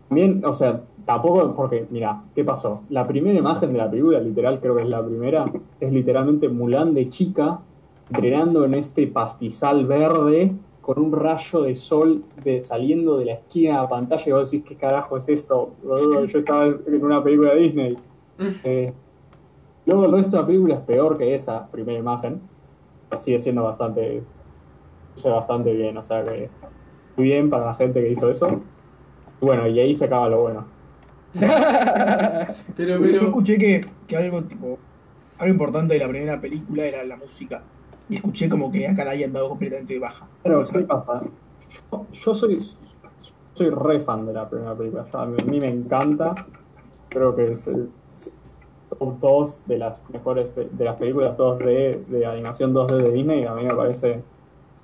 también, 0.08 0.44
o 0.44 0.52
sea, 0.52 0.82
tampoco, 1.04 1.54
porque, 1.54 1.86
mira, 1.90 2.22
¿qué 2.34 2.44
pasó? 2.44 2.82
La 2.90 3.06
primera 3.06 3.38
imagen 3.38 3.72
de 3.72 3.78
la 3.78 3.90
película, 3.90 4.20
literal, 4.20 4.60
creo 4.60 4.76
que 4.76 4.82
es 4.82 4.88
la 4.88 5.04
primera, 5.04 5.44
es 5.80 5.92
literalmente 5.92 6.48
Mulan 6.48 6.94
de 6.94 7.08
chica, 7.08 7.60
entrenando 8.10 8.64
en 8.64 8.74
este 8.74 9.06
pastizal 9.06 9.86
verde, 9.86 10.52
con 10.80 11.00
un 11.00 11.12
rayo 11.12 11.62
de 11.62 11.74
sol 11.74 12.22
de, 12.44 12.62
saliendo 12.62 13.18
de 13.18 13.24
la 13.24 13.32
esquina 13.32 13.74
de 13.74 13.82
la 13.82 13.88
pantalla, 13.88 14.22
y 14.24 14.32
vos 14.32 14.50
decís, 14.50 14.68
¿qué 14.68 14.76
carajo 14.76 15.16
es 15.16 15.28
esto? 15.28 15.74
Yo 15.82 16.38
estaba 16.38 16.66
en 16.66 17.04
una 17.04 17.22
película 17.22 17.54
de 17.54 17.60
Disney. 17.60 17.98
Eh, 18.64 18.92
luego 19.86 20.06
el 20.06 20.12
resto 20.12 20.36
de 20.36 20.42
la 20.42 20.46
película 20.46 20.74
es 20.74 20.80
peor 20.80 21.16
que 21.16 21.34
esa 21.34 21.66
primera 21.68 21.98
imagen, 21.98 22.40
sigue 23.14 23.40
siendo 23.40 23.62
bastante, 23.62 24.22
luce 25.14 25.30
bastante 25.30 25.72
bien, 25.72 25.96
o 25.96 26.04
sea 26.04 26.22
que 26.24 26.50
muy 27.16 27.26
bien 27.26 27.48
para 27.48 27.66
la 27.66 27.74
gente 27.74 28.00
que 28.02 28.10
hizo 28.10 28.30
eso. 28.30 28.60
Y 29.40 29.44
bueno, 29.44 29.66
y 29.66 29.78
ahí 29.78 29.94
se 29.94 30.06
acaba 30.06 30.28
lo 30.28 30.42
bueno. 30.42 30.64
Pero, 32.76 32.96
Yo 32.96 33.02
pero. 33.02 33.22
escuché 33.26 33.58
que, 33.58 33.84
que 34.06 34.16
algo 34.16 34.42
tipo 34.42 34.78
algo 35.38 35.52
importante 35.52 35.92
de 35.94 36.00
la 36.00 36.08
primera 36.08 36.40
película 36.40 36.84
era 36.84 37.04
la 37.04 37.16
música. 37.16 37.62
Y 38.08 38.16
escuché 38.16 38.48
como 38.48 38.72
que 38.72 38.86
acá 38.86 39.04
la 39.04 39.10
habían 39.10 39.32
dado 39.34 39.50
completamente 39.50 39.98
baja. 39.98 40.26
Pero, 40.42 40.64
¿qué 40.64 40.80
pasa? 40.80 41.20
Yo, 41.92 42.06
yo 42.10 42.34
soy, 42.34 42.58
soy 43.52 43.70
re 43.70 44.00
fan 44.00 44.24
de 44.24 44.32
la 44.32 44.48
primera 44.48 44.74
película. 44.74 45.02
O 45.02 45.06
sea, 45.06 45.22
a, 45.22 45.26
mí, 45.26 45.36
a 45.38 45.44
mí 45.44 45.60
me 45.60 45.68
encanta. 45.68 46.46
Creo 47.10 47.36
que 47.36 47.50
es 47.50 47.66
el 47.66 47.90
es 48.14 48.55
top 48.88 49.18
2 49.20 49.62
de 49.66 49.78
las 49.78 50.02
mejores 50.10 50.50
de 50.54 50.84
las 50.84 50.94
películas 50.96 51.36
2D 51.36 52.06
de 52.06 52.26
animación 52.26 52.72
2D 52.74 52.96
de 53.02 53.12
Disney. 53.12 53.44
A 53.44 53.54
mí 53.54 53.64
me 53.64 53.74
parece 53.74 54.22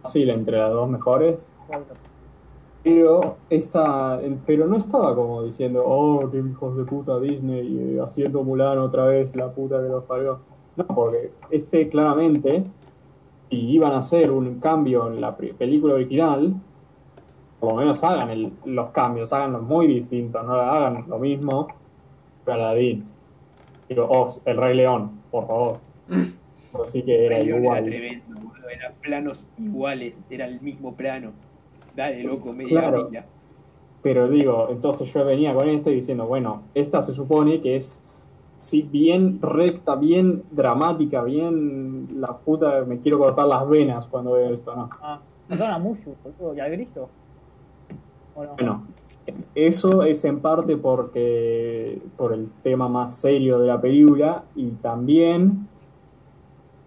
fácil 0.02 0.30
entre 0.30 0.58
las 0.58 0.72
dos 0.72 0.88
mejores. 0.88 1.48
Pero 2.82 3.36
esta, 3.48 4.20
pero 4.44 4.66
no 4.66 4.76
estaba 4.76 5.14
como 5.14 5.42
diciendo, 5.44 5.84
oh, 5.86 6.28
qué 6.30 6.38
hijos 6.38 6.76
de 6.76 6.84
puta 6.84 7.20
Disney, 7.20 7.96
haciendo 7.98 8.42
Mulan 8.42 8.78
otra 8.78 9.04
vez, 9.06 9.36
la 9.36 9.52
puta 9.52 9.80
que 9.80 9.88
los 9.88 10.04
parió. 10.04 10.40
No, 10.74 10.86
porque 10.88 11.30
este 11.50 11.88
claramente, 11.88 12.64
si 13.50 13.70
iban 13.70 13.92
a 13.92 13.98
hacer 13.98 14.32
un 14.32 14.58
cambio 14.58 15.06
en 15.06 15.20
la 15.20 15.36
película 15.36 15.94
original, 15.94 16.54
por 17.60 17.70
lo 17.70 17.76
menos 17.76 18.02
hagan 18.02 18.30
el- 18.30 18.52
los 18.64 18.88
cambios, 18.88 19.32
háganlos 19.32 19.62
muy 19.62 19.86
distintos, 19.86 20.44
no 20.44 20.54
hagan 20.54 21.04
lo 21.08 21.18
mismo 21.20 21.68
que 22.44 22.50
Aladdin. 22.50 23.04
Digo, 23.94 24.06
oh, 24.08 24.26
el 24.46 24.56
Rey 24.56 24.76
León, 24.76 25.10
por 25.30 25.46
favor. 25.46 25.78
Así 26.82 27.02
que 27.02 27.26
era 27.26 27.40
igual. 27.40 27.86
Era 27.86 27.98
tremendo, 27.98 28.40
boludo. 28.40 28.68
Eran 28.70 28.92
planos 29.02 29.46
iguales, 29.58 30.16
era 30.30 30.46
el 30.46 30.60
mismo 30.60 30.94
plano. 30.94 31.32
Dale, 31.94 32.22
loco, 32.22 32.52
media 32.52 32.80
Claro. 32.80 33.04
milla. 33.04 33.24
Pero 34.02 34.28
digo, 34.28 34.68
entonces 34.70 35.12
yo 35.12 35.24
venía 35.24 35.54
con 35.54 35.68
este 35.68 35.90
diciendo, 35.90 36.26
bueno, 36.26 36.62
esta 36.74 37.02
se 37.02 37.12
supone 37.12 37.60
que 37.60 37.76
es 37.76 38.02
sí, 38.58 38.88
bien 38.90 39.40
recta, 39.42 39.94
bien 39.96 40.42
dramática, 40.50 41.22
bien 41.22 42.08
la 42.16 42.36
puta, 42.38 42.84
me 42.86 42.98
quiero 42.98 43.18
cortar 43.18 43.46
las 43.46 43.68
venas 43.68 44.08
cuando 44.08 44.32
veo 44.32 44.54
esto, 44.54 44.74
¿no? 44.74 44.88
Ah, 45.02 45.20
mataron 45.48 45.74
a 45.74 45.78
Mushu, 45.78 46.14
boludo, 46.24 46.56
y 46.56 46.60
al 46.60 46.70
Grillo. 46.70 47.08
¿O 48.34 48.44
no? 48.44 48.54
Bueno, 48.54 48.86
eso 49.54 50.02
es 50.02 50.24
en 50.24 50.40
parte 50.40 50.76
porque 50.76 52.00
por 52.16 52.32
el 52.32 52.48
tema 52.62 52.88
más 52.88 53.16
serio 53.16 53.58
de 53.58 53.66
la 53.68 53.80
película 53.80 54.44
y 54.56 54.68
también, 54.70 55.68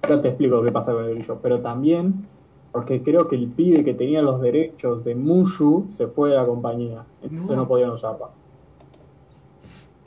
ahora 0.01 0.21
te 0.21 0.27
explico 0.29 0.61
qué 0.63 0.71
pasa 0.71 0.93
con 0.93 1.05
el 1.05 1.15
grillo, 1.15 1.39
pero 1.41 1.61
también 1.61 2.25
porque 2.71 3.01
creo 3.01 3.27
que 3.29 3.35
el 3.37 3.47
pibe 3.47 3.85
que 3.85 3.93
tenía 3.93 4.21
los 4.21 4.41
derechos 4.41 5.03
de 5.05 5.15
Mushu 5.15 5.85
se 5.87 6.07
fue 6.07 6.29
de 6.31 6.35
la 6.35 6.45
compañía, 6.45 7.03
entonces 7.23 7.49
No. 7.51 7.55
no 7.55 7.67
podían 7.67 7.91
usarla. 7.91 8.27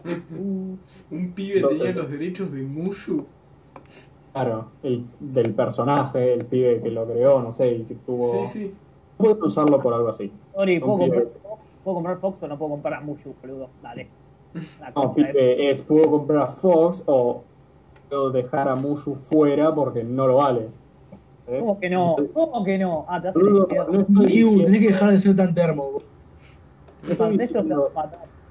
Un 1.10 1.32
pibe 1.34 1.56
Entonces- 1.56 1.78
tenía 1.78 1.94
los 1.94 2.10
derechos 2.10 2.52
de 2.52 2.62
Mushu. 2.62 3.24
Claro, 4.32 4.66
el, 4.82 5.04
del 5.18 5.52
personaje, 5.54 6.32
el 6.34 6.44
pibe 6.44 6.80
que 6.82 6.90
lo 6.90 7.06
creó, 7.06 7.42
no 7.42 7.52
sé, 7.52 7.72
y 7.74 7.82
que 7.84 7.94
tuvo... 7.94 8.44
Sí, 8.44 8.46
sí. 8.60 8.74
No 9.18 9.24
pueden 9.24 9.42
usarlo 9.42 9.80
por 9.80 9.94
algo 9.94 10.08
así. 10.10 10.30
Sorry, 10.54 10.78
¿puedo 10.78 10.92
Un 10.92 10.98
comprar, 11.00 11.22
pibe. 11.24 11.32
Puedo 11.84 11.96
comprar 11.96 12.18
Fox, 12.18 12.36
pero 12.40 12.52
no 12.52 12.58
puedo 12.58 12.70
comprar 12.72 12.94
a 12.94 13.00
Mushu, 13.00 13.34
boludo. 13.40 13.68
Dale. 13.82 14.08
La 14.80 14.90
No, 14.90 15.14
de- 15.14 15.24
pibe, 15.24 15.70
es 15.70 15.82
puedo 15.82 16.10
comprar 16.10 16.42
a 16.44 16.48
Fox 16.48 17.04
o 17.06 17.42
puedo 18.08 18.30
dejar 18.30 18.68
a 18.68 18.74
Mushu 18.74 19.14
fuera 19.14 19.74
porque 19.74 20.02
no 20.04 20.26
lo 20.26 20.36
vale. 20.36 20.68
¿Ves? 21.46 21.60
¿Cómo 21.62 21.80
que 21.80 21.90
no? 21.90 22.16
¿Cómo 22.34 22.64
que 22.64 22.78
no? 22.78 23.04
Ah, 23.08 23.20
te 23.20 23.28
hace 23.28 23.38
Boludo, 23.38 23.68
la 23.70 23.84
no 23.84 24.00
estoy 24.00 24.62
tenés 24.64 24.80
que 24.80 24.88
dejar 24.88 25.10
de 25.10 25.18
ser 25.18 25.36
tan 25.36 25.54
termo. 25.54 25.84
no 27.02 27.12
estoy 27.12 27.38
diciendo 27.38 27.90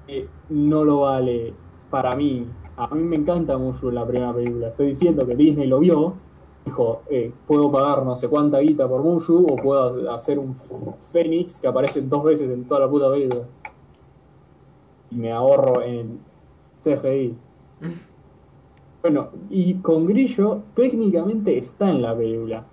que 0.06 0.28
no 0.50 0.84
lo 0.84 1.00
vale 1.00 1.52
para 1.90 2.16
mí. 2.16 2.46
A 2.76 2.94
mí 2.94 3.02
me 3.02 3.16
encanta 3.16 3.58
Mushu 3.58 3.88
en 3.88 3.96
la 3.96 4.06
primera 4.06 4.32
película. 4.32 4.68
Estoy 4.68 4.88
diciendo 4.88 5.26
que 5.26 5.34
Disney 5.34 5.66
lo 5.68 5.80
vio. 5.80 6.14
Dijo, 6.68 7.00
eh, 7.08 7.32
puedo 7.46 7.72
pagar 7.72 8.04
no 8.04 8.14
sé 8.14 8.28
cuánta 8.28 8.58
guita 8.58 8.86
por 8.86 9.02
Mushu 9.02 9.46
o 9.48 9.56
puedo 9.56 10.12
hacer 10.12 10.38
un 10.38 10.54
Fénix 10.54 11.62
que 11.62 11.66
aparece 11.66 12.02
dos 12.02 12.22
veces 12.22 12.50
en 12.50 12.66
toda 12.66 12.80
la 12.80 12.90
puta 12.90 13.10
película. 13.10 13.44
Y 15.10 15.16
me 15.16 15.32
ahorro 15.32 15.82
en 15.82 16.20
CGI. 16.82 17.34
Bueno, 19.00 19.28
y 19.48 19.74
con 19.74 20.06
Grillo 20.06 20.62
técnicamente 20.74 21.56
está 21.56 21.88
en 21.88 22.02
la 22.02 22.16
película. 22.16 22.64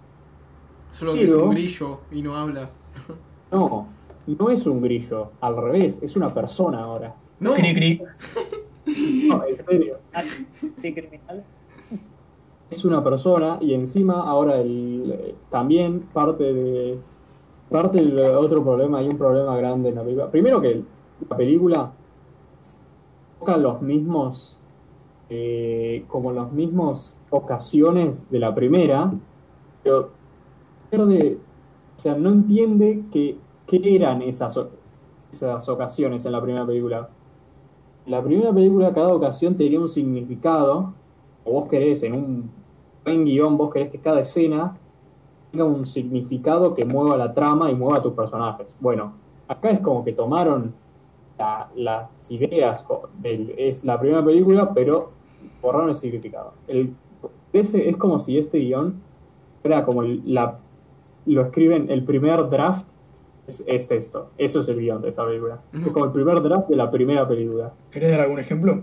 Solo 0.92 1.14
que 1.14 1.26
es 1.26 1.34
un 1.34 1.52
grillo 1.52 2.00
y 2.12 2.24
no 2.24 2.36
habla. 2.36 2.68
No, 3.52 3.88
no 4.26 4.50
es 4.50 4.66
un 4.66 4.82
grillo, 4.82 5.32
al 5.40 5.56
revés, 5.56 6.02
es 6.02 6.18
una 6.18 6.34
persona 6.34 6.82
ahora. 6.82 7.14
No, 7.40 7.54
Cri, 7.54 7.74
cri. 7.74 8.02
No, 9.28 9.46
en 9.46 9.56
serio. 9.56 10.00
Criminal. 10.82 11.46
Es 12.70 12.86
una 12.86 13.04
persona 13.04 13.58
y 13.62 13.74
encima 13.74 14.22
ahora 14.22 14.58
el, 14.58 15.36
también 15.50 16.02
parte 16.14 16.54
de 16.54 17.00
parte 17.70 17.98
del 17.98 18.20
otro 18.36 18.64
problema 18.64 19.00
hay 19.00 19.08
un 19.08 19.18
problema 19.18 19.56
grande 19.58 19.90
en 19.90 19.96
la 19.96 20.04
película 20.04 20.30
primero 20.30 20.62
que 20.62 20.84
la 21.30 21.38
película 21.38 21.92
toca 23.40 23.58
los 23.58 23.82
mismos 23.82 24.58
eh, 25.30 26.04
como 26.08 26.32
los 26.32 26.52
mismos 26.52 27.18
ocasiones 27.30 28.30
de 28.30 28.40
la 28.40 28.54
primera 28.54 29.12
pero 29.86 30.10
pierde, 30.90 31.38
o 31.96 32.00
sea, 32.00 32.16
no 32.16 32.32
entiende 32.32 33.04
que, 33.12 33.38
qué 33.68 33.96
eran 33.96 34.24
esas, 34.24 34.60
esas 35.32 35.70
ocasiones 35.70 36.26
en 36.26 36.32
la 36.32 36.42
primera 36.42 36.66
película. 36.66 37.08
La 38.08 38.24
primera 38.24 38.52
película 38.52 38.94
cada 38.94 39.14
ocasión 39.14 39.56
tenía 39.56 39.80
un 39.80 39.88
significado, 39.88 40.94
o 41.46 41.52
vos 41.54 41.66
querés 41.68 42.04
en 42.04 42.14
un 42.14 42.52
buen 43.06 43.24
guion, 43.26 43.58
vos 43.58 43.72
querés 43.74 43.90
que 43.92 44.00
cada 44.00 44.20
escena 44.20 44.76
tenga 45.52 45.64
un 45.66 45.86
significado 45.86 46.74
que 46.76 46.84
mueva 46.84 47.16
la 47.16 47.34
trama 47.34 47.72
y 47.72 47.76
mueva 47.76 48.00
a 48.00 48.02
tus 48.02 48.14
personajes. 48.14 48.76
Bueno, 48.82 49.14
acá 49.48 49.70
es 49.70 49.80
como 49.80 50.04
que 50.04 50.12
tomaron 50.12 50.74
la- 51.38 51.70
las 51.76 52.30
ideas 52.32 52.86
del- 53.22 53.54
es 53.58 53.84
la 53.86 54.00
primera 54.00 54.24
película, 54.26 54.74
pero 54.74 55.12
borraron 55.62 55.90
el 55.90 55.96
significado. 55.96 56.54
El, 56.68 56.94
ese, 57.54 57.88
es 57.90 57.96
como 57.98 58.20
si 58.20 58.38
este 58.38 58.58
guion 58.60 58.96
era 59.64 59.86
como 59.86 60.02
el- 60.04 60.22
la, 60.26 60.60
lo 61.26 61.42
escriben, 61.44 61.90
el 61.90 62.04
primer 62.04 62.50
draft 62.50 62.88
es, 63.48 63.64
es 63.68 63.92
esto. 63.92 64.32
Eso 64.38 64.60
es 64.60 64.68
el 64.70 64.80
guion 64.80 65.02
de 65.02 65.10
esta 65.10 65.26
película. 65.26 65.60
Es 65.74 65.92
como 65.92 66.06
el 66.06 66.12
primer 66.12 66.42
draft 66.42 66.68
de 66.70 66.76
la 66.76 66.90
primera 66.92 67.28
película. 67.28 67.72
¿Querés 67.92 68.12
dar 68.12 68.22
algún 68.22 68.40
ejemplo? 68.40 68.82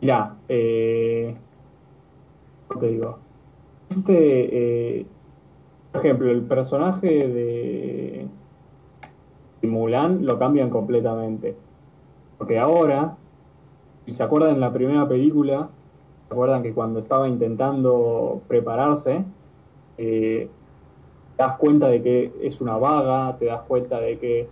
Mirá, 0.00 0.34
eh, 0.48 1.36
¿cómo 2.68 2.80
te 2.80 2.86
digo? 2.86 3.18
Este, 3.90 5.00
eh, 5.00 5.06
por 5.92 6.00
ejemplo, 6.00 6.30
el 6.30 6.42
personaje 6.42 7.28
de, 7.28 8.28
Mulan 9.62 10.24
lo 10.24 10.38
cambian 10.38 10.70
completamente. 10.70 11.54
Porque 12.38 12.58
ahora, 12.58 13.18
si 14.06 14.14
se 14.14 14.22
acuerdan 14.22 14.54
en 14.54 14.60
la 14.60 14.72
primera 14.72 15.06
película, 15.06 15.68
se 16.28 16.32
acuerdan 16.32 16.62
que 16.62 16.72
cuando 16.72 16.98
estaba 16.98 17.28
intentando 17.28 18.40
prepararse, 18.48 19.22
eh, 19.98 20.48
te 21.36 21.42
das 21.42 21.56
cuenta 21.58 21.88
de 21.88 22.02
que 22.02 22.32
es 22.40 22.62
una 22.62 22.78
vaga, 22.78 23.36
te 23.38 23.46
das 23.46 23.60
cuenta 23.68 24.00
de 24.00 24.18
que 24.18 24.40
es 24.40 24.48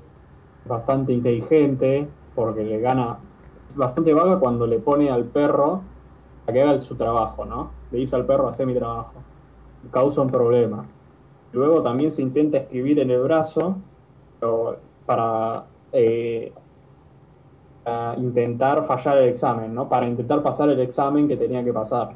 bastante 0.67 1.15
inteligente, 1.15 2.07
porque 2.35 2.65
le 2.65 2.81
gana 2.81 3.19
bastante 3.77 4.13
vaga 4.15 4.39
cuando 4.39 4.67
le 4.67 4.79
pone 4.79 5.11
al 5.11 5.25
perro 5.25 5.83
a 6.47 6.53
que 6.53 6.63
haga 6.63 6.81
su 6.81 6.97
trabajo, 6.97 7.45
¿no? 7.45 7.71
Le 7.91 7.99
dice 7.99 8.17
al 8.17 8.27
perro, 8.27 8.49
hacer 8.49 8.67
mi 8.67 8.75
trabajo. 8.75 9.15
Causa 9.91 10.23
un 10.23 10.31
problema. 10.31 10.87
Luego 11.53 11.83
también 11.83 12.11
se 12.11 12.23
intenta 12.23 12.59
escribir 12.59 12.99
en 12.99 13.11
el 13.11 13.21
brazo 13.21 13.77
para 15.07 15.65
eh, 15.93 16.53
a 17.85 18.15
intentar 18.19 18.85
fallar 18.85 19.19
el 19.19 19.29
examen, 19.31 19.75
¿no? 19.75 19.89
Para 19.89 20.07
intentar 20.07 20.43
pasar 20.43 20.69
el 20.69 20.81
examen 20.81 21.27
que 21.27 21.37
tenía 21.37 21.65
que 21.65 21.73
pasar. 21.73 22.11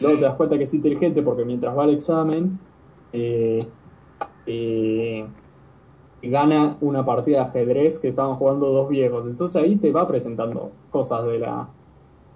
Luego 0.00 0.18
te 0.18 0.24
das 0.24 0.34
cuenta 0.34 0.56
que 0.56 0.64
es 0.64 0.74
inteligente 0.74 1.22
porque 1.22 1.44
mientras 1.44 1.76
va 1.76 1.84
al 1.84 1.90
examen, 1.90 2.58
eh, 3.12 3.66
eh, 4.46 5.26
gana 6.22 6.76
una 6.80 7.04
partida 7.04 7.38
de 7.38 7.42
ajedrez 7.42 7.98
que 7.98 8.08
estaban 8.08 8.36
jugando 8.36 8.70
dos 8.70 8.88
viejos. 8.88 9.26
Entonces 9.26 9.62
ahí 9.62 9.76
te 9.76 9.92
va 9.92 10.06
presentando 10.06 10.70
cosas 10.90 11.24
de 11.26 11.38
la 11.38 11.68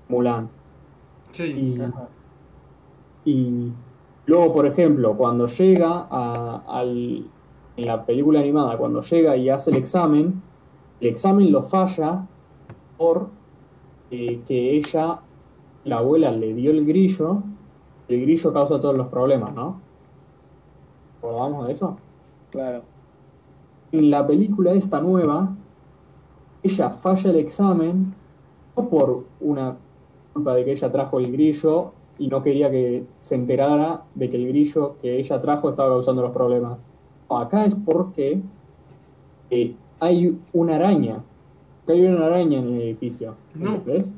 Mulan. 0.08 0.48
Sí. 1.30 1.80
Y, 3.24 3.30
y 3.30 3.72
luego, 4.26 4.52
por 4.52 4.66
ejemplo, 4.66 5.16
cuando 5.16 5.46
llega 5.46 6.06
a, 6.10 6.62
al, 6.66 7.26
en 7.76 7.86
la 7.86 8.04
película 8.04 8.40
animada, 8.40 8.76
cuando 8.76 9.00
llega 9.02 9.36
y 9.36 9.48
hace 9.48 9.70
el 9.70 9.76
examen, 9.76 10.42
el 11.00 11.08
examen 11.08 11.50
lo 11.52 11.62
falla 11.62 12.26
por 12.96 13.28
eh, 14.10 14.40
que 14.46 14.76
ella, 14.76 15.20
la 15.84 15.98
abuela, 15.98 16.30
le 16.30 16.54
dio 16.54 16.70
el 16.70 16.86
grillo, 16.86 17.42
el 18.08 18.20
grillo 18.22 18.52
causa 18.52 18.80
todos 18.80 18.96
los 18.96 19.08
problemas, 19.08 19.52
¿no? 19.54 19.80
¿Recordamos 21.20 21.66
de 21.66 21.72
eso? 21.72 21.98
Claro. 22.50 22.93
En 23.98 24.10
la 24.10 24.26
película 24.26 24.72
esta 24.72 25.00
nueva, 25.00 25.54
ella 26.62 26.90
falla 26.90 27.30
el 27.30 27.36
examen, 27.36 28.12
no 28.76 28.88
por 28.88 29.24
una 29.40 29.76
culpa 30.32 30.54
de 30.54 30.64
que 30.64 30.72
ella 30.72 30.90
trajo 30.90 31.20
el 31.20 31.30
grillo 31.30 31.92
y 32.18 32.26
no 32.28 32.42
quería 32.42 32.70
que 32.70 33.04
se 33.20 33.36
enterara 33.36 34.02
de 34.14 34.30
que 34.30 34.36
el 34.36 34.48
grillo 34.48 34.96
que 35.00 35.18
ella 35.18 35.40
trajo 35.40 35.68
estaba 35.68 35.90
causando 35.90 36.22
los 36.22 36.32
problemas. 36.32 36.84
No, 37.30 37.38
acá 37.38 37.66
es 37.66 37.76
porque 37.76 38.40
eh, 39.50 39.74
hay 40.00 40.38
una 40.52 40.74
araña. 40.74 41.22
Hay 41.86 42.04
una 42.04 42.26
araña 42.26 42.58
en 42.58 42.74
el 42.74 42.82
edificio. 42.82 43.34
No. 43.54 43.80
¿Ves? 43.84 44.12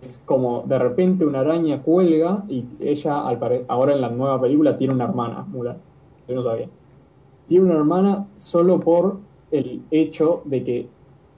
Es 0.00 0.22
como 0.26 0.62
de 0.66 0.78
repente 0.78 1.24
una 1.24 1.40
araña 1.40 1.82
cuelga 1.82 2.44
y 2.48 2.64
ella, 2.80 3.26
al 3.26 3.64
ahora 3.68 3.94
en 3.94 4.00
la 4.00 4.08
nueva 4.08 4.40
película, 4.40 4.76
tiene 4.76 4.94
una 4.94 5.04
hermana, 5.04 5.44
Mulan. 5.48 5.76
Yo 6.28 6.34
no 6.34 6.42
sabía 6.42 6.68
tiene 7.48 7.64
una 7.64 7.76
hermana 7.76 8.26
solo 8.36 8.78
por 8.80 9.18
el 9.50 9.82
hecho 9.90 10.42
de 10.44 10.62
que 10.62 10.86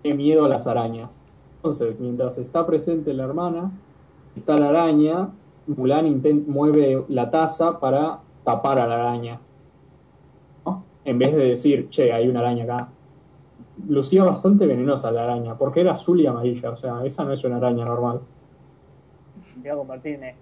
tiene 0.03 0.17
miedo 0.19 0.45
a 0.45 0.49
las 0.49 0.67
arañas. 0.67 1.23
Entonces, 1.57 1.99
mientras 2.01 2.37
está 2.37 2.67
presente 2.67 3.15
la 3.15 3.25
hermana, 3.25 3.71
está 4.35 4.59
la 4.59 4.69
araña, 4.71 5.29
Mulan 5.67 6.21
mueve 6.49 7.05
la 7.09 7.31
taza 7.31 7.79
para 7.79 8.19
tapar 8.45 8.81
a 8.81 8.89
la 8.89 8.97
araña. 8.97 9.39
¿no? 10.67 10.83
En 11.05 11.19
vez 11.19 11.35
de 11.35 11.45
decir, 11.45 11.89
che, 11.91 12.13
hay 12.13 12.29
una 12.29 12.41
araña 12.41 12.65
acá. 12.65 12.89
Lucía 13.89 14.25
bastante 14.25 14.67
venenosa 14.67 15.13
la 15.13 15.23
araña, 15.25 15.57
porque 15.57 15.81
era 15.81 15.93
azul 15.93 16.21
y 16.21 16.27
amarilla, 16.27 16.71
o 16.71 16.77
sea, 16.77 17.05
esa 17.05 17.25
no 17.25 17.33
es 17.33 17.45
una 17.45 17.57
araña 17.59 17.85
normal. 17.85 18.21
A 19.71 19.77
convertirme. 19.77 20.35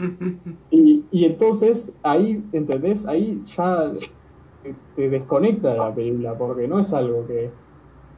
Y, 0.70 1.08
y 1.10 1.24
entonces 1.24 1.98
ahí, 2.02 2.48
¿entendés? 2.52 3.06
Ahí 3.08 3.42
ya 3.44 3.92
te, 4.94 5.10
desconecta 5.10 5.72
de 5.72 5.78
la 5.78 5.94
película, 5.94 6.36
porque 6.38 6.68
no 6.68 6.80
es 6.80 6.92
algo 6.94 7.26
que, 7.26 7.56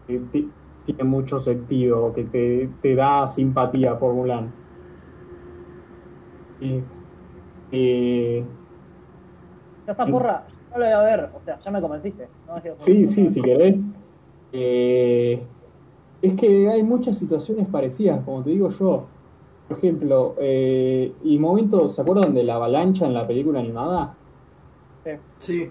que 0.06 0.20
ti- 0.20 0.56
tiene 0.84 1.04
mucho 1.04 1.40
sentido, 1.40 2.06
o 2.06 2.12
que 2.14 2.24
te, 2.26 2.68
te 2.80 2.96
da 2.96 3.26
simpatía 3.28 3.98
por 3.98 4.14
Mulan. 4.14 4.56
Y, 6.60 6.88
eh, 7.72 8.48
Ya 9.86 9.92
está, 9.92 10.08
porra. 10.10 10.46
No 10.70 10.78
lo 10.78 10.84
voy 10.86 10.94
a 10.94 11.00
ver. 11.02 11.30
O 11.34 11.40
sea, 11.40 11.58
ya 11.60 11.70
me 11.70 11.80
convenciste. 11.80 12.32
No 12.46 12.54
me 12.54 12.62
sí, 12.76 13.06
sí, 13.06 13.28
si 13.28 13.42
querés. 13.42 13.94
Eh, 14.52 15.48
es 16.22 16.34
que 16.36 16.68
hay 16.70 16.82
muchas 16.82 17.18
situaciones 17.18 17.68
parecidas, 17.68 18.24
como 18.24 18.44
te 18.44 18.50
digo 18.50 18.70
yo. 18.70 19.16
Por 19.68 19.78
ejemplo, 19.78 20.34
eh, 20.38 21.12
y 21.24 21.38
momentos, 21.38 21.94
¿se 21.94 22.02
acuerdan 22.02 22.34
de 22.34 22.44
la 22.44 22.56
avalancha 22.56 23.06
en 23.06 23.14
la 23.14 23.26
película 23.26 23.60
animada? 23.60 24.14
Sí. 25.38 25.70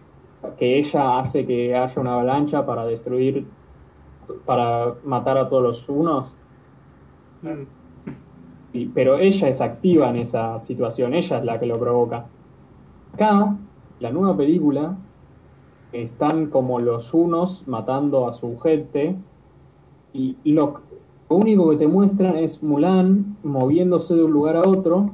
que 0.58 0.80
ella 0.80 1.20
hace 1.20 1.46
que 1.46 1.76
haya 1.76 2.02
una 2.02 2.14
avalancha 2.16 2.66
para 2.66 2.84
destruir, 2.86 3.46
para 4.44 4.96
matar 5.06 5.38
a 5.38 5.48
todos 5.48 5.62
los 5.62 5.88
unos, 5.88 6.36
Mm. 7.44 7.64
y- 8.74 8.86
pero 8.88 9.18
ella 9.20 9.48
es 9.50 9.62
activa 9.62 10.10
en 10.10 10.16
esa 10.16 10.58
situación, 10.58 11.14
ella 11.14 11.38
es 11.38 11.44
la 11.46 11.60
que 11.60 11.68
lo 11.68 11.80
provoca. 11.80 12.26
Acá, 13.14 13.56
la 14.00 14.10
nueva 14.12 14.36
película, 14.36 14.98
están 15.92 16.48
como 16.48 16.80
los 16.80 17.14
unos 17.14 17.68
matando 17.68 18.28
a 18.28 18.32
su 18.32 18.58
gente, 18.58 19.16
y 20.14 20.36
lo, 20.54 20.82
lo 21.32 21.38
único 21.38 21.70
que 21.70 21.78
te 21.78 21.88
muestran 21.88 22.36
es 22.36 22.62
Mulan 22.62 23.38
moviéndose 23.42 24.16
de 24.16 24.24
un 24.26 24.34
lugar 24.34 24.58
a 24.58 24.68
otro, 24.68 25.12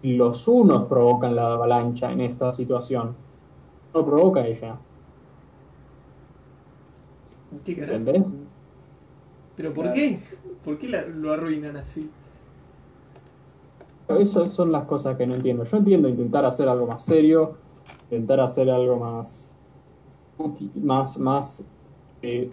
y 0.00 0.16
los 0.16 0.48
unos 0.48 0.88
provocan 0.88 1.36
la 1.36 1.52
avalancha 1.52 2.10
en 2.10 2.22
esta 2.22 2.50
situación. 2.50 3.14
No 3.92 4.06
provoca 4.06 4.46
ella. 4.46 4.78
¿Qué 7.66 7.76
carajo? 7.76 7.98
¿Entendés? 7.98 8.26
¿Pero 9.58 9.74
por 9.74 9.92
qué? 9.92 10.18
¿Por 10.64 10.78
qué 10.78 10.88
la- 10.88 11.06
lo 11.06 11.30
arruinan 11.32 11.76
así? 11.76 12.08
Eso 14.08 14.46
son 14.46 14.72
las 14.72 14.84
cosas 14.84 15.18
que 15.18 15.26
no 15.26 15.34
entiendo. 15.34 15.64
Yo 15.64 15.76
entiendo 15.76 16.08
intentar 16.08 16.46
hacer 16.46 16.66
algo 16.66 16.86
más 16.86 17.04
serio, 17.04 17.56
intentar 18.04 18.40
hacer 18.40 18.70
algo 18.70 18.96
más 18.96 19.54
más, 20.82 21.18
más, 21.18 21.64
eh, 22.22 22.50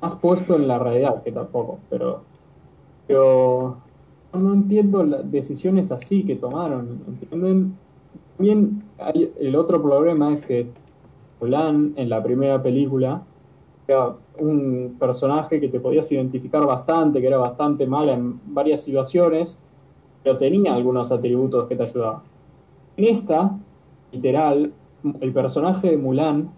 más 0.00 0.14
puesto 0.16 0.56
en 0.56 0.66
la 0.66 0.78
realidad, 0.78 1.22
que 1.22 1.32
tampoco, 1.32 1.78
pero, 1.88 2.22
pero 3.06 3.76
no, 4.32 4.54
entiendo 4.54 5.04
las 5.04 5.30
decisiones 5.30 5.92
así 5.92 6.24
que 6.24 6.36
tomaron, 6.36 7.00
¿entienden? 7.06 7.76
También 8.36 8.82
hay, 8.98 9.30
el 9.38 9.56
otro 9.56 9.82
problema 9.82 10.32
es 10.32 10.42
que 10.42 10.66
Mulan 11.40 11.92
en 11.96 12.08
la 12.08 12.22
primera 12.22 12.62
película 12.62 13.22
era 13.86 14.14
un 14.38 14.96
personaje 14.98 15.60
que 15.60 15.68
te 15.68 15.80
podías 15.80 16.10
identificar 16.12 16.64
bastante, 16.64 17.20
que 17.20 17.26
era 17.26 17.38
bastante 17.38 17.86
mala 17.86 18.12
en 18.12 18.40
varias 18.46 18.82
situaciones, 18.82 19.58
pero 20.22 20.38
tenía 20.38 20.74
algunos 20.74 21.12
atributos 21.12 21.68
que 21.68 21.76
te 21.76 21.82
ayudaban. 21.82 22.20
En 22.96 23.04
esta, 23.04 23.58
literal, 24.12 24.72
el 25.20 25.32
personaje 25.32 25.90
de 25.90 25.96
Mulan 25.96 26.50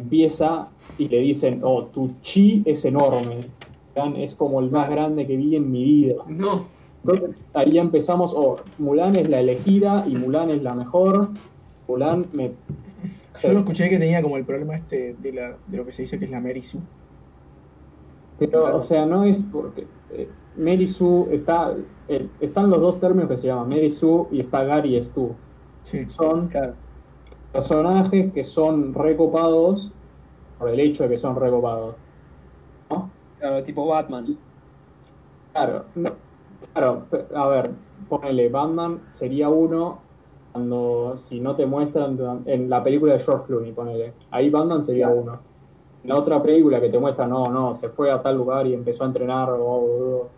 empieza 0.00 0.68
y 0.98 1.08
le 1.08 1.20
dicen, 1.20 1.60
oh, 1.62 1.84
tu 1.84 2.10
chi 2.22 2.62
es 2.66 2.84
enorme, 2.84 3.46
Mulan 3.94 4.16
es 4.16 4.34
como 4.34 4.60
el 4.60 4.70
más 4.70 4.88
grande 4.90 5.26
que 5.26 5.36
vi 5.36 5.56
en 5.56 5.70
mi 5.70 5.84
vida. 5.84 6.22
No. 6.28 6.64
Entonces 7.04 7.42
ahí 7.54 7.70
ya 7.72 7.80
empezamos, 7.82 8.34
oh, 8.36 8.56
Mulan 8.78 9.16
es 9.16 9.28
la 9.28 9.40
elegida 9.40 10.04
y 10.06 10.16
Mulan 10.16 10.50
es 10.50 10.62
la 10.62 10.74
mejor. 10.74 11.30
Mulan 11.88 12.26
me... 12.32 12.52
Solo 13.32 13.60
escuché 13.60 13.88
que 13.88 13.98
tenía 13.98 14.22
como 14.22 14.36
el 14.36 14.44
problema 14.44 14.74
este 14.74 15.14
de, 15.14 15.32
la, 15.32 15.56
de 15.66 15.76
lo 15.76 15.84
que 15.84 15.92
se 15.92 16.02
dice 16.02 16.18
que 16.18 16.26
es 16.26 16.30
la 16.30 16.40
Mary 16.40 16.62
Sue. 16.62 16.80
Pero, 18.38 18.76
o 18.76 18.80
sea, 18.80 19.06
no 19.06 19.24
es 19.24 19.38
porque... 19.38 19.86
eh, 20.10 20.28
Mary 20.56 20.86
Sue 20.86 21.34
está... 21.34 21.74
eh, 22.08 22.26
están 22.40 22.68
los 22.70 22.80
dos 22.80 23.00
términos 23.00 23.30
que 23.30 23.36
se 23.36 23.46
llaman 23.46 23.68
Mary 23.68 23.90
Sue 23.90 24.26
y 24.32 24.40
está 24.40 24.64
Gary 24.64 25.02
Stu. 25.02 25.30
Sí. 25.82 26.06
Son 26.06 26.48
Claro. 26.48 26.74
Personajes 27.52 28.32
que 28.32 28.44
son 28.44 28.94
recopados 28.94 29.94
por 30.58 30.70
el 30.70 30.80
hecho 30.80 31.04
de 31.04 31.10
que 31.10 31.18
son 31.18 31.36
recopados. 31.36 32.00
¿no? 32.90 33.16
Claro, 33.38 33.64
tipo 33.64 33.86
Batman. 33.86 34.26
Claro, 35.52 35.90
no- 35.94 36.22
claro, 36.72 37.08
a 37.34 37.48
ver, 37.48 37.76
ponele, 38.08 38.48
Batman 38.48 39.04
sería 39.08 39.48
uno 39.48 40.08
cuando, 40.52 41.16
si 41.16 41.40
no 41.40 41.56
te 41.56 41.66
muestran 41.66 42.18
en 42.46 42.68
la 42.70 42.82
película 42.82 43.14
de 43.14 43.20
George 43.20 43.44
Clooney, 43.46 43.72
ponele, 43.72 44.16
ahí 44.30 44.50
Batman 44.50 44.82
sería 44.82 45.08
uno. 45.10 45.46
En 46.02 46.10
la 46.10 46.18
otra 46.18 46.42
película 46.42 46.80
que 46.80 46.88
te 46.90 46.98
muestra, 46.98 47.26
no, 47.28 47.50
no, 47.50 47.74
se 47.74 47.90
fue 47.90 48.10
a 48.12 48.22
tal 48.22 48.36
lugar 48.36 48.66
y 48.66 48.74
empezó 48.74 49.04
a 49.04 49.08
entrenar, 49.08 49.50
o, 49.50 49.58
o- 49.66 50.36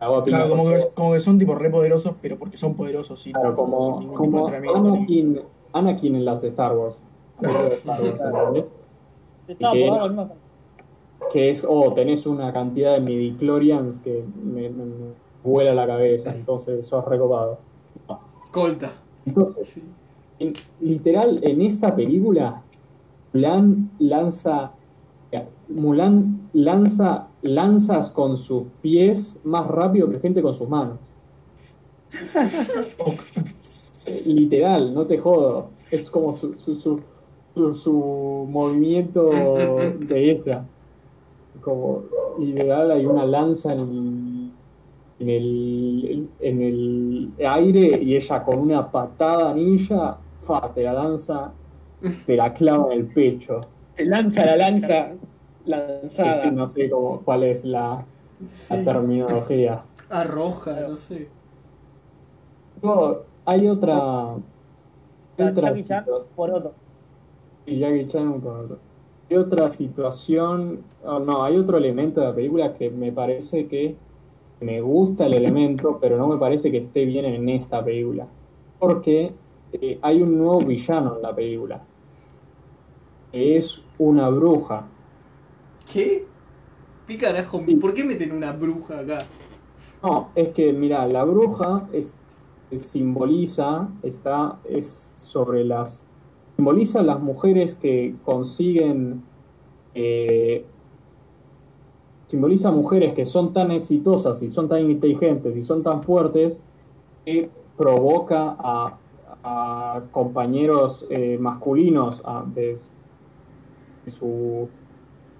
o- 0.00 0.22
Claro, 0.24 0.48
como 0.50 0.68
que, 0.68 0.78
como 0.94 1.12
que 1.12 1.20
son 1.20 1.38
tipo 1.38 1.54
re 1.54 1.70
poderosos, 1.70 2.16
pero 2.22 2.38
porque 2.38 2.56
son 2.58 2.76
poderosos, 2.76 3.20
sin 3.22 3.32
Claro, 3.34 3.54
como, 3.54 4.12
como 4.14 4.46
Anakin, 4.74 5.40
Anakin 5.72 6.16
en 6.16 6.24
las 6.24 6.42
de 6.42 6.48
Star 6.48 6.76
Wars. 6.76 7.02
Claro. 7.38 7.68
De 7.68 7.74
Star 7.74 8.32
Wars, 8.32 8.46
¿entendés? 8.48 8.72
Estaba 9.48 9.72
que- 11.32 11.50
es, 11.50 11.66
oh, 11.68 11.92
tenés 11.94 12.26
una 12.26 12.52
cantidad 12.52 12.94
de 12.94 13.00
midichlorians 13.00 14.00
que 14.00 14.24
me, 14.42 14.68
me- 14.70 14.84
me 14.84 15.12
vuela 15.44 15.74
la 15.74 15.86
cabeza, 15.86 16.34
entonces 16.34 16.86
sos 16.86 17.04
recopado. 17.04 17.58
Colta. 18.52 18.92
Entonces, 19.26 19.68
Sí. 19.68 19.82
en- 20.38 20.52
literal, 20.80 21.40
en 21.42 21.62
esta 21.62 21.94
película, 21.94 22.62
Mulan 23.32 23.90
lanza, 24.00 24.72
Mulan 25.68 26.48
lanza 26.52 27.28
lanzas 27.42 28.10
con 28.10 28.36
sus 28.36 28.66
pies 28.82 29.38
más 29.44 29.68
rápido 29.68 30.10
que 30.10 30.18
gente 30.18 30.42
con 30.42 30.52
sus 30.52 30.68
manos. 30.68 30.98
Literal, 34.24 34.92
no 34.94 35.06
te 35.06 35.18
jodo. 35.18 35.78
Es 35.90 36.10
como 36.10 36.32
su, 36.32 36.56
su, 36.56 36.74
su, 36.74 37.06
su- 37.54 37.74
su 37.74 38.46
movimiento 38.50 39.96
de 39.98 40.30
ella. 40.32 40.70
Como 41.60 42.10
literal 42.36 42.90
hay 42.92 43.06
una 43.06 43.26
lanza 43.26 43.74
en, 43.74 44.62
en, 45.18 45.28
el, 45.30 46.36
en 46.38 46.62
el 46.62 47.36
aire 47.46 48.00
y 48.02 48.16
ella 48.16 48.44
con 48.44 48.58
una 48.60 48.90
patada 48.90 49.54
ninja, 49.54 50.26
fa, 50.38 50.72
te 50.74 50.84
la 50.84 50.92
lanza, 50.94 51.58
te 52.24 52.36
la 52.36 52.52
clava 52.54 52.92
en 52.94 53.00
el 53.00 53.12
pecho. 53.12 53.76
Se 53.96 54.04
lanza 54.04 54.44
la 54.46 54.56
lanza 54.56 55.16
Sí, 56.08 56.50
lanzada. 56.50 56.50
no 56.52 56.66
sé 56.66 56.90
cómo, 56.90 57.24
cuál 57.24 57.44
es 57.44 57.64
la, 57.64 58.06
la 58.68 58.82
terminología. 58.82 59.90
Arroja, 60.10 60.74
no 60.82 60.96
sé. 60.98 61.34
Luego, 62.82 63.29
hay 63.50 63.68
otra. 63.68 64.34
hay 65.38 65.44
otra 65.48 65.68
Jackie 65.70 65.84
Chan 65.84 66.04
situación- 66.04 66.32
por 66.36 66.50
otro. 66.50 66.72
y 67.66 67.78
Jackie 67.78 68.06
Chan 68.06 68.40
con 68.40 68.56
otro. 68.64 68.78
Hay 69.28 69.36
otra 69.36 69.68
situación, 69.70 70.80
oh, 71.04 71.18
no, 71.20 71.44
hay 71.44 71.56
otro 71.56 71.76
elemento 71.78 72.20
de 72.20 72.26
la 72.28 72.34
película 72.34 72.74
que 72.74 72.90
me 72.90 73.12
parece 73.12 73.66
que 73.66 73.96
me 74.60 74.80
gusta 74.80 75.26
el 75.26 75.34
elemento, 75.34 75.98
pero 76.00 76.16
no 76.18 76.26
me 76.28 76.36
parece 76.36 76.70
que 76.70 76.78
esté 76.78 77.04
bien 77.04 77.24
en 77.24 77.48
esta 77.48 77.82
película. 77.84 78.26
Porque 78.78 79.32
eh, 79.72 79.98
hay 80.02 80.22
un 80.22 80.36
nuevo 80.36 80.58
villano 80.60 81.16
en 81.16 81.22
la 81.22 81.34
película. 81.34 81.80
Que 83.32 83.56
es 83.56 83.86
una 83.98 84.28
bruja. 84.28 84.86
¿Qué? 85.92 86.24
¿Qué 87.06 87.16
carajo? 87.18 87.60
¿Por 87.80 87.94
qué 87.94 88.04
meten 88.04 88.32
una 88.32 88.52
bruja 88.52 88.98
acá? 89.00 89.18
No, 90.02 90.28
es 90.34 90.50
que, 90.50 90.72
mira, 90.72 91.06
la 91.06 91.24
bruja 91.24 91.86
es- 91.92 92.14
simboliza, 92.78 93.88
está, 94.02 94.58
es 94.68 95.14
sobre 95.16 95.64
las, 95.64 96.04
simboliza 96.56 97.02
las 97.02 97.20
mujeres 97.20 97.74
que 97.74 98.14
consiguen, 98.24 99.22
eh, 99.94 100.64
simboliza 102.26 102.70
mujeres 102.70 103.14
que 103.14 103.24
son 103.24 103.52
tan 103.52 103.70
exitosas 103.70 104.42
y 104.42 104.48
son 104.48 104.68
tan 104.68 104.88
inteligentes 104.90 105.56
y 105.56 105.62
son 105.62 105.82
tan 105.82 106.02
fuertes 106.02 106.58
que 107.24 107.50
provoca 107.76 108.56
a, 108.58 108.96
compañeros 110.12 111.06
eh, 111.10 111.38
masculinos 111.40 112.22
a- 112.26 112.44
de 112.54 112.74
su, 114.06 114.68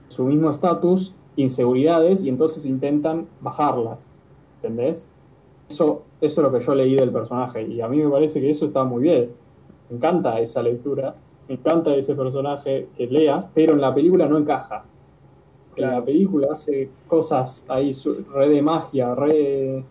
su 0.08 0.24
mismo 0.24 0.48
estatus 0.50 1.14
inseguridades 1.36 2.24
y 2.24 2.28
entonces 2.30 2.64
intentan 2.66 3.26
bajarlas. 3.40 3.98
¿Entendés? 4.56 5.06
Eso, 5.68 6.02
eso 6.20 6.40
es 6.40 6.44
lo 6.44 6.52
que 6.52 6.64
yo 6.64 6.74
leí 6.74 6.94
del 6.94 7.10
personaje 7.10 7.62
y 7.62 7.80
a 7.80 7.88
mí 7.88 7.98
me 7.98 8.10
parece 8.10 8.40
que 8.40 8.50
eso 8.50 8.66
está 8.66 8.84
muy 8.84 9.04
bien. 9.04 9.30
Me 9.88 9.96
encanta 9.96 10.40
esa 10.40 10.62
lectura, 10.62 11.14
me 11.48 11.54
encanta 11.54 11.94
ese 11.94 12.14
personaje 12.14 12.88
que 12.96 13.06
leas, 13.06 13.50
pero 13.54 13.72
en 13.72 13.80
la 13.80 13.94
película 13.94 14.28
no 14.28 14.38
encaja. 14.38 14.84
En 15.76 15.90
la 15.90 16.04
película 16.04 16.48
hace 16.52 16.90
cosas 17.06 17.64
ahí 17.68 17.90
re 18.34 18.48
de 18.50 18.62
magia, 18.62 19.14
re 19.14 19.84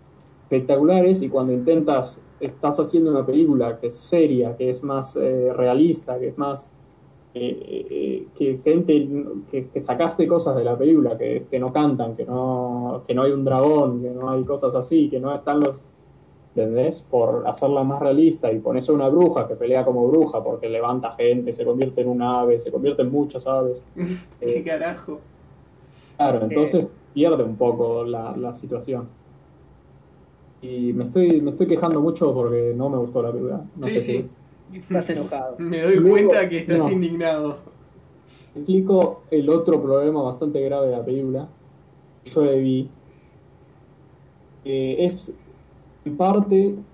espectaculares 0.44 1.22
y 1.22 1.30
cuando 1.30 1.54
intentas, 1.54 2.24
estás 2.40 2.80
haciendo 2.80 3.12
una 3.12 3.26
película 3.26 3.78
que 3.80 3.88
es 3.88 3.96
seria, 3.96 4.56
que 4.56 4.70
es 4.70 4.84
más 4.84 5.16
eh, 5.16 5.52
realista, 5.54 6.18
que 6.18 6.30
es 6.30 6.38
más 6.38 6.72
eh, 7.36 7.86
eh, 7.92 8.28
que 8.36 8.58
gente 8.64 9.08
que, 9.52 9.68
que 9.68 9.82
sacaste 9.82 10.28
cosas 10.28 10.56
de 10.56 10.64
la 10.64 10.78
película 10.78 11.18
que, 11.18 11.46
que 11.50 11.60
no 11.60 11.72
cantan, 11.72 12.16
que 12.16 12.26
no, 12.26 13.04
que 13.06 13.14
no 13.14 13.24
hay 13.24 13.32
un 13.32 13.46
dragón, 13.46 14.02
que 14.02 14.10
no 14.10 14.32
hay 14.32 14.44
cosas 14.44 14.74
así, 14.74 15.10
que 15.10 15.20
no 15.20 15.34
están 15.34 15.60
los 15.60 15.90
¿entendés? 16.56 17.02
Por 17.10 17.48
hacerla 17.48 17.84
más 17.84 18.00
realista 18.02 18.52
y 18.52 18.60
pones 18.60 18.90
a 18.90 18.94
una 18.94 19.08
bruja 19.10 19.48
que 19.48 19.56
pelea 19.56 19.86
como 19.86 20.08
bruja 20.08 20.44
porque 20.44 20.68
levanta 20.70 21.12
gente, 21.12 21.54
se 21.54 21.64
convierte 21.66 22.02
en 22.02 22.10
un 22.10 22.22
ave, 22.22 22.60
se 22.60 22.72
convierte 22.72 23.04
en 23.04 23.12
muchas 23.12 23.46
aves. 23.48 23.84
¿Qué 24.40 24.60
Eh, 24.60 24.64
carajo? 24.64 25.20
Claro, 26.18 26.44
entonces 26.44 26.94
pierde 27.14 27.44
un 27.44 27.56
poco 27.56 28.04
la, 28.04 28.36
la 28.36 28.54
situación. 28.54 29.08
Y 30.62 30.92
me 30.92 31.06
estoy, 31.06 31.40
me 31.40 31.52
estoy 31.52 31.68
quejando 31.68 32.02
mucho 32.02 32.34
porque 32.34 32.74
no 32.76 32.90
me 32.90 32.98
gustó 32.98 33.22
la 33.22 33.32
película. 33.32 33.62
No 33.78 33.84
Sí, 33.88 33.92
sé 33.94 34.00
sí. 34.02 34.30
si- 34.72 34.78
Estás 34.80 35.10
enojado. 35.10 35.56
Me 35.60 35.82
doy 35.82 35.96
Luego- 35.96 36.10
cuenta 36.30 36.48
que 36.50 36.58
estás 36.60 36.78
no. 36.80 36.92
indignado. 36.92 37.58
explico 38.56 39.22
el 39.32 39.50
otro 39.50 39.82
problema 39.82 40.22
bastante 40.22 40.60
grave 40.62 40.88
de 40.88 40.98
la 40.98 41.06
película. 41.06 41.48
Yo 42.26 42.44
le 42.46 42.60
vi. 42.60 42.90
Eh, 44.66 44.98
es 45.00 45.34
en 46.04 46.18
parte 46.18 46.86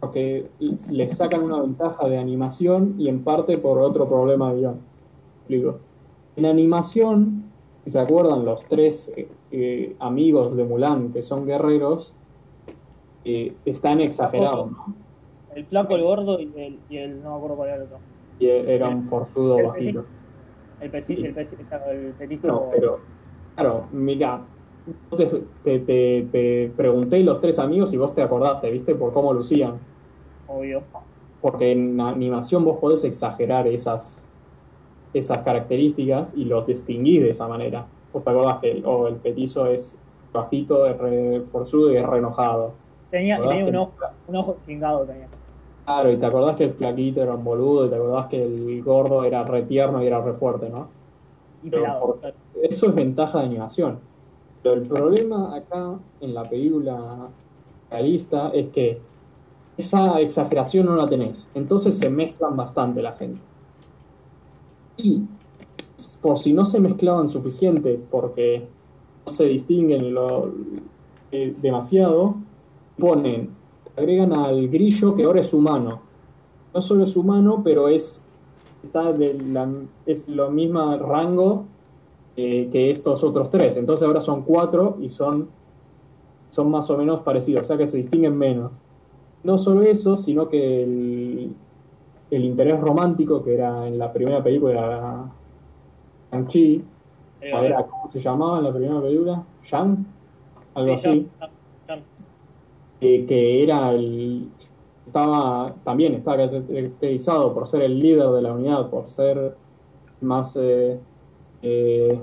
porque 0.00 0.52
le 0.90 1.08
sacan 1.10 1.42
una 1.42 1.60
ventaja 1.60 2.08
de 2.08 2.18
animación 2.18 2.94
y 2.98 3.08
en 3.08 3.22
parte 3.24 3.58
por 3.58 3.78
otro 3.80 4.06
problema 4.08 4.52
de 4.52 4.60
guion. 4.60 4.88
Explico. 5.40 5.80
En 6.36 6.46
animación, 6.46 7.54
si 7.84 7.90
se 7.92 7.98
acuerdan, 8.00 8.44
los 8.44 8.68
tres 8.68 9.12
eh, 9.16 9.36
eh, 9.50 9.96
amigos 10.00 10.56
de 10.56 10.64
Mulan 10.64 11.12
que 11.12 11.22
son 11.22 11.46
guerreros 11.46 12.16
eh, 13.24 13.60
están 13.64 14.00
exagerados, 14.00 14.70
¿no? 14.72 14.96
El 15.54 15.66
flaco, 15.66 15.96
el 15.96 16.02
gordo 16.02 16.40
y 16.40 16.52
el, 16.60 16.84
y 16.88 16.98
el 16.98 17.22
no 17.22 17.30
me 17.30 17.36
acuerdo 17.36 17.56
cuál 17.56 17.68
era 17.70 17.76
el 17.78 17.82
otro. 17.84 18.02
Y 18.38 18.48
era 18.48 18.88
un 18.88 19.02
forzudo 19.02 19.56
El- 19.56 19.64
bajito. 19.66 20.06
El 20.78 20.94
el 20.94 21.24
el 21.26 22.80
yo 22.80 23.06
te, 25.16 25.26
te, 25.62 25.78
te- 25.80 26.28
te 26.32 26.74
pregunté 26.76 27.20
los 27.22 27.40
tres 27.40 27.58
amigos 27.58 27.92
y 27.92 27.96
vos 27.98 28.14
te 28.14 28.22
acordaste, 28.22 28.70
¿viste? 28.70 28.94
Por 28.94 29.12
cómo 29.12 29.32
lucían. 29.32 29.86
Obvio. 30.46 30.90
Porque 31.40 31.72
en 31.72 32.00
animación 32.00 32.64
vos 32.64 32.78
podés 32.78 33.04
exagerar 33.04 33.66
esas, 33.66 34.30
esas 35.12 35.42
características 35.44 36.34
y 36.36 36.46
los 36.46 36.66
distinguís 36.68 37.22
de 37.22 37.30
esa 37.30 37.48
manera. 37.48 37.92
Vos 38.12 38.24
te 38.24 38.30
acordás 38.30 38.60
que 38.60 38.72
el, 38.72 38.86
o 38.86 39.08
el 39.08 39.20
petizo 39.20 39.66
es 39.68 40.02
bajito, 40.32 40.86
es 40.86 40.98
re 40.98 41.42
forzudo 41.42 41.92
y 41.92 41.96
es 41.98 42.06
re 42.06 42.18
enojado. 42.18 42.82
Tenía, 43.08 43.40
y 43.44 43.48
¿Acordás 43.48 43.62
tenía 43.62 43.66
un 43.66 43.76
ojo, 43.76 43.96
un 44.26 44.36
ojo 44.36 44.62
chingado 44.64 45.06
tenía. 45.06 45.30
Claro, 45.84 46.12
y 46.12 46.18
te 46.18 46.26
acordás 46.26 46.56
que 46.56 46.64
el 46.64 46.72
flaquito 46.72 47.22
era 47.22 47.34
un 47.34 47.42
boludo, 47.44 47.86
y 47.86 47.90
te 47.90 47.96
acordás 47.96 48.28
que 48.28 48.42
el 48.44 48.82
gordo 48.82 49.24
era 49.24 49.42
re 49.44 49.64
tierno 49.64 50.02
y 50.02 50.06
era 50.06 50.20
re 50.22 50.34
fuerte, 50.34 50.70
¿no? 50.70 50.96
Y 51.62 51.70
pelado. 51.70 52.12
por- 52.12 52.24
Eso 52.54 52.88
es 52.88 52.94
ventaja 52.96 53.40
de 53.40 53.46
animación. 53.46 54.09
Pero 54.62 54.74
el 54.74 54.82
problema 54.82 55.56
acá 55.56 55.98
en 56.20 56.34
la 56.34 56.42
película 56.42 57.28
realista 57.90 58.50
es 58.50 58.68
que 58.68 59.00
esa 59.76 60.20
exageración 60.20 60.86
no 60.86 60.96
la 60.96 61.08
tenés. 61.08 61.48
Entonces 61.54 61.98
se 61.98 62.10
mezclan 62.10 62.56
bastante 62.56 63.02
la 63.02 63.12
gente. 63.12 63.40
Y 64.96 65.24
por 66.20 66.38
si 66.38 66.52
no 66.52 66.64
se 66.64 66.80
mezclaban 66.80 67.28
suficiente 67.28 67.98
porque 68.10 68.66
no 69.26 69.32
se 69.32 69.46
distinguen 69.46 70.12
lo, 70.12 70.52
eh, 71.32 71.54
demasiado, 71.60 72.34
ponen, 72.98 73.50
agregan 73.96 74.32
al 74.32 74.68
grillo 74.68 75.14
que 75.14 75.24
ahora 75.24 75.40
es 75.40 75.54
humano. 75.54 76.00
No 76.74 76.80
solo 76.80 77.04
es 77.04 77.16
humano, 77.16 77.62
pero 77.64 77.88
es 77.88 78.26
está 78.82 79.12
de 79.12 79.34
la, 79.34 79.68
es 80.06 80.28
lo 80.28 80.50
mismo 80.50 80.96
rango 80.96 81.66
eh, 82.40 82.68
que 82.70 82.90
estos 82.90 83.22
otros 83.24 83.50
tres. 83.50 83.76
Entonces 83.76 84.06
ahora 84.06 84.20
son 84.20 84.42
cuatro 84.42 84.96
y 85.00 85.08
son, 85.08 85.48
son 86.50 86.70
más 86.70 86.90
o 86.90 86.96
menos 86.96 87.20
parecidos, 87.20 87.62
o 87.62 87.66
sea 87.66 87.76
que 87.76 87.86
se 87.86 87.98
distinguen 87.98 88.36
menos. 88.36 88.72
No 89.42 89.56
solo 89.58 89.82
eso, 89.82 90.16
sino 90.16 90.48
que 90.48 90.82
el, 90.82 91.54
el 92.30 92.44
interés 92.44 92.80
romántico 92.80 93.42
que 93.42 93.54
era 93.54 93.86
en 93.86 93.98
la 93.98 94.12
primera 94.12 94.42
película 94.42 94.72
era 94.72 95.32
Shang-Chi, 96.32 96.84
era, 97.40 97.86
¿cómo 97.86 98.08
se 98.08 98.20
llamaba 98.20 98.58
en 98.58 98.64
la 98.64 98.72
primera 98.72 99.00
película? 99.00 99.42
¿Shang? 99.64 100.04
Algo 100.74 100.94
así. 100.94 101.28
Eh, 103.00 103.24
que 103.26 103.62
era 103.62 103.92
el. 103.92 104.48
Estaba. 105.06 105.74
También 105.82 106.14
estaba 106.14 106.36
caracterizado 106.36 107.54
por 107.54 107.66
ser 107.66 107.82
el 107.82 107.98
líder 107.98 108.28
de 108.28 108.42
la 108.42 108.52
unidad, 108.52 108.90
por 108.90 109.08
ser 109.08 109.56
más. 110.20 110.56
Eh, 110.60 110.98
eh, 111.62 112.18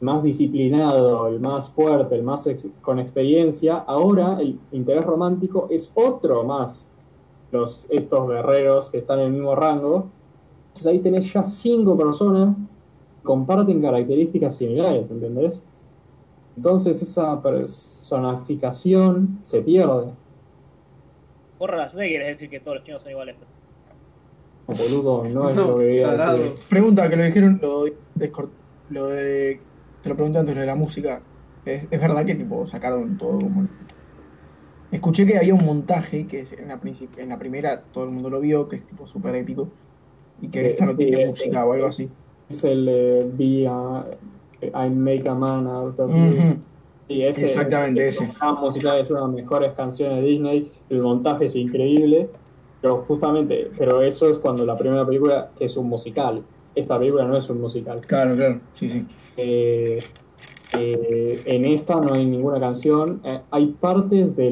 más 0.00 0.22
disciplinado, 0.22 1.28
el 1.28 1.40
más 1.40 1.70
fuerte, 1.70 2.14
el 2.14 2.22
más 2.22 2.48
con 2.82 2.98
experiencia. 2.98 3.76
Ahora 3.86 4.38
el 4.40 4.58
interés 4.72 5.04
romántico 5.04 5.68
es 5.70 5.90
otro 5.94 6.44
más. 6.44 6.90
Los, 7.52 7.88
estos 7.90 8.28
guerreros 8.28 8.90
que 8.90 8.98
están 8.98 9.20
en 9.20 9.26
el 9.26 9.32
mismo 9.32 9.54
rango. 9.54 10.08
Entonces 10.68 10.86
ahí 10.86 10.98
tenés 10.98 11.32
ya 11.32 11.44
cinco 11.44 11.96
personas 11.96 12.56
comparten 13.24 13.80
características 13.80 14.56
similares, 14.56 15.10
¿entendés? 15.10 15.64
Entonces 16.56 17.02
esa 17.02 17.42
personificación 17.42 19.38
se 19.42 19.62
pierde. 19.62 20.12
Porra, 21.58 21.90
sé 21.90 21.98
que 21.98 22.08
quieres 22.08 22.28
decir 22.28 22.50
que 22.50 22.60
todos 22.60 22.76
los 22.76 22.84
chinos 22.84 23.02
son 23.02 23.10
iguales. 23.10 23.36
Boludo, 24.66 25.24
no 25.32 25.50
es 25.50 25.56
lo 25.56 25.76
que 25.76 25.84
decir. 25.84 26.54
Pregunta, 26.68 27.08
que 27.10 27.16
lo 27.16 27.24
dijeron, 27.24 27.60
lo, 27.62 27.84
lo 28.90 29.06
de... 29.08 29.60
Te 30.02 30.08
lo 30.08 30.16
pregunté 30.16 30.38
antes, 30.38 30.54
lo 30.54 30.60
de 30.60 30.66
la 30.66 30.74
música. 30.74 31.20
¿Es, 31.64 31.84
es 31.90 32.00
verdad 32.00 32.24
que 32.24 32.34
tipo 32.34 32.66
sacaron 32.66 33.16
todo 33.18 33.38
como... 33.40 33.68
Escuché 34.90 35.26
que 35.26 35.36
había 35.36 35.54
un 35.54 35.64
montaje 35.64 36.26
que 36.26 36.46
en 36.58 36.68
la, 36.68 36.80
en 37.18 37.28
la 37.28 37.38
primera 37.38 37.80
todo 37.80 38.04
el 38.04 38.10
mundo 38.10 38.30
lo 38.30 38.40
vio, 38.40 38.68
que 38.68 38.76
es 38.76 38.84
tipo 38.84 39.06
súper 39.06 39.34
épico, 39.34 39.68
y 40.40 40.48
que 40.48 40.60
en 40.60 40.66
esta 40.66 40.86
no 40.86 40.96
tiene 40.96 41.26
música 41.26 41.64
o 41.66 41.72
algo 41.72 41.86
así 41.86 42.10
es 42.48 42.64
el 42.64 42.88
eh, 42.88 43.68
I 44.62 44.90
Make 44.90 45.28
a 45.28 45.34
Man 45.34 45.66
Out 45.66 46.00
of 46.00 46.10
ese, 47.06 47.44
Exactamente 47.44 48.08
ese. 48.08 48.26
musical 48.60 48.98
es 48.98 49.10
una 49.10 49.20
de 49.20 49.26
las 49.26 49.34
mejores 49.34 49.72
canciones 49.74 50.22
de 50.22 50.28
Disney, 50.30 50.72
el 50.88 51.02
montaje 51.02 51.44
es 51.44 51.54
increíble, 51.54 52.30
pero 52.84 53.02
justamente, 53.08 53.70
pero 53.78 54.02
eso 54.02 54.28
es 54.28 54.38
cuando 54.38 54.66
la 54.66 54.76
primera 54.76 55.06
película 55.06 55.48
es 55.58 55.74
un 55.78 55.88
musical. 55.88 56.42
Esta 56.74 56.98
película 56.98 57.24
no 57.24 57.34
es 57.34 57.48
un 57.48 57.58
musical. 57.58 58.02
Claro, 58.02 58.36
claro, 58.36 58.60
sí, 58.74 58.90
sí. 58.90 59.06
Eh, 59.38 59.98
eh, 60.78 61.40
en 61.46 61.64
esta 61.64 61.98
no 61.98 62.12
hay 62.12 62.26
ninguna 62.26 62.60
canción. 62.60 63.22
Eh, 63.24 63.40
hay 63.50 63.68
partes 63.68 64.36
de 64.36 64.50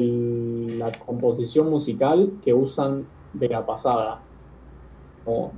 la 0.79 0.91
composición 1.05 1.69
musical 1.69 2.31
que 2.43 2.55
usan 2.55 3.05
de 3.33 3.49
la 3.49 3.67
pasada. 3.67 4.19
Como 5.23 5.51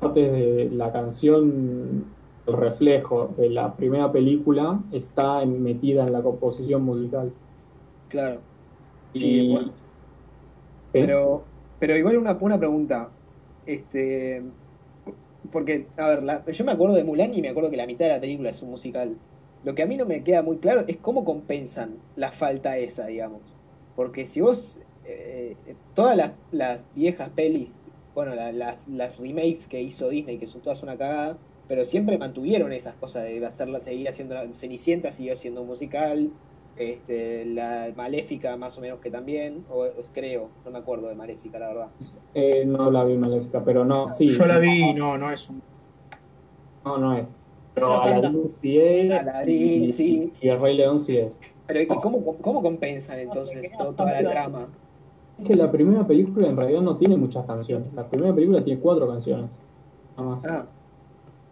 parte 0.00 0.28
de 0.28 0.70
la 0.72 0.90
canción, 0.90 2.04
el 2.48 2.52
reflejo 2.52 3.32
de 3.36 3.48
la 3.48 3.74
primera 3.74 4.10
película, 4.10 4.80
está 4.90 5.46
metida 5.46 6.04
en 6.08 6.14
la 6.14 6.22
composición 6.22 6.82
musical. 6.82 7.30
Claro. 8.08 8.40
y, 9.14 9.56
pero, 10.90 11.44
pero 11.82 11.96
igual 11.96 12.16
una, 12.16 12.38
una 12.40 12.58
pregunta. 12.60 13.08
Este, 13.66 14.40
porque, 15.50 15.86
a 15.96 16.10
ver, 16.10 16.52
yo 16.52 16.64
me 16.64 16.70
acuerdo 16.70 16.94
de 16.94 17.02
Mulan 17.02 17.34
y 17.34 17.42
me 17.42 17.48
acuerdo 17.48 17.70
que 17.70 17.76
la 17.76 17.86
mitad 17.86 18.04
de 18.04 18.12
la 18.12 18.20
película 18.20 18.50
es 18.50 18.62
un 18.62 18.70
musical. 18.70 19.16
Lo 19.64 19.74
que 19.74 19.82
a 19.82 19.86
mí 19.86 19.96
no 19.96 20.04
me 20.04 20.22
queda 20.22 20.42
muy 20.42 20.58
claro 20.58 20.84
es 20.86 20.98
cómo 20.98 21.24
compensan 21.24 21.96
la 22.14 22.30
falta 22.30 22.78
esa, 22.78 23.06
digamos. 23.06 23.40
Porque 23.96 24.26
si 24.26 24.40
vos, 24.40 24.78
eh, 25.06 25.56
todas 25.96 26.16
las, 26.16 26.30
las, 26.52 26.84
viejas 26.94 27.30
pelis 27.30 27.70
bueno, 28.14 28.36
las, 28.36 28.86
las 28.86 29.18
remakes 29.18 29.66
que 29.66 29.82
hizo 29.82 30.08
Disney, 30.08 30.38
que 30.38 30.46
son 30.46 30.60
todas 30.60 30.84
una 30.84 30.96
cagada, 30.96 31.36
pero 31.66 31.84
siempre 31.84 32.16
mantuvieron 32.16 32.72
esas 32.72 32.94
cosas 32.94 33.24
de 33.24 33.44
hacerla, 33.44 33.80
seguir 33.80 34.08
haciendo 34.08 34.36
Cenicienta 34.60 35.10
siguió 35.10 35.36
siendo 35.36 35.64
musical, 35.64 36.30
este, 36.76 37.44
la 37.46 37.90
Maléfica 37.96 38.56
más 38.56 38.76
o 38.78 38.80
menos 38.80 39.00
que 39.00 39.10
también, 39.10 39.64
o, 39.70 39.86
creo, 40.12 40.48
no 40.64 40.70
me 40.70 40.78
acuerdo 40.78 41.08
de 41.08 41.14
Maléfica, 41.14 41.58
la 41.58 41.68
verdad. 41.68 41.88
Eh, 42.34 42.64
no 42.66 42.90
la 42.90 43.04
vi 43.04 43.16
Maléfica, 43.16 43.62
pero 43.64 43.84
no, 43.84 44.08
sí. 44.08 44.28
Yo 44.28 44.46
la 44.46 44.58
vi, 44.58 44.92
no, 44.94 45.18
no 45.18 45.30
es 45.30 45.50
un... 45.50 45.62
No, 46.84 46.98
no 46.98 47.16
es. 47.16 47.34
Pero 47.74 48.02
Aladdin 48.02 48.48
sí 48.48 48.78
es. 48.78 49.12
Aladdin, 49.12 49.84
y, 49.84 49.92
sí. 49.92 50.32
Y 50.40 50.48
el 50.48 50.60
Rey 50.60 50.76
León 50.76 50.98
sí 50.98 51.16
es. 51.16 51.38
Pero 51.66 51.80
¿y 51.80 51.86
cómo, 51.86 52.36
cómo 52.38 52.62
compensan 52.62 53.18
entonces 53.18 53.70
toda 53.96 54.20
la 54.20 54.30
trama? 54.30 54.66
Es 55.38 55.48
que 55.48 55.54
la 55.54 55.70
primera 55.70 56.06
película 56.06 56.46
en 56.48 56.56
realidad 56.56 56.82
no 56.82 56.96
tiene 56.96 57.16
muchas 57.16 57.46
canciones. 57.46 57.92
La 57.94 58.06
primera 58.06 58.34
película 58.34 58.62
tiene 58.62 58.80
cuatro 58.80 59.08
canciones. 59.08 59.50
Nada 60.16 60.28
más. 60.28 60.46
Ah, 60.46 60.66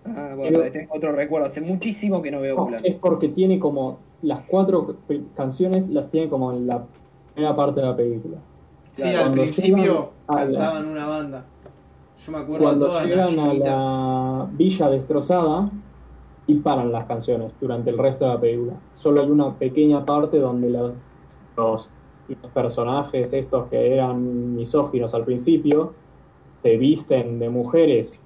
ah 0.05 0.35
bueno, 0.37 0.61
tengo 0.71 0.95
otro 0.95 1.13
recuerdo. 1.13 1.47
Hace 1.47 1.63
muchísimo 1.63 2.21
que 2.21 2.31
no 2.31 2.41
veo 2.41 2.69
no, 2.71 2.79
Es 2.83 2.97
porque 2.97 3.29
tiene 3.29 3.59
como. 3.59 3.99
Las 4.23 4.43
cuatro 4.43 4.97
canciones 5.35 5.89
las 5.89 6.11
tiene 6.11 6.29
como 6.29 6.53
en 6.53 6.67
la 6.67 6.85
primera 7.35 7.55
parte 7.55 7.81
de 7.81 7.87
la 7.87 7.97
película. 7.97 8.37
Sí, 8.95 9.09
al 9.15 9.33
principio 9.33 10.11
cantaban 10.27 10.87
una 10.87 11.07
banda. 11.07 11.45
Yo 12.25 12.33
me 12.33 12.39
acuerdo 12.39 12.67
cuando 12.67 12.87
todas 12.87 13.07
llegan 13.07 13.39
a 13.39 13.55
la 13.55 14.47
villa 14.53 14.91
destrozada 14.91 15.71
y 16.47 16.57
paran 16.57 16.93
las 16.93 17.07
canciones 17.07 17.53
durante 17.61 17.91
el 17.91 17.99
resto 17.99 18.27
de 18.27 18.35
la 18.35 18.41
película. 18.41 18.73
Solo 18.93 19.23
hay 19.23 19.31
una 19.31 19.55
pequeña 19.55 20.05
parte 20.05 20.39
donde 20.39 20.69
los 21.57 21.91
los 22.43 22.51
personajes 22.53 23.33
estos 23.33 23.69
que 23.69 23.95
eran 23.95 24.55
misóginos 24.55 25.15
al 25.15 25.25
principio 25.25 25.93
se 26.63 26.77
visten 26.77 27.39
de 27.39 27.49
mujeres, 27.49 28.21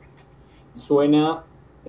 suena 0.72 1.44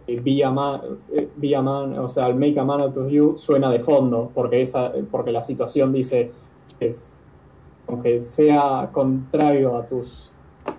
eh, 0.07 0.19
Via 0.19 0.51
Man, 0.51 0.81
eh, 1.11 1.61
Man, 1.61 1.97
o 1.97 2.09
sea, 2.09 2.27
el 2.27 2.35
Make 2.35 2.59
a 2.59 2.63
Man 2.63 2.81
Out 2.81 2.97
of 2.97 3.09
You 3.09 3.37
suena 3.37 3.71
de 3.71 3.79
fondo, 3.79 4.31
porque, 4.33 4.61
esa, 4.61 4.91
porque 5.09 5.31
la 5.31 5.41
situación 5.41 5.93
dice, 5.93 6.31
es, 6.79 7.07
aunque 7.87 8.23
sea 8.23 8.89
contrario 8.91 9.77
a 9.77 9.85
tus 9.87 10.31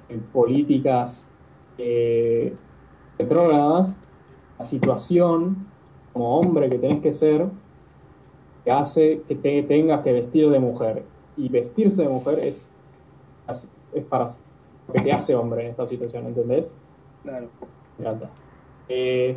eh, 0.09 0.20
políticas 0.32 1.28
eh, 1.78 2.55
retrógradas, 3.19 3.98
la 4.59 4.65
situación 4.65 5.66
como 6.12 6.39
hombre 6.39 6.69
que 6.70 6.78
tenés 6.78 7.03
que 7.03 7.12
ser, 7.12 7.47
que 8.65 8.70
hace 8.70 9.23
que 9.28 9.35
te 9.35 9.62
tengas 9.62 10.03
que 10.03 10.12
vestir 10.12 10.48
de 10.51 10.59
mujer 10.59 11.05
y 11.36 11.48
vestirse 11.48 12.03
de 12.03 12.09
mujer 12.09 12.40
es, 12.40 12.70
es 13.93 14.05
para 14.05 14.27
lo 14.89 14.94
que 14.94 15.03
te 15.03 15.12
hace 15.12 15.35
hombre 15.35 15.65
en 15.65 15.70
esta 15.70 15.86
situación, 15.86 16.27
¿entendés? 16.27 16.74
Claro. 17.23 17.48
Me 17.98 18.07
encanta. 18.07 18.31
Eh, 18.88 19.36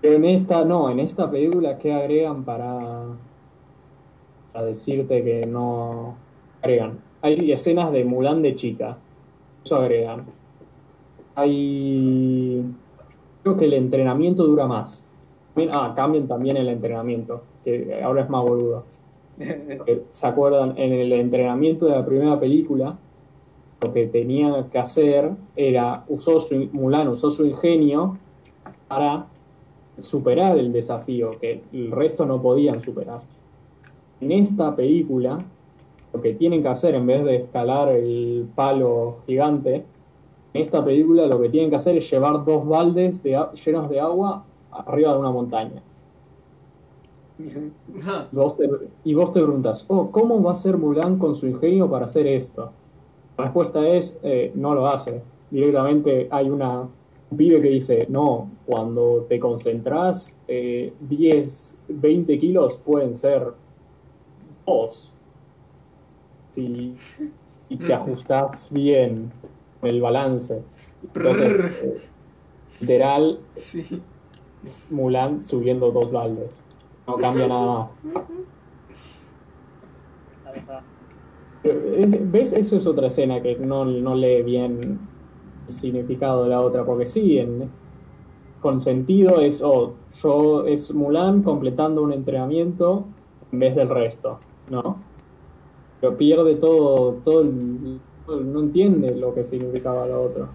pero 0.00 0.16
en 0.16 0.24
esta, 0.24 0.64
no, 0.64 0.90
en 0.90 1.00
esta 1.00 1.30
película, 1.30 1.78
¿qué 1.78 1.92
agregan 1.92 2.44
para, 2.44 3.04
para 4.52 4.66
decirte 4.66 5.24
que 5.24 5.46
no 5.46 6.16
agregan? 6.62 6.98
Hay 7.22 7.50
escenas 7.50 7.92
de 7.92 8.04
Mulan 8.04 8.42
de 8.42 8.54
chica, 8.54 8.98
eso 9.64 9.76
agregan. 9.76 10.24
Hay. 11.34 12.64
Creo 13.42 13.56
que 13.56 13.64
el 13.64 13.74
entrenamiento 13.74 14.44
dura 14.44 14.66
más. 14.66 15.06
Ah, 15.72 15.92
cambian 15.96 16.28
también 16.28 16.56
el 16.56 16.68
entrenamiento, 16.68 17.42
que 17.64 18.00
ahora 18.02 18.22
es 18.22 18.28
más 18.28 18.42
boludo. 18.42 18.84
¿Se 20.10 20.26
acuerdan? 20.26 20.74
En 20.76 20.92
el 20.92 21.12
entrenamiento 21.12 21.86
de 21.86 21.92
la 21.92 22.04
primera 22.04 22.38
película, 22.38 22.96
lo 23.80 23.92
que 23.92 24.06
tenía 24.06 24.66
que 24.70 24.78
hacer 24.78 25.30
era, 25.56 26.04
usó 26.08 26.38
su, 26.38 26.68
Mulan 26.72 27.08
usó 27.08 27.30
su 27.30 27.46
ingenio 27.46 28.18
para 28.88 29.26
superar 29.98 30.58
el 30.58 30.72
desafío 30.72 31.32
que 31.40 31.62
el 31.72 31.90
resto 31.90 32.26
no 32.26 32.40
podían 32.40 32.80
superar. 32.80 33.20
En 34.20 34.32
esta 34.32 34.74
película, 34.74 35.44
lo 36.12 36.20
que 36.20 36.34
tienen 36.34 36.62
que 36.62 36.68
hacer 36.68 36.94
en 36.94 37.06
vez 37.06 37.24
de 37.24 37.36
escalar 37.36 37.88
el 37.88 38.48
palo 38.54 39.18
gigante, 39.26 39.84
en 40.54 40.62
esta 40.62 40.84
película 40.84 41.26
lo 41.26 41.40
que 41.40 41.48
tienen 41.48 41.70
que 41.70 41.76
hacer 41.76 41.96
es 41.96 42.10
llevar 42.10 42.44
dos 42.44 42.66
baldes 42.66 43.22
llenos 43.22 43.90
de 43.90 44.00
agua 44.00 44.44
arriba 44.70 45.12
de 45.12 45.18
una 45.18 45.30
montaña. 45.30 45.82
Y 47.38 48.32
vos, 48.32 48.56
te, 48.56 49.40
preguntas, 49.40 49.84
oh, 49.88 50.10
¿cómo 50.10 50.42
va 50.42 50.52
a 50.52 50.54
ser 50.54 50.78
Mulan 50.78 51.18
con 51.18 51.34
su 51.34 51.46
ingenio 51.46 51.90
para 51.90 52.06
hacer 52.06 52.26
esto? 52.26 52.70
La 53.36 53.44
respuesta 53.44 53.86
es, 53.86 54.18
eh, 54.22 54.52
no 54.54 54.74
lo 54.74 54.86
hace. 54.86 55.22
Directamente 55.50 56.28
hay 56.30 56.48
una, 56.48 56.88
un 57.30 57.36
pibe 57.38 57.60
que 57.60 57.68
dice, 57.70 58.06
no, 58.08 58.50
cuando 58.66 59.26
te 59.28 59.38
concentras, 59.40 60.38
10, 60.46 61.78
20 61.88 62.38
kilos 62.38 62.78
pueden 62.78 63.14
ser 63.14 63.52
dos. 64.66 65.12
y, 66.56 66.94
y 67.68 67.76
te 67.76 67.92
ajustas 67.92 68.68
bien 68.72 69.30
el 69.82 70.00
balance. 70.00 70.62
Entonces, 71.14 71.82
eh, 71.82 71.96
literal, 72.80 73.38
Sí. 73.56 74.02
es 74.64 74.90
Mulan 74.90 75.42
subiendo 75.44 75.90
dos 75.90 76.12
baldes. 76.12 76.62
No 77.06 77.16
cambia 77.16 77.46
nada 77.48 77.66
más. 77.80 77.96
Verdad. 80.44 80.82
Eh, 81.64 82.20
¿Ves? 82.22 82.52
Eso 82.52 82.76
es 82.76 82.86
otra 82.86 83.08
escena 83.08 83.42
que 83.42 83.56
no, 83.56 83.84
no 83.84 84.14
lee 84.14 84.42
bien 84.42 84.98
significado 85.66 86.44
de 86.44 86.50
la 86.50 86.60
otra, 86.62 86.84
porque 86.84 87.06
sí, 87.06 87.38
en, 87.38 87.78
con 88.58 88.80
sentido 88.80 89.40
es, 89.40 89.62
oh, 89.64 90.06
yo 90.10 90.66
es 90.66 90.92
Mulan 90.94 91.42
completando 91.42 92.02
un 92.02 92.12
entrenamiento 92.12 93.14
en 93.52 93.58
vez 93.60 93.74
del 93.76 93.88
resto, 93.90 94.48
¿no? 94.66 95.12
Pero 96.00 96.16
pierde 96.16 96.56
todo, 96.56 97.22
todo, 97.22 97.42
el- 97.42 98.02
no 98.28 98.60
entiende 98.60 99.14
lo 99.16 99.34
que 99.34 99.44
significaba 99.44 100.06
la 100.08 100.18
otra. 100.20 100.48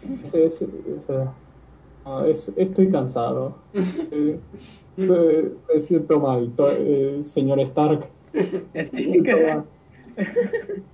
Es, 0.00 0.34
es- 0.34 0.62
es, 0.62 1.08
eh, 1.10 1.28
es- 2.28 2.54
estoy 2.56 2.90
cansado. 2.90 3.68
Eh, 4.98 5.50
me 5.74 5.80
siento 5.80 6.20
mal, 6.20 6.54
eh, 6.78 7.18
señor 7.22 7.58
Stark. 7.60 8.14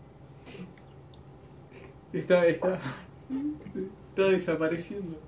Está, 2.13 2.47
está. 2.47 2.79
Está 4.11 4.23
desapareciendo. 4.31 5.19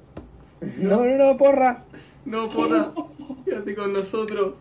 No, 0.79 1.05
no, 1.05 1.17
no, 1.17 1.37
porra. 1.37 1.85
No, 2.25 2.49
porra. 2.51 2.93
Quédate 3.45 3.75
con 3.75 3.93
nosotros. 3.93 4.59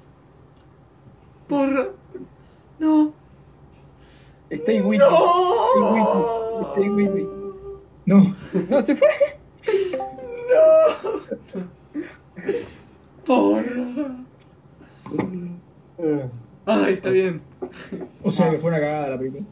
Porra. 1.48 1.88
No. 2.80 3.14
Estoy 4.50 4.80
muy. 4.82 4.98
No. 4.98 5.06
Estoy 6.68 6.90
muy. 6.90 7.28
No, 8.06 8.36
No, 8.70 8.86
se 8.86 8.96
fue. 8.96 9.10
Porra. 13.26 14.16
Eh, 16.00 16.30
Ay, 16.66 16.94
está 16.94 17.10
bien. 17.10 17.41
o 18.24 18.32
sea 18.32 18.50
que 18.50 18.58
fue 18.58 18.70
una 18.70 18.80
cagada 18.80 19.10
la 19.12 19.18
película. 19.18 19.44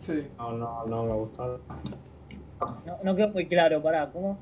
Sí. 0.00 0.28
No, 0.38 0.52
no, 0.52 0.84
no 0.86 1.04
me 1.04 1.12
gustó. 1.14 1.60
No, 2.60 2.98
no 3.02 3.16
quedó 3.16 3.28
muy 3.28 3.46
claro, 3.46 3.82
pará, 3.82 4.10
¿cómo? 4.12 4.38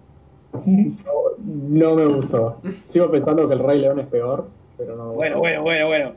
No 1.39 1.95
me 1.95 2.07
gustó. 2.07 2.61
Sigo 2.85 3.11
pensando 3.11 3.49
que 3.49 3.55
el 3.55 3.61
Rey 3.61 3.81
León 3.81 3.99
es 3.99 4.07
peor, 4.07 4.49
pero 4.78 4.97
no 4.97 5.05
me 5.05 5.15
gustó. 5.15 5.16
Bueno, 5.16 5.39
bueno, 5.39 5.62
bueno, 5.62 5.86
bueno. 5.86 6.12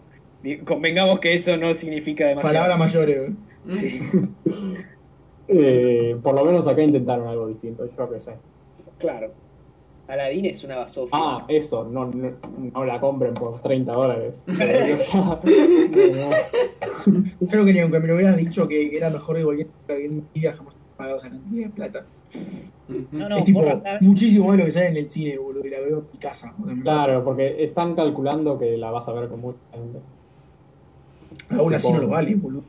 Convengamos 0.65 1.19
que 1.19 1.33
eso 1.33 1.57
no 1.57 1.73
significa 1.73 2.27
demasiado. 2.27 2.53
Palabras 2.53 2.77
mayores, 2.79 3.29
¿eh? 3.29 3.33
Sí, 3.69 4.01
Eh, 5.49 6.17
por 6.21 6.35
lo 6.35 6.43
menos 6.43 6.67
acá 6.67 6.83
intentaron 6.83 7.25
algo 7.27 7.47
distinto, 7.47 7.85
yo 7.85 8.09
que 8.09 8.19
sé. 8.19 8.33
claro. 8.97 9.31
Aladdin 10.09 10.45
es 10.45 10.63
una 10.63 10.77
basofia. 10.77 11.09
Ah, 11.11 11.45
eso, 11.49 11.83
no, 11.83 12.05
no, 12.05 12.31
no 12.73 12.85
la 12.85 12.97
compren 12.99 13.33
por 13.33 13.61
30 13.61 13.91
dólares. 13.91 14.45
Creo 17.49 17.65
que 17.65 17.73
ni 17.73 17.79
aunque 17.79 17.99
me 17.99 18.07
lo 18.07 18.15
hubieras 18.15 18.37
dicho 18.37 18.69
que 18.69 18.95
era 18.95 19.09
mejor 19.09 19.35
que 19.37 19.43
cualquier 19.43 19.67
día 20.97 21.17
jamás 21.17 21.17
he 21.17 21.17
pagado 21.17 21.17
esa 21.17 21.29
cantidad 21.29 21.67
de 21.67 21.73
plata. 21.73 22.05
No, 23.11 23.29
no, 23.29 23.37
es 23.37 23.43
tipo 23.43 23.59
porra, 23.59 23.97
muchísimo 24.01 24.47
más 24.47 24.57
lo 24.57 24.65
que 24.65 24.71
sale 24.71 24.87
en 24.87 24.97
el 24.97 25.09
cine, 25.09 25.37
boludo, 25.37 25.65
y 25.65 25.69
la 25.69 25.79
veo 25.81 25.99
en 25.99 26.05
mi 26.11 26.19
casa. 26.19 26.55
Claro, 26.83 27.23
porque 27.23 27.63
están 27.63 27.95
calculando 27.95 28.57
que 28.57 28.77
la 28.77 28.91
vas 28.91 29.07
a 29.07 29.13
ver 29.13 29.27
con 29.29 29.41
mucha 29.41 29.59
gente. 29.73 29.99
Aún 31.49 31.73
así 31.73 31.91
no 31.91 31.99
lo 32.01 32.07
vale, 32.07 32.35
boludo. 32.35 32.63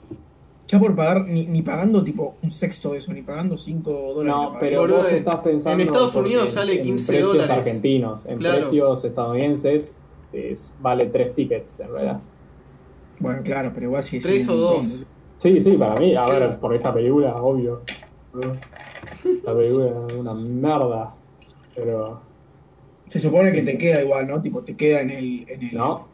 Ya 0.70 0.78
por 0.78 0.94
pagar, 0.94 1.26
ni, 1.26 1.46
ni 1.46 1.62
pagando 1.62 2.04
tipo 2.04 2.36
un 2.42 2.50
sexto 2.50 2.92
de 2.92 2.98
eso, 2.98 3.12
ni 3.14 3.22
pagando 3.22 3.56
5 3.56 3.90
dólares. 4.14 4.26
No, 4.52 4.56
pero 4.60 4.80
Boludo, 4.82 4.98
vos 4.98 5.10
en- 5.10 5.16
estás 5.18 5.36
pensando. 5.40 5.82
en 5.82 5.88
Estados 5.88 6.14
Unidos 6.14 6.50
sale 6.50 6.74
en 6.74 6.82
15 6.82 7.06
precios 7.12 7.28
dólares. 7.32 7.50
argentinos, 7.56 8.26
en 8.26 8.36
Claro. 8.36 8.56
precios 8.60 9.04
estadounidenses 9.04 9.96
es- 10.32 10.74
vale 10.78 11.06
3 11.06 11.34
tickets, 11.34 11.80
en 11.80 11.90
realidad. 11.90 12.20
Bueno, 13.18 13.42
claro, 13.42 13.70
pero 13.72 13.86
igual 13.86 14.02
sí 14.04 14.18
es 14.18 14.22
Tres 14.22 14.46
un 14.48 14.54
o 14.54 14.56
montón, 14.58 14.76
dos. 14.82 14.90
boludo. 14.90 15.06
Sí, 15.38 15.60
sí, 15.60 15.70
para 15.78 15.94
mí, 16.00 16.14
a 16.16 16.28
ver, 16.28 16.58
por 16.60 16.74
esta 16.74 16.92
película, 16.92 17.40
obvio. 17.42 17.82
La 19.42 19.54
película 19.56 19.86
es 19.88 19.94
una 19.94 20.34
merda, 20.34 21.22
pero 21.74 22.34
Se 23.06 23.20
supone 23.20 23.52
que 23.52 23.62
te 23.62 23.78
queda 23.78 24.02
igual, 24.02 24.26
¿no? 24.28 24.42
Tipo, 24.42 24.64
te 24.64 24.76
queda 24.76 25.00
en 25.02 25.10
el. 25.10 25.50
En 25.50 25.62
el... 25.62 25.76
no. 25.76 26.12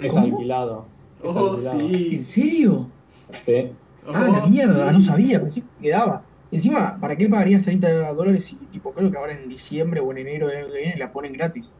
Es 0.00 0.16
¿Cómo? 0.16 0.26
alquilado. 0.26 0.98
Es 1.22 1.36
Oh, 1.36 1.36
alquilado. 1.36 1.78
sí. 1.78 2.16
¿En 2.16 2.24
serio? 2.24 2.98
Sí. 3.42 3.78
Ah, 4.12 4.28
la 4.28 4.42
mierda, 4.46 4.92
sí. 4.92 4.92
no 4.92 5.00
sabía, 5.00 5.40
pensé 5.40 5.62
que 5.62 5.70
quedaba. 5.78 6.28
Encima, 6.50 6.98
¿para 7.00 7.16
qué 7.16 7.28
pagarías 7.28 7.62
30 7.64 8.12
dólares 8.14 8.52
y 8.52 8.68
tipo 8.68 8.92
creo 8.92 9.10
que 9.10 9.16
ahora 9.18 9.34
en 9.34 9.48
diciembre 9.48 10.00
o 10.00 10.10
en 10.12 10.18
enero 10.18 10.48
del 10.48 10.58
año 10.64 10.72
que 10.72 10.78
viene 10.80 10.96
la 10.98 11.12
ponen 11.12 11.32
gratis? 11.32 11.74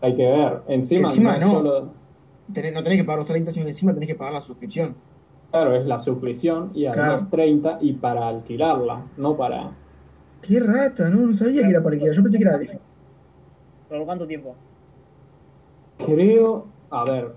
Hay 0.00 0.14
que 0.16 0.22
ver. 0.26 0.62
Encima, 0.68 1.14
Encima 1.14 1.36
no, 1.38 1.38
no. 1.38 1.48
solo. 1.48 1.94
Tenés- 2.52 2.72
no 2.74 2.82
tenés 2.84 2.98
que 3.00 3.04
pagar 3.04 3.20
los 3.20 3.28
30, 3.28 3.50
sino 3.52 3.64
que 3.66 3.70
encima 3.72 3.94
tenés 3.94 4.08
que 4.08 4.16
pagar 4.16 4.34
la 4.34 4.42
suscripción. 4.42 5.04
Claro, 5.52 5.74
es 5.76 5.86
la 5.86 5.98
suscripción 6.00 6.70
y 6.74 6.86
además 6.86 7.26
Claro. 7.26 7.30
30 7.30 7.78
y 7.80 7.92
para 7.94 8.28
alquilarla, 8.28 9.12
no 9.16 9.36
para. 9.36 9.78
Qué 10.42 10.60
rata, 10.60 11.08
no, 11.10 11.26
no 11.26 11.34
sabía 11.34 11.64
que 11.64 11.70
era 11.70 11.82
para 11.82 11.94
alquilar. 11.94 12.14
Yo 12.14 12.22
pensé 12.22 12.38
que 12.38 12.44
era 12.44 12.58
de 12.58 12.80
¿Por 13.88 14.04
cuánto 14.06 14.26
tiempo? 14.26 14.56
Creo. 15.98 16.74
A 16.90 17.04
ver, 17.04 17.34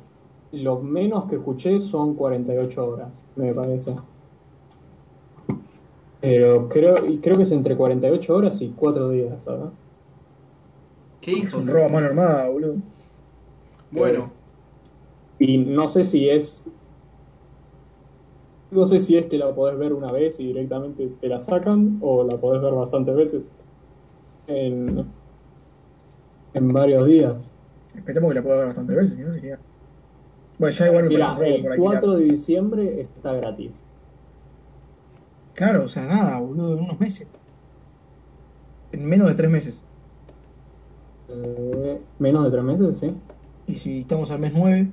lo 0.52 0.80
menos 0.82 1.26
que 1.26 1.36
escuché 1.36 1.80
son 1.80 2.16
48 2.16 2.88
horas, 2.88 3.28
me 3.36 3.54
parece. 3.54 3.96
Pero 6.22 6.70
creo, 6.70 7.06
y 7.06 7.20
creo 7.20 7.38
que 7.38 7.44
es 7.44 7.52
entre 7.52 7.76
48 7.78 8.36
horas 8.36 8.62
y 8.62 8.70
4 8.72 9.10
días, 9.10 9.44
¿sabes? 9.44 9.72
¿Qué 11.22 11.40
Es 11.40 11.40
hijo? 11.40 11.58
un 11.58 11.68
robo 11.68 11.86
a 11.86 11.90
mano 11.90 12.06
armada, 12.08 12.50
boludo. 12.50 12.82
Bueno, 13.92 14.34
Y 15.40 15.58
no 15.58 15.90
sé 15.90 16.06
si 16.06 16.30
es. 16.30 16.68
No 18.74 18.86
sé 18.86 19.00
si 19.00 19.18
es 19.18 19.28
que 19.28 19.38
la 19.38 19.54
podés 19.54 19.78
ver 19.78 19.94
una 19.94 20.12
vez 20.12 20.40
y 20.40 20.48
directamente 20.48 21.08
te 21.20 21.28
la 21.28 21.40
sacan, 21.40 22.00
o 22.02 22.24
la 22.24 22.38
podés 22.38 22.62
ver 22.62 22.74
bastantes 22.74 23.16
veces. 23.16 23.50
En, 24.48 25.06
en 26.54 26.74
varios 26.74 27.06
días. 27.08 27.54
Esperemos 27.96 28.30
que 28.30 28.36
la 28.36 28.44
pueda 28.44 28.58
ver 28.58 28.68
bastantes 28.68 28.96
veces, 28.96 29.14
si 29.16 29.22
no 29.22 29.34
se 29.34 29.42
queda. 29.42 29.60
Bueno, 30.58 30.76
ya 30.76 30.88
igual 30.88 31.10
me 31.10 31.18
robo 31.18 31.42
el 31.44 31.62
por 31.62 31.72
alquilar. 31.72 32.00
4 32.02 32.16
de 32.16 32.24
diciembre 32.24 33.02
está 33.02 33.34
gratis. 33.34 33.84
Claro, 35.54 35.86
o 35.86 35.88
sea, 35.88 36.06
nada, 36.06 36.40
boludo, 36.40 36.78
en 36.78 36.84
unos 36.84 37.00
meses. 37.00 37.28
En 38.92 39.06
menos 39.06 39.28
de 39.28 39.36
tres 39.36 39.50
meses. 39.50 39.82
Eh, 41.30 42.02
menos 42.20 42.44
de 42.44 42.52
3 42.52 42.64
meses, 42.64 42.98
sí. 42.98 43.14
Y 43.68 43.76
si 43.76 44.02
estamos 44.02 44.30
al 44.32 44.40
mes 44.40 44.52
9, 44.54 44.92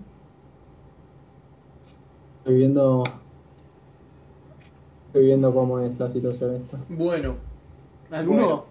Estoy 2.39 2.55
viendo. 2.55 3.05
Estoy 5.11 5.27
viendo 5.27 5.53
cómo 5.53 5.81
es 5.81 5.99
la 5.99 6.07
situación 6.07 6.55
esta. 6.55 6.79
bueno. 6.89 7.35
¿Alguno 8.13 8.39
Bueno. 8.43 8.65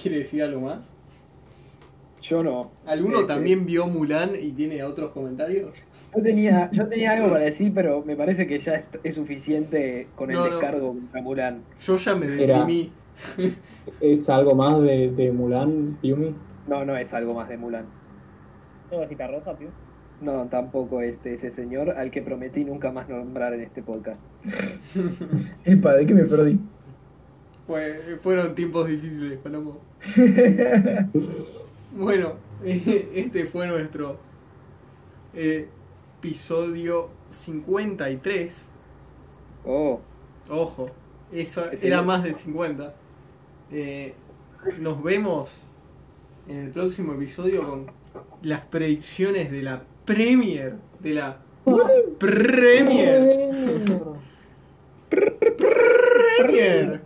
quiere 0.00 0.18
decir 0.18 0.42
algo 0.42 0.62
más? 0.62 0.90
Yo 2.20 2.42
no. 2.42 2.70
¿Alguno 2.84 3.20
Eh, 3.20 3.24
también 3.28 3.64
vio 3.64 3.86
Mulan 3.86 4.30
y 4.40 4.50
tiene 4.50 4.82
otros 4.82 5.12
comentarios? 5.12 5.70
Yo 6.16 6.20
tenía, 6.22 6.68
yo 6.72 6.88
tenía 6.88 7.12
algo 7.12 7.30
para 7.30 7.44
decir, 7.44 7.72
pero 7.72 8.02
me 8.04 8.16
parece 8.16 8.46
que 8.48 8.58
ya 8.58 8.74
es, 8.74 8.86
es 9.04 9.14
suficiente 9.14 10.08
con 10.16 10.30
el 10.30 10.36
No, 10.36 10.44
descargo 10.44 10.88
contra 10.88 11.22
Mulan. 11.22 11.62
Yo 11.80 11.96
ya 11.96 12.14
me 12.16 12.26
deprimí. 12.26 12.90
¿Es 14.00 14.28
algo 14.30 14.56
más 14.56 14.82
de, 14.82 15.12
de 15.12 15.30
Mulan, 15.30 15.96
Yumi? 16.02 16.34
No, 16.66 16.84
no 16.84 16.96
es 16.96 17.12
algo 17.14 17.34
más 17.34 17.48
de 17.48 17.56
Mulan. 17.56 17.84
¿Tengo 18.90 19.06
cita 19.06 19.28
rosa, 19.28 19.54
tío? 19.54 19.68
No, 20.22 20.46
tampoco 20.48 21.02
este 21.02 21.34
ese 21.34 21.50
señor 21.50 21.90
al 21.90 22.10
que 22.10 22.22
prometí 22.22 22.64
nunca 22.64 22.92
más 22.92 23.08
nombrar 23.08 23.54
en 23.54 23.62
este 23.62 23.82
podcast. 23.82 24.20
epa, 25.64 25.94
¿de 25.94 26.06
qué 26.06 26.14
me 26.14 26.24
perdí? 26.24 26.60
Fue- 27.66 28.18
fueron 28.22 28.54
tiempos 28.54 28.88
difíciles, 28.88 29.38
Palomo. 29.38 29.78
Bueno, 31.94 32.32
este 32.64 33.44
fue 33.44 33.66
nuestro 33.66 34.16
eh, 35.34 35.68
episodio 36.18 37.10
53. 37.30 38.68
Oh, 39.66 40.00
Ojo, 40.48 40.86
eso 41.32 41.64
era 41.82 42.00
más 42.02 42.22
de 42.24 42.32
50. 42.32 42.94
Eh, 43.72 44.14
nos 44.78 45.02
vemos 45.02 45.58
en 46.48 46.56
el 46.66 46.70
próximo 46.70 47.12
episodio 47.12 47.68
con 47.68 47.86
las 48.42 48.64
predicciones 48.66 49.50
de 49.50 49.62
la 49.62 49.82
Premier 50.12 50.72
de 51.00 51.14
la 51.14 51.36
oh. 51.64 51.80
Premier. 52.18 53.50
Premier. 55.08 57.00